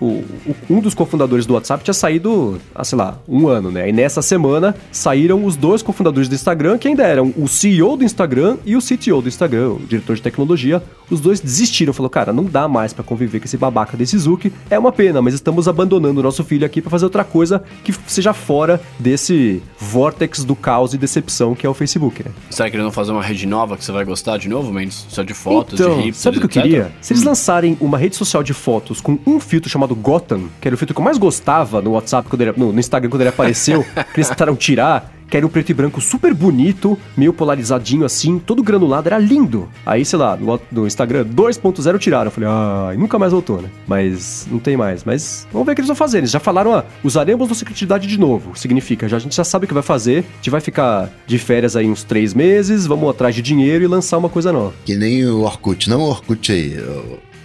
o- 0.00 0.04
o- 0.04 0.24
um 0.70 0.80
dos 0.80 0.94
cofundadores 0.94 1.46
do 1.46 1.54
WhatsApp 1.54 1.82
tinha 1.84 1.94
saído, 1.94 2.60
há, 2.74 2.84
sei 2.84 2.96
lá, 2.98 3.18
um 3.28 3.48
ano, 3.48 3.70
né? 3.70 3.88
E 3.88 3.92
nessa 3.92 4.22
semana 4.22 4.74
saíram 4.92 5.44
os 5.44 5.56
dois 5.56 5.82
cofundadores 5.82 6.28
do 6.28 6.34
Instagram, 6.36 6.78
que 6.78 6.88
ainda 6.88 7.04
eram 7.04 7.32
o 7.36 7.48
CEO 7.48 7.96
do 7.96 8.04
Instagram 8.04 8.56
e 8.64 8.76
o 8.76 8.80
CTO 8.80 9.20
do 9.20 9.28
Instagram, 9.28 9.70
o 9.70 9.80
diretor 9.80 10.16
de 10.16 10.22
tecnologia. 10.22 10.82
Os 11.10 11.20
dois 11.20 11.40
desistiram, 11.40 11.92
falou, 11.92 12.10
cara, 12.10 12.32
não 12.32 12.44
dá 12.44 12.66
mais 12.66 12.92
pra 12.92 13.04
conviver 13.04 13.38
com 13.38 13.44
esse 13.44 13.56
babaca 13.56 13.96
desse 13.96 14.18
Zuki. 14.18 14.52
É 14.68 14.78
uma 14.78 14.92
pena, 14.92 15.22
mas 15.22 15.34
estamos 15.34 15.68
abandonando 15.68 16.20
o 16.20 16.22
nosso 16.22 16.42
filho 16.44 16.66
aqui 16.66 16.80
pra 16.80 16.90
fazer 16.90 17.04
outra 17.04 17.24
coisa 17.24 17.62
que 17.84 17.94
seja 18.06 18.32
fora 18.32 18.80
desse 18.98 19.62
vórtex 19.78 20.44
do 20.44 20.56
caos 20.56 20.94
e 20.94 20.98
decepção 20.98 21.54
que 21.54 21.66
é 21.66 21.68
o 21.68 21.74
Facebook, 21.74 22.24
né? 22.24 22.30
Será 22.50 22.68
que 22.68 22.76
eles 22.76 22.84
vão 22.84 22.92
fazer 22.92 23.12
uma 23.12 23.22
rede 23.22 23.46
nova 23.46 23.76
que 23.76 23.84
você 23.84 23.92
vai 23.92 24.04
gostar 24.04 24.36
de 24.38 24.48
novo, 24.48 24.72
Mendes? 24.72 25.06
Só 25.08 25.22
de 25.22 25.34
fotos, 25.34 25.78
então, 25.78 25.96
de 25.96 26.02
hipsters, 26.02 26.22
sabe 26.22 26.38
o 26.38 26.40
que 26.40 26.58
eu 26.58 26.62
queria? 26.62 26.92
Se 27.00 27.12
eles 27.12 27.22
lançarem 27.22 27.76
uma 27.80 27.98
rede 27.98 28.16
social 28.16 28.42
de 28.42 28.52
fotos 28.52 29.00
com 29.00 29.18
um 29.26 29.38
filtro 29.38 29.70
chamado 29.70 29.94
Gotham, 29.94 30.48
que 30.60 30.68
era 30.68 30.74
o 30.74 30.78
filtro 30.78 30.94
que 30.94 31.00
eu 31.00 31.04
mais 31.04 31.18
gostava 31.18 31.80
no 31.80 31.92
WhatsApp, 31.92 32.28
quando 32.28 32.42
ele, 32.42 32.52
no, 32.56 32.72
no 32.72 32.80
Instagram, 32.80 33.10
quando 33.10 33.22
ele 33.22 33.30
apareceu, 33.30 33.84
que 34.12 34.18
eles 34.20 34.28
tentaram 34.28 34.56
tirar, 34.56 35.15
que 35.28 35.36
era 35.36 35.46
um 35.46 35.48
preto 35.48 35.70
e 35.70 35.74
branco 35.74 36.00
super 36.00 36.32
bonito, 36.32 36.98
meio 37.16 37.32
polarizadinho 37.32 38.04
assim, 38.04 38.38
todo 38.38 38.62
granulado, 38.62 39.08
era 39.08 39.18
lindo. 39.18 39.68
Aí, 39.84 40.04
sei 40.04 40.18
lá, 40.18 40.36
no, 40.36 40.60
no 40.70 40.86
Instagram 40.86 41.24
2.0 41.24 41.98
tiraram. 41.98 42.26
Eu 42.26 42.30
falei, 42.30 42.48
ah, 42.50 42.90
e 42.94 42.96
nunca 42.96 43.18
mais 43.18 43.32
voltou, 43.32 43.60
né? 43.60 43.70
Mas 43.86 44.46
não 44.50 44.58
tem 44.58 44.76
mais. 44.76 45.04
Mas 45.04 45.46
vamos 45.52 45.66
ver 45.66 45.72
o 45.72 45.74
que 45.74 45.80
eles 45.80 45.88
vão 45.88 45.96
fazer. 45.96 46.18
Eles 46.18 46.30
já 46.30 46.40
falaram, 46.40 46.74
ah, 46.74 46.84
usaremos 47.02 47.48
nossa 47.48 47.64
criatividade 47.64 48.06
de 48.06 48.18
novo. 48.18 48.56
Significa, 48.56 49.08
já, 49.08 49.16
a 49.16 49.20
gente 49.20 49.34
já 49.34 49.44
sabe 49.44 49.64
o 49.64 49.68
que 49.68 49.74
vai 49.74 49.82
fazer, 49.82 50.18
a 50.18 50.36
gente 50.36 50.50
vai 50.50 50.60
ficar 50.60 51.10
de 51.26 51.38
férias 51.38 51.76
aí 51.76 51.88
uns 51.88 52.02
três 52.02 52.34
meses, 52.34 52.86
vamos 52.86 53.08
atrás 53.10 53.34
de 53.34 53.42
dinheiro 53.42 53.84
e 53.84 53.86
lançar 53.86 54.18
uma 54.18 54.28
coisa 54.28 54.52
nova. 54.52 54.74
Que 54.84 54.96
nem 54.96 55.26
o 55.26 55.42
Orkut, 55.42 55.88
não 55.88 56.00
o 56.00 56.08
Orkut 56.08 56.52
aí, 56.52 56.76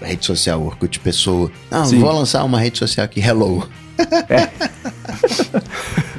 a 0.02 0.06
rede 0.06 0.26
social, 0.26 0.62
o 0.62 0.66
Orkut 0.66 1.00
pessoa. 1.00 1.52
Não, 1.70 1.86
Sim. 1.86 2.00
vou 2.00 2.12
lançar 2.12 2.44
uma 2.44 2.60
rede 2.60 2.80
social 2.80 3.06
aqui, 3.06 3.20
Hello. 3.20 3.68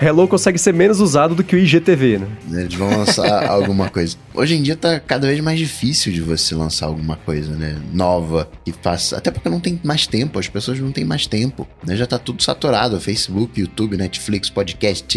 Hello 0.00 0.26
consegue 0.28 0.58
ser 0.58 0.72
menos 0.72 1.00
usado 1.00 1.34
do 1.34 1.44
que 1.44 1.56
o 1.56 1.58
IGTV, 1.58 2.18
né? 2.18 2.26
Eles 2.62 2.74
vão 2.74 2.88
lançar 2.88 3.46
alguma 3.48 3.88
coisa. 3.88 4.16
Hoje 4.34 4.54
em 4.54 4.62
dia 4.62 4.76
tá 4.76 5.00
cada 5.00 5.26
vez 5.26 5.40
mais 5.40 5.58
difícil 5.58 6.12
de 6.12 6.20
você 6.20 6.54
lançar 6.54 6.86
alguma 6.86 7.16
coisa, 7.16 7.52
né? 7.52 7.76
Nova, 7.92 8.48
que 8.64 8.72
faça. 8.72 9.16
Até 9.16 9.30
porque 9.30 9.48
não 9.48 9.60
tem 9.60 9.80
mais 9.82 10.06
tempo, 10.06 10.38
as 10.38 10.48
pessoas 10.48 10.78
não 10.78 10.92
têm 10.92 11.04
mais 11.04 11.26
tempo. 11.26 11.66
Né? 11.84 11.96
Já 11.96 12.06
tá 12.06 12.18
tudo 12.18 12.42
saturado. 12.42 13.00
Facebook, 13.00 13.60
YouTube, 13.60 13.96
Netflix, 13.96 14.50
podcast. 14.50 15.16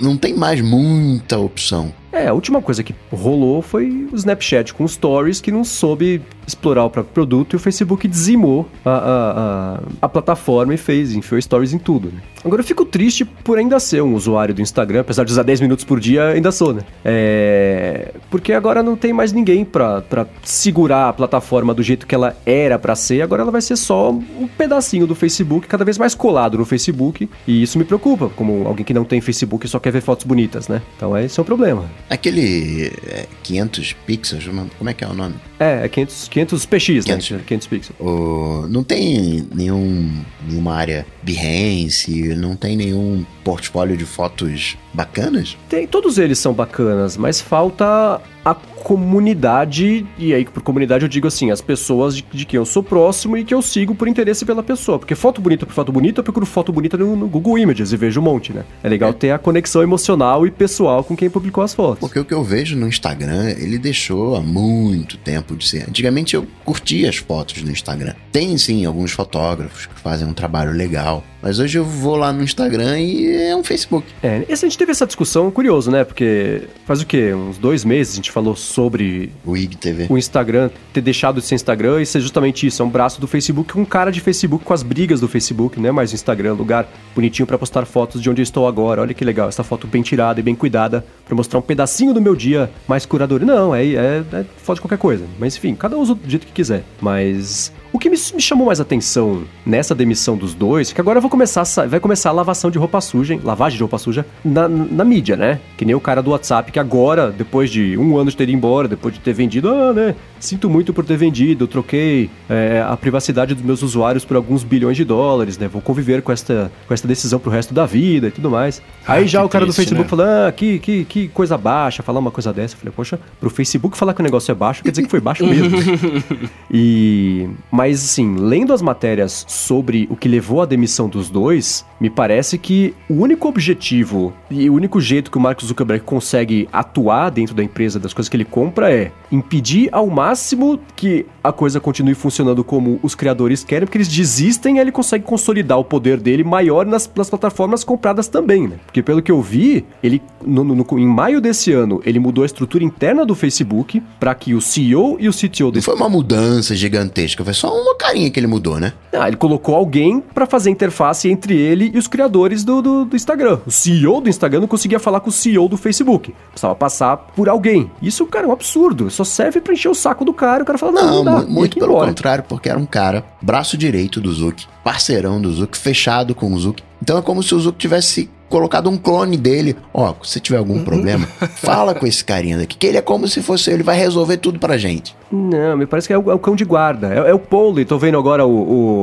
Não 0.00 0.16
tem 0.16 0.34
mais 0.34 0.60
muita 0.60 1.38
opção. 1.38 1.92
É, 2.14 2.28
a 2.28 2.32
última 2.32 2.62
coisa 2.62 2.84
que 2.84 2.94
rolou 3.10 3.60
foi 3.60 4.08
o 4.12 4.14
Snapchat 4.14 4.72
com 4.72 4.86
stories 4.86 5.40
que 5.40 5.50
não 5.50 5.64
soube 5.64 6.22
explorar 6.46 6.84
o 6.84 6.90
próprio 6.90 7.12
produto 7.12 7.54
e 7.54 7.56
o 7.56 7.58
Facebook 7.58 8.06
dizimou 8.06 8.68
a, 8.84 8.90
a, 8.90 8.98
a, 9.00 9.80
a 10.02 10.08
plataforma 10.08 10.72
e 10.74 10.76
fez, 10.76 11.12
enfiou 11.12 11.40
stories 11.40 11.72
em 11.72 11.78
tudo, 11.78 12.12
né? 12.12 12.20
Agora 12.44 12.60
eu 12.60 12.64
fico 12.64 12.84
triste 12.84 13.24
por 13.24 13.58
ainda 13.58 13.80
ser 13.80 14.02
um 14.02 14.14
usuário 14.14 14.54
do 14.54 14.60
Instagram, 14.60 15.00
apesar 15.00 15.24
de 15.24 15.32
usar 15.32 15.42
10 15.42 15.62
minutos 15.62 15.84
por 15.84 15.98
dia, 15.98 16.28
ainda 16.28 16.52
sou, 16.52 16.74
né? 16.74 16.82
É... 17.04 18.12
Porque 18.30 18.52
agora 18.52 18.82
não 18.82 18.96
tem 18.96 19.12
mais 19.12 19.32
ninguém 19.32 19.64
pra, 19.64 20.04
segurar 20.42 21.08
a 21.08 21.12
plataforma 21.12 21.72
do 21.72 21.82
jeito 21.82 22.06
que 22.06 22.14
ela 22.14 22.36
era 22.44 22.78
pra 22.78 22.94
ser, 22.94 23.22
agora 23.22 23.42
ela 23.42 23.50
vai 23.50 23.62
ser 23.62 23.76
só 23.76 24.10
um 24.10 24.46
pedacinho 24.46 25.06
do 25.06 25.14
Facebook, 25.14 25.66
cada 25.66 25.84
vez 25.84 25.96
mais 25.96 26.14
colado 26.14 26.58
no 26.58 26.64
Facebook, 26.66 27.28
e 27.46 27.62
isso 27.62 27.78
me 27.78 27.84
preocupa, 27.84 28.28
como 28.36 28.68
alguém 28.68 28.84
que 28.84 28.94
não 28.94 29.04
tem 29.04 29.20
Facebook 29.20 29.64
e 29.66 29.68
só 29.68 29.80
quer 29.80 29.90
ver 29.90 30.02
fotos 30.02 30.26
bonitas, 30.26 30.68
né? 30.68 30.82
Então 30.96 31.16
esse 31.16 31.40
é 31.40 31.42
um 31.42 31.46
problema. 31.46 31.84
Aquele 32.08 32.92
é, 33.06 33.26
500 33.42 33.92
pixels, 34.06 34.44
como 34.78 34.90
é 34.90 34.94
que 34.94 35.04
é 35.04 35.08
o 35.08 35.14
nome? 35.14 35.34
É, 35.58 35.84
é 35.84 35.88
500, 35.88 36.28
500 36.28 36.66
PX, 36.66 36.84
500. 37.04 37.30
né? 37.30 37.40
500 37.46 37.66
pixels. 37.66 38.00
O, 38.00 38.66
não 38.68 38.82
tem 38.84 39.46
nenhum, 39.54 40.22
nenhuma 40.46 40.74
área 40.74 41.06
Behance, 41.22 42.34
não 42.34 42.56
tem 42.56 42.76
nenhum 42.76 43.24
portfólio 43.42 43.96
de 43.96 44.04
fotos 44.04 44.76
bacanas? 44.92 45.56
Tem, 45.68 45.86
todos 45.86 46.18
eles 46.18 46.38
são 46.38 46.52
bacanas, 46.52 47.16
mas 47.16 47.40
falta 47.40 48.20
a 48.44 48.54
comunidade, 48.54 50.06
e 50.18 50.34
aí 50.34 50.44
por 50.44 50.62
comunidade 50.62 51.04
eu 51.04 51.08
digo 51.08 51.26
assim, 51.26 51.50
as 51.50 51.62
pessoas 51.62 52.16
de, 52.16 52.24
de 52.30 52.44
quem 52.44 52.58
eu 52.58 52.66
sou 52.66 52.82
próximo 52.82 53.36
e 53.36 53.44
que 53.44 53.54
eu 53.54 53.62
sigo 53.62 53.94
por 53.94 54.06
interesse 54.06 54.44
pela 54.44 54.62
pessoa. 54.62 54.98
Porque 54.98 55.14
foto 55.14 55.40
bonita 55.40 55.64
por 55.64 55.72
foto 55.72 55.90
bonita, 55.90 56.20
eu 56.20 56.24
procuro 56.24 56.44
foto 56.44 56.70
bonita 56.70 56.96
no, 56.96 57.16
no 57.16 57.26
Google 57.26 57.58
Images 57.58 57.92
e 57.92 57.96
vejo 57.96 58.20
um 58.20 58.24
monte, 58.24 58.52
né? 58.52 58.64
É 58.82 58.88
legal 58.88 59.12
ter 59.14 59.30
a 59.30 59.38
conexão 59.38 59.82
emocional 59.82 60.46
e 60.46 60.50
pessoal 60.50 61.02
com 61.02 61.16
quem 61.16 61.30
publicou 61.30 61.64
as 61.64 61.72
fotos. 61.72 62.00
Porque 62.00 62.18
o 62.18 62.24
que 62.24 62.34
eu 62.34 62.44
vejo 62.44 62.76
no 62.76 62.86
Instagram, 62.86 63.50
ele 63.58 63.78
deixou 63.78 64.36
há 64.36 64.42
muito 64.42 65.16
tempo 65.16 65.56
de 65.56 65.66
ser. 65.66 65.88
Antigamente 65.88 66.34
eu 66.34 66.46
curtia 66.64 67.08
as 67.08 67.16
fotos 67.16 67.62
no 67.62 67.70
Instagram. 67.70 68.14
Tem 68.30 68.58
sim 68.58 68.84
alguns 68.84 69.12
fotógrafos 69.12 69.86
que 69.86 69.98
fazem 69.98 70.28
um 70.28 70.34
trabalho 70.34 70.72
legal. 70.72 71.24
Mas 71.44 71.58
hoje 71.58 71.76
eu 71.76 71.84
vou 71.84 72.16
lá 72.16 72.32
no 72.32 72.42
Instagram 72.42 72.98
e 73.00 73.30
é 73.30 73.54
um 73.54 73.62
Facebook. 73.62 74.06
É, 74.22 74.46
esse, 74.48 74.64
a 74.64 74.68
gente 74.68 74.78
teve 74.78 74.92
essa 74.92 75.06
discussão, 75.06 75.50
curioso, 75.50 75.90
né? 75.90 76.02
Porque 76.02 76.62
faz 76.86 77.02
o 77.02 77.06
quê? 77.06 77.34
Uns 77.34 77.58
dois 77.58 77.84
meses 77.84 78.14
a 78.14 78.16
gente 78.16 78.30
falou 78.30 78.56
sobre 78.56 79.30
O 79.44 79.54
IGTV. 79.54 80.06
o 80.08 80.16
Instagram 80.16 80.70
ter 80.94 81.02
deixado 81.02 81.42
de 81.42 81.46
ser 81.46 81.56
Instagram 81.56 82.00
e 82.00 82.06
ser 82.06 82.20
justamente 82.22 82.66
isso, 82.66 82.80
é 82.80 82.84
um 82.86 82.88
braço 82.88 83.20
do 83.20 83.26
Facebook, 83.26 83.78
um 83.78 83.84
cara 83.84 84.10
de 84.10 84.22
Facebook 84.22 84.64
com 84.64 84.72
as 84.72 84.82
brigas 84.82 85.20
do 85.20 85.28
Facebook, 85.28 85.78
né? 85.78 85.90
Mas 85.90 86.12
o 86.12 86.14
Instagram 86.14 86.48
é 86.48 86.52
um 86.54 86.56
lugar 86.56 86.88
bonitinho 87.14 87.46
pra 87.46 87.58
postar 87.58 87.84
fotos 87.84 88.22
de 88.22 88.30
onde 88.30 88.40
eu 88.40 88.44
estou 88.44 88.66
agora. 88.66 89.02
Olha 89.02 89.12
que 89.12 89.22
legal, 89.22 89.46
essa 89.46 89.62
foto 89.62 89.86
bem 89.86 90.00
tirada 90.00 90.40
e 90.40 90.42
bem 90.42 90.54
cuidada 90.54 91.04
pra 91.26 91.36
mostrar 91.36 91.58
um 91.58 91.62
pedacinho 91.62 92.14
do 92.14 92.22
meu 92.22 92.34
dia 92.34 92.70
mais 92.88 93.04
curador. 93.04 93.44
Não, 93.44 93.74
é, 93.74 93.84
é, 93.84 94.24
é 94.32 94.44
foto 94.62 94.76
de 94.76 94.80
qualquer 94.80 94.98
coisa. 94.98 95.26
Mas 95.38 95.58
enfim, 95.58 95.74
cada 95.74 95.94
um 95.94 96.00
usa 96.00 96.14
do 96.14 96.30
jeito 96.30 96.46
que 96.46 96.52
quiser. 96.54 96.84
Mas 97.02 97.70
O 97.94 97.98
que 97.98 98.10
me, 98.10 98.16
me 98.16 98.42
chamou 98.42 98.66
mais 98.66 98.80
atenção 98.80 99.44
nessa 99.64 99.94
demissão 99.94 100.36
dos 100.36 100.52
dois, 100.52 100.92
que 100.92 101.00
agora 101.00 101.18
eu 101.18 101.20
vou 101.20 101.30
começar 101.30 101.62
a, 101.62 101.86
vai 101.86 102.00
começar 102.00 102.30
a 102.30 102.32
lavação 102.32 102.68
de 102.68 102.76
roupa 102.76 103.00
suja, 103.00 103.34
hein? 103.34 103.40
lavagem 103.44 103.76
de 103.76 103.84
roupa 103.84 103.98
suja 103.98 104.26
na, 104.44 104.68
na 104.68 105.04
mídia, 105.04 105.36
né? 105.36 105.60
Que 105.76 105.84
nem 105.84 105.94
o 105.94 106.00
cara 106.00 106.20
do 106.20 106.30
WhatsApp 106.32 106.72
que 106.72 106.80
agora, 106.80 107.30
depois 107.30 107.70
de 107.70 107.96
um 107.96 108.18
ano 108.18 108.32
de 108.32 108.36
ter 108.36 108.42
ido 108.42 108.52
embora, 108.52 108.88
depois 108.88 109.14
de 109.14 109.20
ter 109.20 109.32
vendido, 109.32 109.68
ah, 109.68 109.92
né? 109.92 110.16
Sinto 110.40 110.68
muito 110.68 110.92
por 110.92 111.04
ter 111.04 111.16
vendido, 111.16 111.68
troquei 111.68 112.28
é, 112.50 112.84
a 112.84 112.96
privacidade 112.96 113.54
dos 113.54 113.62
meus 113.62 113.80
usuários 113.80 114.24
por 114.24 114.36
alguns 114.36 114.64
bilhões 114.64 114.96
de 114.96 115.04
dólares, 115.04 115.56
né? 115.56 115.68
Vou 115.68 115.80
conviver 115.80 116.20
com 116.20 116.32
esta, 116.32 116.72
com 116.88 116.94
esta 116.94 117.06
decisão 117.06 117.38
pro 117.38 117.48
resto 117.48 117.72
da 117.72 117.86
vida 117.86 118.26
e 118.26 118.30
tudo 118.32 118.50
mais. 118.50 118.82
Ah, 119.06 119.12
Aí 119.12 119.28
já 119.28 119.44
o 119.44 119.48
cara 119.48 119.66
triste, 119.66 119.76
do 119.76 119.82
Facebook 119.82 120.02
né? 120.02 120.08
falando, 120.08 120.48
ah, 120.48 120.50
que, 120.50 120.80
que, 120.80 121.04
que 121.04 121.28
coisa 121.28 121.56
baixa, 121.56 122.02
falar 122.02 122.18
uma 122.18 122.32
coisa 122.32 122.52
dessa. 122.52 122.74
Eu 122.74 122.78
falei, 122.80 122.92
poxa, 122.94 123.20
pro 123.38 123.48
Facebook 123.48 123.96
falar 123.96 124.14
que 124.14 124.20
o 124.20 124.24
negócio 124.24 124.50
é 124.50 124.54
baixo, 124.54 124.82
quer 124.82 124.90
dizer 124.90 125.04
que 125.04 125.08
foi 125.08 125.20
baixo 125.20 125.46
mesmo. 125.46 125.78
e. 126.68 127.48
Mas 127.70 127.83
assim, 127.92 128.36
lendo 128.36 128.72
as 128.72 128.80
matérias 128.80 129.44
sobre 129.48 130.06
o 130.10 130.16
que 130.16 130.28
levou 130.28 130.62
à 130.62 130.66
demissão 130.66 131.08
dos 131.08 131.28
dois, 131.28 131.84
me 132.00 132.08
parece 132.08 132.56
que 132.58 132.94
o 133.08 133.14
único 133.14 133.48
objetivo 133.48 134.32
e 134.50 134.68
o 134.68 134.74
único 134.74 135.00
jeito 135.00 135.30
que 135.30 135.38
o 135.38 135.40
Mark 135.40 135.60
Zuckerberg 135.62 136.04
consegue 136.04 136.68
atuar 136.72 137.30
dentro 137.30 137.54
da 137.54 137.62
empresa, 137.62 137.98
das 137.98 138.12
coisas 138.12 138.28
que 138.28 138.36
ele 138.36 138.44
compra, 138.44 138.92
é 138.92 139.10
impedir 139.30 139.88
ao 139.92 140.06
máximo 140.06 140.78
que 140.94 141.26
a 141.42 141.52
coisa 141.52 141.80
continue 141.80 142.14
funcionando 142.14 142.62
como 142.62 142.98
os 143.02 143.14
criadores 143.14 143.64
querem, 143.64 143.86
porque 143.86 143.98
eles 143.98 144.08
desistem 144.08 144.76
e 144.76 144.80
ele 144.80 144.92
consegue 144.92 145.24
consolidar 145.24 145.78
o 145.78 145.84
poder 145.84 146.18
dele 146.18 146.44
maior 146.44 146.86
nas, 146.86 147.10
nas 147.14 147.28
plataformas 147.28 147.84
compradas 147.84 148.28
também, 148.28 148.68
né? 148.68 148.76
Porque 148.86 149.02
pelo 149.02 149.22
que 149.22 149.32
eu 149.32 149.42
vi, 149.42 149.84
ele 150.02 150.22
no, 150.44 150.64
no, 150.64 150.86
em 150.98 151.06
maio 151.06 151.40
desse 151.40 151.72
ano, 151.72 152.00
ele 152.04 152.18
mudou 152.18 152.42
a 152.42 152.46
estrutura 152.46 152.84
interna 152.84 153.24
do 153.24 153.34
Facebook 153.34 154.02
para 154.20 154.34
que 154.34 154.54
o 154.54 154.60
CEO 154.60 155.16
e 155.18 155.28
o 155.28 155.32
CTO 155.32 155.70
desse... 155.70 155.88
Não 155.88 155.96
foi 155.96 155.96
uma 155.96 156.08
mudança 156.08 156.74
gigantesca, 156.74 157.44
foi 157.44 157.54
só 157.54 157.73
uma 157.82 157.96
carinha 157.96 158.30
que 158.30 158.38
ele 158.38 158.46
mudou, 158.46 158.78
né? 158.78 158.92
Ah, 159.12 159.28
ele 159.28 159.36
colocou 159.36 159.74
alguém 159.74 160.20
para 160.20 160.46
fazer 160.46 160.70
interface 160.70 161.28
entre 161.28 161.56
ele 161.56 161.90
e 161.94 161.98
os 161.98 162.06
criadores 162.06 162.64
do, 162.64 162.82
do, 162.82 163.04
do, 163.04 163.16
Instagram. 163.16 163.60
O 163.66 163.70
CEO 163.70 164.20
do 164.20 164.28
Instagram 164.28 164.60
não 164.60 164.68
conseguia 164.68 164.98
falar 164.98 165.20
com 165.20 165.28
o 165.28 165.32
CEO 165.32 165.68
do 165.68 165.76
Facebook. 165.76 166.34
Precisava 166.50 166.74
passar 166.74 167.16
por 167.16 167.48
alguém. 167.48 167.90
Isso, 168.02 168.26
cara, 168.26 168.46
é 168.46 168.48
um 168.48 168.52
absurdo. 168.52 169.10
Só 169.10 169.24
serve 169.24 169.60
pra 169.60 169.72
encher 169.72 169.88
o 169.88 169.94
saco 169.94 170.24
do 170.24 170.32
cara. 170.32 170.62
O 170.62 170.66
cara 170.66 170.78
fala, 170.78 170.92
não, 170.92 171.06
não, 171.06 171.24
não 171.24 171.40
dá, 171.40 171.46
muito 171.46 171.78
pelo 171.78 171.92
embora. 171.92 172.08
contrário, 172.08 172.44
porque 172.48 172.68
era 172.68 172.78
um 172.78 172.86
cara, 172.86 173.24
braço 173.40 173.76
direito 173.76 174.20
do 174.20 174.32
Zuck, 174.32 174.66
parceirão 174.82 175.40
do 175.40 175.52
Zuck, 175.52 175.76
fechado 175.76 176.34
com 176.34 176.52
o 176.52 176.58
Zuck. 176.58 176.82
Então 177.02 177.18
é 177.18 177.22
como 177.22 177.42
se 177.42 177.54
o 177.54 177.60
Zuck 177.60 177.78
tivesse 177.78 178.30
colocado 178.54 178.88
um 178.88 178.96
clone 178.96 179.36
dele. 179.36 179.76
Ó, 179.92 180.14
se 180.22 180.38
tiver 180.38 180.58
algum 180.58 180.74
uhum. 180.74 180.84
problema, 180.84 181.26
fala 181.58 181.92
com 181.92 182.06
esse 182.06 182.24
carinha 182.24 182.56
daqui, 182.56 182.78
que 182.78 182.86
ele 182.86 182.96
é 182.96 183.02
como 183.02 183.26
se 183.26 183.42
fosse 183.42 183.68
ele, 183.68 183.82
vai 183.82 183.98
resolver 183.98 184.36
tudo 184.36 184.60
pra 184.60 184.78
gente. 184.78 185.16
Não, 185.32 185.76
me 185.76 185.86
parece 185.86 186.06
que 186.06 186.14
é 186.14 186.18
o, 186.18 186.30
é 186.30 186.34
o 186.34 186.38
cão 186.38 186.54
de 186.54 186.64
guarda. 186.64 187.12
É, 187.12 187.30
é 187.30 187.34
o 187.34 187.38
Pauli, 187.40 187.84
tô 187.84 187.98
vendo 187.98 188.16
agora 188.16 188.46
o, 188.46 188.52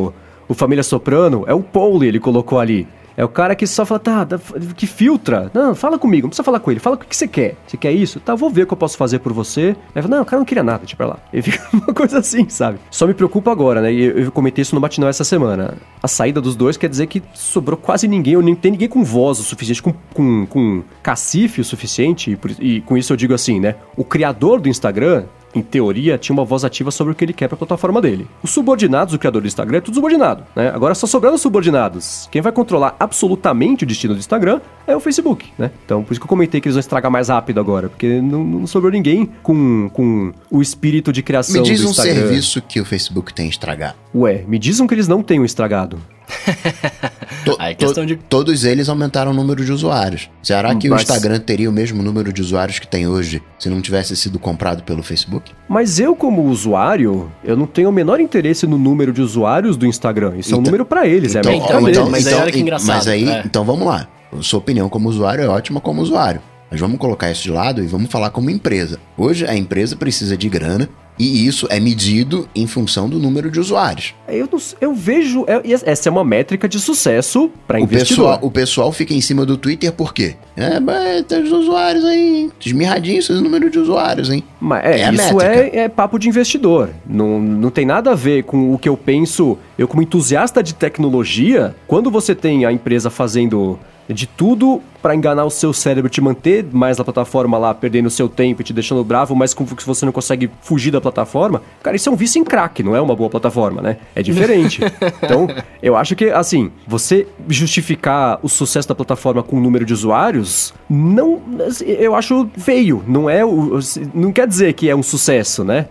o, 0.07 0.13
o 0.47 0.53
Família 0.53 0.83
Soprano, 0.83 1.43
é 1.47 1.53
o 1.53 1.59
Pauli 1.59 2.07
ele 2.07 2.19
colocou 2.19 2.59
ali. 2.59 2.87
É 3.21 3.23
o 3.23 3.29
cara 3.29 3.53
que 3.53 3.67
só 3.67 3.85
fala, 3.85 3.99
tá, 3.99 4.27
que 4.75 4.87
filtra. 4.87 5.51
Não, 5.53 5.75
fala 5.75 5.99
comigo, 5.99 6.23
não 6.25 6.29
precisa 6.29 6.43
falar 6.43 6.59
com 6.59 6.71
ele. 6.71 6.79
Fala 6.79 6.95
o 6.95 6.99
que 6.99 7.15
você 7.15 7.27
quer. 7.27 7.55
Você 7.67 7.77
quer 7.77 7.91
isso? 7.91 8.19
Tá, 8.19 8.33
vou 8.33 8.49
ver 8.49 8.63
o 8.63 8.65
que 8.65 8.73
eu 8.73 8.77
posso 8.77 8.97
fazer 8.97 9.19
por 9.19 9.31
você. 9.31 9.75
Aí 9.93 10.01
fala, 10.01 10.15
não, 10.15 10.23
o 10.23 10.25
cara 10.25 10.39
não 10.39 10.45
queria 10.45 10.63
nada, 10.63 10.87
tipo, 10.87 11.03
lá. 11.03 11.19
E 11.31 11.39
fica 11.39 11.63
uma 11.71 11.93
coisa 11.93 12.17
assim, 12.17 12.49
sabe? 12.49 12.79
Só 12.89 13.05
me 13.05 13.13
preocupa 13.13 13.51
agora, 13.51 13.79
né? 13.79 13.93
Eu, 13.93 14.17
eu 14.17 14.31
comentei 14.31 14.63
isso 14.63 14.73
no 14.73 14.81
Matinal 14.81 15.07
essa 15.07 15.23
semana. 15.23 15.75
A 16.01 16.07
saída 16.07 16.41
dos 16.41 16.55
dois 16.55 16.77
quer 16.77 16.89
dizer 16.89 17.05
que 17.05 17.21
sobrou 17.31 17.77
quase 17.77 18.07
ninguém, 18.07 18.35
ou 18.35 18.41
nem 18.41 18.55
tem 18.55 18.71
ninguém 18.71 18.89
com 18.89 19.03
voz 19.03 19.39
o 19.39 19.43
suficiente, 19.43 19.83
com, 19.83 19.93
com, 20.15 20.47
com 20.47 20.83
cacife 21.03 21.61
o 21.61 21.63
suficiente. 21.63 22.35
E, 22.59 22.77
e 22.77 22.81
com 22.81 22.97
isso 22.97 23.13
eu 23.13 23.17
digo 23.17 23.35
assim, 23.35 23.59
né? 23.59 23.75
O 23.95 24.03
criador 24.03 24.59
do 24.59 24.67
Instagram 24.67 25.25
em 25.53 25.61
teoria, 25.61 26.17
tinha 26.17 26.33
uma 26.33 26.45
voz 26.45 26.63
ativa 26.63 26.91
sobre 26.91 27.13
o 27.13 27.15
que 27.15 27.25
ele 27.25 27.33
quer 27.33 27.47
para 27.47 27.55
a 27.55 27.57
plataforma 27.57 28.01
dele. 28.01 28.27
Os 28.43 28.51
subordinados, 28.51 29.13
o 29.13 29.19
criador 29.19 29.41
do 29.41 29.47
Instagram, 29.47 29.77
é 29.77 29.81
tudo 29.81 29.95
subordinado, 29.95 30.43
né? 30.55 30.69
Agora 30.69 30.95
só 30.95 31.07
sobrando 31.07 31.35
os 31.35 31.41
subordinados. 31.41 32.27
Quem 32.31 32.41
vai 32.41 32.51
controlar 32.51 32.95
absolutamente 32.99 33.83
o 33.83 33.87
destino 33.87 34.13
do 34.13 34.19
Instagram 34.19 34.61
é 34.87 34.95
o 34.95 34.99
Facebook, 34.99 35.51
né? 35.57 35.71
Então, 35.85 36.03
por 36.03 36.13
isso 36.13 36.19
que 36.19 36.25
eu 36.25 36.29
comentei 36.29 36.61
que 36.61 36.67
eles 36.67 36.75
vão 36.75 36.79
estragar 36.79 37.11
mais 37.11 37.29
rápido 37.29 37.59
agora, 37.59 37.89
porque 37.89 38.21
não, 38.21 38.43
não 38.43 38.67
sobrou 38.67 38.91
ninguém 38.91 39.29
com, 39.43 39.89
com 39.93 40.33
o 40.49 40.61
espírito 40.61 41.11
de 41.11 41.21
criação 41.21 41.61
Me 41.61 41.67
diz 41.67 41.83
um 41.83 41.93
serviço 41.93 42.61
que 42.61 42.79
o 42.79 42.85
Facebook 42.85 43.33
tem 43.33 43.49
estragado. 43.49 43.95
Ué, 44.13 44.43
me 44.47 44.59
dizem 44.59 44.85
que 44.87 44.93
eles 44.93 45.07
não 45.07 45.21
tenham 45.23 45.45
estragado. 45.45 45.99
to, 47.45 47.55
Aí, 47.59 47.75
to, 47.75 48.05
de... 48.05 48.15
Todos 48.15 48.63
eles 48.63 48.89
aumentaram 48.89 49.31
o 49.31 49.33
número 49.33 49.63
de 49.63 49.71
usuários. 49.71 50.29
Será 50.41 50.73
que 50.75 50.89
Mas... 50.89 50.99
o 50.99 51.03
Instagram 51.03 51.39
teria 51.39 51.69
o 51.69 51.73
mesmo 51.73 52.01
número 52.03 52.31
de 52.31 52.41
usuários 52.41 52.79
que 52.79 52.87
tem 52.87 53.07
hoje 53.07 53.41
se 53.59 53.69
não 53.69 53.81
tivesse 53.81 54.15
sido 54.15 54.39
comprado 54.39 54.83
pelo 54.83 55.03
Facebook? 55.03 55.51
Mas 55.67 55.99
eu, 55.99 56.15
como 56.15 56.43
usuário, 56.43 57.31
eu 57.43 57.55
não 57.55 57.65
tenho 57.65 57.89
o 57.89 57.91
menor 57.91 58.19
interesse 58.19 58.65
no 58.67 58.77
número 58.77 59.13
de 59.13 59.21
usuários 59.21 59.77
do 59.77 59.85
Instagram. 59.85 60.37
Isso 60.37 60.49
então, 60.49 60.57
é 60.57 60.59
um 60.59 60.61
então- 60.61 60.63
número 60.63 60.85
para 60.85 61.07
eles, 61.07 61.35
então, 61.35 61.51
é 61.51 61.55
então, 61.55 61.89
então, 61.89 62.09
Mas 62.09 62.27
aí 62.27 62.33
olha 62.35 62.51
que 62.51 62.59
engraçado. 62.59 62.95
Mas 62.95 63.07
aí, 63.07 63.29
é. 63.29 63.43
então 63.45 63.63
vamos 63.63 63.87
lá. 63.87 64.07
Sua 64.41 64.59
opinião 64.59 64.87
como 64.87 65.09
usuário 65.09 65.43
é 65.43 65.47
ótima 65.47 65.81
como 65.81 66.01
usuário. 66.01 66.41
Mas 66.69 66.79
vamos 66.79 66.97
colocar 66.99 67.29
isso 67.29 67.43
de 67.43 67.51
lado 67.51 67.83
e 67.83 67.87
vamos 67.87 68.09
falar 68.09 68.29
como 68.29 68.49
empresa. 68.49 68.97
Hoje 69.17 69.45
a 69.45 69.53
empresa 69.53 69.93
precisa 69.97 70.37
de 70.37 70.47
grana 70.47 70.87
e 71.21 71.45
isso 71.45 71.67
é 71.69 71.79
medido 71.79 72.49
em 72.55 72.65
função 72.65 73.07
do 73.07 73.19
número 73.19 73.51
de 73.51 73.59
usuários. 73.59 74.15
Eu, 74.27 74.49
não, 74.51 74.59
eu 74.79 74.93
vejo. 74.95 75.45
É, 75.47 75.61
essa 75.85 76.09
é 76.09 76.11
uma 76.11 76.23
métrica 76.23 76.67
de 76.67 76.79
sucesso 76.79 77.51
para 77.67 77.79
investidor. 77.79 78.07
Pessoal, 78.07 78.39
o 78.41 78.49
pessoal 78.49 78.91
fica 78.91 79.13
em 79.13 79.21
cima 79.21 79.45
do 79.45 79.55
Twitter 79.55 79.91
por 79.91 80.15
quê? 80.15 80.35
É, 80.55 80.79
mas 80.79 81.23
tem 81.25 81.43
os 81.43 81.51
usuários 81.51 82.03
aí. 82.05 82.49
Esmirradinhos 82.65 83.29
esse 83.29 83.39
número 83.39 83.69
de 83.69 83.77
usuários, 83.77 84.31
hein? 84.31 84.43
Mas 84.59 84.83
é, 84.83 85.01
é 85.01 85.13
isso 85.13 85.41
é, 85.41 85.77
é, 85.83 85.89
papo 85.89 86.17
de 86.17 86.27
investidor. 86.27 86.89
Não, 87.05 87.39
não 87.39 87.69
tem 87.69 87.85
nada 87.85 88.11
a 88.11 88.15
ver 88.15 88.43
com 88.43 88.73
o 88.73 88.79
que 88.79 88.89
eu 88.89 88.97
penso. 88.97 89.59
Eu, 89.77 89.87
como 89.87 90.01
entusiasta 90.01 90.63
de 90.63 90.73
tecnologia, 90.73 91.75
quando 91.85 92.09
você 92.09 92.33
tem 92.33 92.65
a 92.65 92.71
empresa 92.71 93.11
fazendo 93.11 93.77
de 94.13 94.27
tudo 94.27 94.81
para 95.01 95.15
enganar 95.15 95.45
o 95.45 95.49
seu 95.49 95.73
cérebro, 95.73 96.09
te 96.09 96.21
manter 96.21 96.65
mais 96.71 96.97
na 96.97 97.03
plataforma 97.03 97.57
lá, 97.57 97.73
perdendo 97.73 98.05
o 98.05 98.09
seu 98.09 98.29
tempo 98.29 98.61
e 98.61 98.63
te 98.63 98.71
deixando 98.71 99.03
bravo, 99.03 99.35
mas 99.35 99.53
com 99.53 99.65
que 99.65 99.85
você 99.85 100.05
não 100.05 100.11
consegue 100.11 100.49
fugir 100.61 100.91
da 100.91 101.01
plataforma, 101.01 101.61
cara, 101.81 101.95
isso 101.95 102.07
é 102.07 102.11
um 102.11 102.15
vício 102.15 102.39
em 102.39 102.43
crack, 102.43 102.83
não 102.83 102.95
é 102.95 103.01
uma 103.01 103.15
boa 103.15 103.29
plataforma, 103.29 103.81
né? 103.81 103.97
É 104.15 104.21
diferente. 104.21 104.81
então, 105.23 105.47
eu 105.81 105.95
acho 105.95 106.15
que, 106.15 106.29
assim, 106.29 106.71
você 106.87 107.27
justificar 107.49 108.39
o 108.43 108.49
sucesso 108.49 108.87
da 108.87 108.93
plataforma 108.95 109.41
com 109.41 109.57
o 109.57 109.59
número 109.59 109.85
de 109.85 109.93
usuários, 109.93 110.73
não. 110.89 111.41
Eu 111.81 112.15
acho 112.15 112.49
feio. 112.57 113.03
Não 113.07 113.29
é. 113.29 113.41
Não 114.13 114.31
quer 114.31 114.47
dizer 114.47 114.73
que 114.73 114.89
é 114.89 114.95
um 114.95 115.03
sucesso, 115.03 115.63
né? 115.63 115.87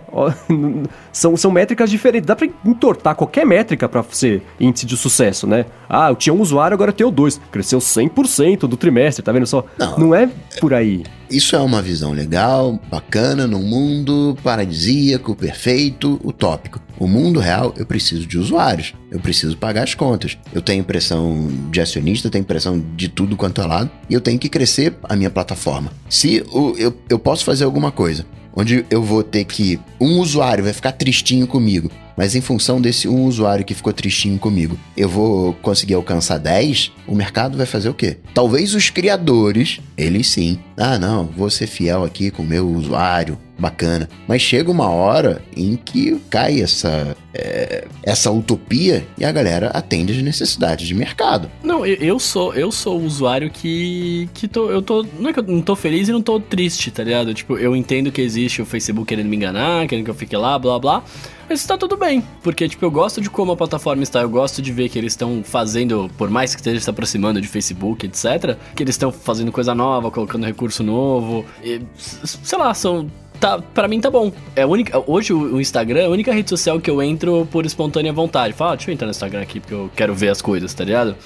São, 1.13 1.37
são 1.37 1.51
métricas 1.51 1.91
diferentes. 1.91 2.27
Dá 2.27 2.37
pra 2.37 2.49
entortar 2.65 3.15
qualquer 3.15 3.45
métrica 3.45 3.89
para 3.89 4.05
ser 4.11 4.43
índice 4.59 4.87
de 4.87 4.97
sucesso, 4.97 5.47
né? 5.47 5.67
Ah, 5.89 6.11
eu 6.11 6.17
tinha 6.17 6.33
um 6.33 6.41
usuário, 6.41 6.75
agora 6.75 6.91
eu 6.91 6.95
tenho 6.95 7.11
dois. 7.11 7.41
Cresceu 7.51 7.79
100% 7.79 8.61
do 8.61 8.77
trimestre 8.77 9.23
tá 9.23 9.33
vendo 9.33 9.47
só? 9.47 9.65
Não, 9.79 9.99
não 9.99 10.15
é 10.15 10.29
por 10.61 10.73
aí. 10.73 11.03
Isso 11.31 11.55
é 11.55 11.61
uma 11.61 11.81
visão 11.81 12.13
legal, 12.13 12.79
bacana, 12.91 13.47
num 13.47 13.63
mundo 13.63 14.37
paradisíaco, 14.43 15.37
perfeito, 15.37 16.21
utópico. 16.25 16.81
O 16.99 17.07
mundo 17.07 17.39
real, 17.39 17.73
eu 17.77 17.87
preciso 17.87 18.27
de 18.27 18.37
usuários, 18.37 18.95
eu 19.11 19.21
preciso 19.21 19.57
pagar 19.57 19.85
as 19.85 19.95
contas. 19.95 20.37
Eu 20.53 20.61
tenho 20.61 20.83
pressão 20.83 21.49
de 21.71 21.81
acionista, 21.81 22.27
eu 22.27 22.33
tenho 22.33 22.45
pressão 22.45 22.85
de 22.97 23.09
tudo 23.09 23.37
quanto 23.37 23.61
é 23.61 23.67
lado, 23.67 23.91
e 24.09 24.15
eu 24.15 24.21
tenho 24.21 24.41
que 24.41 24.49
crescer 24.49 24.97
a 25.05 25.15
minha 25.15 25.31
plataforma. 25.31 25.93
Se 26.09 26.45
o, 26.53 26.75
eu, 26.77 26.97
eu 27.09 27.19
posso 27.19 27.45
fazer 27.45 27.65
alguma 27.65 27.93
coisa 27.93 28.27
onde 28.55 28.85
eu 28.91 29.03
vou 29.03 29.23
ter 29.23 29.45
que. 29.45 29.79
Um 30.01 30.19
usuário 30.19 30.65
vai 30.65 30.73
ficar 30.73 30.93
tristinho 30.93 31.47
comigo, 31.47 31.91
mas 32.17 32.35
em 32.35 32.41
função 32.41 32.81
desse 32.81 33.09
um 33.09 33.25
usuário 33.25 33.65
que 33.65 33.75
ficou 33.75 33.93
tristinho 33.93 34.39
comigo, 34.39 34.79
eu 34.97 35.09
vou 35.09 35.55
conseguir 35.55 35.95
alcançar 35.95 36.39
10, 36.39 36.93
o 37.07 37.15
mercado 37.15 37.57
vai 37.57 37.67
fazer 37.67 37.89
o 37.89 37.95
quê? 37.95 38.19
Talvez 38.35 38.75
os 38.75 38.91
criadores, 38.91 39.81
eles 39.97 40.29
sim. 40.29 40.59
Ah, 40.77 40.99
não, 40.99 41.25
vou 41.27 41.51
ser 41.51 41.67
fiel 41.67 42.05
aqui 42.05 42.31
com 42.31 42.43
o 42.43 42.47
meu 42.47 42.69
usuário, 42.69 43.39
bacana. 43.61 44.09
Mas 44.27 44.41
chega 44.41 44.71
uma 44.71 44.89
hora 44.89 45.43
em 45.57 45.77
que 45.77 46.21
cai 46.31 46.61
essa, 46.61 47.17
é, 47.35 47.87
essa 48.03 48.31
utopia 48.31 49.07
e 49.19 49.25
a 49.25 49.31
galera 49.31 49.69
atende 49.69 50.13
as 50.13 50.23
necessidades 50.23 50.89
de 50.89 50.95
mercado. 50.95 51.51
Não, 51.63 51.85
eu, 51.85 52.19
sou 52.19 52.55
eu 52.55 52.73
sou 52.73 52.99
o 52.99 53.05
usuário 53.05 53.51
que, 53.51 54.29
que 54.33 54.49
tô, 54.49 54.71
eu 54.71 54.81
tô. 54.81 55.05
Não 55.19 55.31
é 55.31 55.33
que 55.33 55.41
eu 55.41 55.45
não 55.45 55.61
tô 55.61 55.77
feliz 55.77 56.09
e 56.09 56.13
não 56.13 56.23
tô 56.23 56.41
triste, 56.41 56.91
tá 56.91 57.05
ligado? 57.05 57.35
Tipo, 57.35 57.59
eu 57.59 57.77
entendo 57.77 58.11
que 58.11 58.23
existe 58.23 58.63
o 58.63 58.67
Facebook 58.67 59.07
querendo 59.07 59.29
me 59.29 59.37
enganar, 59.37 59.87
querendo 59.87 60.05
que 60.05 60.11
eu 60.11 60.15
fique 60.15 60.37
lá, 60.37 60.59
blá 60.59 60.79
blá. 60.79 61.05
Mas 61.51 61.67
tá 61.67 61.77
tudo 61.77 61.97
bem, 61.97 62.23
porque, 62.45 62.69
tipo, 62.69 62.85
eu 62.85 62.93
gosto 62.93 63.21
de 63.21 63.29
como 63.29 63.51
a 63.51 63.57
plataforma 63.57 64.05
está, 64.05 64.23
eu 64.23 64.31
gosto 64.31 64.63
de 64.63 64.71
ver 64.71 64.89
que 64.89 64.97
eles 64.97 65.15
estão 65.15 65.43
fazendo, 65.43 66.09
por 66.17 66.31
mais 66.31 66.55
que 66.55 66.61
esteja 66.61 66.79
se 66.79 66.89
aproximando 66.89 67.41
de 67.41 67.49
Facebook, 67.49 68.07
etc., 68.07 68.57
que 68.73 68.85
eles 68.85 68.95
estão 68.95 69.11
fazendo 69.11 69.51
coisa 69.51 69.75
nova, 69.75 70.13
colocando 70.13 70.47
recurso 70.47 70.85
novo, 70.85 71.45
e, 71.61 71.83
sei 71.97 72.57
lá, 72.57 72.73
são 72.73 73.11
tá, 73.41 73.61
pra 73.75 73.89
mim 73.89 74.01
tá 74.01 74.09
bom. 74.09 74.33
É 74.55 74.65
única, 74.65 75.03
hoje 75.11 75.33
o 75.33 75.61
Instagram 75.61 75.99
é 75.99 76.05
a 76.05 76.11
única 76.11 76.33
rede 76.33 76.49
social 76.49 76.79
que 76.79 76.89
eu 76.89 77.03
entro 77.03 77.45
por 77.51 77.67
espontânea 77.67 78.13
vontade. 78.13 78.53
Fala, 78.53 78.75
ah, 78.75 78.77
deixa 78.77 78.89
eu 78.89 78.95
entrar 78.95 79.07
no 79.07 79.11
Instagram 79.11 79.43
aqui 79.43 79.59
porque 79.59 79.75
eu 79.75 79.91
quero 79.97 80.15
ver 80.15 80.29
as 80.29 80.41
coisas, 80.41 80.73
tá 80.73 80.85
ligado? 80.85 81.17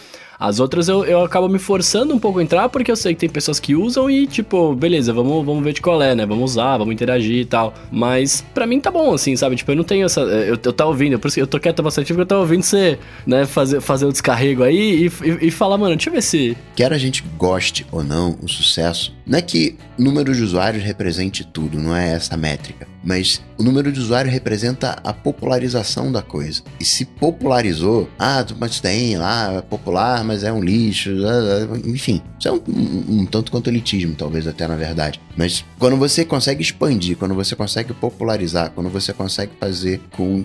As 0.47 0.61
outras 0.61 0.89
eu, 0.89 1.05
eu 1.05 1.25
acabo 1.25 1.49
me 1.49 1.59
forçando 1.59 2.15
um 2.15 2.19
pouco 2.19 2.39
a 2.39 2.43
entrar, 2.43 2.69
porque 2.69 2.91
eu 2.91 2.97
sei 2.97 3.15
que 3.15 3.21
tem 3.21 3.29
pessoas 3.29 3.59
que 3.59 3.75
usam 3.75 4.11
e, 4.11 4.27
tipo, 4.27 4.75
beleza, 4.75 5.13
vamos, 5.13 5.45
vamos 5.45 5.65
ver 5.65 5.73
de 5.73 5.81
qual 5.81 6.03
é, 6.03 6.15
né? 6.15 6.27
Vamos 6.27 6.53
usar, 6.53 6.77
vamos 6.77 6.93
interagir 6.93 7.39
e 7.39 7.45
tal. 7.45 7.73
Mas 7.91 8.45
pra 8.53 8.67
mim 8.67 8.79
tá 8.79 8.91
bom, 8.91 9.15
assim, 9.15 9.35
sabe? 9.37 9.57
Tipo, 9.57 9.73
eu 9.73 9.77
não 9.77 9.85
tenho 9.85 10.05
essa. 10.05 10.21
Eu, 10.21 10.59
eu 10.63 10.73
tava 10.73 10.91
ouvindo, 10.91 11.19
por 11.19 11.29
isso 11.29 11.37
que 11.37 11.43
eu 11.43 11.47
tô 11.47 11.59
quieto 11.59 11.83
bastante, 11.83 12.09
porque 12.09 12.21
eu 12.21 12.27
tava 12.27 12.43
ouvindo 12.43 12.63
você, 12.63 12.99
né, 13.27 13.47
fazer, 13.47 13.81
fazer 13.81 14.05
o 14.05 14.13
descarrego 14.13 14.63
aí 14.63 15.07
e, 15.07 15.07
e, 15.07 15.49
e 15.49 15.51
falar, 15.51 15.79
mano, 15.79 15.97
deixa 15.97 16.11
eu 16.11 16.15
ver 16.15 16.23
se. 16.23 16.57
Quer 16.77 16.93
a 16.93 16.99
gente 16.99 17.25
goste 17.39 17.87
ou 17.91 18.05
não, 18.05 18.37
o 18.43 18.49
sucesso 18.49 19.15
não 19.27 19.39
é 19.39 19.43
que 19.43 19.77
número 19.99 20.35
de 20.35 20.43
usuários 20.43 20.85
represente 20.85 21.45
tudo, 21.45 21.79
não 21.79 21.97
é 21.97 22.13
essa 22.13 22.37
métrica. 22.37 22.87
Mas 23.03 23.43
o 23.59 23.63
número 23.63 23.93
de 23.93 24.01
usuários 24.01 24.33
representa 24.33 24.99
a 25.05 25.13
popularização 25.13 26.11
da 26.11 26.23
coisa. 26.23 26.63
E 26.81 26.85
se 26.85 27.05
popularizou, 27.05 28.09
ah, 28.19 28.45
mas 28.59 28.81
tem 28.81 29.17
lá, 29.17 29.53
é 29.53 29.63
popular, 29.63 30.25
mas 30.25 30.34
é 30.43 30.53
um 30.53 30.63
lixo, 30.63 31.11
ah, 31.25 31.75
ah, 31.75 31.79
enfim. 31.85 32.21
Isso 32.39 32.49
é 32.49 32.53
um, 32.53 32.61
um, 32.69 33.21
um 33.21 33.27
tanto 33.27 33.53
quanto 33.53 33.69
elitismo, 33.69 34.15
talvez 34.15 34.47
até 34.47 34.67
na 34.67 34.77
verdade. 34.77 35.21
Mas 35.37 35.65
quando 35.79 35.97
você 35.97 36.25
consegue 36.25 36.63
expandir, 36.63 37.17
quando 37.17 37.35
você 37.35 37.55
consegue 37.55 37.93
popularizar, 37.93 38.71
quando 38.71 38.89
você 38.89 39.13
consegue 39.13 39.53
fazer 39.61 40.01
com 40.17 40.45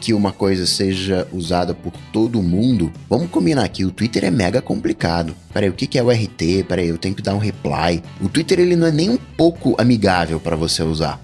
que 0.00 0.12
uma 0.12 0.32
coisa 0.32 0.66
seja 0.66 1.26
usada 1.32 1.74
por 1.74 1.92
todo 2.12 2.42
mundo, 2.42 2.92
vamos 3.08 3.30
combinar 3.30 3.64
aqui, 3.64 3.84
o 3.84 3.90
Twitter 3.90 4.24
é 4.24 4.30
mega 4.30 4.60
complicado. 4.60 5.34
Peraí, 5.52 5.68
o 5.68 5.72
que 5.72 5.98
é 5.98 6.02
o 6.02 6.10
RT? 6.10 6.64
Peraí, 6.68 6.88
eu 6.88 6.98
tenho 6.98 7.14
que 7.14 7.22
dar 7.22 7.34
um 7.34 7.38
reply. 7.38 8.02
O 8.20 8.28
Twitter 8.28 8.60
ele 8.60 8.76
não 8.76 8.86
é 8.86 8.92
nem 8.92 9.10
um 9.10 9.16
pouco 9.16 9.74
amigável 9.78 10.38
para 10.38 10.54
você 10.54 10.82
usar. 10.82 11.20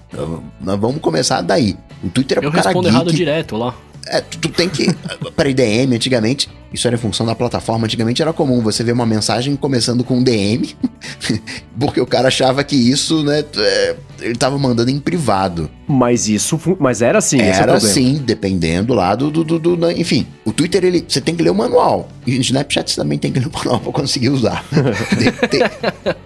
Mas 0.59 0.79
vamos 0.79 1.01
começar 1.01 1.41
daí. 1.41 1.77
O 2.03 2.09
Twitter 2.09 2.39
é 2.39 2.45
eu 2.45 2.51
cara 2.51 2.63
respondo 2.63 2.89
geek. 2.89 2.95
errado 2.95 3.13
direto 3.13 3.55
lá. 3.55 3.75
É, 4.07 4.21
tu, 4.21 4.37
tu 4.37 4.49
tem 4.49 4.69
que. 4.69 4.87
Peraí, 5.35 5.53
DM, 5.53 5.95
antigamente, 5.95 6.49
isso 6.73 6.87
era 6.87 6.95
em 6.95 6.99
função 6.99 7.25
da 7.25 7.35
plataforma. 7.35 7.85
Antigamente 7.85 8.21
era 8.21 8.33
comum 8.33 8.61
você 8.61 8.83
ver 8.83 8.91
uma 8.91 9.05
mensagem 9.05 9.55
começando 9.55 10.03
com 10.03 10.23
DM, 10.23 10.75
porque 11.79 12.01
o 12.01 12.05
cara 12.05 12.27
achava 12.27 12.63
que 12.63 12.75
isso, 12.75 13.23
né, 13.23 13.43
é, 13.55 13.95
ele 14.21 14.35
tava 14.35 14.57
mandando 14.57 14.89
em 14.89 14.99
privado. 14.99 15.69
Mas 15.87 16.27
isso, 16.27 16.59
mas 16.79 17.01
era 17.01 17.19
assim, 17.19 17.39
Era 17.39 17.75
assim, 17.75 18.21
dependendo 18.25 18.93
lá 18.93 19.13
do, 19.15 19.29
do, 19.29 19.43
do, 19.43 19.59
do, 19.59 19.91
Enfim, 19.91 20.25
o 20.43 20.51
Twitter, 20.51 20.83
ele, 20.83 21.05
você 21.07 21.21
tem 21.21 21.35
que 21.35 21.43
ler 21.43 21.51
o 21.51 21.55
manual. 21.55 22.09
E 22.25 22.37
o 22.37 22.41
Snapchat 22.41 22.89
você 22.89 22.95
também 22.95 23.19
tem 23.19 23.31
que 23.31 23.39
ler 23.39 23.47
o 23.47 23.51
manual 23.51 23.79
pra 23.79 23.91
conseguir 23.91 24.29
usar. 24.29 24.65
tem, 24.71 25.49
tem, 25.49 25.61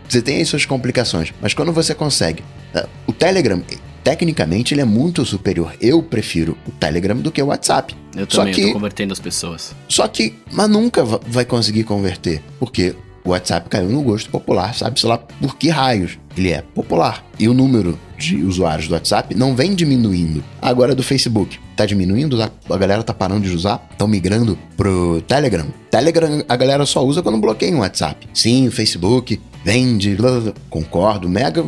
você 0.08 0.22
tem 0.22 0.42
as 0.42 0.48
suas 0.48 0.66
complicações. 0.66 1.34
Mas 1.42 1.54
quando 1.54 1.74
você 1.74 1.94
consegue. 1.94 2.44
Uh, 2.74 2.88
o 3.08 3.14
Telegram, 3.14 3.62
tecnicamente 4.08 4.74
ele 4.74 4.80
é 4.80 4.86
muito 4.86 5.26
superior. 5.26 5.74
Eu 5.82 6.02
prefiro 6.02 6.58
o 6.66 6.72
Telegram 6.72 7.18
do 7.18 7.30
que 7.30 7.42
o 7.42 7.48
WhatsApp. 7.48 7.94
Eu 8.16 8.26
também, 8.26 8.54
só 8.54 8.56
que, 8.56 8.62
eu 8.62 8.68
tô 8.68 8.74
convertendo 8.76 9.12
as 9.12 9.20
pessoas. 9.20 9.76
Só 9.90 10.08
que, 10.08 10.34
mas 10.50 10.70
nunca 10.70 11.04
vai 11.04 11.44
conseguir 11.44 11.84
converter, 11.84 12.42
porque 12.58 12.96
o 13.26 13.32
WhatsApp 13.32 13.68
caiu 13.70 13.90
no 13.90 14.02
gosto 14.02 14.30
popular, 14.30 14.74
sabe-se 14.74 15.06
lá 15.06 15.18
por 15.18 15.58
que 15.58 15.68
raios. 15.68 16.18
Ele 16.38 16.54
é 16.54 16.62
popular. 16.62 17.26
E 17.38 17.50
o 17.50 17.54
número 17.54 18.00
de 18.18 18.38
usuários 18.38 18.88
do 18.88 18.94
WhatsApp 18.94 19.36
não 19.36 19.54
vem 19.54 19.76
diminuindo. 19.76 20.42
Agora 20.62 20.96
do 20.96 21.04
Facebook. 21.04 21.60
Tá 21.76 21.86
diminuindo? 21.86 22.42
A 22.42 22.78
galera 22.78 23.04
tá 23.04 23.14
parando 23.14 23.42
de 23.42 23.54
usar? 23.54 23.86
Estão 23.92 24.08
migrando 24.08 24.58
pro 24.78 25.22
Telegram. 25.28 25.66
Telegram 25.92 26.46
a 26.48 26.56
galera 26.56 26.86
só 26.86 27.06
usa 27.06 27.22
quando 27.22 27.40
bloqueia 27.40 27.76
o 27.76 27.80
WhatsApp. 27.80 28.26
Sim, 28.34 28.70
o 28.70 28.72
Facebook 28.72 29.38
vende. 29.66 30.18
Concordo, 30.70 31.28
mega 31.28 31.62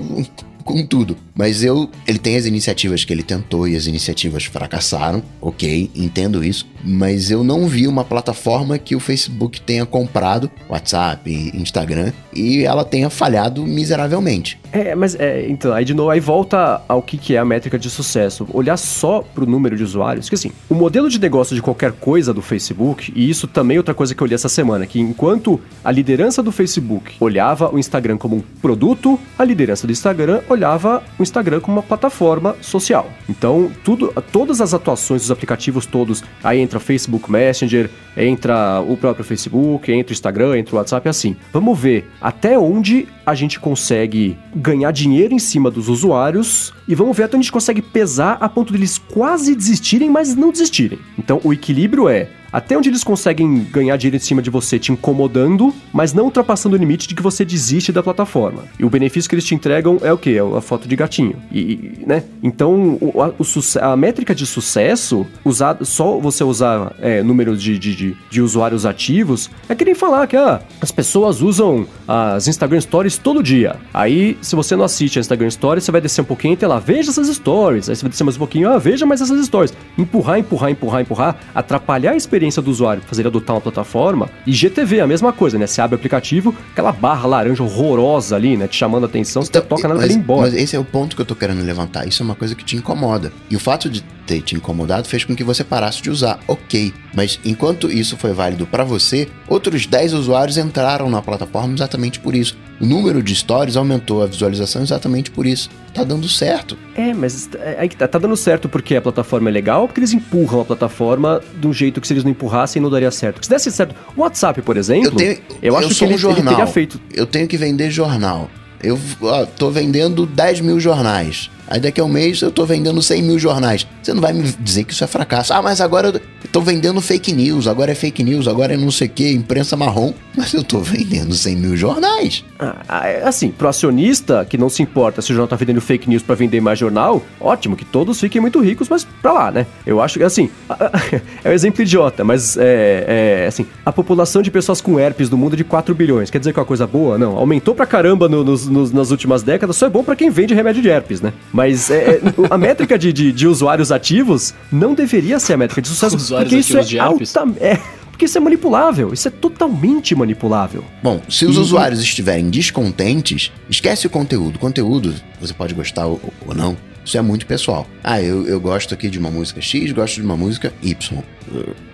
com 0.70 0.86
tudo. 0.86 1.18
Mas 1.34 1.64
eu, 1.64 1.90
ele 2.08 2.20
tem 2.20 2.36
as 2.36 2.46
iniciativas 2.46 3.04
que 3.04 3.12
ele 3.12 3.24
tentou 3.24 3.68
e 3.68 3.76
as 3.76 3.88
iniciativas 3.88 4.46
fracassaram, 4.46 5.24
ok, 5.42 5.90
entendo 5.96 6.44
isso. 6.44 6.68
Mas 6.84 7.32
eu 7.32 7.44
não 7.44 7.68
vi 7.68 7.88
uma 7.88 8.04
plataforma 8.04 8.78
que 8.78 8.96
o 8.96 9.00
Facebook 9.00 9.62
tenha 9.62 9.86
comprado, 9.86 10.50
WhatsApp, 10.68 11.52
Instagram, 11.54 12.12
e 12.34 12.64
ela 12.64 12.86
tenha 12.86 13.10
falhado 13.10 13.66
miseravelmente. 13.66 14.60
É, 14.72 14.94
mas 14.96 15.16
é, 15.16 15.48
então, 15.50 15.74
aí 15.74 15.84
de 15.84 15.94
novo, 15.94 16.10
aí 16.10 16.20
volta 16.20 16.82
ao 16.88 17.02
que, 17.02 17.18
que 17.18 17.36
é 17.36 17.40
a 17.40 17.46
métrica 17.46 17.78
de 17.78 17.90
sucesso. 17.90 18.48
Olhar 18.54 18.78
só 18.78 19.22
pro 19.22 19.46
número 19.46 19.76
de 19.76 19.84
usuários, 19.84 20.30
que 20.30 20.36
assim, 20.36 20.52
o 20.70 20.76
modelo 20.76 21.10
de 21.10 21.20
negócio 21.20 21.56
de 21.56 21.62
qualquer 21.62 21.92
coisa 21.94 22.34
do 22.34 22.42
Facebook, 22.42 23.12
e 23.16 23.30
isso 23.30 23.48
também 23.48 23.76
é 23.76 23.80
outra 23.80 23.94
coisa 23.94 24.14
que 24.14 24.22
eu 24.22 24.28
li 24.28 24.34
essa 24.34 24.50
semana, 24.50 24.86
que 24.86 25.00
enquanto 25.00 25.60
a 25.84 25.92
liderança 25.92 26.44
do 26.44 26.52
Facebook 26.52 27.16
olhava 27.20 27.74
o 27.74 27.80
Instagram 27.80 28.18
como 28.18 28.38
um 28.38 28.42
produto, 28.62 29.20
a 29.38 29.44
liderança 29.44 29.88
do 29.88 29.92
Instagram 29.92 30.42
olhava 30.48 31.04
o 31.18 31.24
Instagram 31.24 31.60
como 31.60 31.78
uma 31.78 31.84
plataforma 31.84 32.56
social. 32.62 33.10
Então, 33.28 33.72
tudo, 33.84 34.14
todas 34.32 34.62
as 34.62 34.74
atuações 34.74 35.24
dos 35.24 35.32
aplicativos 35.32 35.86
todos, 35.86 36.24
aí 36.44 36.60
entra 36.70 36.80
Facebook 36.80 37.32
Messenger, 37.32 37.90
entra 38.16 38.80
o 38.80 38.96
próprio 38.96 39.26
Facebook, 39.26 39.92
entra 39.92 40.12
o 40.12 40.14
Instagram, 40.14 40.58
entra 40.58 40.76
o 40.76 40.78
WhatsApp, 40.78 41.10
assim. 41.10 41.36
Vamos 41.52 41.78
ver 41.78 42.10
até 42.22 42.58
onde 42.58 43.08
a 43.26 43.34
gente 43.34 43.60
consegue 43.60 44.38
ganhar 44.56 44.92
dinheiro 44.92 45.34
em 45.34 45.40
cima 45.40 45.72
dos 45.72 45.90
usuários 45.90 46.74
e 46.88 46.94
vamos 46.94 47.18
ver 47.18 47.24
até 47.24 47.36
onde 47.36 47.44
a 47.44 47.46
gente 47.46 47.52
consegue 47.52 47.82
pesar 47.82 48.38
a 48.40 48.48
ponto 48.48 48.72
deles 48.72 48.98
quase 48.98 49.56
desistirem, 49.56 50.10
mas 50.10 50.36
não 50.36 50.52
desistirem. 50.52 51.00
Então, 51.18 51.42
o 51.44 51.52
equilíbrio 51.52 52.08
é 52.08 52.30
até 52.52 52.78
onde 52.78 52.90
eles 52.90 53.04
conseguem 53.04 53.68
ganhar 53.72 53.96
dinheiro 53.98 54.18
em 54.18 54.20
cima 54.20 54.42
de 54.42 54.50
você 54.50 54.80
te 54.80 54.92
incomodando, 54.92 55.74
mas 55.94 56.14
não 56.14 56.26
ultrapassando 56.26 56.76
o 56.76 56.80
limite 56.80 57.08
de 57.08 57.16
que 57.16 57.22
você 57.22 57.46
desiste 57.46 57.92
da 57.92 58.02
plataforma. 58.02 58.64
E 58.78 58.86
o 58.86 58.90
benefício 58.90 59.30
que 59.30 59.36
eles 59.36 59.46
te 59.46 59.56
entregam 59.56 59.98
é 60.02 60.12
o 60.12 60.18
quê? 60.18 60.32
É 60.32 60.58
a 60.58 60.62
foto 60.62 60.88
de 60.88 60.96
gatinho. 60.96 61.36
E, 61.52 62.04
né? 62.06 62.24
Então, 62.42 62.98
a, 63.16 63.28
o, 63.28 63.92
a, 63.92 63.98
métrica 63.98 64.34
de 64.34 64.46
sucesso, 64.46 65.26
usar, 65.44 65.78
só 65.82 66.18
você 66.18 66.44
usar 66.44 66.94
é, 67.00 67.22
número 67.22 67.56
de, 67.56 67.78
de, 67.78 67.96
de, 67.96 68.18
de, 68.30 68.42
usuários 68.42 68.86
ativos, 68.86 69.50
é 69.68 69.76
que 69.76 69.86
nem 69.86 69.94
falar 69.94 70.28
que 70.28 70.36
ah, 70.36 70.62
as 70.82 70.92
pessoas 70.92 71.42
usam 71.42 71.88
as 72.08 72.48
Instagram 72.48 72.82
Stories 72.82 73.18
todo 73.18 73.44
dia. 73.44 73.76
Aí, 73.94 74.38
se 74.42 74.56
você 74.56 74.76
não 74.76 74.84
assiste 74.84 75.20
a 75.20 75.22
Instagram 75.22 75.50
Stories, 75.50 75.84
você 75.84 75.92
vai 75.92 76.02
descer 76.02 76.22
um 76.22 76.26
pouquinho 76.26 76.54
e 76.54 76.58
ter 76.58 76.68
lá, 76.68 76.80
veja 76.80 77.12
essas 77.12 77.28
stories. 77.28 77.90
Aí 77.90 77.96
você 77.96 78.02
vai 78.02 78.10
descer 78.10 78.24
mais 78.24 78.36
um 78.36 78.40
pouquinho, 78.40 78.70
ah, 78.70 78.78
veja 78.78 79.06
mais 79.06 79.22
essas 79.22 79.46
stories. 79.46 79.74
Empurrar, 79.98 80.40
empurrar, 80.40 80.72
empurrar, 80.72 81.02
empurrar, 81.02 81.38
atrapalhar 81.54 82.12
a 82.12 82.16
experiência 82.16 82.39
experiência 82.40 82.62
do 82.62 82.72
usuário, 82.72 83.02
fazer 83.06 83.22
ele 83.22 83.28
adotar 83.28 83.56
uma 83.56 83.62
plataforma. 83.62 84.30
E 84.48 84.52
GTV, 84.52 85.02
a 85.02 85.08
mesma 85.08 85.34
coisa, 85.34 85.58
né? 85.58 85.68
Você 85.68 85.82
abre 85.82 85.96
o 85.96 85.98
aplicativo, 86.00 86.56
aquela 86.72 86.92
barra 86.92 87.28
laranja 87.28 87.62
horrorosa 87.62 88.36
ali, 88.36 88.56
né? 88.56 88.68
Te 88.68 88.78
chamando 88.78 89.04
a 89.04 89.08
atenção, 89.08 89.44
então, 89.44 89.62
você 89.62 89.68
toca 89.68 89.88
mas, 89.90 90.12
ir 90.12 90.18
embora. 90.18 90.50
Mas 90.50 90.54
esse 90.54 90.76
é 90.76 90.80
o 90.80 90.86
ponto 90.86 91.16
que 91.16 91.22
eu 91.22 91.26
tô 91.26 91.36
querendo 91.36 91.62
levantar. 91.64 92.08
Isso 92.08 92.24
é 92.24 92.26
uma 92.26 92.36
coisa 92.36 92.56
que 92.56 92.64
te 92.64 92.78
incomoda. 92.78 93.32
E 93.50 93.56
o 93.56 93.60
fato 93.60 93.90
de 93.90 94.04
ter 94.30 94.44
te 94.44 94.56
incomodado 94.56 95.08
fez 95.08 95.24
com 95.24 95.36
que 95.36 95.44
você 95.44 95.64
parasse 95.64 96.04
de 96.04 96.12
usar. 96.12 96.40
Ok. 96.48 96.94
Mas 97.16 97.40
enquanto 97.44 97.92
isso 97.92 98.16
foi 98.16 98.32
válido 98.32 98.68
para 98.68 98.84
você, 98.84 99.28
outros 99.48 99.88
10 99.88 100.14
usuários 100.14 100.56
entraram 100.56 101.10
na 101.10 101.20
plataforma 101.20 101.74
exatamente 101.74 102.20
por 102.20 102.36
isso. 102.36 102.56
O 102.80 102.86
número 102.86 103.24
de 103.24 103.36
stories 103.36 103.76
aumentou 103.76 104.22
a 104.22 104.28
visualização 104.28 104.84
exatamente 104.84 105.32
por 105.32 105.48
isso. 105.48 105.72
Tá 105.96 106.04
dando 106.04 106.30
certo. 106.30 106.78
É, 106.96 107.12
mas 107.12 107.50
é, 107.56 107.78
aí 107.80 107.90
tá, 107.90 108.08
tá 108.08 108.20
dando 108.20 108.38
certo 108.38 108.70
porque 108.70 108.96
a 108.96 109.02
plataforma 109.02 109.50
é 109.50 109.52
legal 109.52 109.82
ou 109.82 109.88
porque 109.88 110.00
eles 110.00 110.14
empurram 110.14 110.62
a 110.62 110.66
plataforma 110.66 111.42
de 111.60 111.68
um 111.68 111.74
jeito 111.74 112.00
que 112.00 112.06
se 112.06 112.14
eles 112.14 112.24
não 112.24 112.30
empurrassem 112.30 112.80
não 112.80 112.90
daria 112.92 113.10
certo. 113.10 113.44
Se 113.44 113.50
desse 113.50 113.72
certo, 113.72 113.96
o 114.16 114.22
WhatsApp, 114.22 114.62
por 114.62 114.78
exemplo, 114.78 115.08
eu, 115.08 115.12
tenho, 115.16 115.38
eu 115.60 115.76
acho 115.76 115.90
eu 115.90 115.96
que 115.96 116.04
ele, 116.04 116.14
um 116.14 116.18
jornal. 116.20 116.44
ele 116.44 116.50
teria 116.50 116.68
feito. 116.68 117.02
Eu 117.12 117.26
tenho 117.26 117.48
que 117.48 117.58
vender 117.58 117.90
jornal. 117.90 118.48
Eu 118.82 118.98
ó, 119.22 119.46
tô 119.46 119.72
vendendo 119.72 120.28
10 120.28 120.62
mil 120.62 120.80
jornais. 120.80 121.50
Aí 121.70 121.80
daqui 121.80 122.02
a 122.02 122.04
um 122.04 122.10
mês 122.10 122.42
eu 122.42 122.52
tô 122.52 122.66
vendendo 122.66 123.00
100 123.00 123.22
mil 123.22 123.38
jornais. 123.38 123.86
Você 124.02 124.12
não 124.12 124.22
vai 124.22 124.34
me 124.34 124.44
dizer 124.60 124.84
que 124.86 124.94
isso 124.94 125.04
é 125.04 125.08
fracasso. 125.08 125.54
Ah, 125.54 125.62
mas 125.62 125.80
agora 125.80 126.08
eu 126.08 126.22
tô 126.52 126.62
vendendo 126.62 127.00
fake 127.00 127.32
news, 127.32 127.68
agora 127.68 127.92
é 127.92 127.96
fake 127.96 128.24
news, 128.24 128.48
agora 128.48 128.74
é 128.74 128.78
não 128.78 128.90
sei 128.90 129.08
o 129.08 129.12
que, 129.12 129.32
imprensa 129.32 129.78
marrom. 129.78 130.14
Mas 130.36 130.54
eu 130.54 130.64
tô 130.64 130.80
vendendo 130.80 131.34
100 131.36 131.56
mil 131.56 131.78
jornais. 131.78 132.44
Ah, 132.58 133.08
é 133.08 133.24
assim, 133.24 133.52
pro 133.52 133.68
acionista 133.68 134.46
que 134.50 134.58
não 134.58 134.70
se 134.70 134.82
importa 134.82 135.22
se 135.22 135.32
o 135.32 135.36
jornal 135.36 135.48
tá 135.48 135.56
vendendo 135.56 135.80
fake 135.80 136.10
news 136.10 136.24
para 136.24 136.34
vender 136.34 136.60
mais 136.60 136.80
jornal, 136.80 137.22
ótimo, 137.40 137.76
que 137.76 137.86
todos 137.86 138.20
fiquem 138.20 138.42
muito 138.42 138.60
ricos, 138.60 138.90
mas 138.90 139.06
pra 139.22 139.32
lá, 139.32 139.52
né? 139.52 139.68
Eu 139.86 140.02
acho 140.02 140.18
que, 140.18 140.24
assim, 140.24 140.50
é 141.44 141.50
um 141.50 141.54
exemplo 141.54 141.84
idiota, 141.84 142.24
mas 142.24 142.58
é, 142.58 143.44
é, 143.44 143.48
assim, 143.48 143.66
a 143.86 143.92
população 143.92 144.42
de 144.42 144.50
pessoas 144.50 144.82
com 144.82 145.00
herpes 145.00 145.30
no 145.30 145.38
mundo 145.38 145.54
é 145.54 145.58
de 145.58 145.64
4 145.64 145.94
bilhões. 145.94 146.30
Quer 146.32 146.40
dizer 146.40 146.54
que 146.54 146.60
é 146.60 146.62
uma 146.62 146.66
coisa 146.66 146.88
boa? 146.88 147.18
Não. 147.18 147.38
Aumentou 147.38 147.76
pra 147.76 147.86
caramba 147.86 148.28
no, 148.28 148.44
nas 148.44 149.12
últimas 149.12 149.44
décadas, 149.44 149.76
só 149.76 149.86
é 149.86 149.90
bom 149.90 150.04
para 150.04 150.16
quem 150.16 150.30
vende 150.30 150.54
remédio 150.54 150.82
de 150.82 150.90
herpes, 150.90 151.22
né? 151.22 151.34
Mas 151.60 151.92
é, 151.92 152.12
é, 152.12 152.22
a 152.50 152.58
métrica 152.58 152.98
de, 152.98 153.12
de, 153.12 153.34
de, 153.34 153.46
usuários 153.46 153.92
ativos 153.92 154.54
não 154.72 154.94
deveria 154.94 155.38
ser 155.42 155.56
a 155.56 155.58
métrica 155.58 155.82
de 155.82 155.90
sucesso. 155.90 156.16
Usuários 156.16 156.54
porque 156.54 156.62
isso 156.62 156.96
é 156.96 157.00
alta, 157.00 157.24
é, 157.60 157.76
porque 158.10 158.24
isso 158.24 158.38
é 158.38 158.40
manipulável, 158.40 159.12
isso 159.12 159.28
é 159.28 159.32
totalmente 159.32 160.16
manipulável. 160.16 160.86
Bom, 161.04 161.22
se 161.28 161.46
os 161.46 161.58
e... 161.58 161.60
usuários 161.60 162.00
estiverem 162.00 162.50
descontentes, 162.50 163.52
esquece 163.70 164.08
o 164.08 164.10
conteúdo. 164.10 164.58
Conteúdo, 164.58 165.14
você 165.42 165.54
pode 165.54 165.74
gostar 165.74 166.06
ou, 166.06 166.22
ou 166.48 166.56
não, 166.56 166.78
isso 167.04 167.18
é 167.18 167.22
muito 167.22 167.46
pessoal. 167.46 167.86
Ah, 168.02 168.22
eu, 168.22 168.48
eu 168.48 168.62
gosto 168.62 168.94
aqui 168.94 169.10
de 169.10 169.20
uma 169.20 169.30
música 169.30 169.60
X, 169.60 169.92
gosto 169.92 170.16
de 170.16 170.22
uma 170.22 170.38
música 170.38 170.72
Y. 170.82 171.22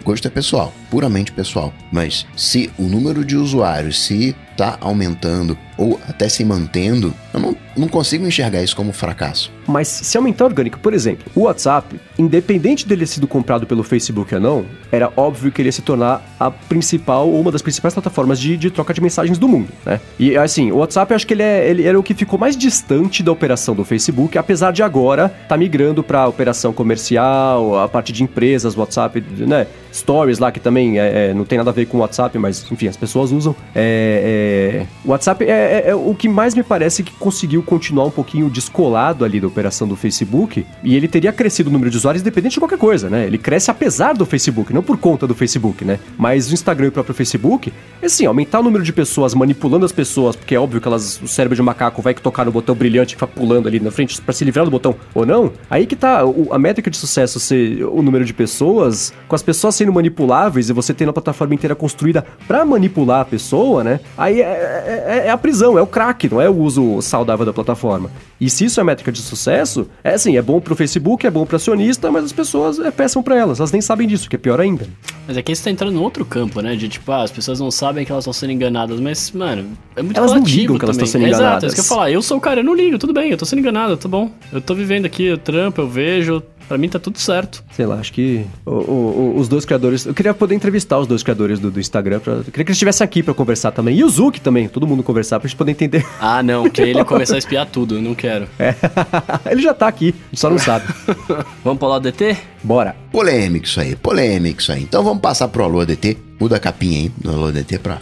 gosto 0.05 0.27
é 0.27 0.31
pessoal, 0.31 0.71
puramente 0.89 1.31
pessoal. 1.31 1.73
Mas 1.91 2.27
se 2.37 2.71
o 2.77 2.83
número 2.83 3.25
de 3.25 3.35
usuários 3.35 3.99
se 4.05 4.35
está 4.51 4.77
aumentando 4.79 5.57
ou 5.77 5.99
até 6.07 6.29
se 6.29 6.45
mantendo, 6.45 7.13
eu 7.33 7.39
não, 7.39 7.57
não 7.75 7.87
consigo 7.89 8.25
enxergar 8.25 8.63
isso 8.63 8.75
como 8.75 8.93
fracasso. 8.93 9.51
Mas 9.67 9.89
se 9.89 10.17
aumentar 10.17 10.45
orgânico, 10.45 10.79
por 10.79 10.93
exemplo, 10.93 11.25
o 11.35 11.41
WhatsApp, 11.41 11.99
independente 12.17 12.87
dele 12.87 13.01
ter 13.01 13.07
sido 13.07 13.27
comprado 13.27 13.67
pelo 13.67 13.83
Facebook 13.83 14.33
ou 14.33 14.39
não, 14.39 14.65
era 14.89 15.11
óbvio 15.17 15.51
que 15.51 15.61
ele 15.61 15.67
ia 15.67 15.73
se 15.73 15.81
tornar 15.81 16.23
a 16.39 16.49
principal 16.49 17.27
ou 17.27 17.41
uma 17.41 17.51
das 17.51 17.61
principais 17.61 17.93
plataformas 17.93 18.39
de, 18.39 18.55
de 18.55 18.71
troca 18.71 18.93
de 18.93 19.01
mensagens 19.01 19.37
do 19.37 19.49
mundo, 19.49 19.67
né? 19.85 19.99
E 20.17 20.37
assim, 20.37 20.71
o 20.71 20.77
WhatsApp 20.77 21.11
eu 21.11 21.15
acho 21.15 21.27
que 21.27 21.33
ele, 21.33 21.43
é, 21.43 21.69
ele 21.69 21.83
era 21.83 21.99
o 21.99 22.03
que 22.03 22.13
ficou 22.13 22.39
mais 22.39 22.55
distante 22.55 23.21
da 23.21 23.31
operação 23.31 23.75
do 23.75 23.83
Facebook, 23.83 24.37
apesar 24.37 24.71
de 24.71 24.81
agora 24.81 25.27
tá 25.49 25.57
migrando 25.57 26.01
para 26.01 26.25
operação 26.27 26.71
comercial, 26.71 27.77
a 27.77 27.89
parte 27.89 28.13
de 28.13 28.23
empresas, 28.23 28.77
WhatsApp, 28.77 29.21
né? 29.39 29.67
Stories 29.95 30.39
lá 30.39 30.51
que 30.51 30.59
também 30.59 30.99
é, 30.99 31.29
é, 31.29 31.33
não 31.33 31.45
tem 31.45 31.57
nada 31.57 31.69
a 31.69 31.73
ver 31.73 31.85
com 31.85 31.97
o 31.97 32.01
WhatsApp, 32.01 32.37
mas 32.37 32.65
enfim, 32.71 32.87
as 32.87 32.97
pessoas 32.97 33.31
usam. 33.31 33.55
É, 33.73 34.85
o 35.03 35.11
WhatsApp 35.11 35.43
é, 35.45 35.47
é, 35.47 35.89
é, 35.89 35.95
o 35.95 36.13
que 36.13 36.27
mais 36.27 36.53
me 36.53 36.63
parece 36.63 37.03
que 37.03 37.11
conseguiu 37.13 37.63
continuar 37.63 38.05
um 38.05 38.11
pouquinho 38.11 38.49
descolado 38.49 39.23
ali 39.23 39.39
da 39.39 39.47
operação 39.47 39.87
do 39.87 39.95
Facebook 39.95 40.65
e 40.83 40.95
ele 40.95 41.07
teria 41.07 41.31
crescido 41.31 41.69
o 41.69 41.73
número 41.73 41.89
de 41.89 41.97
usuários 41.97 42.21
independente 42.21 42.53
de 42.53 42.59
qualquer 42.59 42.77
coisa, 42.77 43.09
né? 43.09 43.25
Ele 43.25 43.37
cresce 43.37 43.71
apesar 43.71 44.13
do 44.13 44.25
Facebook, 44.25 44.73
não 44.73 44.83
por 44.83 44.97
conta 44.97 45.25
do 45.25 45.33
Facebook, 45.33 45.85
né? 45.85 45.99
Mas 46.17 46.49
o 46.49 46.53
Instagram 46.53 46.87
e 46.87 46.89
o 46.89 46.91
próprio 46.91 47.15
Facebook, 47.15 47.71
assim, 48.03 48.25
aumentar 48.25 48.59
o 48.59 48.63
número 48.63 48.83
de 48.83 48.91
pessoas 48.91 49.33
manipulando 49.33 49.85
as 49.85 49.91
pessoas, 49.91 50.35
porque 50.35 50.55
é 50.55 50.59
óbvio 50.59 50.81
que 50.81 50.87
elas, 50.87 51.21
o 51.21 51.27
cérebro 51.27 51.55
de 51.55 51.61
macaco 51.61 52.01
vai 52.01 52.13
tocar 52.13 52.45
no 52.45 52.51
botão 52.51 52.75
brilhante 52.75 53.15
que 53.15 53.21
vai 53.21 53.29
pulando 53.29 53.67
ali 53.67 53.79
na 53.79 53.91
frente 53.91 54.21
para 54.21 54.33
se 54.33 54.43
livrar 54.43 54.65
do 54.65 54.71
botão 54.71 54.95
ou 55.13 55.25
não, 55.25 55.51
aí 55.69 55.85
que 55.85 55.95
tá 55.95 56.25
o, 56.25 56.49
a 56.51 56.59
métrica 56.59 56.89
de 56.89 56.97
sucesso 56.97 57.39
ser 57.39 57.83
o 57.85 58.01
número 58.01 58.25
de 58.25 58.33
pessoas, 58.33 59.13
com 59.27 59.35
as 59.35 59.41
pessoas 59.41 59.75
sendo 59.75 59.84
manipuláveis 59.93 60.69
e 60.69 60.73
você 60.73 60.93
tendo 60.93 61.09
a 61.09 61.13
plataforma 61.13 61.53
inteira 61.53 61.75
construída 61.75 62.25
para 62.47 62.65
manipular 62.65 63.21
a 63.21 63.25
pessoa, 63.25 63.83
né? 63.83 63.99
Aí 64.17 64.41
é, 64.41 65.03
é, 65.07 65.23
é, 65.27 65.29
a 65.29 65.37
prisão, 65.37 65.77
é 65.77 65.81
o 65.81 65.87
crack, 65.87 66.29
não 66.29 66.41
é 66.41 66.49
o 66.49 66.57
uso 66.57 67.01
saudável 67.01 67.45
da 67.45 67.53
plataforma. 67.53 68.09
E 68.39 68.49
se 68.49 68.65
isso 68.65 68.79
é 68.79 68.83
métrica 68.83 69.11
de 69.11 69.21
sucesso, 69.21 69.87
é 70.03 70.13
assim, 70.13 70.37
é 70.37 70.41
bom 70.41 70.59
pro 70.59 70.75
Facebook, 70.75 71.25
é 71.25 71.31
bom 71.31 71.45
pro 71.45 71.55
acionista, 71.55 72.11
mas 72.11 72.25
as 72.25 72.33
pessoas 72.33 72.79
é 72.79 72.91
péssimo 72.91 73.23
para 73.23 73.37
elas, 73.37 73.59
elas 73.59 73.71
nem 73.71 73.81
sabem 73.81 74.07
disso, 74.07 74.29
que 74.29 74.35
é 74.35 74.39
pior 74.39 74.59
ainda. 74.59 74.87
Mas 75.27 75.37
aqui 75.37 75.55
você 75.55 75.63
tá 75.63 75.71
entrando 75.71 75.95
em 75.95 75.99
outro 75.99 76.23
campo, 76.25 76.61
né? 76.61 76.75
De 76.75 76.87
tipo, 76.87 77.11
ah, 77.11 77.23
as 77.23 77.31
pessoas 77.31 77.59
não 77.59 77.71
sabem 77.71 78.05
que 78.05 78.11
elas 78.11 78.23
estão 78.23 78.33
sendo 78.33 78.51
enganadas, 78.51 78.99
mas, 78.99 79.31
mano, 79.31 79.77
é 79.95 80.01
muito 80.01 80.17
Elas 80.17 80.33
não 80.33 80.43
ligam 80.43 80.77
que 80.77 80.85
elas 80.85 80.95
estão 80.95 81.07
sendo 81.07 81.27
enganadas. 81.27 81.47
Exato, 81.47 81.65
é 81.65 81.67
isso 81.67 81.75
que 81.75 81.81
eu 81.81 81.85
falar. 81.85 82.11
Eu 82.11 82.21
sou 82.21 82.37
o 82.37 82.41
cara, 82.41 82.59
eu 82.59 82.63
não 82.63 82.75
ligo, 82.75 82.97
tudo 82.97 83.13
bem, 83.13 83.31
eu 83.31 83.37
tô 83.37 83.45
sendo 83.45 83.59
enganado, 83.59 83.97
tá 83.97 84.07
bom. 84.07 84.29
Eu 84.51 84.61
tô 84.61 84.75
vivendo 84.75 85.05
aqui, 85.05 85.25
eu 85.25 85.37
trampo, 85.37 85.81
eu 85.81 85.87
vejo, 85.87 86.43
Pra 86.67 86.77
mim 86.77 86.89
tá 86.89 86.97
tudo 86.99 87.19
certo. 87.19 87.63
Sei 87.71 87.85
lá, 87.85 87.95
acho 87.95 88.11
que 88.11 88.45
o, 88.65 88.71
o, 88.71 89.33
os 89.37 89.47
dois 89.47 89.65
criadores. 89.65 90.05
Eu 90.05 90.13
queria 90.13 90.33
poder 90.33 90.55
entrevistar 90.55 90.97
os 90.97 91.07
dois 91.07 91.21
criadores 91.21 91.59
do, 91.59 91.69
do 91.69 91.79
Instagram. 91.79 92.19
Pra, 92.19 92.33
eu 92.33 92.43
queria 92.43 92.65
que 92.65 92.71
eles 92.71 92.77
estivessem 92.77 93.05
aqui 93.05 93.21
pra 93.21 93.33
conversar 93.33 93.71
também. 93.71 93.97
E 93.97 94.03
o 94.03 94.09
Zuki 94.09 94.41
também, 94.41 94.67
todo 94.67 94.87
mundo 94.87 95.03
conversar 95.03 95.39
pra 95.39 95.47
gente 95.47 95.57
poder 95.57 95.71
entender. 95.71 96.05
Ah, 96.27 96.41
não, 96.41 96.63
porque 96.63 96.81
ele 96.81 97.03
começar 97.05 97.35
a 97.35 97.37
espiar 97.37 97.67
tudo, 97.67 97.95
eu 97.95 98.01
não 98.01 98.15
quero. 98.15 98.47
É. 98.57 98.73
ele 99.51 99.61
já 99.61 99.73
tá 99.73 99.87
aqui, 99.87 100.15
só 100.33 100.49
não 100.49 100.57
sabe. 100.57 100.85
vamos 101.63 101.77
pro 101.77 101.87
lado 101.87 102.01
DT? 102.03 102.35
Bora. 102.63 102.95
Polêmico 103.11 103.65
isso 103.65 103.79
aí, 103.79 103.95
polêmico 103.95 104.59
isso 104.59 104.71
aí. 104.71 104.81
Então 104.81 105.03
vamos 105.03 105.21
passar 105.21 105.47
pro 105.49 105.63
Alô 105.63 105.85
DT. 105.85 106.17
Muda 106.39 106.55
a 106.55 106.59
capinha 106.59 106.99
aí 106.99 107.11
no 107.23 107.31
Alô 107.31 107.51
DT 107.51 107.77
pra. 107.79 107.99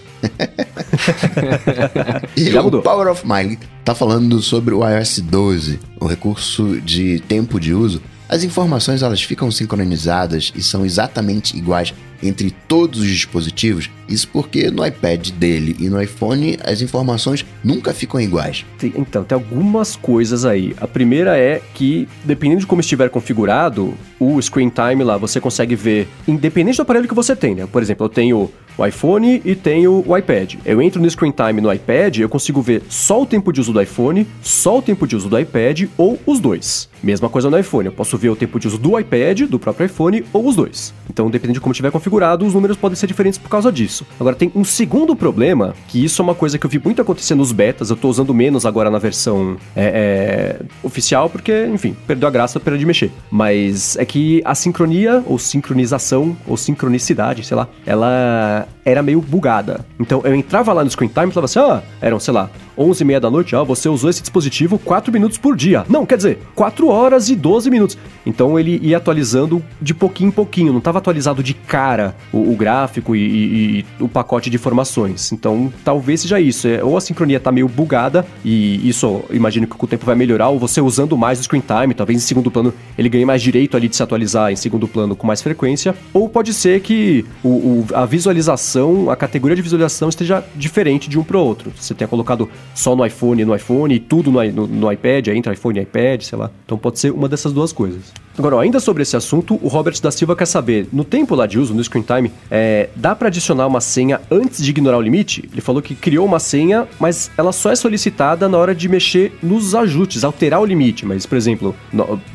e 2.37 2.49
Já 2.49 2.61
mudou. 2.63 2.79
o 2.79 2.83
Power 2.83 3.09
of 3.09 3.23
Mind 3.27 3.59
tá 3.83 3.93
falando 3.93 4.41
sobre 4.41 4.73
o 4.73 4.87
iOS 4.87 5.19
12, 5.19 5.79
o 5.99 6.07
recurso 6.07 6.79
de 6.81 7.19
tempo 7.27 7.59
de 7.59 7.73
uso 7.73 8.01
as 8.33 8.43
informações 8.43 9.03
elas 9.03 9.21
ficam 9.21 9.51
sincronizadas 9.51 10.51
e 10.55 10.63
são 10.63 10.83
exatamente 10.83 11.55
iguais 11.55 11.93
entre 12.23 12.51
todos 12.67 12.99
os 12.99 13.07
dispositivos. 13.07 13.89
Isso 14.07 14.27
porque 14.27 14.69
no 14.69 14.85
iPad 14.85 15.29
dele 15.31 15.75
e 15.79 15.89
no 15.89 16.01
iPhone 16.01 16.57
as 16.63 16.81
informações 16.81 17.45
nunca 17.63 17.93
ficam 17.93 18.19
iguais. 18.19 18.65
Então, 18.95 19.23
tem 19.23 19.35
algumas 19.35 19.95
coisas 19.95 20.45
aí. 20.45 20.75
A 20.79 20.87
primeira 20.87 21.37
é 21.37 21.61
que, 21.73 22.07
dependendo 22.23 22.61
de 22.61 22.67
como 22.67 22.81
estiver 22.81 23.09
configurado, 23.09 23.93
o 24.19 24.41
screen 24.41 24.69
time 24.69 25.03
lá 25.03 25.17
você 25.17 25.39
consegue 25.39 25.75
ver, 25.75 26.07
independente 26.27 26.77
do 26.77 26.81
aparelho 26.81 27.07
que 27.07 27.13
você 27.13 27.35
tem, 27.35 27.55
né? 27.55 27.67
Por 27.71 27.81
exemplo, 27.81 28.05
eu 28.05 28.09
tenho 28.09 28.51
o 28.77 28.85
iPhone 28.85 29.41
e 29.45 29.55
tenho 29.55 30.03
o 30.05 30.17
iPad. 30.17 30.55
Eu 30.65 30.81
entro 30.81 31.01
no 31.01 31.09
Screen 31.09 31.31
Time 31.31 31.61
no 31.61 31.71
iPad, 31.71 32.17
eu 32.17 32.29
consigo 32.29 32.61
ver 32.61 32.81
só 32.89 33.21
o 33.21 33.25
tempo 33.25 33.51
de 33.51 33.61
uso 33.61 33.71
do 33.71 33.81
iPhone, 33.81 34.27
só 34.41 34.79
o 34.79 34.81
tempo 34.81 35.07
de 35.07 35.15
uso 35.15 35.29
do 35.29 35.39
iPad 35.39 35.83
ou 35.97 36.19
os 36.25 36.39
dois. 36.39 36.89
Mesma 37.01 37.29
coisa 37.29 37.49
no 37.49 37.59
iPhone, 37.59 37.87
eu 37.87 37.91
posso 37.91 38.17
ver 38.17 38.29
o 38.29 38.35
tempo 38.35 38.59
de 38.59 38.67
uso 38.67 38.77
do 38.77 38.97
iPad, 38.97 39.41
do 39.41 39.59
próprio 39.59 39.85
iPhone 39.85 40.23
ou 40.33 40.47
os 40.47 40.55
dois. 40.55 40.93
Então, 41.09 41.29
dependendo 41.29 41.55
de 41.55 41.61
como 41.61 41.71
estiver 41.71 41.91
configurado, 41.91 42.12
os 42.45 42.53
números 42.53 42.77
podem 42.77 42.95
ser 42.95 43.07
diferentes 43.07 43.37
por 43.37 43.49
causa 43.49 43.71
disso. 43.71 44.05
Agora, 44.19 44.35
tem 44.35 44.51
um 44.55 44.63
segundo 44.63 45.15
problema, 45.15 45.73
que 45.87 46.03
isso 46.03 46.21
é 46.21 46.23
uma 46.23 46.35
coisa 46.35 46.57
que 46.57 46.65
eu 46.65 46.69
vi 46.69 46.79
muito 46.83 47.01
acontecer 47.01 47.35
nos 47.35 47.51
betas, 47.51 47.89
eu 47.89 47.95
tô 47.95 48.09
usando 48.09 48.33
menos 48.33 48.65
agora 48.65 48.89
na 48.89 48.99
versão 48.99 49.57
é, 49.75 50.59
é, 50.61 50.65
oficial, 50.83 51.29
porque, 51.29 51.65
enfim, 51.67 51.95
perdeu 52.05 52.27
a 52.27 52.31
graça, 52.31 52.59
perdeu 52.59 52.79
de 52.79 52.85
mexer. 52.85 53.11
Mas 53.31 53.97
é 53.97 54.05
que 54.05 54.41
a 54.45 54.55
sincronia, 54.55 55.23
ou 55.25 55.39
sincronização, 55.39 56.35
ou 56.47 56.57
sincronicidade, 56.57 57.43
sei 57.43 57.57
lá, 57.57 57.67
ela 57.85 58.67
era 58.85 59.01
meio 59.01 59.21
bugada. 59.21 59.85
Então 59.99 60.21
eu 60.23 60.35
entrava 60.35 60.73
lá 60.73 60.83
no 60.83 60.89
screen 60.89 61.09
time 61.09 61.29
e 61.29 61.31
falava 61.31 61.45
assim: 61.45 61.59
ah, 61.59 61.81
eram, 62.01 62.19
sei 62.19 62.33
lá, 62.33 62.49
11 62.77 63.01
e 63.01 63.05
meia 63.05 63.19
da 63.19 63.29
noite, 63.29 63.55
ah, 63.55 63.63
você 63.63 63.87
usou 63.87 64.09
esse 64.09 64.21
dispositivo 64.21 64.77
4 64.77 65.11
minutos 65.11 65.37
por 65.37 65.55
dia. 65.55 65.85
Não, 65.87 66.05
quer 66.05 66.17
dizer, 66.17 66.39
4 66.55 66.87
horas 66.87 67.29
e 67.29 67.35
12 67.35 67.69
minutos. 67.69 67.97
Então 68.25 68.59
ele 68.59 68.79
ia 68.81 68.97
atualizando 68.97 69.63
de 69.81 69.93
pouquinho 69.93 70.29
em 70.29 70.31
pouquinho, 70.31 70.71
não 70.71 70.79
estava 70.79 70.97
atualizado 70.97 71.43
de 71.43 71.53
cara 71.53 72.02
o, 72.31 72.51
o 72.51 72.55
gráfico 72.55 73.15
e, 73.15 73.19
e, 73.19 73.79
e, 73.79 74.03
o 74.03 74.07
pacote 74.07 74.49
de 74.49 74.55
informações. 74.55 75.31
Então 75.31 75.71
talvez 75.83 76.21
seja 76.21 76.39
isso, 76.39 76.67
é, 76.67 76.83
ou 76.83 76.97
a 76.97 77.01
sincronia 77.01 77.37
está 77.37 77.51
meio 77.51 77.67
bugada, 77.67 78.25
e 78.43 78.87
isso 78.87 79.23
imagino 79.31 79.67
que 79.67 79.75
com 79.75 79.85
o 79.85 79.89
tempo 79.89 80.05
vai 80.05 80.15
melhorar, 80.15 80.49
ou 80.49 80.59
você 80.59 80.81
usando 80.81 81.17
mais 81.17 81.39
o 81.39 81.43
screen 81.43 81.61
time, 81.61 81.93
talvez 81.93 82.17
em 82.17 82.25
segundo 82.25 82.49
plano 82.49 82.73
ele 82.97 83.09
ganhe 83.09 83.25
mais 83.25 83.41
direito 83.41 83.77
ali 83.77 83.87
de 83.87 83.95
se 83.95 84.03
atualizar 84.03 84.51
em 84.51 84.55
segundo 84.55 84.87
plano 84.87 85.15
com 85.15 85.27
mais 85.27 85.41
frequência, 85.41 85.95
ou 86.13 86.27
pode 86.27 86.53
ser 86.53 86.81
que 86.81 87.25
o, 87.43 87.49
o, 87.49 87.87
a 87.93 88.05
visualização, 88.05 89.09
a 89.09 89.15
categoria 89.15 89.55
de 89.55 89.61
visualização 89.61 90.09
esteja 90.09 90.43
diferente 90.55 91.09
de 91.09 91.19
um 91.19 91.23
para 91.23 91.37
outro. 91.37 91.71
Você 91.79 91.93
tenha 91.93 92.07
colocado 92.07 92.49
só 92.73 92.95
no 92.95 93.05
iPhone 93.05 93.43
no 93.45 93.55
iPhone 93.55 93.93
e 93.93 93.99
tudo 93.99 94.31
no, 94.31 94.43
no, 94.51 94.67
no 94.67 94.91
iPad, 94.91 95.27
aí 95.29 95.37
entra 95.37 95.53
iPhone 95.53 95.79
e 95.79 95.81
iPad, 95.81 96.21
sei 96.21 96.37
lá. 96.37 96.49
Então 96.65 96.77
pode 96.77 96.99
ser 96.99 97.11
uma 97.11 97.27
dessas 97.27 97.53
duas 97.53 97.71
coisas. 97.71 98.11
Agora, 98.37 98.59
ainda 98.59 98.79
sobre 98.79 99.03
esse 99.03 99.15
assunto, 99.15 99.59
o 99.61 99.67
Robert 99.67 99.99
da 100.01 100.09
Silva 100.09 100.35
quer 100.35 100.47
saber, 100.47 100.87
no 100.91 101.03
tempo 101.03 101.35
lá 101.35 101.45
de 101.45 101.59
uso, 101.59 101.73
no 101.73 101.82
screen 101.83 102.03
time, 102.03 102.31
é, 102.49 102.89
dá 102.95 103.15
para 103.15 103.27
adicionar 103.27 103.67
uma 103.67 103.81
senha 103.81 104.21
antes 104.31 104.63
de 104.63 104.69
ignorar 104.69 104.97
o 104.97 105.01
limite? 105.01 105.47
Ele 105.51 105.61
falou 105.61 105.81
que 105.81 105.95
criou 105.95 106.25
uma 106.25 106.39
senha, 106.39 106.87
mas 106.99 107.31
ela 107.37 107.51
só 107.51 107.71
é 107.71 107.75
solicitada 107.75 108.47
na 108.47 108.57
hora 108.57 108.73
de 108.73 108.87
mexer 108.89 109.37
nos 109.41 109.75
ajustes, 109.75 110.23
alterar 110.23 110.61
o 110.61 110.65
limite. 110.65 111.05
Mas, 111.05 111.25
por 111.25 111.37
exemplo, 111.37 111.75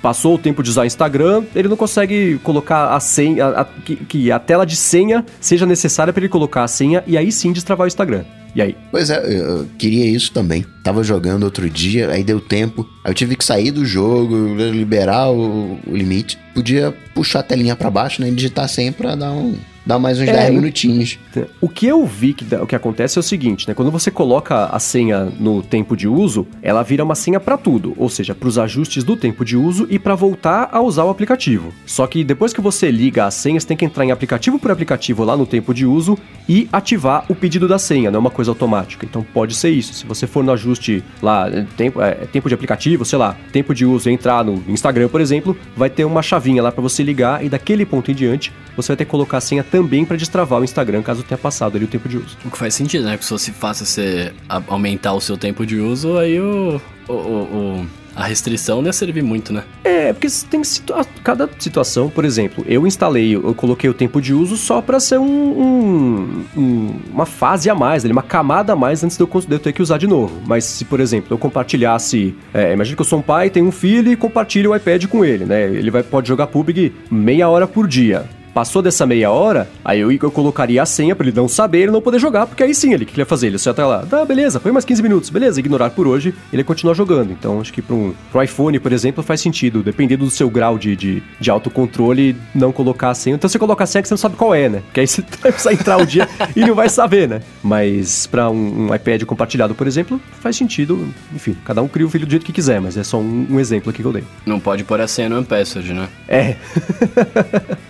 passou 0.03 0.35
o 0.35 0.39
tempo 0.39 0.63
de 0.63 0.71
usar 0.71 0.87
Instagram, 0.87 1.45
ele 1.55 1.69
não 1.69 1.77
consegue 1.77 2.39
colocar 2.43 2.95
a 2.95 3.01
senha, 3.01 3.47
a, 3.47 3.61
a, 3.63 3.65
que, 3.65 3.97
que 3.97 4.33
a 4.33 4.39
tela 4.39 4.65
de 4.65 4.77
senha 4.77 5.25
seja 5.41 5.67
necessária 5.67 6.13
para 6.13 6.21
ele 6.21 6.29
colocar 6.29 6.65
a 6.65 6.69
senha 6.69 7.03
e 7.07 7.17
aí 7.17 7.31
sim 7.33 7.53
destravar 7.53 7.85
o 7.85 7.89
Instagram. 7.89 8.25
E 8.55 8.63
aí? 8.63 8.77
Pois 8.91 9.11
é, 9.11 9.19
eu 9.25 9.67
queria 9.79 10.07
isso 10.07 10.33
também. 10.33 10.65
Tava 10.83 11.03
jogando 11.03 11.45
outro 11.45 11.69
dia, 11.69 12.11
aí 12.11 12.25
deu 12.25 12.41
tempo. 12.41 12.89
Aí 13.05 13.11
eu 13.11 13.15
tive 13.15 13.37
que 13.37 13.45
sair 13.45 13.71
do 13.71 13.85
jogo, 13.85 14.55
liberar 14.71 15.31
o, 15.31 15.79
o 15.87 15.97
limite. 15.97 16.39
Podia 16.55 16.93
puxar 17.15 17.41
a 17.41 17.43
telinha 17.43 17.77
para 17.77 17.91
baixo, 17.91 18.21
né? 18.21 18.29
E 18.29 18.35
digitar 18.35 18.69
sempre 18.69 19.03
pra 19.03 19.15
dar 19.15 19.33
um, 19.33 19.55
Dá 19.89 19.99
mais 19.99 20.21
uns 20.21 20.29
é, 20.29 20.33
10 20.35 20.51
minutinhos. 20.51 21.19
O 21.63 21.67
que 21.67 21.87
eu 21.87 22.05
vi 22.05 22.35
que 22.35 22.45
o 22.57 22.67
que 22.67 22.77
acontece 22.77 23.19
é 23.19 23.21
o 23.21 23.23
seguinte, 23.23 23.67
né? 23.67 23.73
Quando 23.73 23.91
você 23.91 24.11
coloca 24.11 24.67
a 24.67 24.79
senha 24.79 25.33
no 25.41 25.63
tempo 25.63 25.97
de 25.97 26.07
uso, 26.07 26.47
ela 26.61 26.83
vira 26.83 27.03
uma 27.03 27.15
senha 27.15 27.41
para 27.41 27.57
tudo, 27.57 27.95
ou 27.97 28.11
seja, 28.11 28.35
para 28.35 28.47
os 28.47 28.59
ajustes 28.59 29.03
do 29.03 29.17
tempo 29.17 29.47
de 29.47 29.57
uso 29.57 29.87
e 29.89 29.99
para 29.99 30.15
voltar 30.15 30.69
a 30.73 30.83
usar 30.83 31.05
o 31.05 31.09
aplicativo. 31.09 31.73
Só 31.87 32.07
que 32.07 32.23
depois 32.23 32.53
que 32.53 32.61
você 32.61 32.91
liga 32.91 33.25
a 33.25 33.31
senha, 33.31 33.59
você 33.59 33.67
tem 33.67 33.79
que 33.79 33.85
entrar 33.87 34.05
em 34.05 34.11
aplicativo 34.11 34.59
por 34.59 34.71
aplicativo 34.71 35.25
lá 35.25 35.35
no 35.35 35.47
tempo 35.47 35.73
de 35.73 35.87
uso 35.87 36.19
e 36.47 36.69
ativar 36.71 37.25
o 37.27 37.35
pedido 37.35 37.67
da 37.67 37.79
senha, 37.79 38.11
não 38.11 38.19
é 38.19 38.21
uma 38.21 38.31
coisa 38.31 38.51
automática. 38.51 39.07
Então 39.07 39.25
pode 39.33 39.55
ser 39.55 39.71
isso. 39.71 39.95
Se 39.95 40.05
você 40.05 40.27
for 40.27 40.45
no 40.45 40.53
ajuste 40.53 41.03
lá, 41.23 41.49
é, 41.49 41.65
tempo, 41.79 42.03
é, 42.03 42.13
tempo 42.31 42.47
de 42.47 42.55
aplicativo, 42.55 43.07
sei 43.07 43.19
lá, 43.19 43.35
tempo 43.53 43.75
de 43.75 43.87
uso 43.87 44.11
entrar 44.11 44.45
no 44.45 44.63
Instagram, 44.69 45.09
por 45.09 45.23
exemplo, 45.23 45.57
vai 45.75 45.89
ter 45.89 46.05
uma 46.05 46.21
chavinha 46.21 46.63
lá 46.63 46.71
para 46.71 46.83
você 46.83 47.03
ligar 47.03 47.43
e 47.43 47.49
daquele 47.49 47.87
ponto 47.87 48.11
em 48.11 48.15
diante 48.15 48.53
você 48.77 48.89
vai 48.89 48.99
ter 48.99 49.07
que 49.07 49.11
colocar 49.11 49.39
a 49.39 49.41
senha 49.41 49.65
também 49.65 49.78
para 50.05 50.17
destravar 50.17 50.61
o 50.61 50.65
Instagram 50.65 51.03
caso 51.03 51.23
tenha 51.23 51.39
passado 51.39 51.77
ali 51.77 51.85
o 51.85 51.89
tempo 51.89 52.09
de 52.09 52.19
uso. 52.19 52.37
O 52.45 52.51
que 52.51 52.59
faz 52.59 52.75
sentido, 52.75 53.05
né? 53.05 53.13
Porque 53.13 53.25
se 53.25 53.31
você 53.31 53.53
faça 53.53 53.85
você 53.85 54.33
aumentar 54.67 55.13
o 55.13 55.21
seu 55.21 55.37
tempo 55.37 55.65
de 55.65 55.77
uso, 55.79 56.17
aí 56.19 56.41
o, 56.41 56.81
o, 57.09 57.13
o 57.13 57.87
a 58.19 58.25
restrição 58.25 58.79
não 58.79 58.87
ia 58.87 58.93
servir 58.93 59.23
muito, 59.23 59.53
né? 59.53 59.63
É, 59.85 60.13
porque 60.13 60.27
tem 60.51 60.65
situa 60.65 61.07
cada 61.23 61.49
situação, 61.57 62.11
por 62.11 62.25
exemplo, 62.25 62.65
eu 62.67 62.85
instalei, 62.85 63.37
eu 63.37 63.55
coloquei 63.55 63.89
o 63.89 63.95
tempo 63.95 64.21
de 64.21 64.35
uso 64.35 64.57
só 64.57 64.83
para 64.83 64.99
ser 64.99 65.19
um, 65.19 65.25
um, 65.25 66.45
um, 66.57 67.01
uma 67.13 67.25
fase 67.25 67.71
a 67.71 67.77
mais, 67.77 68.03
uma 68.05 68.23
camada 68.23 68.73
a 68.73 68.77
mais 68.77 69.05
antes 69.05 69.17
de 69.17 69.23
eu, 69.23 69.29
de 69.29 69.55
eu, 69.55 69.59
ter 69.61 69.73
que 69.73 69.81
usar 69.81 69.99
de 69.99 70.09
novo. 70.09 70.35
Mas 70.45 70.65
se, 70.65 70.85
por 70.85 70.99
exemplo, 70.99 71.33
eu 71.33 71.39
compartilhasse, 71.39 72.35
é, 72.53 72.73
imagina 72.73 72.97
que 72.97 73.03
eu 73.03 73.07
sou 73.07 73.21
um 73.21 73.23
pai, 73.23 73.51
tenho 73.51 73.67
um 73.67 73.73
filho 73.73 74.11
e 74.11 74.17
compartilho 74.17 74.73
o 74.73 74.77
iPad 74.77 75.07
com 75.07 75.25
ele, 75.25 75.45
né? 75.45 75.67
Ele 75.67 75.91
vai, 75.91 76.03
pode 76.03 76.27
jogar 76.27 76.49
PUBG 76.49 76.93
meia 77.09 77.49
hora 77.49 77.69
por 77.69 77.87
dia 77.87 78.27
Passou 78.59 78.83
dessa 78.83 79.07
meia 79.07 79.31
hora, 79.31 79.71
aí 79.85 80.01
eu, 80.01 80.11
eu 80.11 80.31
colocaria 80.33 80.83
a 80.83 80.85
senha 80.85 81.15
pra 81.15 81.25
ele 81.25 81.37
não 81.37 81.47
saber 81.47 81.85
e 81.85 81.87
não 81.93 82.03
poder 82.03 82.19
jogar, 82.19 82.45
porque 82.45 82.65
aí 82.65 82.75
sim 82.75 82.93
ele, 82.93 83.05
o 83.05 83.07
que 83.07 83.15
ele 83.15 83.23
ia 83.23 83.25
fazer? 83.25 83.47
Ele 83.47 83.57
só 83.57 83.71
ia 83.71 83.73
estar 83.73 83.87
lá, 83.87 84.05
tá, 84.05 84.25
beleza, 84.25 84.59
foi 84.59 84.73
mais 84.73 84.85
15 84.85 85.01
minutos, 85.01 85.31
beleza, 85.31 85.61
ignorar 85.61 85.91
por 85.91 86.09
hoje, 86.09 86.35
ele 86.53 86.63
ia 86.63 86.65
continuar 86.65 86.95
jogando. 86.95 87.31
Então 87.31 87.61
acho 87.61 87.73
que 87.73 87.81
pra 87.81 87.95
um 87.95 88.13
pro 88.33 88.43
iPhone, 88.43 88.81
por 88.81 88.93
exemplo, 88.93 89.23
faz 89.23 89.41
sentido, 89.41 89.81
dependendo 89.81 90.25
do 90.25 90.31
seu 90.33 90.51
grau 90.51 90.77
de, 90.77 90.97
de, 90.97 91.23
de 91.39 91.51
autocontrole, 91.53 92.35
não 92.53 92.73
colocar 92.73 93.11
a 93.11 93.15
senha. 93.15 93.37
Então 93.37 93.49
você 93.49 93.61
coloca 93.61 93.85
a 93.85 93.87
senha 93.87 94.03
que 94.03 94.09
você 94.09 94.15
não 94.15 94.19
sabe 94.19 94.35
qual 94.35 94.53
é, 94.53 94.69
né? 94.69 94.83
Porque 94.87 94.99
aí 94.99 95.07
você 95.07 95.23
vai 95.41 95.53
precisar 95.53 95.73
entrar 95.73 95.97
o 95.97 96.05
dia 96.05 96.29
e 96.57 96.63
não 96.63 96.75
vai 96.75 96.89
saber, 96.89 97.29
né? 97.29 97.41
Mas 97.63 98.27
pra 98.27 98.51
um, 98.51 98.89
um 98.89 98.93
iPad 98.93 99.23
compartilhado, 99.23 99.73
por 99.73 99.87
exemplo, 99.87 100.21
faz 100.41 100.57
sentido. 100.57 101.07
Enfim, 101.33 101.57
cada 101.65 101.81
um 101.81 101.87
cria 101.87 102.09
o 102.09 102.11
filho 102.11 102.27
do 102.27 102.31
jeito 102.33 102.45
que 102.45 102.53
quiser, 102.53 102.81
mas 102.81 102.97
é 102.97 103.05
só 103.05 103.21
um, 103.21 103.47
um 103.51 103.61
exemplo 103.61 103.91
aqui 103.91 104.03
que 104.03 104.09
eu 104.09 104.13
dei. 104.13 104.25
Não 104.45 104.59
pode 104.59 104.83
pôr 104.83 105.01
a 105.01 105.07
senha 105.07 105.29
no 105.29 105.45
Password, 105.45 105.93
né? 105.93 106.09
É. 106.27 106.57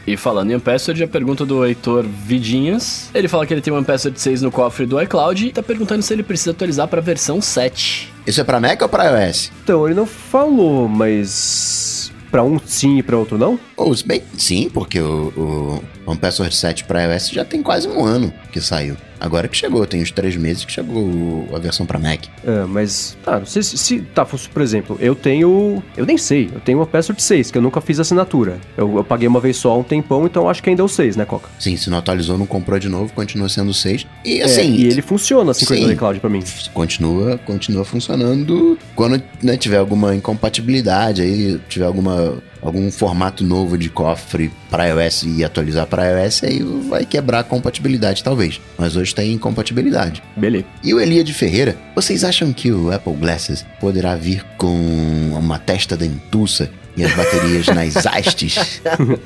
E 0.06 0.14
falando 0.14 0.50
em 0.50 0.57
Password, 0.61 1.02
a 1.02 1.09
pergunta 1.09 1.44
do 1.44 1.64
Heitor 1.64 2.04
Vidinhas. 2.04 3.11
Ele 3.14 3.28
fala 3.28 3.46
que 3.46 3.54
ele 3.54 3.61
tem 3.61 3.72
um 3.72 3.84
Password 3.84 4.20
6 4.20 4.42
no 4.42 4.50
cofre 4.50 4.86
do 4.86 5.00
iCloud 5.00 5.46
e 5.46 5.52
tá 5.52 5.62
perguntando 5.62 6.02
se 6.02 6.12
ele 6.12 6.22
precisa 6.22 6.50
atualizar 6.50 6.88
pra 6.88 7.00
versão 7.00 7.40
7. 7.40 8.12
Isso 8.26 8.40
é 8.40 8.44
pra 8.44 8.61
Mac 8.61 8.80
ou 8.82 8.88
pra 8.88 9.26
iOS? 9.26 9.50
Então, 9.62 9.86
ele 9.86 9.94
não 9.94 10.06
falou, 10.06 10.88
mas. 10.88 12.12
Pra 12.30 12.42
um 12.42 12.59
sim 12.59 12.98
e 12.98 13.02
pra 13.02 13.16
outro 13.16 13.38
não? 13.38 13.59
Ou, 13.74 13.94
se 13.94 14.06
bem, 14.06 14.22
sim, 14.36 14.68
porque 14.68 15.00
o, 15.00 15.32
o 15.34 16.11
One 16.11 16.18
Password 16.18 16.54
7 16.54 16.84
para 16.84 17.04
iOS 17.04 17.30
já 17.30 17.42
tem 17.44 17.62
quase 17.62 17.88
um 17.88 18.04
ano 18.04 18.32
que 18.52 18.61
saiu. 18.61 18.96
Agora 19.20 19.48
que 19.48 19.56
chegou, 19.56 19.84
tem 19.86 20.02
uns 20.02 20.10
três 20.10 20.36
meses 20.36 20.64
que 20.64 20.72
chegou 20.72 21.48
a 21.54 21.58
versão 21.58 21.84
para 21.84 21.98
Mac. 21.98 22.24
É, 22.44 22.64
mas, 22.64 23.16
tá, 23.24 23.38
não 23.38 23.46
sei 23.46 23.62
se, 23.62 23.76
se 23.78 24.00
tá, 24.00 24.24
fosse, 24.24 24.48
por 24.48 24.62
exemplo, 24.62 24.96
eu 25.00 25.14
tenho, 25.14 25.82
eu 25.96 26.06
nem 26.06 26.16
sei, 26.16 26.50
eu 26.52 26.60
tenho 26.60 26.78
uma 26.78 26.86
Password 26.86 27.22
6, 27.22 27.50
que 27.50 27.58
eu 27.58 27.62
nunca 27.62 27.80
fiz 27.80 27.98
assinatura. 27.98 28.58
Eu, 28.76 28.96
eu 28.96 29.04
paguei 29.04 29.26
uma 29.28 29.40
vez 29.40 29.56
só 29.56 29.70
há 29.72 29.76
um 29.76 29.82
tempão, 29.82 30.24
então 30.26 30.48
acho 30.48 30.62
que 30.62 30.70
ainda 30.70 30.82
é 30.82 30.84
o 30.84 30.88
6, 30.88 31.16
né, 31.16 31.24
Coca? 31.24 31.48
Sim, 31.58 31.76
se 31.76 31.90
não 31.90 31.98
atualizou, 31.98 32.38
não 32.38 32.46
comprou 32.46 32.78
de 32.78 32.88
novo, 32.88 33.12
continua 33.12 33.48
sendo 33.48 33.72
6. 33.74 34.06
E 34.24 34.40
É, 34.40 34.44
assim, 34.44 34.74
e 34.74 34.86
ele 34.86 35.02
funciona 35.02 35.50
assim 35.50 35.66
com 35.66 35.74
o 35.74 35.92
iCloud 35.92 36.20
pra 36.20 36.30
mim. 36.30 36.42
continua, 36.72 37.38
continua 37.38 37.84
funcionando. 37.84 38.78
Quando 38.95 39.22
né, 39.42 39.57
tiver 39.57 39.78
alguma 39.78 40.14
incompatibilidade 40.14 41.22
aí, 41.22 41.61
tiver 41.68 41.86
alguma 41.86 42.34
algum 42.63 42.91
formato 42.91 43.45
novo 43.45 43.76
de 43.76 43.89
cofre 43.89 44.51
para 44.71 44.87
iOS 44.87 45.25
e 45.25 45.45
atualizar 45.45 45.87
para 45.87 46.07
iOS, 46.07 46.43
aí 46.45 46.63
vai 46.89 47.05
quebrar 47.05 47.41
a 47.41 47.45
compatibilidade 47.45 48.22
talvez. 48.22 48.61
Mas 48.76 48.97
hoje 48.97 49.14
tem 49.14 49.33
incompatibilidade. 49.33 50.22
Beleza. 50.37 50.64
E 50.83 50.95
o 50.95 51.01
Elia 51.01 51.25
de 51.25 51.33
Ferreira, 51.33 51.76
vocês 51.95 52.25
acham 52.25 52.53
que 52.53 52.71
o 52.72 52.93
Apple 52.93 53.14
Glasses 53.14 53.64
poderá 53.80 54.17
vir 54.17 54.45
com 54.57 54.76
uma 55.37 55.59
testa 55.59 55.97
dentuça 55.97 56.71
e 56.97 57.05
as 57.05 57.14
baterias 57.14 57.67
nas 57.75 58.07
hastes? 58.07 58.80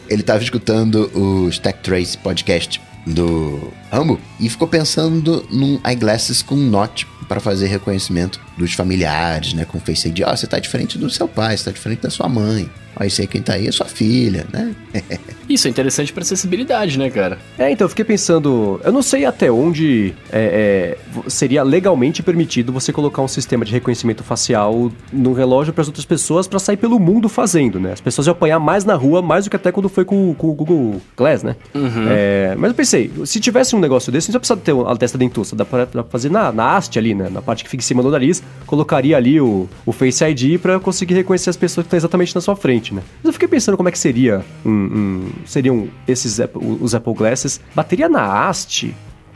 Ele 0.09 0.23
estava 0.23 0.43
escutando 0.43 1.11
o 1.15 1.49
Stack 1.49 1.81
Trace 1.83 2.19
podcast 2.19 2.81
do 3.07 3.73
Rambo 3.91 4.21
e 4.39 4.49
ficou 4.49 4.69
pensando 4.69 5.45
num 5.51 5.81
eyeglasses 5.85 6.43
com 6.43 6.55
Note 6.55 7.07
para 7.29 7.41
fazer 7.41 7.67
reconhecimento 7.67 8.41
dos 8.57 8.75
familiares, 8.75 9.55
né, 9.55 9.65
com 9.65 9.81
Face 9.81 10.09
ID. 10.09 10.21
Ó, 10.25 10.37
você 10.37 10.47
tá 10.47 10.59
diferente 10.59 10.99
do 10.99 11.09
seu 11.09 11.27
pai, 11.27 11.57
você 11.57 11.65
tá 11.65 11.71
diferente 11.71 12.03
da 12.03 12.11
sua 12.11 12.29
mãe. 12.29 12.71
Aí 12.97 13.11
quem 13.27 13.43
tá 13.43 13.55
aí 13.55 13.67
é 13.67 13.73
sua 13.73 13.87
filha, 13.87 14.47
né? 14.53 14.75
Isso 15.49 15.67
é 15.67 15.71
interessante 15.71 16.13
pra 16.13 16.23
acessibilidade, 16.23 16.99
né, 16.99 17.11
cara? 17.11 17.39
É, 17.59 17.71
então 17.71 17.85
eu 17.85 17.89
fiquei 17.89 18.05
pensando, 18.05 18.81
eu 18.85 18.93
não 18.93 19.03
sei 19.03 19.25
até 19.25 19.51
onde 19.51 20.15
é, 20.31 20.97
é, 21.15 21.29
seria 21.29 21.63
legalmente 21.63 22.23
permitido 22.23 22.73
você 22.73 22.93
colocar 22.93 23.23
um 23.23 23.29
sistema 23.29 23.65
de 23.65 23.73
reconhecimento 23.73 24.23
facial 24.23 24.91
no 25.13 25.33
relógio 25.33 25.73
para 25.73 25.83
as 25.83 25.89
outras 25.89 26.07
pessoas 26.07 26.47
para 26.47 26.59
sair 26.59 26.77
pelo 26.77 26.99
mundo 26.99 27.29
fazendo, 27.29 27.79
né? 27.79 27.93
As 27.93 28.01
pessoas 28.01 28.27
iam 28.27 28.33
apanhar 28.33 28.59
mais 28.59 28.85
na 28.85 28.95
rua, 28.95 29.21
mais 29.21 29.45
do 29.45 29.51
que 29.51 29.57
até 29.57 29.71
quando 29.71 29.89
foi 29.89 30.05
com, 30.05 30.35
com 30.35 30.49
o 30.49 30.55
Google 30.55 31.01
Glass, 31.17 31.43
né? 31.43 31.57
É, 32.11 32.55
mas 32.57 32.71
eu 32.71 32.75
pensei, 32.75 33.11
se 33.25 33.41
tivesse 33.41 33.77
um 33.77 33.79
negócio 33.79 34.11
desse, 34.11 34.33
não 34.33 34.41
precisa 34.41 34.59
ter 34.59 34.75
a 34.75 34.97
testa 34.97 35.19
dentuça, 35.19 35.55
dá 35.55 35.65
pra, 35.65 35.85
dá 35.85 36.03
pra 36.03 36.05
fazer 36.05 36.31
na, 36.31 36.51
na 36.51 36.77
haste 36.77 36.99
ali, 36.99 37.15
né? 37.15 37.29
Na 37.31 37.43
parte 37.43 37.63
que 37.63 37.71
fica 37.71 37.83
em 37.83 37.87
cima 37.87 38.03
do 38.03 38.11
nariz, 38.11 38.43
colocaria 38.67 39.17
ali 39.17 39.41
o, 39.41 39.69
o 39.85 39.93
Face 39.93 40.25
ID 40.25 40.59
para 40.59 40.81
conseguir 40.81 41.15
reconhecer 41.15 41.51
as 41.51 41.57
pessoas 41.57 41.85
que 41.85 41.89
estão 41.89 41.99
exatamente 41.99 42.35
na 42.35 42.41
sua 42.41 42.57
frente, 42.57 42.82
né? 42.91 43.03
Mas 43.19 43.27
eu 43.27 43.33
fiquei 43.35 43.47
pensando 43.49 43.77
como 43.77 43.89
é 43.89 43.93
que 43.93 43.99
seria 43.99 44.43
um, 44.65 44.71
um- 44.71 45.29
seriam 45.45 45.89
esses 46.09 46.41
os 46.81 46.95
Apple 46.95 47.13
Glasses. 47.15 47.61
Bateria 47.75 48.09
na 48.09 48.49
haste? 48.49 48.95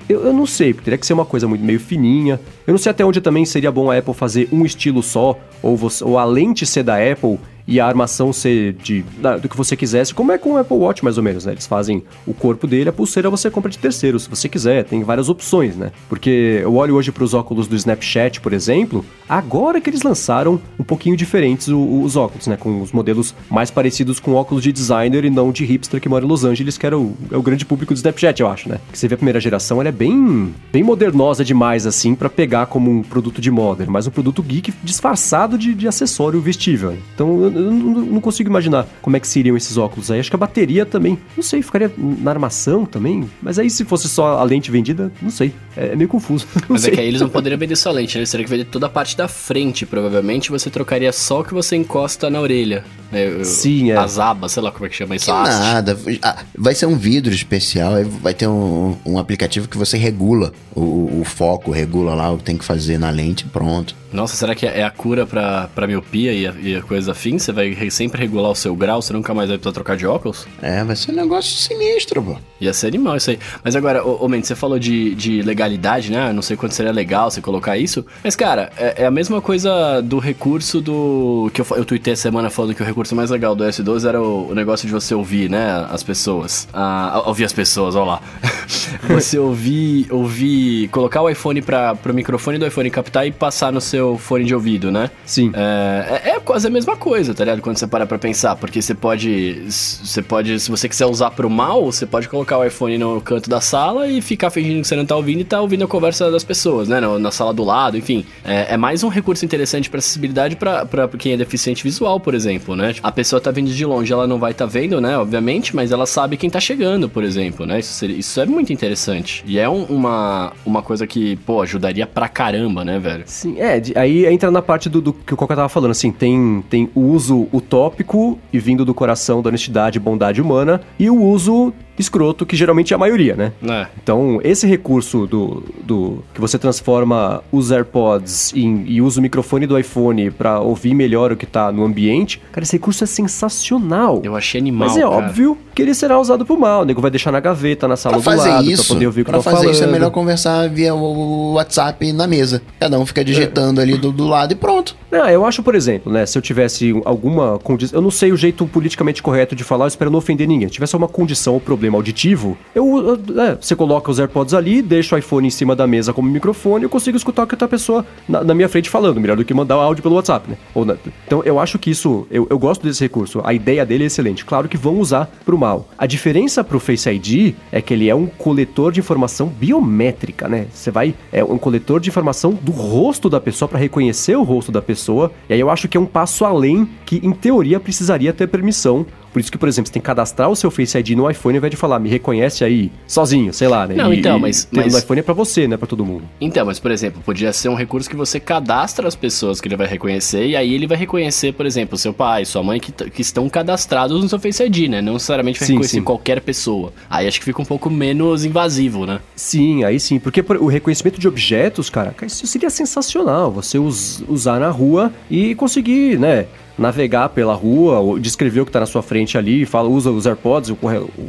Eu, 0.09 0.23
eu 0.25 0.33
não 0.33 0.47
sei, 0.47 0.73
teria 0.73 0.97
que 0.97 1.05
ser 1.07 1.13
uma 1.13 1.25
coisa 1.25 1.47
muito 1.49 1.65
meio 1.65 1.81
fininha. 1.81 2.41
Eu 2.67 2.73
não 2.73 2.79
sei 2.79 2.91
até 2.91 3.05
onde 3.05 3.21
também 3.21 3.45
seria 3.45 3.73
bom 3.73 3.91
a 3.91 3.99
Apple 3.99 4.15
fazer 4.15 4.49
um 4.53 4.65
estilo 4.65 5.03
só, 5.03 5.39
ou, 5.63 5.77
você- 5.77 6.03
ou 6.05 6.17
a 6.19 6.25
lente 6.25 6.65
ser 6.65 6.83
da 6.85 6.95
Apple 6.97 7.39
e 7.67 7.81
a 7.81 7.87
armação 7.87 8.33
ser 8.33 8.75
de, 8.75 9.03
da- 9.19 9.37
do 9.37 9.49
que 9.49 9.57
você 9.57 9.77
quisesse, 9.77 10.15
como 10.15 10.33
é 10.33 10.39
com 10.39 10.53
o 10.53 10.57
Apple 10.59 10.77
Watch 10.77 11.03
mais 11.05 11.17
ou 11.19 11.23
menos, 11.25 11.45
né? 11.45 11.53
Eles 11.53 11.67
fazem 11.67 12.03
o 12.27 12.33
corpo 12.35 12.67
dele, 12.67 12.89
a 12.89 12.93
pulseira 12.93 13.29
você 13.31 13.51
compra 13.51 13.71
de 13.71 13.79
terceiro, 13.79 14.19
se 14.21 14.29
você 14.29 14.49
quiser, 14.49 14.85
tem 14.85 15.03
várias 15.03 15.29
opções, 15.29 15.77
né? 15.77 15.91
Porque 16.09 16.61
eu 16.63 16.75
olho 16.77 16.95
hoje 16.95 17.11
para 17.11 17.25
os 17.25 17.35
óculos 17.35 17.67
do 17.67 17.75
Snapchat, 17.77 18.41
por 18.41 18.53
exemplo, 18.53 19.05
agora 19.29 19.81
que 19.81 19.91
eles 19.91 20.03
lançaram 20.03 20.61
um 20.79 20.85
pouquinho 20.85 21.17
diferentes 21.17 21.69
o- 21.69 22.03
os 22.03 22.17
óculos, 22.17 22.47
né? 22.47 22.57
Com 22.57 22.81
os 22.83 22.93
modelos 22.93 23.35
mais 23.51 23.71
parecidos 23.71 24.21
com 24.21 24.35
óculos 24.35 24.63
de 24.63 24.73
designer 24.73 25.25
e 25.25 25.31
não 25.31 25.51
de 25.51 25.65
hipster 25.65 26.01
que 26.01 26.09
mora 26.09 26.25
em 26.25 26.29
Los 26.29 26.45
Angeles, 26.45 26.79
que 26.79 26.87
era 26.87 26.97
o, 26.99 27.17
é 27.31 27.37
o 27.37 27.43
grande 27.43 27.65
público 27.65 27.93
do 27.93 27.97
Snapchat, 27.97 28.41
eu 28.41 28.49
acho, 28.49 28.69
né? 28.69 28.79
Que 28.93 28.99
você 28.99 29.09
vê 29.09 29.15
a 29.15 29.19
primeira 29.19 29.41
geração, 29.41 29.81
ela 29.81 29.89
é 29.89 29.93
bem, 29.93 30.55
bem 30.73 30.83
modernosa 30.83 31.45
demais, 31.45 31.87
assim, 31.87 32.15
para 32.15 32.29
pegar 32.31 32.67
como 32.67 32.91
um 32.91 33.03
produto 33.03 33.41
de 33.41 33.51
moda, 33.51 33.85
mas 33.89 34.07
um 34.07 34.11
produto 34.11 34.43
geek 34.43 34.73
disfarçado 34.85 35.59
de, 35.59 35.75
de 35.75 35.87
acessório 35.89 36.41
vestível. 36.41 36.97
Então 37.15 37.53
eu, 37.57 37.71
não, 37.71 38.21
consigo 38.21 38.49
imaginar 38.49 38.87
como 39.01 39.17
é 39.17 39.21
que 39.21 39.27
seriam 39.27 39.57
esses 39.57 39.77
óculos 39.77 40.11
aí. 40.11 40.21
Acho 40.21 40.31
que 40.31 40.37
a 40.37 40.39
bateria 40.39 40.85
também, 40.85 41.19
não 41.37 41.43
sei, 41.43 41.63
ficaria 41.63 41.91
na 41.97 42.31
armação 42.31 42.85
também. 42.85 43.29
Mas 43.43 43.59
aí 43.59 43.71
se 43.71 43.85
fosse 43.85 44.09
só 44.09 44.39
a 44.39 44.45
lente 44.45 44.71
vendida, 44.71 45.11
não 45.21 45.31
sei. 45.31 45.53
É, 45.77 45.89
é 45.89 45.97
meio 45.97 46.09
confuso. 46.09 46.47
Mas 46.69 46.83
sei. 46.83 46.93
é 46.93 46.95
que 46.95 47.01
aí 47.01 47.09
eles 47.09 47.21
não 47.21 47.29
poderiam 47.29 47.59
vender 47.59 47.77
só 47.77 47.91
lente, 47.91 48.17
né? 48.17 48.21
Eles 48.21 48.31
teriam 48.31 48.45
que 48.45 48.51
vender 48.51 48.67
toda 48.67 48.87
a 48.87 48.91
parte 48.91 49.17
da 49.17 49.29
frente, 49.29 49.87
provavelmente. 49.87 50.51
Você 50.51 50.71
trocaria 50.71 51.13
só 51.13 51.41
o 51.41 51.45
que 51.45 51.55
você 51.55 51.77
encosta 51.77 52.29
na 52.31 52.41
orelha. 52.41 52.85
Né? 53.13 53.45
Sim, 53.45 53.91
é. 53.91 53.97
As 53.97 54.19
abas, 54.19 54.53
sei 54.53 54.63
lá 54.63 54.71
como 54.71 54.87
é 54.87 54.89
que 54.89 54.97
chama 54.97 55.17
isso. 55.17 55.31
A 55.33 55.43
nada. 55.45 55.99
Ah, 56.23 56.37
Vai 56.57 56.75
ser 56.75 56.87
um 56.87 56.97
vidro 56.97 57.33
especial, 57.33 57.93
vai 58.23 58.35
ter 58.35 58.47
um, 58.47 58.97
um 59.05 59.19
aplicativo 59.19 59.69
que 59.69 59.77
você 59.79 59.97
regula 59.97 60.53
o, 60.75 61.21
o- 61.21 61.25
foco, 61.25 61.71
regula 61.71 62.15
lá 62.15 62.31
o 62.31 62.39
que 62.39 62.45
tem 62.45 62.57
que 62.57 62.65
fazer 62.65 62.99
na 62.99 63.11
lente 63.11 63.45
e 63.45 63.49
pronto. 63.49 63.95
Nossa, 64.13 64.37
será 64.37 64.55
que 64.55 64.65
é 64.65 64.83
a 64.85 64.91
cura 64.91 65.27
pra, 65.27 65.69
pra 65.75 65.87
miopia 65.87 66.33
e 66.33 66.47
a, 66.47 66.55
e 66.63 66.77
a 66.77 66.83
coisa 66.83 67.13
afim? 67.13 67.39
Você 67.39 67.53
vai 67.53 67.71
re- 67.75 67.91
sempre 67.91 68.21
regular 68.21 68.51
o 68.51 68.55
seu 68.55 68.75
grau, 68.75 69.03
você 69.03 69.13
nunca 69.13 69.35
mais 69.35 69.49
vai 69.49 69.59
precisar 69.59 69.75
trocar 69.75 69.97
de 69.97 70.07
óculos? 70.07 70.47
É, 70.63 70.83
vai 70.85 70.95
ser 70.97 71.11
um 71.13 71.15
negócio 71.17 71.57
sinistro, 71.59 72.23
pô. 72.23 72.37
Ia 72.61 72.73
ser 72.73 72.87
animal 72.87 73.17
isso 73.17 73.31
aí. 73.31 73.39
Mas 73.63 73.77
agora, 73.77 74.03
ô, 74.07 74.25
ô 74.25 74.29
Mendes, 74.29 74.49
você 74.49 74.55
falou 74.55 74.79
de, 74.79 75.15
de 75.15 75.43
legalidade, 75.43 76.11
né? 76.11 76.33
Não 76.33 76.41
sei 76.41 76.57
quanto 76.57 76.75
seria 76.75 76.93
legal 76.93 77.31
você 77.31 77.41
colocar 77.43 77.77
isso. 77.77 78.07
Mas, 78.25 78.35
cara, 78.37 78.71
é, 78.79 79.03
é 79.03 79.07
a 79.07 79.11
mesma 79.11 79.43
coisa 79.43 80.01
do 80.01 80.19
recurso 80.19 80.81
do. 80.81 81.51
Que 81.53 81.61
eu, 81.61 81.67
eu 81.73 81.85
tuitei 81.85 82.13
essa 82.15 82.23
semana 82.23 82.49
falando 82.49 82.75
que 82.75 82.83
o 82.83 82.87
recurso 82.97 83.15
mais 83.15 83.31
legal 83.31 83.55
do 83.55 83.63
S12 83.63 84.09
era 84.09 84.23
o, 84.23 84.49
o 84.51 84.55
negócio 84.55 84.87
de 84.87 84.93
você 84.93 85.15
ouvir, 85.15 85.51
né? 85.51 85.87
As 85.91 86.03
pessoas. 86.03 86.67
Ah, 86.73 87.23
ouvir 87.27 87.45
as 87.45 87.53
pessoas, 87.53 87.95
ó 87.95 88.05
lá. 88.05 88.23
você 89.07 89.39
ouvir, 89.39 90.07
ouvir. 90.11 90.89
Colocar 90.89 91.21
o 91.21 91.29
iPhone 91.29 91.61
pra, 91.61 91.95
pro 91.95 92.15
microfone 92.15 92.57
do 92.59 92.67
iPhone 92.67 92.89
captar 92.91 93.27
e 93.27 93.31
passar 93.33 93.71
no 93.71 93.83
seu 93.83 94.17
fone 94.17 94.45
de 94.47 94.55
ouvido, 94.55 94.91
né? 94.91 95.11
Sim. 95.27 95.51
É, 95.55 96.23
é- 96.25 96.31
é 96.37 96.41
quase 96.41 96.67
a 96.67 96.71
mesma 96.71 96.97
coisa, 96.97 97.35
tá 97.35 97.45
ligado? 97.45 97.61
Quando 97.61 97.77
você 97.77 97.87
para 97.87 98.07
pra 98.07 98.19
pensar, 98.19 98.57
porque 98.57 98.81
você 98.81 98.95
pode, 98.95 99.63
você 99.69 100.23
pode, 100.23 100.59
se 100.59 100.71
você 100.71 100.89
quiser 100.89 101.05
usar 101.07 101.31
pro 101.33 101.51
mal, 101.51 101.85
você 101.85 102.07
pode 102.07 102.29
colocar 102.31 102.57
o 102.59 102.65
iPhone 102.65 102.97
no 102.97 103.21
canto 103.21 103.51
da 103.51 103.61
sala 103.61 104.09
e 104.09 104.23
ficar 104.23 104.49
fingindo 104.49 104.81
que 104.81 104.89
você 104.89 104.97
não 104.97 105.05
tá 105.05 105.17
ouvindo 105.17 105.41
e 105.41 105.45
tá 105.45 105.61
ouvindo 105.61 105.85
a 105.85 105.89
conversa 105.89 106.31
das 106.31 106.45
pessoas, 106.45 106.89
né? 106.89 106.99
No- 107.01 107.19
Na 107.19 107.31
sala 107.31 107.53
do 107.53 107.63
lado, 107.63 107.99
enfim. 107.99 108.25
É, 108.43 108.73
é 108.75 108.77
mais 108.79 109.05
um 109.05 109.09
recurso 109.09 109.45
interessante 109.45 109.91
pra 109.91 109.99
acessibilidade 109.99 110.57
pra 110.57 110.87
quem 111.19 111.33
é 111.33 111.37
deficiente 111.37 111.83
visual, 111.85 112.19
por 112.19 112.35
exemplo, 112.35 112.75
né? 112.75 112.86
Tipo, 112.93 113.07
a 113.07 113.13
pessoa 113.13 113.41
tá 113.41 113.51
vindo 113.51 113.71
de 113.71 113.85
longe, 113.85 114.13
ela 114.13 114.27
não 114.27 114.39
vai 114.39 114.53
tá 114.55 114.67
vendo, 114.67 115.01
né? 115.01 115.17
Obviamente, 115.19 115.75
mas 115.75 115.93
ela 115.93 116.07
sabe 116.07 116.37
quem 116.37 116.49
tá 116.51 116.61
chegando, 116.61 117.09
por 117.09 117.23
exemplo, 117.25 117.65
né? 117.67 117.79
Isso, 117.81 117.93
seria- 117.95 118.17
isso 118.17 118.41
é 118.41 118.47
muito 118.47 118.73
interessante. 118.73 119.43
E 119.47 119.59
é 119.59 119.69
um- 119.69 119.85
uma, 119.85 120.53
uma 120.65 120.83
coisa 120.83 121.07
que, 121.07 121.37
pô, 121.37 121.63
ajudaria 121.63 122.07
pra 122.07 122.29
caramba, 122.29 122.85
né, 122.85 122.99
velho? 122.99 123.25
Sim, 123.27 123.59
é, 123.59 123.81
de- 123.81 123.97
aí 123.99 124.27
entra 124.27 124.51
na 124.51 124.63
parte 124.63 124.89
do, 124.89 125.01
do 125.01 125.13
que 125.13 125.35
o 125.35 125.37
Coca 125.37 125.55
tava 125.57 125.69
falando, 125.69 125.91
assim, 125.91 126.11
tem, 126.13 126.65
tem 126.69 126.89
o 126.95 127.01
uso 127.01 127.49
utópico 127.53 128.39
e 128.53 128.59
vindo 128.59 128.85
do 128.85 128.95
coração 128.95 129.43
da 129.43 129.49
honestidade 129.49 129.99
e 129.99 130.01
bondade 130.01 130.41
humana, 130.41 130.81
e 130.99 131.11
o 131.11 131.23
uso 131.23 131.73
escroto, 131.99 132.45
que 132.47 132.57
geralmente 132.57 132.93
é 132.93 132.97
a 132.97 132.99
maioria, 132.99 133.35
né? 133.35 133.53
É. 133.69 133.87
Então, 134.03 134.41
esse 134.43 134.67
recurso 134.67 135.27
do, 135.27 135.63
do 135.83 136.23
que 136.35 136.41
você 136.41 136.59
transforma 136.59 137.43
os 137.51 137.71
AirPods 137.71 138.53
em, 138.55 138.85
e 138.87 139.01
usa 139.01 139.19
o 139.21 139.23
microfone 139.23 139.67
do 139.67 139.79
iPhone 139.79 140.31
pra 140.31 140.61
ouvir 140.61 140.95
melhor 140.95 141.33
o 141.33 141.37
que 141.37 141.47
tá 141.47 141.71
no 141.73 141.85
ambiente, 141.85 142.41
cara, 142.53 142.65
esse 142.65 142.73
recurso 142.77 143.05
é 143.05 143.07
sensacional. 143.07 144.21
Eu 144.23 144.37
achei 144.37 144.61
animal. 144.61 144.89
Mas 144.89 144.97
é 144.97 145.01
cara. 145.01 145.13
óbvio 145.15 145.57
que 145.75 145.83
ele 145.83 145.95
será 145.95 146.19
usado 146.19 146.45
pro 146.45 146.59
mal. 146.59 146.83
O 146.83 146.85
nego 146.85 147.01
vai 147.01 147.11
deixar 147.11 147.31
na 147.33 147.41
gaveta, 147.41 147.87
na 147.87 147.97
sala 147.97 148.21
Pra 148.21 148.35
do 148.35 148.39
lado, 148.39 148.71
isso, 148.71 148.85
pra 148.87 148.95
poder 148.95 149.07
ouvir 149.07 149.21
o 149.23 149.25
que 149.25 149.31
pra 149.31 149.41
tá 149.43 149.51
fazer 149.51 149.67
isso 149.71 149.77
é 149.77 149.81
falando. 149.81 149.93
melhor 149.93 150.11
conversar 150.11 150.69
via 150.69 150.95
o 150.95 151.53
WhatsApp 151.55 152.13
na 152.13 152.27
mesa. 152.27 152.63
Cada 152.81 152.99
um 152.99 153.07
fica 153.07 153.25
digitando 153.25 153.81
ali 153.81 153.97
do, 153.97 154.11
do 154.11 154.27
lado 154.27 154.53
e 154.53 154.55
pronto. 154.55 154.97
Não, 155.11 155.29
eu 155.29 155.45
acho, 155.45 155.63
por 155.63 155.75
exemplo, 155.75 156.13
né, 156.13 156.27
se 156.27 156.37
eu 156.37 156.43
tivesse 156.43 156.95
alguma 157.05 157.59
condição, 157.59 157.99
eu 157.99 158.03
não 158.03 158.11
sei 158.11 158.33
o 158.33 158.37
jeito 158.37 158.67
politicamente 158.67 159.23
correto 159.23 159.55
de 159.55 159.65
falar, 159.65 159.85
eu 159.85 159.89
espero 159.89 160.11
não 160.11 160.19
ofender 160.19 160.47
ninguém. 160.49 160.69
Se 160.69 160.75
tivesse 160.75 160.97
uma 160.97 161.09
condição 161.09 161.55
ou 161.55 161.61
problema 161.61 161.86
auditivo, 161.95 162.59
eu, 162.75 163.19
é, 163.41 163.57
você 163.61 163.77
coloca 163.77 164.11
os 164.11 164.19
AirPods 164.19 164.55
ali, 164.55 164.83
deixa 164.83 165.15
o 165.15 165.19
iPhone 165.19 165.47
em 165.47 165.51
cima 165.51 165.77
da 165.77 165.87
mesa 165.87 166.13
como 166.13 166.29
microfone, 166.29 166.83
eu 166.85 166.91
consigo 166.91 167.17
escutar 167.17 167.45
o 167.45 167.47
que 167.47 167.55
outra 167.55 167.69
pessoa 167.69 168.05
na, 168.29 168.43
na 168.43 168.55
minha 168.55 168.69
frente 168.69 168.91
falando, 168.91 169.21
melhor 169.21 169.37
do 169.37 169.45
que 169.45 169.55
mandar 169.55 169.77
o 169.77 169.81
áudio 169.81 170.03
pelo 170.03 170.15
WhatsApp, 170.17 170.51
né? 170.51 170.57
Na- 170.85 170.97
então, 171.27 171.43
eu 171.45 171.61
acho 171.61 171.79
que 171.79 171.91
isso, 171.91 172.27
eu, 172.31 172.47
eu 172.51 172.59
gosto 172.59 172.83
desse 172.83 173.01
recurso. 173.03 173.41
A 173.45 173.53
ideia 173.55 173.85
dele 173.87 174.05
é 174.05 174.07
excelente. 174.07 174.45
Claro 174.45 174.69
que 174.69 174.77
vão 174.77 174.99
usar 174.99 175.31
pro 175.45 175.57
mal. 175.59 175.89
A 175.97 176.07
diferença 176.07 176.65
pro 176.65 176.81
Face 176.81 177.09
ID 177.09 177.55
é 177.71 177.81
que 177.81 177.93
ele 177.95 178.09
é 178.09 178.15
um 178.15 178.27
coletor 178.27 178.93
de 178.93 179.01
informação 179.01 179.47
biométrica, 179.49 180.49
né? 180.49 180.67
Você 180.73 180.91
vai 180.91 181.15
é 181.33 181.45
um 181.45 181.59
coletor 181.59 182.01
de 182.01 182.09
informação 182.09 182.53
do 182.61 182.73
rosto 182.73 183.29
da 183.29 183.41
pessoa 183.41 183.69
para 183.69 183.79
reconhecer 183.79 184.37
o 184.37 184.43
rosto 184.43 184.73
da 184.73 184.83
pessoa. 184.83 185.31
E 185.49 185.55
aí 185.55 185.61
eu 185.61 185.71
acho 185.71 185.89
que 185.89 185.97
é 185.97 186.01
um 186.01 186.07
passo 186.07 186.45
além 186.45 186.89
que 187.05 187.21
em 187.23 187.33
teoria 187.33 187.79
precisaria 187.79 188.33
ter 188.33 188.47
permissão. 188.47 189.07
Por 189.37 189.41
isso 189.41 189.53
que, 189.53 189.59
por 189.59 189.69
exemplo, 189.69 189.89
você 189.89 189.93
tem 189.93 190.01
que 190.01 190.07
cadastrar 190.07 190.49
o 190.49 190.57
seu 190.57 190.71
Face 190.71 190.97
ID 190.97 191.11
no 191.11 191.31
iPhone 191.31 191.57
ao 191.57 191.59
invés 191.59 191.71
de 191.71 191.77
falar, 191.77 191.99
me 191.99 192.09
reconhece 192.09 192.65
aí 192.65 192.91
sozinho, 193.07 193.53
sei 193.53 193.69
lá, 193.69 193.87
né? 193.87 193.95
Não, 193.95 194.11
E- 194.11 194.19
então, 194.19 194.39
mas- 194.39 194.67
mas- 194.73 194.91
No 194.95 194.99
iPhone 194.99 195.21
é 195.21 195.23
pra 195.23 195.35
você, 195.35 195.69
né? 195.69 195.77
Pra 195.77 195.87
todo 195.87 196.07
mundo. 196.07 196.25
Então, 196.41 196.65
mas 196.65 196.81
por 196.81 196.91
exemplo, 196.91 197.21
podia 197.23 197.53
ser 197.53 197.69
um 197.69 197.75
recurso 197.75 198.09
que 198.09 198.17
você 198.17 198.41
cadastra 198.41 199.07
as 199.07 199.15
pessoas 199.15 199.61
que 199.61 199.69
ele 199.69 199.77
vai 199.77 199.87
reconhecer, 199.87 200.47
e 200.47 200.57
aí 200.57 200.73
ele 200.73 200.87
vai 200.87 200.97
reconhecer, 200.97 201.53
por 201.53 201.67
exemplo, 201.67 201.99
seu 201.99 202.15
pai, 202.15 202.47
sua 202.47 202.63
mãe, 202.63 202.81
que, 202.81 202.91
que 202.91 203.21
estão 203.21 203.47
cadastrados 203.51 204.23
no 204.23 204.27
seu 204.27 204.39
Face 204.41 204.63
ID, 204.65 204.89
né? 204.89 205.03
Não 205.03 205.13
necessariamente 205.13 205.59
vai 205.61 205.67
Sim, 205.67 205.73
reconhecer 205.75 205.97
sim. 205.99 206.03
qualquer 206.03 206.41
pessoa. 206.41 206.95
Aí 207.11 207.29
acho 207.29 207.39
que 207.39 207.45
fica 207.45 207.61
um 207.61 207.65
pouco 207.67 207.91
menos 207.91 208.43
invasivo, 208.43 209.05
né? 209.05 209.21
Sim, 209.35 209.85
aí 209.85 210.01
sim, 210.01 210.19
porque 210.19 210.43
por- 210.43 210.57
o 210.57 210.67
reconhecimento 210.67 211.21
de 211.21 211.29
objetos, 211.29 211.91
cara, 211.91 212.13
cara, 212.13 212.27
isso 212.27 212.47
seria 212.47 212.71
sensacional. 212.71 213.53
Você 213.53 213.79
us- 213.79 214.25
usar 214.31 214.59
na 214.61 214.71
rua 214.71 215.13
e 215.31 215.55
conseguir, 215.57 216.19
né? 216.19 216.47
Navegar 216.79 217.31
pela 217.31 217.55
rua, 217.55 218.21
descrever 218.21 218.61
o 218.61 218.67
que 218.67 218.73
tá 218.73 218.81
na 218.81 218.87
sua 218.87 219.03
frente 219.03 219.39
ali, 219.39 219.65
fala, 219.65 219.89
usa 219.89 220.11
os 220.11 220.27
AirPods, 220.27 220.71
o, 220.71 220.77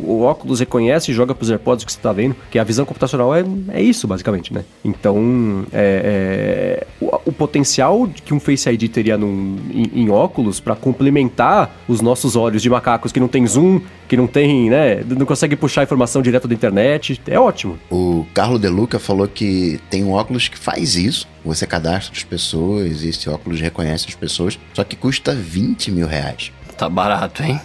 o 0.03 0.21
óculos 0.21 0.59
reconhece 0.59 1.11
e 1.11 1.13
joga 1.13 1.33
pros 1.33 1.49
AirPods 1.49 1.83
o 1.83 1.85
que 1.85 1.93
você 1.93 1.99
tá 1.99 2.11
vendo. 2.11 2.35
Que 2.51 2.59
a 2.59 2.63
visão 2.63 2.85
computacional 2.85 3.33
é, 3.33 3.43
é 3.69 3.81
isso, 3.81 4.07
basicamente, 4.07 4.53
né? 4.53 4.63
Então, 4.83 5.63
é, 5.71 6.83
é, 6.83 6.87
o, 7.05 7.29
o 7.29 7.31
potencial 7.31 8.07
que 8.25 8.33
um 8.33 8.39
Face 8.39 8.69
ID 8.69 8.89
teria 8.89 9.17
num- 9.17 9.57
em, 9.73 10.01
em 10.03 10.09
óculos 10.09 10.59
para 10.59 10.75
complementar 10.75 11.77
os 11.87 12.01
nossos 12.01 12.35
olhos 12.35 12.61
de 12.61 12.69
macacos 12.69 13.11
que 13.11 13.19
não 13.19 13.27
tem 13.27 13.45
zoom, 13.47 13.79
que 14.07 14.17
não 14.17 14.27
tem, 14.27 14.69
né? 14.69 15.03
Não 15.05 15.25
consegue 15.25 15.55
puxar 15.55 15.83
informação 15.83 16.21
direto 16.21 16.47
da 16.47 16.53
internet, 16.53 17.19
é 17.27 17.39
ótimo. 17.39 17.77
O 17.91 18.25
Carlo 18.33 18.57
De 18.57 18.67
Luca 18.67 18.99
falou 18.99 19.27
que 19.27 19.79
tem 19.89 20.03
um 20.03 20.11
óculos 20.11 20.47
que 20.47 20.57
faz 20.57 20.95
isso. 20.95 21.27
Você 21.43 21.65
cadastra 21.65 22.15
as 22.15 22.23
pessoas 22.23 23.03
e 23.03 23.09
esse 23.09 23.29
óculos 23.29 23.59
reconhece 23.59 24.05
as 24.07 24.15
pessoas, 24.15 24.57
só 24.73 24.83
que 24.83 24.95
custa 24.95 25.33
20 25.33 25.91
mil 25.91 26.07
reais. 26.07 26.51
Tá 26.77 26.87
barato, 26.87 27.43
hein? 27.43 27.59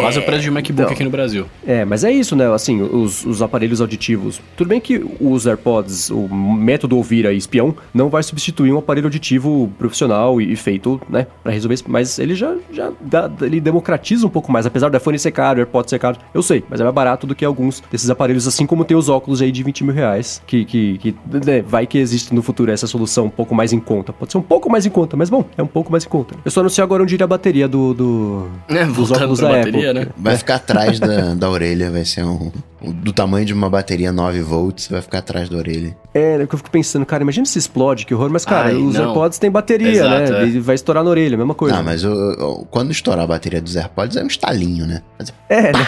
Quase 0.00 0.18
o 0.18 0.22
preço 0.22 0.42
de 0.42 0.50
um 0.50 0.52
MacBook 0.54 0.82
então. 0.82 0.92
aqui 0.92 1.04
no 1.04 1.10
Brasil. 1.10 1.46
É, 1.66 1.84
mas 1.84 2.04
é 2.04 2.10
isso, 2.12 2.34
né? 2.36 2.52
Assim, 2.52 2.82
os, 2.82 3.24
os 3.24 3.40
aparelhos 3.42 3.80
auditivos. 3.80 4.40
Tudo 4.56 4.68
bem 4.68 4.80
que 4.80 5.04
os 5.20 5.46
AirPods, 5.46 6.10
o 6.10 6.28
método 6.28 6.96
ouvir 6.96 7.26
aí, 7.26 7.36
espião, 7.36 7.74
não 7.92 8.08
vai 8.08 8.22
substituir 8.22 8.72
um 8.72 8.78
aparelho 8.78 9.06
auditivo 9.06 9.70
profissional 9.78 10.40
e, 10.40 10.52
e 10.52 10.56
feito, 10.56 11.00
né, 11.08 11.26
pra 11.42 11.52
resolver 11.52 11.74
isso. 11.74 11.84
Mas 11.86 12.18
ele 12.18 12.34
já, 12.34 12.54
já 12.72 12.90
dá- 13.00 13.30
ele 13.42 13.60
democratiza 13.60 14.26
um 14.26 14.30
pouco 14.30 14.50
mais. 14.50 14.66
Apesar 14.66 14.88
do 14.88 14.96
iPhone 14.96 15.18
ser 15.18 15.30
caro, 15.30 15.58
o 15.58 15.60
AirPods 15.60 15.90
ser 15.90 15.98
caro, 15.98 16.18
eu 16.32 16.42
sei, 16.42 16.62
mas 16.68 16.80
é 16.80 16.84
mais 16.84 16.94
barato 16.94 17.26
do 17.26 17.34
que 17.34 17.44
alguns 17.44 17.82
desses 17.90 18.10
aparelhos, 18.10 18.46
assim 18.46 18.66
como 18.66 18.84
tem 18.84 18.96
os 18.96 19.08
óculos 19.08 19.40
aí 19.40 19.50
de 19.52 19.62
20 19.62 19.84
mil 19.84 19.94
reais, 19.94 20.42
que, 20.46 20.64
que, 20.64 20.98
que 20.98 21.14
né, 21.46 21.62
vai 21.66 21.86
que 21.86 21.98
existe 21.98 22.34
no 22.34 22.42
futuro 22.42 22.70
essa 22.70 22.86
solução 22.86 23.26
um 23.26 23.30
pouco 23.30 23.54
mais 23.54 23.72
em 23.72 23.80
conta. 23.80 24.12
Pode 24.12 24.32
ser 24.32 24.38
um 24.38 24.42
pouco 24.42 24.70
mais 24.70 24.84
em 24.86 24.90
conta, 24.90 25.16
mas 25.16 25.30
bom, 25.30 25.44
é 25.56 25.62
um 25.62 25.66
pouco 25.66 25.90
mais 25.90 26.04
em 26.04 26.08
conta. 26.08 26.34
Eu 26.44 26.50
só 26.50 26.62
não 26.62 26.68
sei 26.70 26.82
agora 26.82 27.02
onde 27.02 27.14
iria 27.14 27.24
a 27.24 27.28
bateria 27.28 27.68
do, 27.68 27.94
do, 27.94 28.48
É, 28.68 28.84
dos 28.84 29.10
óculos 29.10 29.40
da 29.48 29.56
bateria, 29.58 29.90
Apple. 29.90 30.04
né? 30.04 30.10
Vai 30.16 30.36
ficar 30.36 30.54
atrás 30.56 30.98
da, 31.00 31.34
da 31.34 31.50
orelha, 31.50 31.90
vai 31.90 32.04
ser 32.04 32.24
um, 32.24 32.50
um- 32.82 32.92
do 32.92 33.12
tamanho 33.12 33.46
de 33.46 33.52
uma 33.52 33.68
bateria 33.70 34.12
9 34.12 34.40
volts, 34.42 34.88
vai 34.88 35.00
ficar 35.00 35.18
atrás 35.18 35.48
da 35.48 35.56
orelha. 35.56 35.96
É, 36.12 36.38
né, 36.38 36.46
que 36.46 36.54
eu 36.54 36.58
fico 36.58 36.70
pensando, 36.70 37.04
cara, 37.06 37.22
imagina 37.22 37.46
se 37.46 37.58
explode, 37.58 38.04
que 38.06 38.14
horror. 38.14 38.30
Mas, 38.30 38.44
cara, 38.44 38.68
Ai, 38.68 38.74
os 38.76 38.94
não. 38.94 39.06
AirPods 39.06 39.38
têm 39.38 39.50
bateria, 39.50 39.88
Exato, 39.90 40.32
né? 40.32 40.40
é. 40.40 40.42
Ele 40.44 40.60
vai 40.60 40.74
estourar 40.74 41.02
na 41.04 41.10
orelha, 41.10 41.36
mesma 41.36 41.54
coisa. 41.54 41.76
Ah, 41.76 41.82
mas 41.82 42.04
o- 42.04 42.12
o- 42.12 42.66
quando 42.66 42.90
estourar 42.90 43.24
a 43.24 43.26
bateria 43.26 43.60
dos 43.62 43.76
AirPods 43.76 44.16
é 44.16 44.22
um 44.22 44.26
estalinho, 44.26 44.86
né? 44.86 45.02
Mas- 45.18 45.32
É, 45.48 45.72
né? 45.72 45.86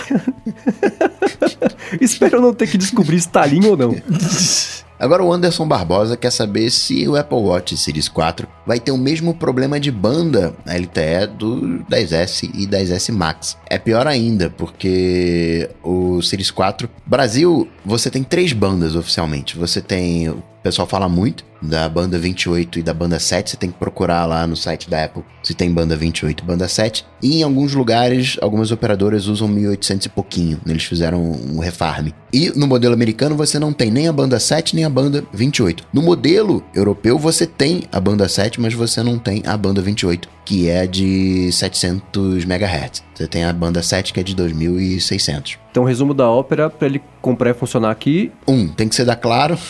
Espero 2.00 2.40
não 2.40 2.54
ter 2.54 2.66
que 2.66 2.78
descobrir 2.78 3.16
estalinho 3.16 3.70
ou 3.70 3.76
não. 3.76 3.94
Agora 4.98 5.22
o 5.22 5.32
Anderson 5.32 5.68
Barbosa 5.68 6.16
quer 6.16 6.30
saber 6.30 6.70
se 6.70 7.06
o 7.06 7.16
Apple 7.16 7.38
Watch 7.38 7.76
Series 7.76 8.08
4 8.08 8.48
vai 8.66 8.80
ter 8.80 8.92
o 8.92 8.98
mesmo 8.98 9.34
problema 9.34 9.78
de 9.78 9.90
banda 9.90 10.54
LTE 10.66 11.26
do 11.38 11.84
10S 11.90 12.50
e 12.54 12.66
10S 12.66 13.12
Max. 13.12 13.58
É 13.68 13.78
pior 13.78 14.06
ainda, 14.06 14.48
porque 14.48 15.68
o 15.82 16.22
Series 16.22 16.50
4, 16.50 16.88
Brasil, 17.04 17.68
você 17.84 18.10
tem 18.10 18.22
três 18.22 18.52
bandas 18.54 18.96
oficialmente. 18.96 19.58
Você 19.58 19.82
tem, 19.82 20.30
o 20.30 20.42
pessoal 20.62 20.88
fala 20.88 21.08
muito 21.08 21.44
da 21.60 21.88
banda 21.88 22.18
28 22.18 22.78
e 22.78 22.82
da 22.82 22.94
banda 22.94 23.18
7, 23.18 23.50
você 23.50 23.56
tem 23.56 23.70
que 23.70 23.78
procurar 23.78 24.26
lá 24.26 24.46
no 24.46 24.56
site 24.56 24.88
da 24.88 25.04
Apple 25.04 25.24
se 25.46 25.54
tem 25.54 25.70
banda 25.70 25.96
28 25.96 26.42
e 26.42 26.46
banda 26.46 26.66
7. 26.66 27.06
E 27.22 27.38
em 27.38 27.42
alguns 27.44 27.72
lugares, 27.72 28.36
algumas 28.42 28.72
operadoras 28.72 29.28
usam 29.28 29.46
1800 29.46 30.06
e 30.06 30.08
pouquinho. 30.08 30.60
Eles 30.66 30.82
fizeram 30.82 31.22
um 31.22 31.60
refarm. 31.60 32.08
E 32.32 32.50
no 32.56 32.66
modelo 32.66 32.94
americano 32.94 33.36
você 33.36 33.58
não 33.58 33.72
tem 33.72 33.90
nem 33.90 34.08
a 34.08 34.12
banda 34.12 34.40
7 34.40 34.74
nem 34.74 34.84
a 34.84 34.90
banda 34.90 35.24
28. 35.32 35.84
No 35.92 36.02
modelo 36.02 36.64
europeu 36.74 37.16
você 37.16 37.46
tem 37.46 37.84
a 37.92 38.00
banda 38.00 38.28
7, 38.28 38.60
mas 38.60 38.74
você 38.74 39.02
não 39.02 39.18
tem 39.18 39.42
a 39.46 39.56
banda 39.56 39.80
28, 39.80 40.28
que 40.44 40.68
é 40.68 40.86
de 40.86 41.50
700 41.52 42.44
MHz. 42.44 43.04
Você 43.14 43.26
tem 43.28 43.44
a 43.44 43.52
banda 43.52 43.82
7 43.82 44.12
que 44.12 44.20
é 44.20 44.22
de 44.22 44.34
2600. 44.34 45.58
Então, 45.70 45.84
resumo 45.84 46.12
da 46.12 46.28
ópera, 46.28 46.70
pra 46.70 46.88
ele 46.88 47.02
comprar 47.20 47.50
e 47.50 47.54
funcionar 47.54 47.90
aqui. 47.90 48.32
Um, 48.48 48.66
tem 48.66 48.88
que 48.88 48.94
ser 48.94 49.04
da 49.04 49.14
Claro. 49.14 49.58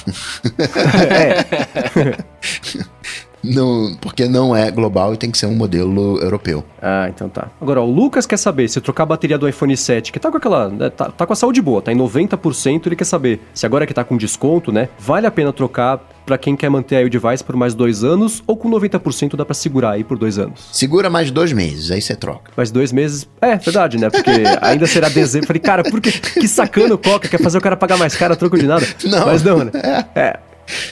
não, 3.43 3.95
porque 4.01 4.27
não 4.27 4.57
é 4.57 4.71
global 4.71 5.15
e 5.15 5.17
tem 5.17 5.31
que 5.31 5.39
ser 5.39 5.47
um 5.47 5.55
modelo 5.55 6.19
europeu. 6.21 6.65
Ah, 6.83 7.07
então 7.09 7.29
tá. 7.29 7.49
Agora, 7.61 7.81
ó, 7.81 7.85
o 7.85 7.91
Lucas 7.91 8.27
quer 8.27 8.37
saber 8.37 8.69
se 8.69 8.81
trocar 8.81 9.05
a 9.05 9.07
bateria 9.07 9.39
do 9.39 9.49
iPhone 9.49 9.77
7, 9.77 10.11
que 10.11 10.19
tá 10.19 10.31
com 10.31 10.37
aquela. 10.37 10.69
né, 10.69 10.91
tá, 10.91 11.11
tá 11.11 11.27
com 11.27 11.33
a 11.33 11.37
saúde 11.37 11.63
boa, 11.63 11.81
tá 11.81 11.93
em 11.93 11.97
90%, 11.97 12.87
ele 12.87 12.97
quer 12.97 13.05
saber 13.05 13.41
se 13.55 13.65
agora 13.65 13.87
que 13.87 13.95
tá 13.95 14.03
com 14.05 14.17
desconto, 14.17 14.73
né? 14.73 14.89
Vale 14.99 15.27
a 15.27 15.31
pena 15.31 15.53
trocar 15.53 15.99
pra 16.27 16.37
quem 16.37 16.57
quer 16.57 16.69
manter 16.69 16.97
aí 16.97 17.05
o 17.05 17.11
device 17.11 17.45
por 17.45 17.55
mais 17.55 17.73
dois 17.73 18.03
anos 18.03 18.43
ou 18.49 18.57
com 18.57 18.69
90% 18.69 19.37
dá 19.37 19.45
pra 19.45 19.55
segurar 19.55 19.93
aí 19.93 20.03
por 20.03 20.19
dois 20.19 20.39
anos? 20.39 20.69
Segura 20.73 21.09
mais 21.09 21.31
dois 21.31 21.53
meses, 21.53 21.93
aí 21.93 22.03
você 22.03 22.17
troca. 22.17 22.51
Mais 22.57 22.73
dois 22.73 22.91
meses. 22.91 23.29
É, 23.41 23.57
verdade, 23.57 23.97
né? 23.97 24.11
Porque 24.11 24.31
ainda 24.61 24.89
será 24.89 25.09
dezembro. 25.09 25.47
Falei, 25.47 25.61
cara, 25.61 25.85
por 25.85 26.01
que, 26.01 26.11
que 26.11 26.49
sacana 26.49 26.95
o 26.95 26.99
Coca? 26.99 27.29
Quer 27.29 27.41
fazer 27.41 27.59
o 27.59 27.61
cara 27.61 27.77
pagar 27.77 27.97
mais 27.97 28.17
caro 28.17 28.35
troco 28.35 28.59
de 28.59 28.67
nada? 28.67 28.85
Não. 29.05 29.27
Mas 29.27 29.45
não, 29.45 29.59
né? 29.59 29.71
É. 30.17 30.39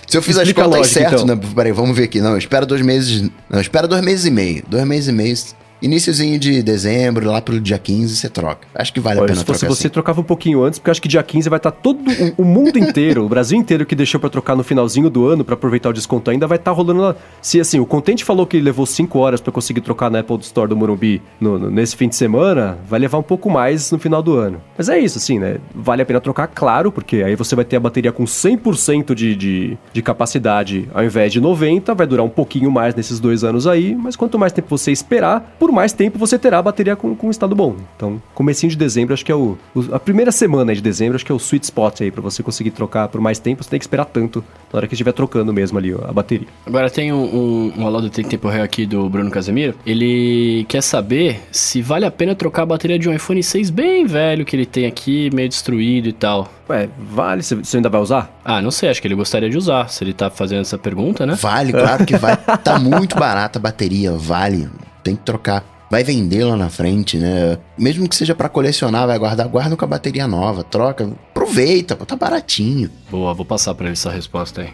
Se 0.07 0.17
eu 0.17 0.23
fiz 0.23 0.37
Explica 0.37 0.61
as 0.63 0.67
contas 0.67 0.79
lógica, 0.81 1.01
certas, 1.01 1.23
então. 1.23 1.37
né? 1.37 1.43
Peraí, 1.55 1.73
vamos 1.73 1.97
ver 1.97 2.05
aqui. 2.05 2.21
Não, 2.21 2.37
espera 2.37 2.65
dois 2.65 2.81
meses. 2.83 3.29
Não, 3.51 3.61
espera 3.61 3.89
dois 3.89 4.03
meses 4.03 4.25
e 4.25 4.31
meio. 4.31 4.63
Dois 4.69 4.85
meses 4.87 5.09
e 5.09 5.13
meio. 5.13 5.37
Iníciozinho 5.85 6.39
de 6.39 6.63
dezembro, 6.63 7.27
lá 7.31 7.41
pro 7.41 7.61
dia 7.61 7.79
15, 7.79 8.17
você 8.17 8.29
troca. 8.29 8.67
Acho 8.75 8.93
que 8.93 9.01
vale 9.01 9.19
a 9.19 9.23
Olha, 9.23 9.29
pena 9.29 9.41
se 9.41 9.45
fosse 9.47 9.61
trocar 9.61 9.75
você, 9.75 9.87
assim. 9.87 9.93
trocava 9.93 10.21
um 10.21 10.25
pouquinho 10.25 10.63
antes, 10.63 10.79
porque 10.79 10.89
eu 10.89 10.93
acho 10.93 11.03
que 11.03 11.09
dia 11.09 11.23
15 11.23 11.49
vai 11.49 11.59
estar 11.59 11.71
todo 11.71 11.99
o, 12.39 12.43
o 12.43 12.45
mundo 12.45 12.79
inteiro, 12.79 13.25
o 13.25 13.29
Brasil 13.29 13.59
inteiro 13.59 13.85
que 13.85 13.95
deixou 13.95 14.19
pra 14.19 14.31
trocar 14.31 14.57
no 14.57 14.65
finalzinho 14.65 15.11
do 15.11 15.27
ano 15.27 15.45
pra 15.45 15.55
aproveitar 15.55 15.91
o 15.91 15.93
desconto 15.93 16.31
ainda 16.31 16.47
vai 16.47 16.57
estar 16.57 16.71
rolando 16.73 17.01
lá. 17.01 17.17
Se 17.43 17.61
assim, 17.61 17.79
o 17.81 17.87
Contente 17.87 18.25
falou 18.25 18.47
que 18.47 18.59
levou 18.61 18.87
5 18.87 19.19
horas 19.19 19.41
pra 19.41 19.53
conseguir 19.53 19.83
trocar 19.83 20.11
na 20.11 20.21
Apple 20.21 20.39
Store 20.41 20.69
do 20.69 20.77
Morumbi 20.77 21.21
no- 21.41 21.59
no- 21.59 21.71
nesse 21.71 21.95
fim 21.97 22.09
de 22.09 22.17
semana, 22.17 22.79
vai 22.89 22.99
levar 22.99 23.19
um 23.19 23.23
pouco 23.23 23.51
mais 23.51 23.91
no 23.93 23.99
final 23.99 24.23
do 24.23 24.35
ano. 24.37 24.61
Mas 24.79 24.89
é 24.89 24.99
isso, 24.99 25.19
assim, 25.19 25.39
né? 25.39 25.59
Vale 25.75 26.03
a 26.03 26.07
pena 26.07 26.21
trocar, 26.21 26.47
claro, 26.47 26.91
porque 26.91 27.17
aí 27.23 27.37
você 27.37 27.55
vai 27.55 27.65
ter 27.65 27.77
a 27.77 27.81
bateria 27.81 28.11
com 28.13 28.25
100% 28.25 29.15
de, 29.15 29.37
de, 29.37 29.79
de 29.93 30.03
capacidade 30.03 30.89
ao 30.95 31.05
invés 31.05 31.33
de 31.33 31.41
90%, 31.41 31.95
vai 31.95 32.07
durar 32.07 32.25
um 32.25 32.29
pouquinho 32.31 32.71
mais 32.71 32.95
nesses 32.95 33.21
dois 33.21 33.45
anos 33.45 33.67
aí, 33.67 33.95
mas 33.95 34.17
quanto 34.17 34.39
mais 34.39 34.53
tempo 34.53 34.69
você 34.69 34.91
esperar, 34.91 35.57
por 35.59 35.71
mais 35.75 35.93
tempo 35.93 36.19
você 36.19 36.39
terá 36.39 36.59
a 36.59 36.63
bateria 36.63 36.97
com, 36.97 37.15
com 37.15 37.31
estado 37.31 37.55
bom. 37.55 37.77
Então, 37.97 38.23
comecinho 38.35 38.71
de 38.71 38.77
dezembro, 38.77 39.13
acho 39.15 39.25
que 39.25 39.33
é 39.33 39.35
o, 39.35 39.59
o- 39.75 39.95
A 39.95 39.99
primeira 39.99 40.31
semana 40.33 40.75
de 40.75 40.81
dezembro, 40.81 41.17
acho 41.17 41.25
que 41.27 41.33
é 41.33 41.35
o 41.35 41.39
sweet 41.39 41.65
spot 41.65 42.01
aí, 42.03 42.11
pra 42.11 42.23
você 42.23 42.43
conseguir 42.43 42.71
trocar 42.71 43.09
por 43.09 43.21
mais 43.21 43.39
tempo, 43.39 43.63
você 43.63 43.71
tem 43.71 43.79
que 43.79 43.85
esperar 43.85 44.05
tanto 44.07 44.43
na 44.73 44.79
hora 44.79 44.87
que 44.87 44.95
estiver 44.95 45.13
trocando 45.13 45.53
mesmo 45.53 45.77
ali 45.79 45.95
ó, 45.95 45.99
a 46.09 46.13
bateria. 46.13 46.47
Agora 46.67 46.89
tem 46.91 47.13
um, 47.13 47.25
um, 47.25 47.73
um 47.79 47.87
alô 47.87 48.01
do 48.01 48.11
Tem 48.11 48.25
Tempo 48.25 48.49
Real 48.49 48.65
aqui 48.65 48.87
do 48.87 49.09
Bruno 49.09 49.31
Casemiro. 49.31 49.75
Ele 49.85 50.65
quer 50.69 50.83
saber 50.83 51.41
se 51.51 51.83
vale 51.83 52.05
a 52.05 52.11
pena 52.11 52.35
trocar 52.35 52.63
a 52.63 52.67
bateria 52.67 52.99
de 52.99 53.09
um 53.09 53.15
iPhone 53.15 53.43
6 53.43 53.71
bem 53.71 54.07
velho 54.07 54.45
que 54.45 54.55
ele 54.57 54.67
tem 54.67 54.87
aqui, 54.87 55.31
meio 55.35 55.49
destruído 55.49 56.09
e 56.09 56.13
tal. 56.13 56.49
Ué, 56.69 56.89
vale? 56.99 57.43
Você 57.43 57.55
você 57.55 57.77
ainda 57.77 57.89
vai 57.89 58.01
usar? 58.01 58.41
Ah, 58.45 58.63
não 58.63 58.71
sei, 58.71 58.89
acho 58.89 59.01
que 59.01 59.07
ele 59.09 59.15
gostaria 59.15 59.51
de 59.51 59.57
usar, 59.59 59.89
se 59.91 60.03
ele 60.03 60.13
tá 60.13 60.31
fazendo 60.31 60.61
essa 60.63 60.79
pergunta, 60.79 61.27
né? 61.27 61.35
Vale, 61.41 61.73
claro 61.73 62.05
que 62.07 62.17
vale. 62.17 62.39
tá 62.65 62.79
muito 62.79 63.17
barata 63.17 63.59
a 63.59 63.63
bateria, 63.63 64.13
vale. 64.13 64.69
Tem 65.05 65.15
que 65.15 65.23
trocar. 65.23 65.65
vai 65.91 66.03
vender 66.03 66.45
lá 66.45 66.57
na 66.57 66.69
frente, 66.69 67.19
né? 67.19 67.59
Mesmo 67.79 68.09
que 68.09 68.17
seja 68.17 68.35
para 68.35 68.49
colecionar, 68.49 69.07
vai 69.07 69.19
guardar, 69.19 69.47
guarda 69.47 69.77
com 69.77 69.85
a 69.85 69.89
bateria 69.89 70.27
nova, 70.27 70.65
troca, 70.65 71.05
aproveita, 71.31 71.95
tá 71.95 72.17
baratinho. 72.17 72.91
Boa, 73.15 73.33
vou 73.33 73.47
passar 73.47 73.77
para 73.77 73.87
ele 73.87 73.93
essa 73.93 74.11
resposta 74.11 74.63
aí. 74.63 74.71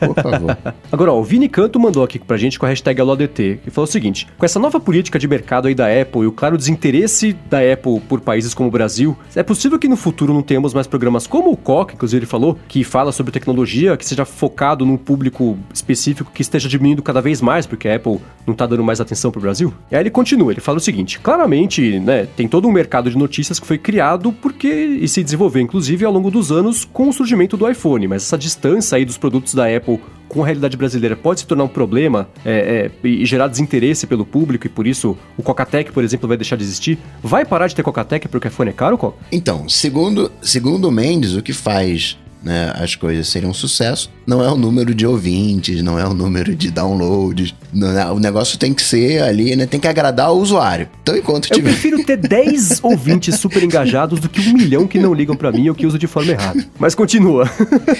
Por 0.00 0.14
favor. 0.14 0.56
Agora, 0.90 1.12
ó, 1.12 1.20
o 1.20 1.22
Vini 1.22 1.50
Canto 1.50 1.78
mandou 1.78 2.02
aqui 2.02 2.18
pra 2.18 2.38
gente 2.38 2.58
com 2.58 2.64
a 2.64 2.70
hashtag 2.70 2.98
AloDT, 2.98 3.60
e 3.66 3.70
falou 3.70 3.86
o 3.86 3.92
seguinte: 3.92 4.26
com 4.38 4.46
essa 4.46 4.58
nova 4.58 4.80
política 4.80 5.18
de 5.18 5.28
mercado 5.28 5.68
aí 5.68 5.74
da 5.74 5.84
Apple 5.86 6.22
e 6.22 6.26
o 6.26 6.32
claro 6.32 6.56
desinteresse 6.56 7.34
da 7.50 7.58
Apple 7.58 8.00
por 8.08 8.22
países 8.22 8.54
como 8.54 8.70
o 8.70 8.72
Brasil, 8.72 9.14
é 9.36 9.42
possível 9.42 9.78
que 9.78 9.86
no 9.86 9.98
futuro 9.98 10.32
não 10.32 10.40
tenhamos 10.40 10.72
mais 10.72 10.86
programas 10.86 11.26
como 11.26 11.52
o 11.52 11.56
COC, 11.58 11.92
inclusive 11.92 12.20
ele 12.20 12.26
falou, 12.26 12.58
que 12.66 12.82
fala 12.84 13.12
sobre 13.12 13.30
tecnologia, 13.30 13.98
que 13.98 14.06
seja 14.06 14.24
focado 14.24 14.86
num 14.86 14.96
público 14.96 15.58
específico 15.70 16.32
que 16.32 16.40
esteja 16.40 16.70
diminuindo 16.70 17.02
cada 17.02 17.20
vez 17.20 17.42
mais, 17.42 17.66
porque 17.66 17.86
a 17.86 17.96
Apple 17.96 18.18
não 18.46 18.54
tá 18.54 18.64
dando 18.64 18.82
mais 18.82 18.98
atenção 18.98 19.30
pro 19.30 19.42
Brasil? 19.42 19.74
E 19.90 19.94
aí 19.94 20.00
ele 20.00 20.10
continua, 20.10 20.52
ele 20.52 20.60
fala 20.62 20.78
o 20.78 20.80
seguinte: 20.80 21.20
claramente, 21.20 22.00
né, 22.00 22.26
tem 22.34 22.48
todo 22.48 22.66
um 22.66 22.72
mercado 22.72 23.10
de 23.10 23.18
notícias 23.18 23.60
que 23.60 23.66
foi 23.66 23.76
criado 23.76 24.32
porque 24.32 24.68
e 24.68 25.06
se 25.06 25.22
desenvolveu, 25.22 25.60
inclusive, 25.60 26.02
ao 26.02 26.12
longo 26.12 26.30
dos 26.30 26.50
anos 26.50 26.88
com 26.90 27.10
o 27.10 27.12
surgimento 27.12 27.58
do 27.58 27.68
iPhone, 27.68 27.73
mas 28.08 28.22
essa 28.22 28.38
distância 28.38 28.96
aí 28.96 29.04
dos 29.04 29.18
produtos 29.18 29.54
da 29.54 29.64
Apple 29.66 30.00
com 30.28 30.42
a 30.42 30.46
realidade 30.46 30.76
brasileira 30.76 31.14
pode 31.14 31.40
se 31.40 31.46
tornar 31.46 31.64
um 31.64 31.68
problema 31.68 32.28
é, 32.44 32.90
é, 33.04 33.06
e 33.08 33.24
gerar 33.24 33.48
desinteresse 33.48 34.06
pelo 34.06 34.24
público 34.24 34.66
e 34.66 34.70
por 34.70 34.86
isso 34.86 35.16
o 35.36 35.42
Coca-Tech, 35.42 35.92
por 35.92 36.02
exemplo, 36.02 36.26
vai 36.26 36.36
deixar 36.36 36.56
de 36.56 36.64
existir? 36.64 36.98
Vai 37.22 37.44
parar 37.44 37.66
de 37.66 37.74
ter 37.74 37.82
Coca-Tech 37.82 38.26
porque 38.28 38.48
o 38.48 38.50
iPhone 38.50 38.70
é 38.70 38.72
caro, 38.72 38.98
Coca? 38.98 39.18
Então, 39.30 39.68
segundo, 39.68 40.32
segundo 40.42 40.88
o 40.88 40.92
Mendes, 40.92 41.34
o 41.34 41.42
que 41.42 41.52
faz 41.52 42.18
né, 42.44 42.72
as 42.74 42.94
coisas 42.94 43.26
serem 43.28 43.48
um 43.48 43.54
sucesso, 43.54 44.10
não 44.26 44.44
é 44.44 44.50
o 44.50 44.54
número 44.54 44.94
de 44.94 45.06
ouvintes, 45.06 45.82
não 45.82 45.98
é 45.98 46.06
o 46.06 46.12
número 46.12 46.54
de 46.54 46.70
downloads. 46.70 47.54
É, 47.74 48.06
o 48.12 48.18
negócio 48.18 48.58
tem 48.58 48.74
que 48.74 48.82
ser 48.82 49.22
ali, 49.22 49.56
né? 49.56 49.66
Tem 49.66 49.80
que 49.80 49.88
agradar 49.88 50.32
o 50.32 50.38
usuário. 50.38 50.88
Então, 51.02 51.16
enquanto 51.16 51.48
tiver. 51.48 51.70
Eu 51.70 51.72
prefiro 51.72 52.04
ter 52.04 52.16
10 52.16 52.80
ouvintes 52.84 53.36
super 53.36 53.62
engajados 53.62 54.20
do 54.20 54.28
que 54.28 54.40
um 54.48 54.52
milhão 54.52 54.86
que 54.86 54.98
não 54.98 55.14
ligam 55.14 55.34
para 55.34 55.50
mim 55.50 55.68
ou 55.68 55.74
que 55.74 55.86
usam 55.86 55.98
de 55.98 56.06
forma 56.06 56.32
errada. 56.32 56.64
Mas 56.78 56.94
continua. 56.94 57.50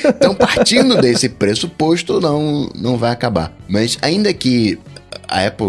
então, 0.06 0.34
partindo 0.34 1.00
desse 1.00 1.28
pressuposto, 1.28 2.20
não, 2.20 2.70
não 2.74 2.96
vai 2.96 3.10
acabar. 3.10 3.56
Mas 3.68 3.98
ainda 4.02 4.32
que 4.32 4.78
a 5.28 5.46
Apple 5.46 5.66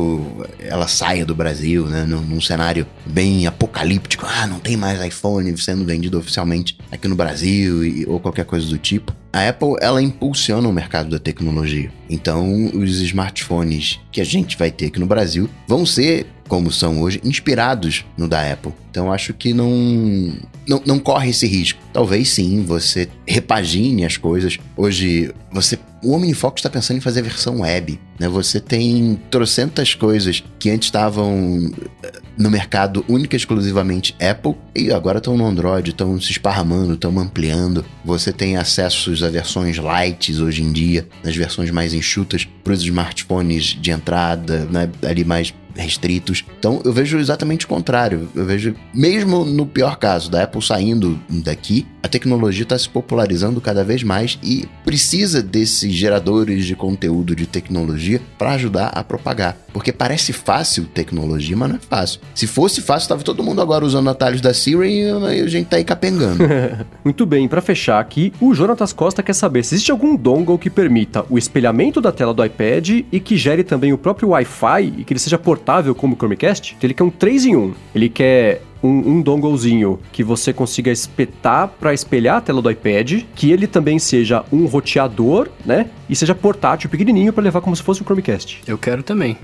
ela 0.60 0.88
saia 0.88 1.26
do 1.26 1.36
Brasil, 1.36 1.86
né, 1.88 2.04
num, 2.04 2.22
num, 2.22 2.42
cenário 2.42 2.86
bem 3.06 3.48
apocalíptico, 3.48 4.26
ah, 4.26 4.48
não 4.48 4.60
tem 4.60 4.78
mais 4.78 5.04
iPhone 5.04 5.58
sendo 5.58 5.86
vendido 5.86 6.18
oficialmente 6.18 6.78
aqui 6.92 7.08
no 7.08 7.16
Brasil 7.16 7.84
e, 7.84 8.06
ou 8.06 8.20
qualquer 8.20 8.46
coisa 8.46 8.68
do 8.68 8.78
tipo. 8.78 9.16
A 9.34 9.50
Apple 9.50 9.76
ela 9.82 10.02
impulsiona 10.02 10.68
o 10.68 10.74
mercado 10.74 11.10
da 11.10 11.20
tecnologia. 11.20 11.92
Então, 12.10 12.68
os 12.74 13.02
smartphones 13.02 14.00
que 14.12 14.22
a 14.22 14.24
gente 14.24 14.58
vai 14.58 14.72
ter 14.72 14.88
aqui 14.88 15.00
no 15.00 15.06
Brasil 15.06 15.50
vão 15.68 15.86
ser 15.86 16.28
como 16.48 16.72
são 16.72 17.02
hoje, 17.02 17.20
inspirados 17.24 18.06
no 18.18 18.28
da 18.28 18.52
Apple. 18.52 18.72
Então 18.92 19.12
acho 19.12 19.34
que 19.34 19.54
não, 19.54 20.34
não, 20.68 20.82
não 20.86 21.00
corre 21.00 21.32
esse 21.32 21.48
risco. 21.48 21.82
Talvez 21.92 22.30
sim, 22.30 22.64
você 22.64 23.10
repagine 23.28 24.06
as 24.06 24.18
coisas. 24.18 24.58
Hoje, 24.78 25.34
você 25.52 25.78
o 26.04 26.12
OmniFocus 26.12 26.60
está 26.60 26.70
pensando 26.70 26.98
em 26.98 27.02
fazer 27.02 27.22
a 27.22 27.24
versão 27.24 27.62
web. 27.62 28.00
Né? 28.20 28.28
Você 28.28 28.60
tem 28.60 29.20
trocentas 29.30 29.94
coisas 29.94 30.44
que 30.60 30.70
antes 30.70 30.88
estavam 30.88 31.72
eh, 32.04 32.12
no 32.38 32.50
mercado 32.50 33.04
única 33.08 33.36
e 33.36 33.38
exclusivamente 33.38 34.16
Apple 34.20 34.56
e 34.76 34.92
agora 34.92 35.20
estão 35.20 35.38
no 35.38 35.46
Android, 35.46 35.92
estão 35.92 36.20
se 36.20 36.32
esparramando, 36.32 36.94
estão 36.94 37.18
ampliando. 37.20 37.86
Você 38.04 38.32
tem 38.32 38.58
acessos 38.58 39.24
a 39.24 39.30
versões 39.30 39.78
light 39.78 40.34
hoje 40.42 40.64
em 40.64 40.72
dia, 40.72 41.08
nas 41.24 41.36
versões 41.36 41.72
mais 41.72 41.94
enxutas 41.94 42.48
para 42.64 42.74
os 42.74 42.82
smartphones 42.82 43.78
de 43.80 43.92
entrada, 43.92 44.66
né? 44.66 44.90
ali 45.04 45.24
mais 45.24 45.54
restritos. 45.76 46.44
Então 46.58 46.82
eu 46.84 46.94
vejo 46.94 47.18
exatamente 47.18 47.66
o 47.66 47.68
contrário. 47.68 48.30
Eu 48.36 48.46
vejo, 48.46 48.76
mesmo 48.94 49.46
no 49.46 49.66
pior 49.66 49.98
caso 49.98 50.30
da 50.30 50.44
Apple 50.44 50.62
saindo 50.62 51.20
daqui, 51.30 51.86
a 52.02 52.08
tecnologia 52.08 52.64
está 52.64 52.78
se 52.78 52.88
popularizando 52.88 53.60
cada 53.60 53.84
vez 53.84 54.04
mais 54.04 54.40
e 54.42 54.66
precisa 54.84 55.42
desses 55.42 55.94
geradores 55.94 56.66
de 56.66 56.76
conteúdo 56.76 57.36
de 57.36 57.46
tecnologia 57.46 58.05
para 58.38 58.52
ajudar 58.52 58.88
a 58.88 59.04
propagar. 59.04 59.58
Porque 59.74 59.92
parece 59.92 60.32
fácil 60.32 60.86
tecnologia, 60.86 61.56
mas 61.56 61.70
não 61.70 61.76
é 61.76 61.80
fácil. 61.80 62.20
Se 62.34 62.48
fosse 62.48 62.82
fácil, 62.82 63.10
tava 63.10 63.24
todo 63.24 63.44
mundo 63.44 63.62
agora 63.62 63.86
usando 63.86 64.10
atalhos 64.10 64.42
da 64.42 64.54
Siri 64.54 65.02
e 65.02 65.10
a 65.10 65.48
gente 65.48 65.68
tá 65.68 65.78
aí 65.78 65.84
capengando. 65.84 66.44
Muito 67.04 67.26
bem, 67.26 67.48
para 67.48 67.62
fechar 67.62 68.00
aqui, 68.00 68.34
o 68.40 68.54
Jonatas 68.54 68.94
Costa 68.94 69.22
quer 69.22 69.34
saber 69.34 69.64
se 69.64 69.76
existe 69.76 69.92
algum 69.92 70.16
dongle 70.16 70.58
que 70.58 70.70
permita 70.70 71.26
o 71.30 71.38
espelhamento 71.38 72.00
da 72.00 72.12
tela 72.12 72.34
do 72.34 72.44
iPad 72.44 73.04
e 73.12 73.20
que 73.20 73.38
gere 73.38 73.64
também 73.64 73.92
o 73.92 73.98
próprio 73.98 74.30
Wi-Fi 74.30 74.94
e 74.98 75.04
que 75.04 75.14
ele 75.14 75.20
seja 75.20 75.38
portável 75.38 75.94
como 75.94 76.14
o 76.14 76.18
Chromecast. 76.18 76.76
Então 76.78 76.88
ele 76.88 76.94
quer 76.94 77.04
um 77.04 77.10
3 77.10 77.46
em 77.46 77.56
1. 77.56 77.74
Ele 77.94 78.10
quer 78.10 78.62
um, 78.86 79.18
um 79.18 79.22
donglezinho 79.22 80.00
que 80.12 80.24
você 80.24 80.54
consiga 80.54 80.92
espetar 80.92 81.68
para 81.68 81.94
espelhar 81.94 82.38
a 82.38 82.42
tela 82.42 82.62
do 82.62 82.70
iPad, 82.70 83.24
que 83.36 83.52
ele 83.52 83.68
também 83.68 84.00
seja 84.00 84.44
um 84.52 84.66
roteador, 84.66 85.50
né? 85.66 85.90
E 86.10 86.16
seja 86.16 86.36
portátil, 86.36 86.90
pequenininho, 86.90 87.34
para 87.34 87.44
levar 87.44 87.62
como 87.62 87.76
se 87.76 87.82
fosse 87.82 88.02
um 88.02 88.06
Chromecast. 88.06 88.62
Eu 88.68 88.78
quero 88.78 89.02
também. 89.02 89.38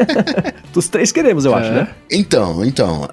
Dos 0.72 0.88
três 0.88 1.12
queremos, 1.12 1.44
eu 1.44 1.56
é. 1.56 1.60
acho, 1.60 1.70
né? 1.72 1.88
Então, 2.10 2.64
então, 2.64 3.08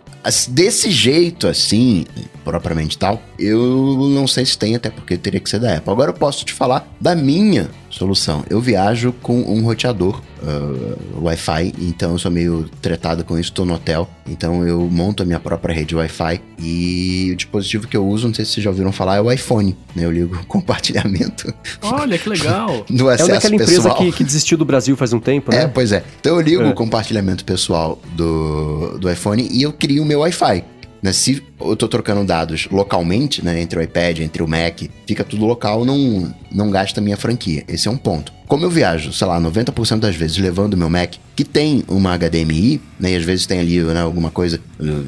desse 0.50 0.90
jeito 0.90 1.48
assim, 1.48 2.06
propriamente 2.44 2.98
tal, 2.98 3.22
eu 3.38 4.10
não 4.10 4.28
sei 4.28 4.46
se 4.46 4.58
tem, 4.58 4.76
até 4.76 4.90
porque 4.90 5.18
teria 5.18 5.40
que 5.40 5.50
ser 5.50 5.60
da 5.60 5.76
Apple. 5.76 5.92
Agora 5.92 6.12
eu 6.12 6.16
posso 6.16 6.46
te 6.46 6.54
falar 6.54 6.88
da 7.00 7.16
minha 7.16 7.70
solução. 7.98 8.44
Eu 8.50 8.62
viajo 8.62 9.14
com 9.22 9.42
um 9.42 9.64
roteador 9.64 10.22
uh, 10.42 11.24
Wi-Fi, 11.24 11.74
então 11.80 12.12
eu 12.12 12.20
sou 12.20 12.32
meio 12.32 12.70
tretado 12.82 13.24
com 13.24 13.38
isso, 13.38 13.50
estou 13.50 13.66
no 13.66 13.74
hotel, 13.74 14.10
então 14.28 14.66
eu 14.66 14.82
monto 14.90 15.24
a 15.24 15.26
minha 15.26 15.40
própria 15.40 15.74
rede 15.74 15.96
Wi-Fi 15.96 16.42
e 16.60 17.30
o 17.32 17.36
dispositivo 17.36 17.88
que 17.88 17.96
eu 17.96 18.08
uso, 18.08 18.28
não 18.28 18.34
sei 18.34 18.46
se 18.46 18.54
vocês 18.54 18.64
já 18.64 18.70
ouviram 18.70 18.92
falar, 18.92 19.18
é 19.18 19.22
o 19.22 19.32
iPhone, 19.32 19.76
né? 19.96 20.06
Eu 20.06 20.12
ligo 20.12 20.38
compartilhamento. 20.48 21.54
Olha, 21.82 22.18
que 22.18 22.30
legal! 22.30 22.86
do 22.90 23.10
acesso 23.10 23.32
é 23.32 23.34
daquela 23.34 23.56
empresa 23.56 23.94
que, 23.94 24.12
que, 24.12 24.24
desistiu 24.24 24.58
do 24.58 24.66
Brasil 24.66 24.96
faz 24.96 25.14
um 25.14 25.20
tempo, 25.20 25.52
né? 25.52 25.64
É, 25.64 25.68
pois 25.68 25.92
é. 25.92 26.04
Então 26.20 26.36
eu 26.36 26.42
ligo 26.42 26.62
é. 26.62 26.70
o 26.70 26.74
compartilhamento 26.74 27.44
pessoal 27.44 28.00
do, 28.16 28.98
do 29.00 29.12
iPhone 29.12 29.48
e 29.52 29.62
eu 29.62 29.74
crio 29.74 30.04
o 30.04 30.06
meu 30.06 30.20
Wi-Fi. 30.20 30.64
Né? 31.02 31.14
Se 31.14 31.44
eu 31.60 31.74
estou 31.74 31.88
trocando 31.88 32.24
dados 32.26 32.68
localmente, 32.72 33.44
né, 33.44 33.62
entre 33.62 33.80
o 33.80 33.82
iPad, 33.82 34.20
entre 34.20 34.44
o 34.44 34.48
Mac, 34.48 34.82
fica 35.06 35.24
tudo 35.24 35.46
local, 35.46 35.86
não, 35.86 36.34
não 36.52 36.70
gasta 36.70 37.02
minha 37.02 37.18
franquia. 37.18 37.64
Esse 37.68 37.88
é 37.88 37.92
um 37.92 37.98
ponto. 37.98 38.32
Como 38.48 38.66
eu 38.66 38.70
viajo, 38.70 39.12
sei 39.12 39.28
lá, 39.28 39.40
90% 39.40 40.00
das 40.00 40.16
vezes 40.16 40.38
levando 40.38 40.78
meu 40.78 40.90
Mac, 40.90 41.16
que 41.36 41.44
tem 41.44 41.84
uma 41.88 42.18
HDMI, 42.18 42.82
né, 43.00 43.12
e 43.12 43.16
às 43.16 43.24
vezes 43.24 43.46
tem 43.46 43.60
ali 43.60 43.82
né, 43.82 44.02
alguma 44.02 44.32
coisa 44.32 44.60
uh, 44.80 45.06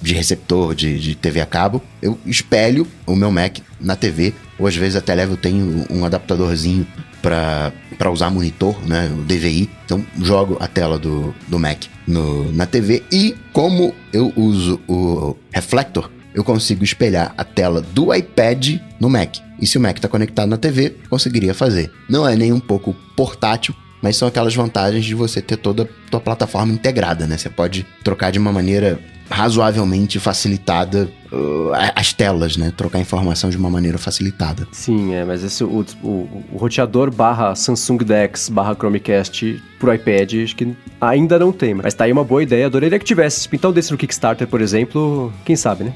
de 0.00 0.14
receptor 0.14 0.74
de, 0.74 0.98
de 0.98 1.14
TV 1.14 1.40
a 1.40 1.46
cabo, 1.46 1.80
eu 2.02 2.18
espelho 2.26 2.86
o 3.06 3.14
meu 3.14 3.30
Mac 3.30 3.58
na 3.80 3.94
TV, 3.94 4.34
ou 4.58 4.66
às 4.66 4.74
vezes 4.74 4.96
até 4.96 5.14
levo, 5.14 5.36
tenho 5.36 5.86
um 5.88 6.04
adaptadorzinho 6.04 6.86
para 7.22 8.10
usar 8.10 8.30
monitor, 8.30 8.76
né, 8.86 9.10
o 9.12 9.22
DVI. 9.22 9.70
Então 9.84 10.04
jogo 10.20 10.56
a 10.60 10.66
tela 10.66 10.98
do, 10.98 11.34
do 11.48 11.58
Mac 11.58 11.84
no, 12.06 12.52
na 12.52 12.66
TV 12.66 13.02
e 13.10 13.34
como 13.52 13.94
eu 14.12 14.32
uso 14.36 14.80
o 14.88 15.36
reflector, 15.52 16.10
eu 16.34 16.42
consigo 16.42 16.82
espelhar 16.82 17.32
a 17.36 17.44
tela 17.44 17.80
do 17.80 18.12
iPad 18.12 18.78
no 18.98 19.08
Mac. 19.08 19.36
E 19.60 19.66
se 19.66 19.78
o 19.78 19.80
Mac 19.80 19.96
está 19.96 20.08
conectado 20.08 20.48
na 20.48 20.56
TV, 20.56 20.96
conseguiria 21.08 21.54
fazer. 21.54 21.92
Não 22.08 22.26
é 22.26 22.34
nem 22.34 22.52
um 22.52 22.60
pouco 22.60 22.96
portátil, 23.16 23.74
mas 24.02 24.16
são 24.16 24.26
aquelas 24.26 24.54
vantagens 24.54 25.04
de 25.04 25.14
você 25.14 25.40
ter 25.40 25.56
toda 25.56 25.84
a 25.84 26.10
tua 26.10 26.20
plataforma 26.20 26.72
integrada, 26.72 27.26
né? 27.26 27.36
Você 27.36 27.48
pode 27.48 27.86
trocar 28.02 28.32
de 28.32 28.38
uma 28.38 28.50
maneira 28.50 28.98
razoavelmente 29.30 30.18
facilitada 30.18 31.08
uh, 31.32 31.70
as 31.94 32.12
telas, 32.12 32.56
né? 32.56 32.72
Trocar 32.76 32.98
informação 33.00 33.50
de 33.50 33.56
uma 33.56 33.70
maneira 33.70 33.98
facilitada. 33.98 34.66
Sim, 34.70 35.14
é, 35.14 35.24
mas 35.24 35.42
esse 35.42 35.64
o, 35.64 35.84
o, 36.02 36.08
o 36.52 36.56
roteador 36.56 37.10
barra 37.10 37.54
Samsung 37.54 37.98
Dex 37.98 38.48
barra 38.48 38.74
Chromecast 38.74 39.62
pro 39.82 39.92
iPad, 39.92 40.34
acho 40.44 40.54
que 40.54 40.76
ainda 41.00 41.36
não 41.40 41.50
tem. 41.50 41.74
Mas 41.74 41.92
tá 41.92 42.04
aí 42.04 42.12
uma 42.12 42.22
boa 42.22 42.40
ideia. 42.40 42.66
Adoraria 42.66 42.96
que 43.00 43.04
tivesse. 43.04 43.48
Então 43.52 43.72
desse 43.72 43.90
no 43.90 43.98
Kickstarter, 43.98 44.46
por 44.46 44.60
exemplo, 44.60 45.32
quem 45.44 45.56
sabe, 45.56 45.84
né? 45.84 45.92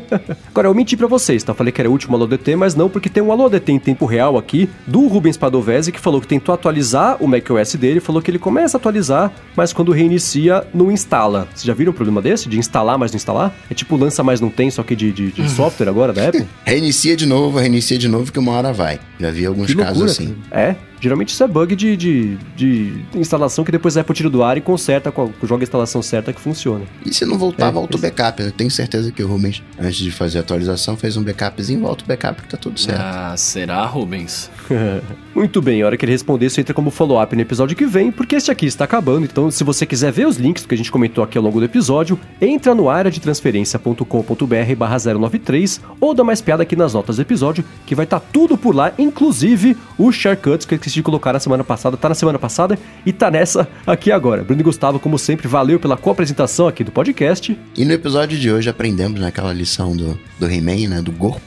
Agora, 0.52 0.68
eu 0.68 0.74
menti 0.74 0.98
pra 0.98 1.06
vocês, 1.06 1.42
tá? 1.42 1.54
Falei 1.54 1.72
que 1.72 1.80
era 1.80 1.88
o 1.88 1.92
último 1.92 2.14
Alô 2.14 2.26
DT, 2.26 2.56
mas 2.56 2.74
não, 2.74 2.90
porque 2.90 3.08
tem 3.08 3.22
um 3.22 3.32
Alô 3.32 3.48
DT 3.48 3.72
em 3.72 3.78
tempo 3.78 4.04
real 4.04 4.36
aqui 4.36 4.68
do 4.86 5.06
Rubens 5.06 5.38
Padovese 5.38 5.90
que 5.90 5.98
falou 5.98 6.20
que 6.20 6.26
tentou 6.26 6.54
atualizar 6.54 7.16
o 7.20 7.26
macOS 7.26 7.74
dele, 7.76 8.00
falou 8.00 8.20
que 8.20 8.30
ele 8.30 8.38
começa 8.38 8.76
a 8.76 8.78
atualizar, 8.78 9.32
mas 9.56 9.72
quando 9.72 9.92
reinicia, 9.92 10.66
não 10.74 10.92
instala. 10.92 11.48
Vocês 11.54 11.64
já 11.64 11.72
viram 11.72 11.92
o 11.92 11.94
problema 11.94 12.20
desse? 12.20 12.50
De 12.50 12.58
instalar, 12.58 12.98
mas 12.98 13.12
não 13.12 13.16
instalar? 13.16 13.54
É 13.70 13.74
tipo 13.74 13.96
lança, 13.96 14.22
mas 14.22 14.42
não 14.42 14.50
tem, 14.50 14.70
só 14.72 14.82
que 14.82 14.96
de, 14.96 15.12
de, 15.12 15.32
de 15.32 15.50
software 15.50 15.88
agora 15.88 16.12
da 16.12 16.28
Apple? 16.28 16.46
reinicia 16.64 17.16
de 17.16 17.26
novo, 17.26 17.58
reinicia 17.58 17.98
de 17.98 18.08
novo, 18.08 18.32
que 18.32 18.38
uma 18.38 18.52
hora 18.52 18.72
vai. 18.72 18.98
Já 19.18 19.30
vi 19.30 19.46
alguns 19.46 19.74
casos 19.74 20.12
assim. 20.12 20.36
É? 20.50 20.74
Geralmente 21.02 21.30
isso 21.30 21.42
é 21.42 21.48
bug 21.48 21.74
de, 21.74 21.96
de, 21.96 22.36
de 22.56 22.92
instalação 23.14 23.64
que 23.64 23.72
depois 23.72 23.94
vai 23.94 24.04
pro 24.04 24.14
tiro 24.14 24.30
do 24.30 24.42
ar 24.44 24.56
e 24.56 24.60
conserta, 24.60 25.10
com- 25.10 25.32
joga 25.42 25.62
a 25.62 25.64
instalação 25.64 26.00
certa 26.00 26.32
que 26.32 26.40
funciona. 26.40 26.84
E 27.04 27.12
se 27.12 27.26
não 27.26 27.36
voltar, 27.36 27.68
É, 27.68 27.72
volta 27.72 27.96
o 27.96 28.00
backup. 28.00 28.40
Eu 28.40 28.52
tenho 28.52 28.70
certeza 28.70 29.10
que 29.10 29.20
o 29.22 29.26
Rubens, 29.26 29.60
antes 29.78 29.96
de 29.96 30.12
fazer 30.12 30.38
a 30.38 30.40
atualização, 30.42 30.96
fez 30.96 31.16
um 31.16 31.22
backupzinho, 31.24 31.80
volta 31.80 32.04
o 32.04 32.06
backup 32.06 32.40
que 32.42 32.48
tá 32.48 32.56
tudo 32.56 32.78
certo. 32.78 33.00
Ah, 33.02 33.34
será, 33.36 33.84
Rubens? 33.84 34.48
Muito 35.34 35.60
bem, 35.60 35.82
a 35.82 35.86
hora 35.86 35.96
que 35.96 36.04
ele 36.04 36.12
responder, 36.12 36.46
isso 36.46 36.60
entra 36.60 36.72
como 36.74 36.90
follow-up 36.90 37.34
no 37.34 37.42
episódio 37.42 37.74
que 37.76 37.86
vem, 37.86 38.12
porque 38.12 38.36
este 38.36 38.50
aqui 38.50 38.66
está 38.66 38.84
acabando. 38.84 39.24
Então, 39.24 39.50
se 39.50 39.64
você 39.64 39.84
quiser 39.84 40.12
ver 40.12 40.26
os 40.28 40.36
links 40.36 40.62
do 40.62 40.68
que 40.68 40.74
a 40.74 40.78
gente 40.78 40.92
comentou 40.92 41.24
aqui 41.24 41.36
ao 41.36 41.42
longo 41.42 41.58
do 41.58 41.64
episódio, 41.64 42.16
entra 42.40 42.74
no 42.74 42.88
área 42.88 43.10
de 43.10 43.18
transferência.com.br 43.20 44.74
barra 44.76 44.96
093 44.98 45.80
ou 46.00 46.14
dá 46.14 46.22
mais 46.22 46.40
piada 46.40 46.62
aqui 46.62 46.76
nas 46.76 46.94
notas 46.94 47.16
do 47.16 47.22
episódio, 47.22 47.64
que 47.86 47.94
vai 47.94 48.04
estar 48.04 48.20
tudo 48.20 48.56
por 48.56 48.74
lá, 48.74 48.92
inclusive 48.98 49.76
os 49.98 50.14
sharecuts 50.14 50.66
que 50.66 50.74
eu 50.74 50.78
esqueci 50.92 51.00
de 51.00 51.02
colocar 51.02 51.32
na 51.32 51.40
semana 51.40 51.64
passada, 51.64 51.96
tá 51.96 52.08
na 52.08 52.14
semana 52.14 52.38
passada 52.38 52.78
e 53.04 53.12
tá 53.12 53.30
nessa 53.30 53.66
aqui 53.86 54.12
agora. 54.12 54.44
Bruno 54.44 54.60
e 54.60 54.64
Gustavo, 54.64 54.98
como 55.00 55.18
sempre, 55.18 55.48
valeu 55.48 55.80
pela 55.80 55.96
co-apresentação 55.96 56.68
aqui 56.68 56.84
do 56.84 56.92
podcast. 56.92 57.58
E 57.76 57.84
no 57.84 57.92
episódio 57.92 58.38
de 58.38 58.50
hoje 58.50 58.68
aprendemos 58.68 59.20
naquela 59.20 59.52
lição 59.52 59.96
do, 59.96 60.18
do 60.38 60.46
He-Man, 60.50 60.88
né? 60.88 61.02
Do 61.02 61.10
Gorpo. 61.12 61.40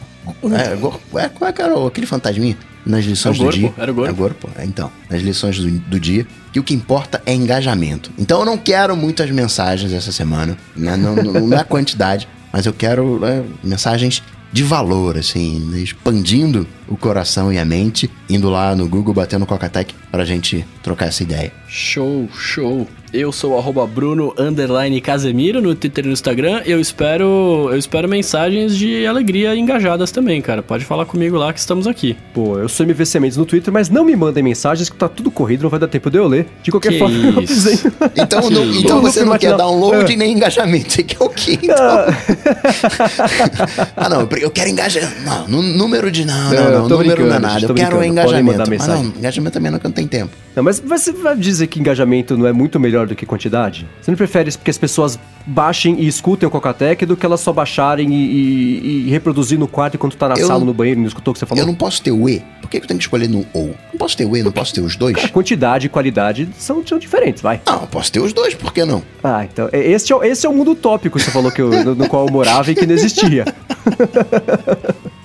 É, 0.51 0.75
Gorpo. 0.75 1.19
É, 1.19 1.29
qual 1.29 1.49
é 1.49 1.53
que 1.53 1.61
era 1.61 1.77
o- 1.77 1.85
aquele 1.87 2.07
fantasminha? 2.07 2.57
Nas 2.85 3.03
lições 3.05 3.39
o 3.39 3.43
do 3.45 3.51
dia. 3.51 3.73
era 3.77 3.91
o 3.91 3.95
Gorpo. 3.95 4.09
É 4.09 4.13
Gorpo. 4.13 4.49
É, 4.57 4.65
então, 4.65 4.91
nas 5.09 5.21
lições 5.21 5.57
do, 5.59 5.69
do 5.69 5.99
dia. 5.99 6.25
Que 6.51 6.59
o 6.59 6.63
que 6.63 6.73
importa 6.73 7.21
é 7.25 7.33
engajamento. 7.33 8.11
Então 8.17 8.39
eu 8.39 8.45
não 8.45 8.57
quero 8.57 8.95
muitas 8.95 9.29
mensagens 9.29 9.91
essa 9.91 10.11
semana. 10.11 10.57
Né? 10.75 10.95
Não, 10.95 11.15
não, 11.15 11.47
não 11.47 11.57
é 11.57 11.63
quantidade, 11.63 12.27
mas 12.51 12.65
eu 12.65 12.73
quero 12.73 13.19
né, 13.19 13.43
mensagens 13.63 14.23
de 14.55 14.63
valor, 14.63 15.17
assim, 15.17 15.69
expandindo 15.75 16.65
o 16.87 16.95
coração 16.95 17.51
e 17.51 17.57
a 17.57 17.65
mente, 17.65 18.09
indo 18.29 18.49
lá 18.49 18.73
no 18.73 18.87
Google, 18.87 19.13
batendo 19.13 19.45
Coca-Tech 19.45 19.93
pra 20.09 20.23
gente 20.23 20.65
trocar 20.81 21.07
essa 21.07 21.23
ideia. 21.23 21.51
Show, 21.67 22.29
show. 22.33 22.87
Eu 23.17 23.31
sou 23.31 23.53
o 23.53 23.57
arroba 23.57 23.87
Bruno 23.87 24.33
underline 24.37 24.99
Casemiro 24.99 25.61
no 25.61 25.73
Twitter 25.73 26.03
e 26.03 26.07
no 26.07 26.11
Instagram. 26.13 26.61
Eu 26.65 26.81
espero, 26.81 27.69
eu 27.71 27.77
espero 27.77 28.09
mensagens 28.09 28.75
de 28.77 29.07
alegria 29.07 29.55
engajadas 29.55 30.11
também, 30.11 30.41
cara. 30.41 30.61
Pode 30.61 30.83
falar 30.83 31.05
comigo 31.05 31.37
lá 31.37 31.53
que 31.53 31.59
estamos 31.59 31.87
aqui. 31.87 32.17
Pô, 32.33 32.59
eu 32.59 32.67
sou 32.67 32.85
MVC 32.85 33.17
Mendes 33.21 33.37
no 33.37 33.45
Twitter, 33.45 33.71
mas 33.73 33.89
não 33.89 34.03
me 34.03 34.17
mandem 34.17 34.43
mensagens 34.43 34.89
que 34.89 34.97
tá 34.97 35.07
tudo 35.07 35.31
corrido, 35.31 35.61
não 35.63 35.69
vai 35.69 35.79
dar 35.79 35.87
tempo 35.87 36.09
de 36.11 36.17
eu 36.17 36.27
ler. 36.27 36.45
De 36.61 36.71
qualquer 36.71 36.91
Que 36.91 36.99
forma, 36.99 37.15
eu 37.15 37.29
isso. 37.41 37.69
avisei. 37.69 37.79
Então, 38.17 38.41
Que 38.41 38.53
não- 38.53 38.65
então 38.65 39.01
você 39.01 39.23
não 39.23 39.37
quer 39.37 39.55
download 39.55 40.11
É. 40.11 40.17
nem 40.17 40.33
engajamento. 40.33 40.91
Você 40.95 41.03
quer 41.03 41.23
o 41.23 41.29
quê, 41.29 41.57
então? 41.61 41.75
ah, 43.95 44.09
não, 44.09 44.27
eu 44.41 44.51
quero 44.51 44.69
engajamento. 44.69 45.13
Não, 45.23 45.47
número 45.47 46.11
de. 46.11 46.25
Não, 46.25 46.35
Não, 46.35 46.49
não, 46.51 46.63
eu 46.63 46.79
não. 46.79 46.87
tô 46.89 46.97
Número 46.97 47.25
não 47.25 47.35
é 47.35 47.39
nada. 47.39 47.65
Eu 47.65 47.73
quero 47.73 48.03
engajamento. 48.03 48.57
Mas 48.59 48.69
mensagem. 48.69 49.03
não, 49.05 49.13
engajamento 49.19 49.53
também 49.53 49.71
não, 49.71 49.79
que 49.79 49.85
eu 49.85 49.89
não 49.89 49.95
tenho 49.95 50.07
tempo. 50.07 50.31
Não, 50.55 50.63
mas 50.63 50.79
você 50.79 51.11
vai 51.11 51.35
dizer 51.35 51.67
que 51.67 51.79
engajamento 51.79 52.37
não 52.37 52.47
é 52.47 52.53
muito 52.53 52.79
melhor 52.79 53.04
do 53.07 53.15
que 53.15 53.25
quantidade? 53.25 53.87
Você 54.01 54.11
não 54.11 54.17
prefere 54.17 54.51
porque 54.51 54.71
as 54.71 54.77
pessoas 54.77 55.17
baixem 55.47 55.99
e 55.99 56.07
escutem 56.07 56.47
o 56.47 56.51
Cocatec 56.51 57.05
do 57.05 57.15
que 57.15 57.25
elas 57.25 57.39
só 57.39 57.53
baixarem 57.53 58.11
e, 58.11 58.23
e- 58.25 59.07
e 59.07 59.09
reproduzir 59.09 59.59
no 59.59 59.67
quarto 59.67 59.95
enquanto 59.95 60.17
tá 60.17 60.27
na 60.29 60.35
Eu 60.35 60.47
sala, 60.47 60.59
não- 60.59 60.67
no 60.67 60.73
banheiro, 60.73 60.99
e 60.99 61.01
não 61.01 61.07
escutou 61.07 61.31
o 61.31 61.33
que 61.33 61.39
você 61.39 61.45
falou? 61.45 61.61
Eu 61.63 61.67
não 61.67 61.75
posso 61.75 62.01
ter 62.01 62.11
o 62.11 62.27
E. 62.27 62.41
Por 62.61 62.69
que 62.69 62.79
que 62.79 62.83
eu 62.83 62.87
tenho 62.87 62.97
que 62.97 63.03
escolher 63.05 63.29
no 63.29 63.45
OU? 63.53 63.75
Não 63.93 63.99
posso 63.99 64.17
ter 64.17 64.25
o 64.25 64.35
E, 64.35 64.41
não 64.41 64.51
posso 64.51 64.73
ter 64.73 64.81
os 64.81 64.95
dois? 64.95 65.15
Cara, 65.15 65.29
quantidade 65.29 65.85
e 65.85 65.89
qualidade 65.89 66.49
são, 66.57 66.85
são 66.85 66.97
diferentes, 66.97 67.41
vai. 67.43 67.61
Não, 67.65 67.81
eu 67.81 67.87
posso 67.87 68.11
ter 68.11 68.19
os 68.19 68.33
dois, 68.33 68.55
por 68.55 68.73
que 68.73 68.83
não? 68.83 69.03
Ah, 69.23 69.45
então, 69.45 69.69
é- 69.71 69.91
esse 69.91 70.11
é, 70.11 70.15
o- 70.15 70.23
esse 70.23 70.45
é 70.45 70.49
o 70.49 70.53
mundo 70.53 70.71
utópico 70.71 71.17
que 71.19 71.23
você 71.23 71.29
falou 71.31 71.51
que 71.51 71.61
eu- 71.61 71.69
no, 71.83 71.93
no 71.95 72.09
qual 72.09 72.25
eu 72.25 72.31
morava 72.33 72.71
e 72.71 72.75
que 72.75 72.85
não 72.87 72.95
existia. 72.95 73.45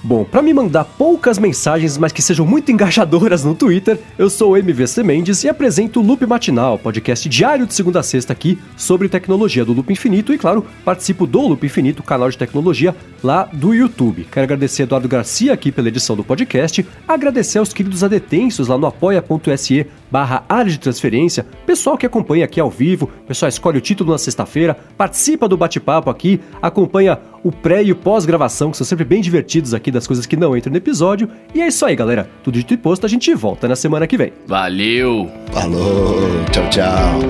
Bom, 0.02 0.24
pra 0.24 0.40
me 0.40 0.54
mandar 0.54 0.84
poucas 0.84 1.38
mensagens, 1.38 1.98
mas 1.98 2.10
que 2.10 2.22
sejam 2.22 2.46
muito 2.46 2.72
engajadoras 2.72 3.44
no 3.44 3.54
Twitter, 3.54 3.98
eu 4.18 4.30
sou 4.30 4.52
o 4.52 4.56
MVC 4.56 5.02
Mendes 5.02 5.44
e 5.44 5.48
apresento 5.48 6.00
o 6.00 6.02
Loop 6.02 6.24
Matinal, 6.24 6.78
podcast 6.78 7.28
diário 7.28 7.66
de 7.66 7.74
segunda 7.74 8.00
a 8.00 8.02
sexta 8.02 8.32
aqui 8.32 8.58
sobre 8.78 9.10
tecnologia 9.10 9.62
do 9.62 9.74
Loop 9.74 9.92
Infinito 9.92 10.32
e, 10.32 10.38
claro, 10.38 10.64
participo 10.86 11.26
do 11.26 11.40
Loop 11.40 11.66
Infinito, 11.66 12.02
canal 12.02 12.30
de 12.30 12.38
tecnologia 12.38 12.96
lá 13.22 13.46
do 13.52 13.74
YouTube. 13.74 14.26
Quero 14.32 14.44
agradecer 14.44 14.82
a 14.82 14.84
Eduardo 14.84 15.06
Garcia 15.06 15.52
aqui 15.52 15.70
pela 15.70 15.88
edição 15.88 16.16
do 16.16 16.24
podcast, 16.24 16.86
agradecer 17.06 17.58
aos 17.58 17.74
queridos 17.74 18.02
adetensos 18.02 18.68
lá 18.68 18.78
no 18.78 18.86
apoia.se 18.86 19.86
barra 20.10 20.44
área 20.48 20.70
de 20.70 20.78
transferência, 20.78 21.46
pessoal 21.64 21.96
que 21.96 22.06
acompanha 22.06 22.44
aqui 22.44 22.60
ao 22.60 22.70
vivo, 22.70 23.10
pessoal 23.26 23.48
escolhe 23.48 23.78
o 23.78 23.80
título 23.80 24.10
na 24.10 24.18
sexta-feira, 24.18 24.76
participa 24.96 25.48
do 25.48 25.56
bate-papo 25.56 26.10
aqui, 26.10 26.40
acompanha 26.60 27.18
o 27.42 27.50
pré 27.52 27.82
e 27.82 27.92
o 27.92 27.96
pós-gravação, 27.96 28.70
que 28.70 28.76
são 28.76 28.86
sempre 28.86 29.04
bem 29.04 29.20
divertidos 29.20 29.72
aqui 29.72 29.90
das 29.90 30.06
coisas 30.06 30.26
que 30.26 30.36
não 30.36 30.56
entram 30.56 30.72
no 30.72 30.76
episódio. 30.76 31.28
E 31.54 31.60
é 31.60 31.68
isso 31.68 31.86
aí, 31.86 31.96
galera. 31.96 32.28
Tudo 32.42 32.58
dito 32.58 32.74
e 32.74 32.76
posto, 32.76 33.06
a 33.06 33.08
gente 33.08 33.32
volta 33.34 33.66
na 33.68 33.76
semana 33.76 34.06
que 34.06 34.16
vem. 34.16 34.32
Valeu! 34.46 35.30
Falou, 35.52 36.44
tchau, 36.52 36.68
tchau. 36.70 37.20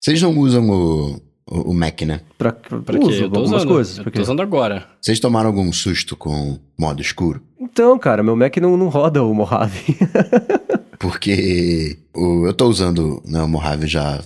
Vocês 0.00 0.22
não 0.22 0.36
usam 0.38 0.68
o, 0.70 1.20
o, 1.46 1.70
o 1.72 1.74
Mac, 1.74 2.00
né? 2.02 2.20
Pra, 2.38 2.52
Pra 2.52 2.78
pra 2.80 2.98
quê? 2.98 3.04
uso 3.04 3.24
Eu 3.24 3.30
tô 3.30 3.38
algumas 3.40 3.60
usando. 3.62 3.68
coisas. 3.74 3.98
Eu 3.98 4.10
tô 4.10 4.20
usando 4.22 4.40
agora. 4.40 4.86
Vocês 5.00 5.20
tomaram 5.20 5.48
algum 5.48 5.70
susto 5.72 6.16
com 6.16 6.58
modo 6.78 7.02
escuro? 7.02 7.42
Então, 7.60 7.98
cara, 7.98 8.22
meu 8.22 8.34
Mac 8.34 8.56
não, 8.56 8.76
não 8.78 8.88
roda 8.88 9.22
o 9.22 9.34
Mojave. 9.34 9.96
Porque 11.00 11.96
o- 12.14 12.46
eu 12.46 12.52
tô 12.52 12.66
usando 12.68 13.22
né, 13.26 13.42
o 13.42 13.48
Mojave 13.48 13.86
já 13.86 14.16
há 14.16 14.20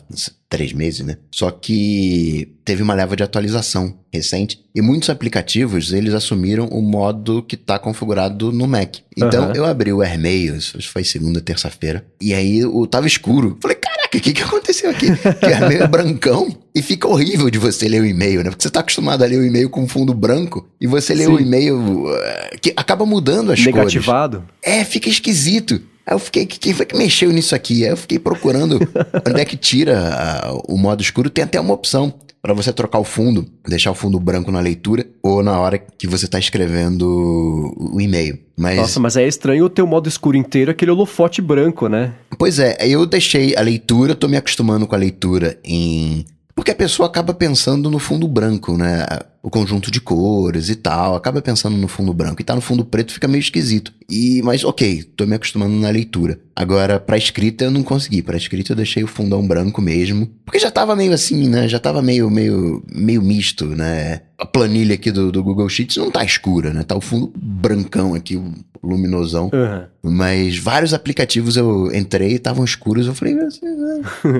três 0.50 0.72
meses, 0.72 1.06
né? 1.06 1.16
Só 1.30 1.48
que 1.50 2.48
teve 2.64 2.82
uma 2.82 2.94
leva 2.94 3.14
de 3.16 3.22
atualização 3.22 3.94
recente 4.12 4.60
e 4.74 4.82
muitos 4.82 5.08
aplicativos 5.08 5.92
eles 5.92 6.12
assumiram 6.14 6.66
o 6.66 6.82
modo 6.82 7.42
que 7.44 7.56
tá 7.56 7.78
configurado 7.78 8.50
no 8.52 8.66
Mac. 8.66 8.96
Então 9.16 9.44
Aham. 9.44 9.52
eu 9.54 9.64
abri 9.64 9.92
o 9.92 10.02
AirMail, 10.02 10.56
isso 10.56 10.76
foi 10.90 11.04
segunda, 11.04 11.40
terça-feira, 11.40 12.04
e 12.20 12.34
aí 12.34 12.64
o 12.64 12.86
tava 12.88 13.06
escuro. 13.06 13.56
Falei, 13.62 13.76
caraca, 13.76 14.18
o 14.18 14.20
que, 14.20 14.32
que 14.32 14.42
aconteceu 14.42 14.90
aqui? 14.90 15.06
Que 15.40 15.46
o 15.46 15.48
AirMail 15.48 15.82
é 15.84 15.86
brancão 15.88 16.56
e 16.74 16.82
fica 16.82 17.06
horrível 17.06 17.48
de 17.50 17.58
você 17.58 17.86
ler 17.88 18.00
o 18.02 18.06
e-mail, 18.06 18.42
né? 18.42 18.50
Porque 18.50 18.62
você 18.64 18.70
tá 18.70 18.80
acostumado 18.80 19.22
a 19.22 19.26
ler 19.26 19.38
o 19.38 19.44
e-mail 19.46 19.70
com 19.70 19.86
fundo 19.86 20.12
branco 20.12 20.68
e 20.80 20.88
você 20.88 21.14
lê 21.14 21.24
Sim. 21.24 21.32
o 21.32 21.40
e-mail 21.40 22.04
eh, 22.08 22.56
que 22.60 22.72
acaba 22.76 23.06
mudando 23.06 23.52
as 23.52 23.58
cores. 23.60 23.74
Negativado. 23.74 24.44
É, 24.62 24.84
fica 24.84 25.08
esquisito. 25.08 25.80
Aí 26.06 26.14
eu 26.14 26.18
fiquei, 26.18 26.46
quem 26.46 26.74
foi 26.74 26.86
que 26.86 26.96
mexeu 26.96 27.30
nisso 27.32 27.54
aqui? 27.54 27.84
Aí 27.84 27.90
eu 27.90 27.96
fiquei 27.96 28.18
procurando 28.18 28.78
onde 29.26 29.40
é 29.40 29.44
que 29.44 29.56
tira 29.56 29.98
ah, 30.12 30.52
o 30.68 30.76
modo 30.76 31.02
escuro. 31.02 31.30
Tem 31.30 31.44
até 31.44 31.58
uma 31.60 31.74
opção 31.74 32.12
para 32.44 32.52
você 32.52 32.74
trocar 32.74 32.98
o 32.98 33.04
fundo, 33.04 33.46
deixar 33.66 33.90
o 33.90 33.94
fundo 33.94 34.20
branco 34.20 34.52
na 34.52 34.60
leitura 34.60 35.06
ou 35.22 35.42
na 35.42 35.58
hora 35.58 35.78
que 35.78 36.06
você 36.06 36.28
tá 36.28 36.38
escrevendo 36.38 37.72
o 37.74 37.98
e-mail. 37.98 38.38
Mas, 38.54 38.76
Nossa, 38.76 39.00
mas 39.00 39.16
é 39.16 39.26
estranho 39.26 39.66
ter 39.70 39.80
o 39.80 39.86
modo 39.86 40.10
escuro 40.10 40.36
inteiro, 40.36 40.70
aquele 40.70 40.90
holofote 40.90 41.40
branco, 41.40 41.88
né? 41.88 42.12
pois 42.38 42.58
é, 42.58 42.76
eu 42.80 43.06
deixei 43.06 43.56
a 43.56 43.62
leitura, 43.62 44.14
tô 44.14 44.28
me 44.28 44.36
acostumando 44.36 44.86
com 44.86 44.94
a 44.94 44.98
leitura 44.98 45.58
em. 45.64 46.26
Porque 46.54 46.70
a 46.70 46.74
pessoa 46.74 47.08
acaba 47.08 47.32
pensando 47.32 47.90
no 47.90 47.98
fundo 47.98 48.28
branco, 48.28 48.76
né? 48.76 49.06
O 49.46 49.50
conjunto 49.50 49.90
de 49.90 50.00
cores 50.00 50.70
e 50.70 50.74
tal, 50.74 51.14
acaba 51.14 51.42
pensando 51.42 51.76
no 51.76 51.86
fundo 51.86 52.14
branco. 52.14 52.40
E 52.40 52.44
tá 52.44 52.54
no 52.54 52.62
fundo 52.62 52.82
preto 52.82 53.12
fica 53.12 53.28
meio 53.28 53.40
esquisito. 53.40 53.92
E, 54.10 54.40
mas 54.42 54.64
ok, 54.64 55.02
tô 55.14 55.26
me 55.26 55.34
acostumando 55.34 55.74
na 55.76 55.90
leitura. 55.90 56.40
Agora, 56.56 56.98
pra 56.98 57.18
escrita 57.18 57.64
eu 57.64 57.70
não 57.70 57.82
consegui. 57.82 58.22
Pra 58.22 58.38
escrita 58.38 58.72
eu 58.72 58.76
deixei 58.76 59.04
o 59.04 59.06
fundão 59.06 59.46
branco 59.46 59.82
mesmo. 59.82 60.30
Porque 60.46 60.58
já 60.58 60.70
tava 60.70 60.96
meio 60.96 61.12
assim, 61.12 61.46
né? 61.48 61.68
Já 61.68 61.78
tava 61.78 62.00
meio, 62.00 62.30
meio, 62.30 62.82
meio 62.90 63.20
misto, 63.20 63.66
né? 63.66 64.22
A 64.38 64.46
planilha 64.46 64.94
aqui 64.94 65.12
do, 65.12 65.30
do 65.30 65.44
Google 65.44 65.68
Sheets 65.68 65.98
não 65.98 66.10
tá 66.10 66.24
escura, 66.24 66.72
né? 66.72 66.82
Tá 66.82 66.96
o 66.96 67.00
fundo 67.02 67.30
brancão 67.36 68.14
aqui, 68.14 68.40
luminosão. 68.82 69.50
Aham. 69.52 69.86
Mas 70.02 70.58
vários 70.58 70.92
aplicativos 70.94 71.56
eu 71.56 71.90
entrei 71.94 72.32
e 72.32 72.34
estavam 72.36 72.64
escuros. 72.64 73.06
Eu 73.06 73.14
falei, 73.14 73.34
"Mas, 73.34 73.60
né?" 73.60 73.70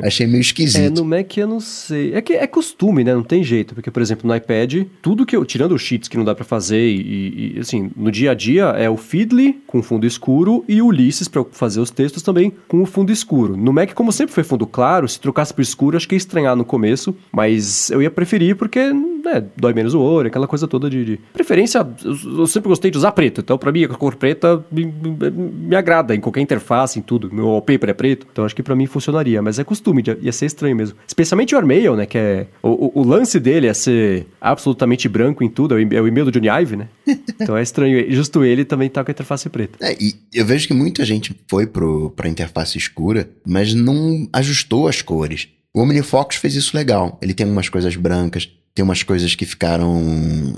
achei 0.02 0.26
meio 0.26 0.38
É, 0.38 0.40
esquisito. 0.40 0.96
no 0.96 1.04
Mac 1.04 1.36
eu 1.36 1.46
não 1.48 1.60
sei. 1.60 2.14
É 2.14 2.20
que 2.20 2.34
é 2.34 2.46
costume, 2.46 3.04
né? 3.04 3.14
Não 3.14 3.22
tem 3.22 3.42
jeito. 3.42 3.74
Porque, 3.74 3.90
por 3.90 4.02
exemplo, 4.02 4.26
no 4.28 4.34
iPad, 4.36 4.84
tudo 5.02 5.26
que 5.26 5.36
eu. 5.36 5.44
Tirando 5.44 5.74
os 5.74 5.82
cheats 5.82 6.08
que 6.08 6.16
não 6.16 6.24
dá 6.24 6.34
pra 6.34 6.44
fazer, 6.44 6.88
e, 6.88 7.54
e, 7.56 7.60
assim, 7.60 7.90
no 7.96 8.10
dia 8.10 8.30
a 8.30 8.34
dia 8.34 8.64
é 8.70 8.88
o 8.88 8.96
Feedly 8.96 9.62
com 9.66 9.82
fundo 9.82 10.06
escuro 10.06 10.64
e 10.68 10.80
o 10.80 10.86
Ulysses 10.86 11.28
pra 11.28 11.40
eu 11.40 11.48
fazer 11.50 11.80
os 11.80 11.90
textos 11.90 12.22
também 12.22 12.52
com 12.68 12.82
o 12.82 12.86
fundo 12.86 13.12
escuro. 13.12 13.56
No 13.56 13.72
Mac, 13.72 13.92
como 13.92 14.12
sempre 14.12 14.34
foi 14.34 14.44
fundo 14.44 14.66
claro, 14.66 15.08
se 15.08 15.20
trocasse 15.20 15.52
pro 15.52 15.62
escuro, 15.62 15.96
acho 15.96 16.08
que 16.08 16.14
ia 16.14 16.18
estranhar 16.18 16.56
no 16.56 16.64
começo, 16.64 17.14
mas 17.32 17.90
eu 17.90 18.02
ia 18.02 18.10
preferir 18.10 18.56
porque 18.56 18.92
né, 19.24 19.44
dói 19.56 19.72
menos 19.72 19.94
o 19.94 20.00
olho, 20.00 20.28
aquela 20.28 20.46
coisa 20.46 20.68
toda 20.68 20.88
de. 20.90 21.04
de... 21.04 21.16
Preferência, 21.32 21.86
eu, 22.04 22.38
eu, 22.38 22.46
sempre 22.46 22.68
gostei 22.68 22.90
de 22.90 22.98
usar 22.98 23.12
preto. 23.12 23.40
Então, 23.40 23.56
pra 23.56 23.72
mim, 23.72 23.84
a 23.84 23.88
cor 23.88 24.14
preta 24.16 24.64
me, 24.70 24.84
me, 24.84 25.30
me 25.30 25.76
agrada 25.76 26.14
em 26.14 26.20
qualquer 26.20 26.40
interface, 26.40 26.98
em 26.98 27.02
tudo. 27.02 27.32
Meu 27.32 27.46
wallpaper 27.46 27.90
é 27.90 27.94
preto. 27.94 28.26
Então, 28.30 28.44
acho 28.44 28.54
que 28.54 28.62
pra 28.62 28.76
mim 28.76 28.86
funcionaria. 28.86 29.40
Mas 29.40 29.58
é 29.58 29.64
costume, 29.64 30.02
ia 30.20 30.32
ser 30.32 30.46
estranho 30.46 30.76
mesmo. 30.76 30.96
Especialmente 31.06 31.54
o 31.54 31.58
Armail, 31.58 31.96
né? 31.96 32.06
Que 32.06 32.18
é. 32.18 32.46
O, 32.62 32.68
o, 32.68 33.00
o, 33.00 33.04
lance 33.04 33.40
dele 33.40 33.66
é 33.66 33.74
ser 33.74 34.26
absolutamente 34.40 34.83
branco 35.08 35.42
em 35.42 35.48
tudo. 35.48 35.78
É 35.78 36.00
o 36.00 36.06
e-mail 36.06 36.24
do 36.24 36.32
Johnny 36.32 36.48
Ive, 36.48 36.76
né? 36.76 36.88
Então 37.40 37.56
é 37.56 37.62
estranho. 37.62 38.10
Justo 38.12 38.44
ele 38.44 38.64
também 38.64 38.88
tá 38.88 39.04
com 39.04 39.10
a 39.10 39.12
interface 39.12 39.48
preta. 39.50 39.78
É, 39.80 39.96
e 40.00 40.14
eu 40.32 40.46
vejo 40.46 40.68
que 40.68 40.74
muita 40.74 41.04
gente 41.04 41.34
foi 41.48 41.66
pro, 41.66 42.10
pra 42.10 42.28
interface 42.28 42.78
escura, 42.78 43.28
mas 43.44 43.74
não 43.74 44.28
ajustou 44.32 44.86
as 44.88 45.02
cores. 45.02 45.48
O 45.74 45.80
OmniFocus 45.80 46.36
fez 46.36 46.54
isso 46.54 46.76
legal. 46.76 47.18
Ele 47.20 47.34
tem 47.34 47.44
umas 47.44 47.68
coisas 47.68 47.96
brancas, 47.96 48.48
tem 48.74 48.84
umas 48.84 49.02
coisas 49.02 49.34
que 49.34 49.46
ficaram 49.46 50.02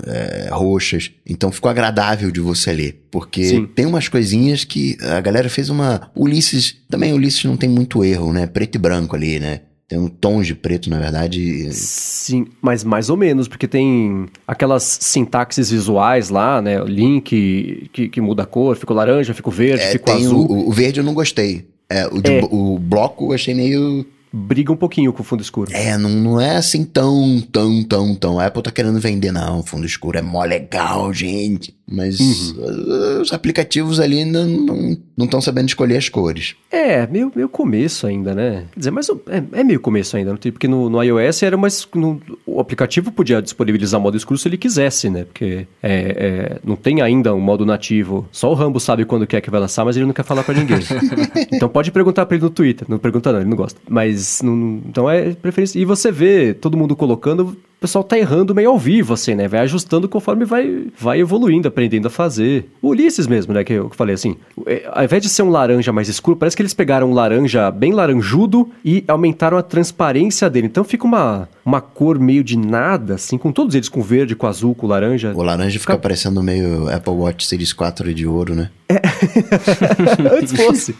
é, 0.05 0.49
roxas, 0.51 1.11
então 1.25 1.51
ficou 1.51 1.69
agradável 1.69 2.31
de 2.31 2.39
você 2.39 2.73
ler, 2.73 3.05
porque 3.11 3.43
Sim. 3.43 3.65
tem 3.67 3.85
umas 3.85 4.07
coisinhas 4.07 4.63
que 4.63 4.97
a 5.01 5.21
galera 5.21 5.49
fez 5.49 5.69
uma 5.69 6.09
Ulisses, 6.15 6.75
também 6.89 7.13
Ulisses 7.13 7.43
não 7.43 7.55
tem 7.55 7.69
muito 7.69 8.03
erro, 8.03 8.33
né? 8.33 8.47
Preto 8.47 8.75
e 8.75 8.79
branco 8.79 9.15
ali, 9.15 9.39
né? 9.39 9.61
Tem 9.87 9.97
um 9.97 10.09
tons 10.09 10.45
de 10.45 10.53
preto, 10.53 10.89
na 10.89 10.99
verdade. 10.99 11.71
Sim, 11.71 12.47
mas 12.61 12.83
mais 12.83 13.09
ou 13.09 13.15
menos, 13.15 13.47
porque 13.47 13.67
tem 13.69 14.25
aquelas 14.45 14.83
sintaxes 14.83 15.71
visuais 15.71 16.29
lá, 16.29 16.61
né? 16.61 16.81
O 16.81 16.85
link 16.85 17.89
que, 17.93 18.09
que 18.09 18.19
muda 18.19 18.43
a 18.43 18.45
cor, 18.45 18.75
fica 18.75 18.93
laranja, 18.93 19.33
fica 19.33 19.49
verde, 19.49 19.83
é, 19.83 19.91
fica 19.91 20.13
azul. 20.13 20.45
O, 20.45 20.67
o, 20.67 20.71
verde 20.73 20.99
eu 20.99 21.05
não 21.05 21.13
gostei. 21.13 21.69
É, 21.89 22.05
o, 22.05 22.21
de, 22.21 22.31
é. 22.31 22.41
o 22.51 22.77
bloco 22.77 23.27
eu 23.27 23.33
achei 23.33 23.53
meio 23.53 24.05
briga 24.33 24.73
um 24.73 24.75
pouquinho 24.75 25.13
com 25.13 25.21
o 25.21 25.25
fundo 25.25 25.41
escuro. 25.41 25.71
É, 25.73 25.97
não, 25.97 26.09
não 26.09 26.41
é 26.41 26.57
assim 26.57 26.83
tão, 26.83 27.41
tão, 27.49 27.81
tão, 27.81 28.13
tão. 28.13 28.39
A 28.41 28.47
Apple 28.47 28.63
tá 28.63 28.71
querendo 28.71 28.99
vender, 28.99 29.31
não. 29.31 29.63
Fundo 29.63 29.85
escuro 29.85 30.17
é 30.17 30.21
mó 30.21 30.43
legal, 30.43 31.13
gente. 31.13 31.76
Mas 31.89 32.19
uhum. 32.19 33.21
os 33.21 33.31
aplicativos 33.31 33.99
ali 33.99 34.25
não 34.25 34.97
estão 35.17 35.39
sabendo 35.39 35.69
escolher 35.69 35.95
as 35.95 36.09
cores. 36.09 36.55
É, 36.69 37.07
meio, 37.07 37.31
meio 37.33 37.47
começo 37.47 38.05
ainda, 38.05 38.35
né? 38.35 38.65
Quer 38.73 38.79
dizer, 38.79 38.91
mas 38.91 39.09
é, 39.09 39.59
é 39.59 39.63
meio 39.63 39.79
começo 39.79 40.17
ainda, 40.17 40.35
porque 40.35 40.67
no, 40.67 40.89
no 40.89 41.01
iOS 41.01 41.43
era 41.43 41.55
mais. 41.55 41.87
No, 41.95 42.21
o 42.45 42.59
aplicativo 42.59 43.09
podia 43.11 43.41
disponibilizar 43.41 44.01
modo 44.01 44.17
escuro 44.17 44.37
se 44.37 44.49
ele 44.49 44.57
quisesse, 44.57 45.09
né? 45.09 45.23
Porque 45.23 45.65
é, 45.81 45.91
é, 45.91 46.59
não 46.63 46.75
tem 46.75 47.01
ainda 47.01 47.33
um 47.33 47.39
modo 47.39 47.65
nativo. 47.65 48.27
Só 48.33 48.51
o 48.51 48.53
Rambo 48.53 48.81
sabe 48.81 49.05
quando 49.05 49.25
quer 49.25 49.39
que 49.39 49.49
vai 49.49 49.61
lançar, 49.61 49.85
mas 49.85 49.95
ele 49.95 50.05
não 50.05 50.13
quer 50.13 50.25
falar 50.25 50.43
para 50.43 50.55
ninguém. 50.55 50.79
então 51.53 51.69
pode 51.69 51.89
perguntar 51.91 52.25
pra 52.25 52.35
ele 52.35 52.43
no 52.43 52.49
Twitter. 52.49 52.85
Não 52.89 52.99
pergunta, 52.99 53.31
não, 53.31 53.39
ele 53.39 53.49
não 53.49 53.57
gosta. 53.57 53.79
Mas 53.89 54.41
não, 54.41 54.81
então 54.85 55.09
é 55.09 55.33
preferência. 55.33 55.79
E 55.79 55.85
você 55.85 56.11
vê 56.11 56.53
todo 56.53 56.75
mundo 56.75 56.97
colocando 56.97 57.55
o 57.77 57.79
pessoal 57.79 58.03
tá 58.03 58.17
errando 58.17 58.55
meio 58.55 58.71
ao 58.71 58.77
vivo, 58.79 59.13
assim, 59.13 59.35
né? 59.35 59.47
Vai 59.47 59.59
ajustando 59.59 60.09
conforme 60.09 60.45
vai, 60.45 60.87
vai 60.97 61.19
evoluindo, 61.19 61.67
aprendendo 61.67 62.07
a 62.07 62.09
fazer. 62.09 62.67
O 62.81 62.89
Ulisses 62.89 63.27
mesmo, 63.27 63.53
né? 63.53 63.63
Que 63.63 63.73
eu 63.73 63.91
falei 63.91 64.15
assim, 64.15 64.35
é, 64.65 64.89
ao 64.91 65.03
invés 65.03 65.21
de 65.21 65.29
ser 65.29 65.43
um 65.43 65.49
laranja 65.51 65.93
mais 65.93 66.09
escuro, 66.09 66.35
parece 66.35 66.55
que 66.55 66.63
eles 66.63 66.73
pegaram 66.73 67.11
um 67.11 67.13
laranja 67.13 67.69
bem 67.69 67.93
laranjudo 67.93 68.67
e 68.83 69.03
aumentaram 69.07 69.59
a 69.59 69.61
transparência 69.61 70.49
dele. 70.49 70.65
Então 70.65 70.83
fica 70.83 71.05
uma, 71.05 71.47
uma 71.63 71.79
cor 71.79 72.17
meio 72.17 72.43
de 72.43 72.57
nada, 72.57 73.13
assim, 73.13 73.37
com 73.37 73.51
todos 73.51 73.75
eles 73.75 73.89
com 73.89 74.01
verde, 74.01 74.35
com 74.35 74.47
azul, 74.47 74.73
com 74.73 74.87
laranja. 74.87 75.33
O 75.35 75.43
laranja 75.43 75.79
fica, 75.79 75.93
fica 75.93 76.01
parecendo 76.01 76.41
meio 76.41 76.89
Apple 76.89 77.13
Watch 77.13 77.45
Series 77.45 77.73
4 77.73 78.11
de 78.11 78.25
ouro, 78.25 78.55
né? 78.55 78.71
É. 78.89 79.01
Antes 80.39 80.53
fosse. 80.53 80.95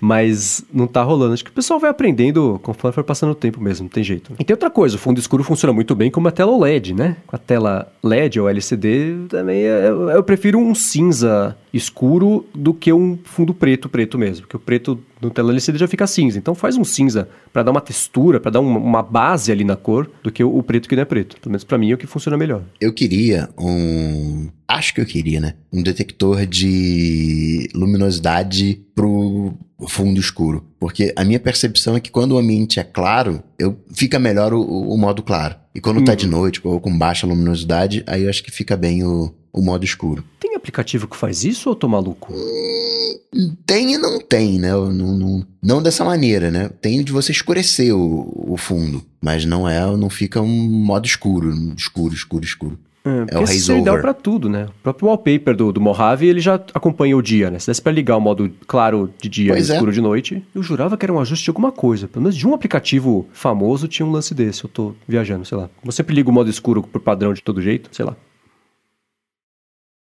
Mas 0.00 0.62
não 0.72 0.86
tá 0.86 1.02
rolando. 1.02 1.32
Acho 1.32 1.44
que 1.44 1.50
o 1.50 1.54
pessoal 1.54 1.80
vai 1.80 1.90
aprendendo 1.90 2.60
conforme 2.62 2.94
for 2.94 3.04
passando 3.04 3.30
o 3.30 3.34
tempo 3.34 3.60
mesmo, 3.60 3.84
não 3.84 3.90
tem 3.90 4.04
jeito. 4.04 4.32
E 4.38 4.44
tem 4.44 4.54
outra 4.54 4.70
coisa, 4.70 4.96
o 4.96 4.98
fundo 4.98 5.18
escuro 5.18 5.42
funciona 5.42 5.72
muito 5.72 5.94
bem 5.94 6.10
com 6.20 6.24
uma 6.24 6.30
tela 6.30 6.52
OLED, 6.52 6.92
né? 6.92 7.16
Com 7.26 7.34
a 7.34 7.38
tela 7.38 7.90
LED 8.02 8.38
ou 8.38 8.48
LCD, 8.48 9.26
também 9.30 9.62
é, 9.62 9.88
eu 9.88 10.22
prefiro 10.22 10.58
um 10.58 10.74
cinza 10.74 11.56
escuro 11.72 12.46
do 12.54 12.74
que 12.74 12.92
um 12.92 13.18
fundo 13.24 13.54
preto, 13.54 13.88
preto 13.88 14.18
mesmo. 14.18 14.42
Porque 14.42 14.56
o 14.56 14.60
preto 14.60 15.00
no 15.20 15.30
tela 15.30 15.50
LCD 15.50 15.78
já 15.78 15.88
fica 15.88 16.06
cinza. 16.06 16.36
Então 16.36 16.54
faz 16.54 16.76
um 16.76 16.84
cinza 16.84 17.28
para 17.52 17.62
dar 17.62 17.70
uma 17.70 17.80
textura, 17.80 18.38
para 18.38 18.50
dar 18.50 18.60
uma, 18.60 18.78
uma, 18.78 19.02
base 19.02 19.50
ali 19.50 19.64
na 19.64 19.76
cor, 19.76 20.10
do 20.22 20.30
que 20.30 20.44
o, 20.44 20.54
o 20.54 20.62
preto 20.62 20.88
que 20.88 20.94
não 20.94 21.02
é 21.02 21.06
preto. 21.06 21.40
Pelo 21.40 21.52
menos 21.52 21.64
para 21.64 21.78
mim 21.78 21.90
é 21.90 21.94
o 21.94 21.98
que 21.98 22.06
funciona 22.06 22.36
melhor. 22.36 22.62
Eu 22.78 22.92
queria 22.92 23.48
um. 23.58 24.48
Acho 24.68 24.94
que 24.94 25.00
eu 25.00 25.06
queria, 25.06 25.40
né? 25.40 25.54
Um 25.72 25.82
detector 25.82 26.44
de 26.44 27.68
luminosidade 27.74 28.82
pro 28.94 29.54
fundo 29.88 30.20
escuro. 30.20 30.66
Porque 30.78 31.12
a 31.16 31.24
minha 31.24 31.40
percepção 31.40 31.96
é 31.96 32.00
que 32.00 32.10
quando 32.10 32.32
o 32.32 32.38
ambiente 32.38 32.78
é 32.78 32.84
claro, 32.84 33.42
eu, 33.58 33.78
fica 33.94 34.18
melhor 34.18 34.52
o, 34.52 34.60
o 34.62 34.98
modo 34.98 35.22
claro. 35.22 35.56
E 35.74 35.80
quando 35.80 36.04
tá 36.04 36.14
de 36.14 36.26
uhum. 36.26 36.32
noite 36.32 36.60
ou 36.64 36.80
com 36.80 36.96
baixa 36.96 37.26
luminosidade, 37.26 38.02
aí 38.06 38.24
eu 38.24 38.30
acho 38.30 38.42
que 38.42 38.50
fica 38.50 38.76
bem 38.76 39.04
o, 39.04 39.32
o 39.52 39.62
modo 39.62 39.84
escuro. 39.84 40.24
Tem 40.38 40.54
aplicativo 40.54 41.06
que 41.06 41.16
faz 41.16 41.44
isso 41.44 41.68
ou 41.68 41.76
tô 41.76 41.88
maluco? 41.88 42.32
Hum, 42.32 43.56
tem 43.64 43.94
e 43.94 43.98
não 43.98 44.20
tem, 44.20 44.58
né? 44.58 44.72
Não, 44.72 44.92
não, 44.92 45.46
não 45.62 45.82
dessa 45.82 46.04
maneira, 46.04 46.50
né? 46.50 46.70
Tem 46.80 47.02
de 47.04 47.12
você 47.12 47.30
escurecer 47.30 47.94
o, 47.94 48.52
o 48.52 48.56
fundo, 48.56 49.04
mas 49.20 49.44
não 49.44 49.68
é, 49.68 49.80
não 49.96 50.10
fica 50.10 50.40
um 50.40 50.48
modo 50.48 51.06
escuro, 51.06 51.52
escuro, 51.76 52.14
escuro, 52.14 52.44
escuro. 52.44 52.78
É, 53.04 53.36
é 53.36 53.38
o 53.38 53.44
isso 53.44 53.72
é 53.72 53.78
ideal 53.78 53.98
para 54.00 54.12
tudo, 54.12 54.48
né? 54.48 54.66
O 54.80 54.82
próprio 54.82 55.08
wallpaper 55.08 55.56
do, 55.56 55.72
do 55.72 55.80
Mojave, 55.80 56.26
ele 56.26 56.40
já 56.40 56.54
acompanha 56.74 57.16
o 57.16 57.22
dia, 57.22 57.50
né? 57.50 57.58
Se 57.58 57.66
desse 57.66 57.80
pra 57.80 57.92
ligar 57.92 58.16
o 58.16 58.20
modo 58.20 58.50
claro 58.66 59.12
de 59.20 59.28
dia 59.28 59.52
pois 59.52 59.68
e 59.68 59.72
é. 59.72 59.74
escuro 59.74 59.92
de 59.92 60.00
noite, 60.00 60.44
eu 60.54 60.62
jurava 60.62 60.96
que 60.96 61.06
era 61.06 61.12
um 61.12 61.18
ajuste 61.18 61.44
de 61.44 61.50
alguma 61.50 61.72
coisa. 61.72 62.06
Pelo 62.08 62.22
menos 62.22 62.36
de 62.36 62.46
um 62.46 62.54
aplicativo 62.54 63.26
famoso 63.32 63.88
tinha 63.88 64.04
um 64.04 64.10
lance 64.10 64.34
desse. 64.34 64.64
Eu 64.64 64.70
tô 64.70 64.94
viajando, 65.08 65.44
sei 65.44 65.56
lá. 65.56 65.70
Eu 65.84 65.92
sempre 65.92 66.14
ligo 66.14 66.30
o 66.30 66.34
modo 66.34 66.50
escuro 66.50 66.82
por 66.82 67.00
padrão 67.00 67.32
de 67.32 67.42
todo 67.42 67.62
jeito, 67.62 67.88
sei 67.92 68.04
lá. 68.04 68.16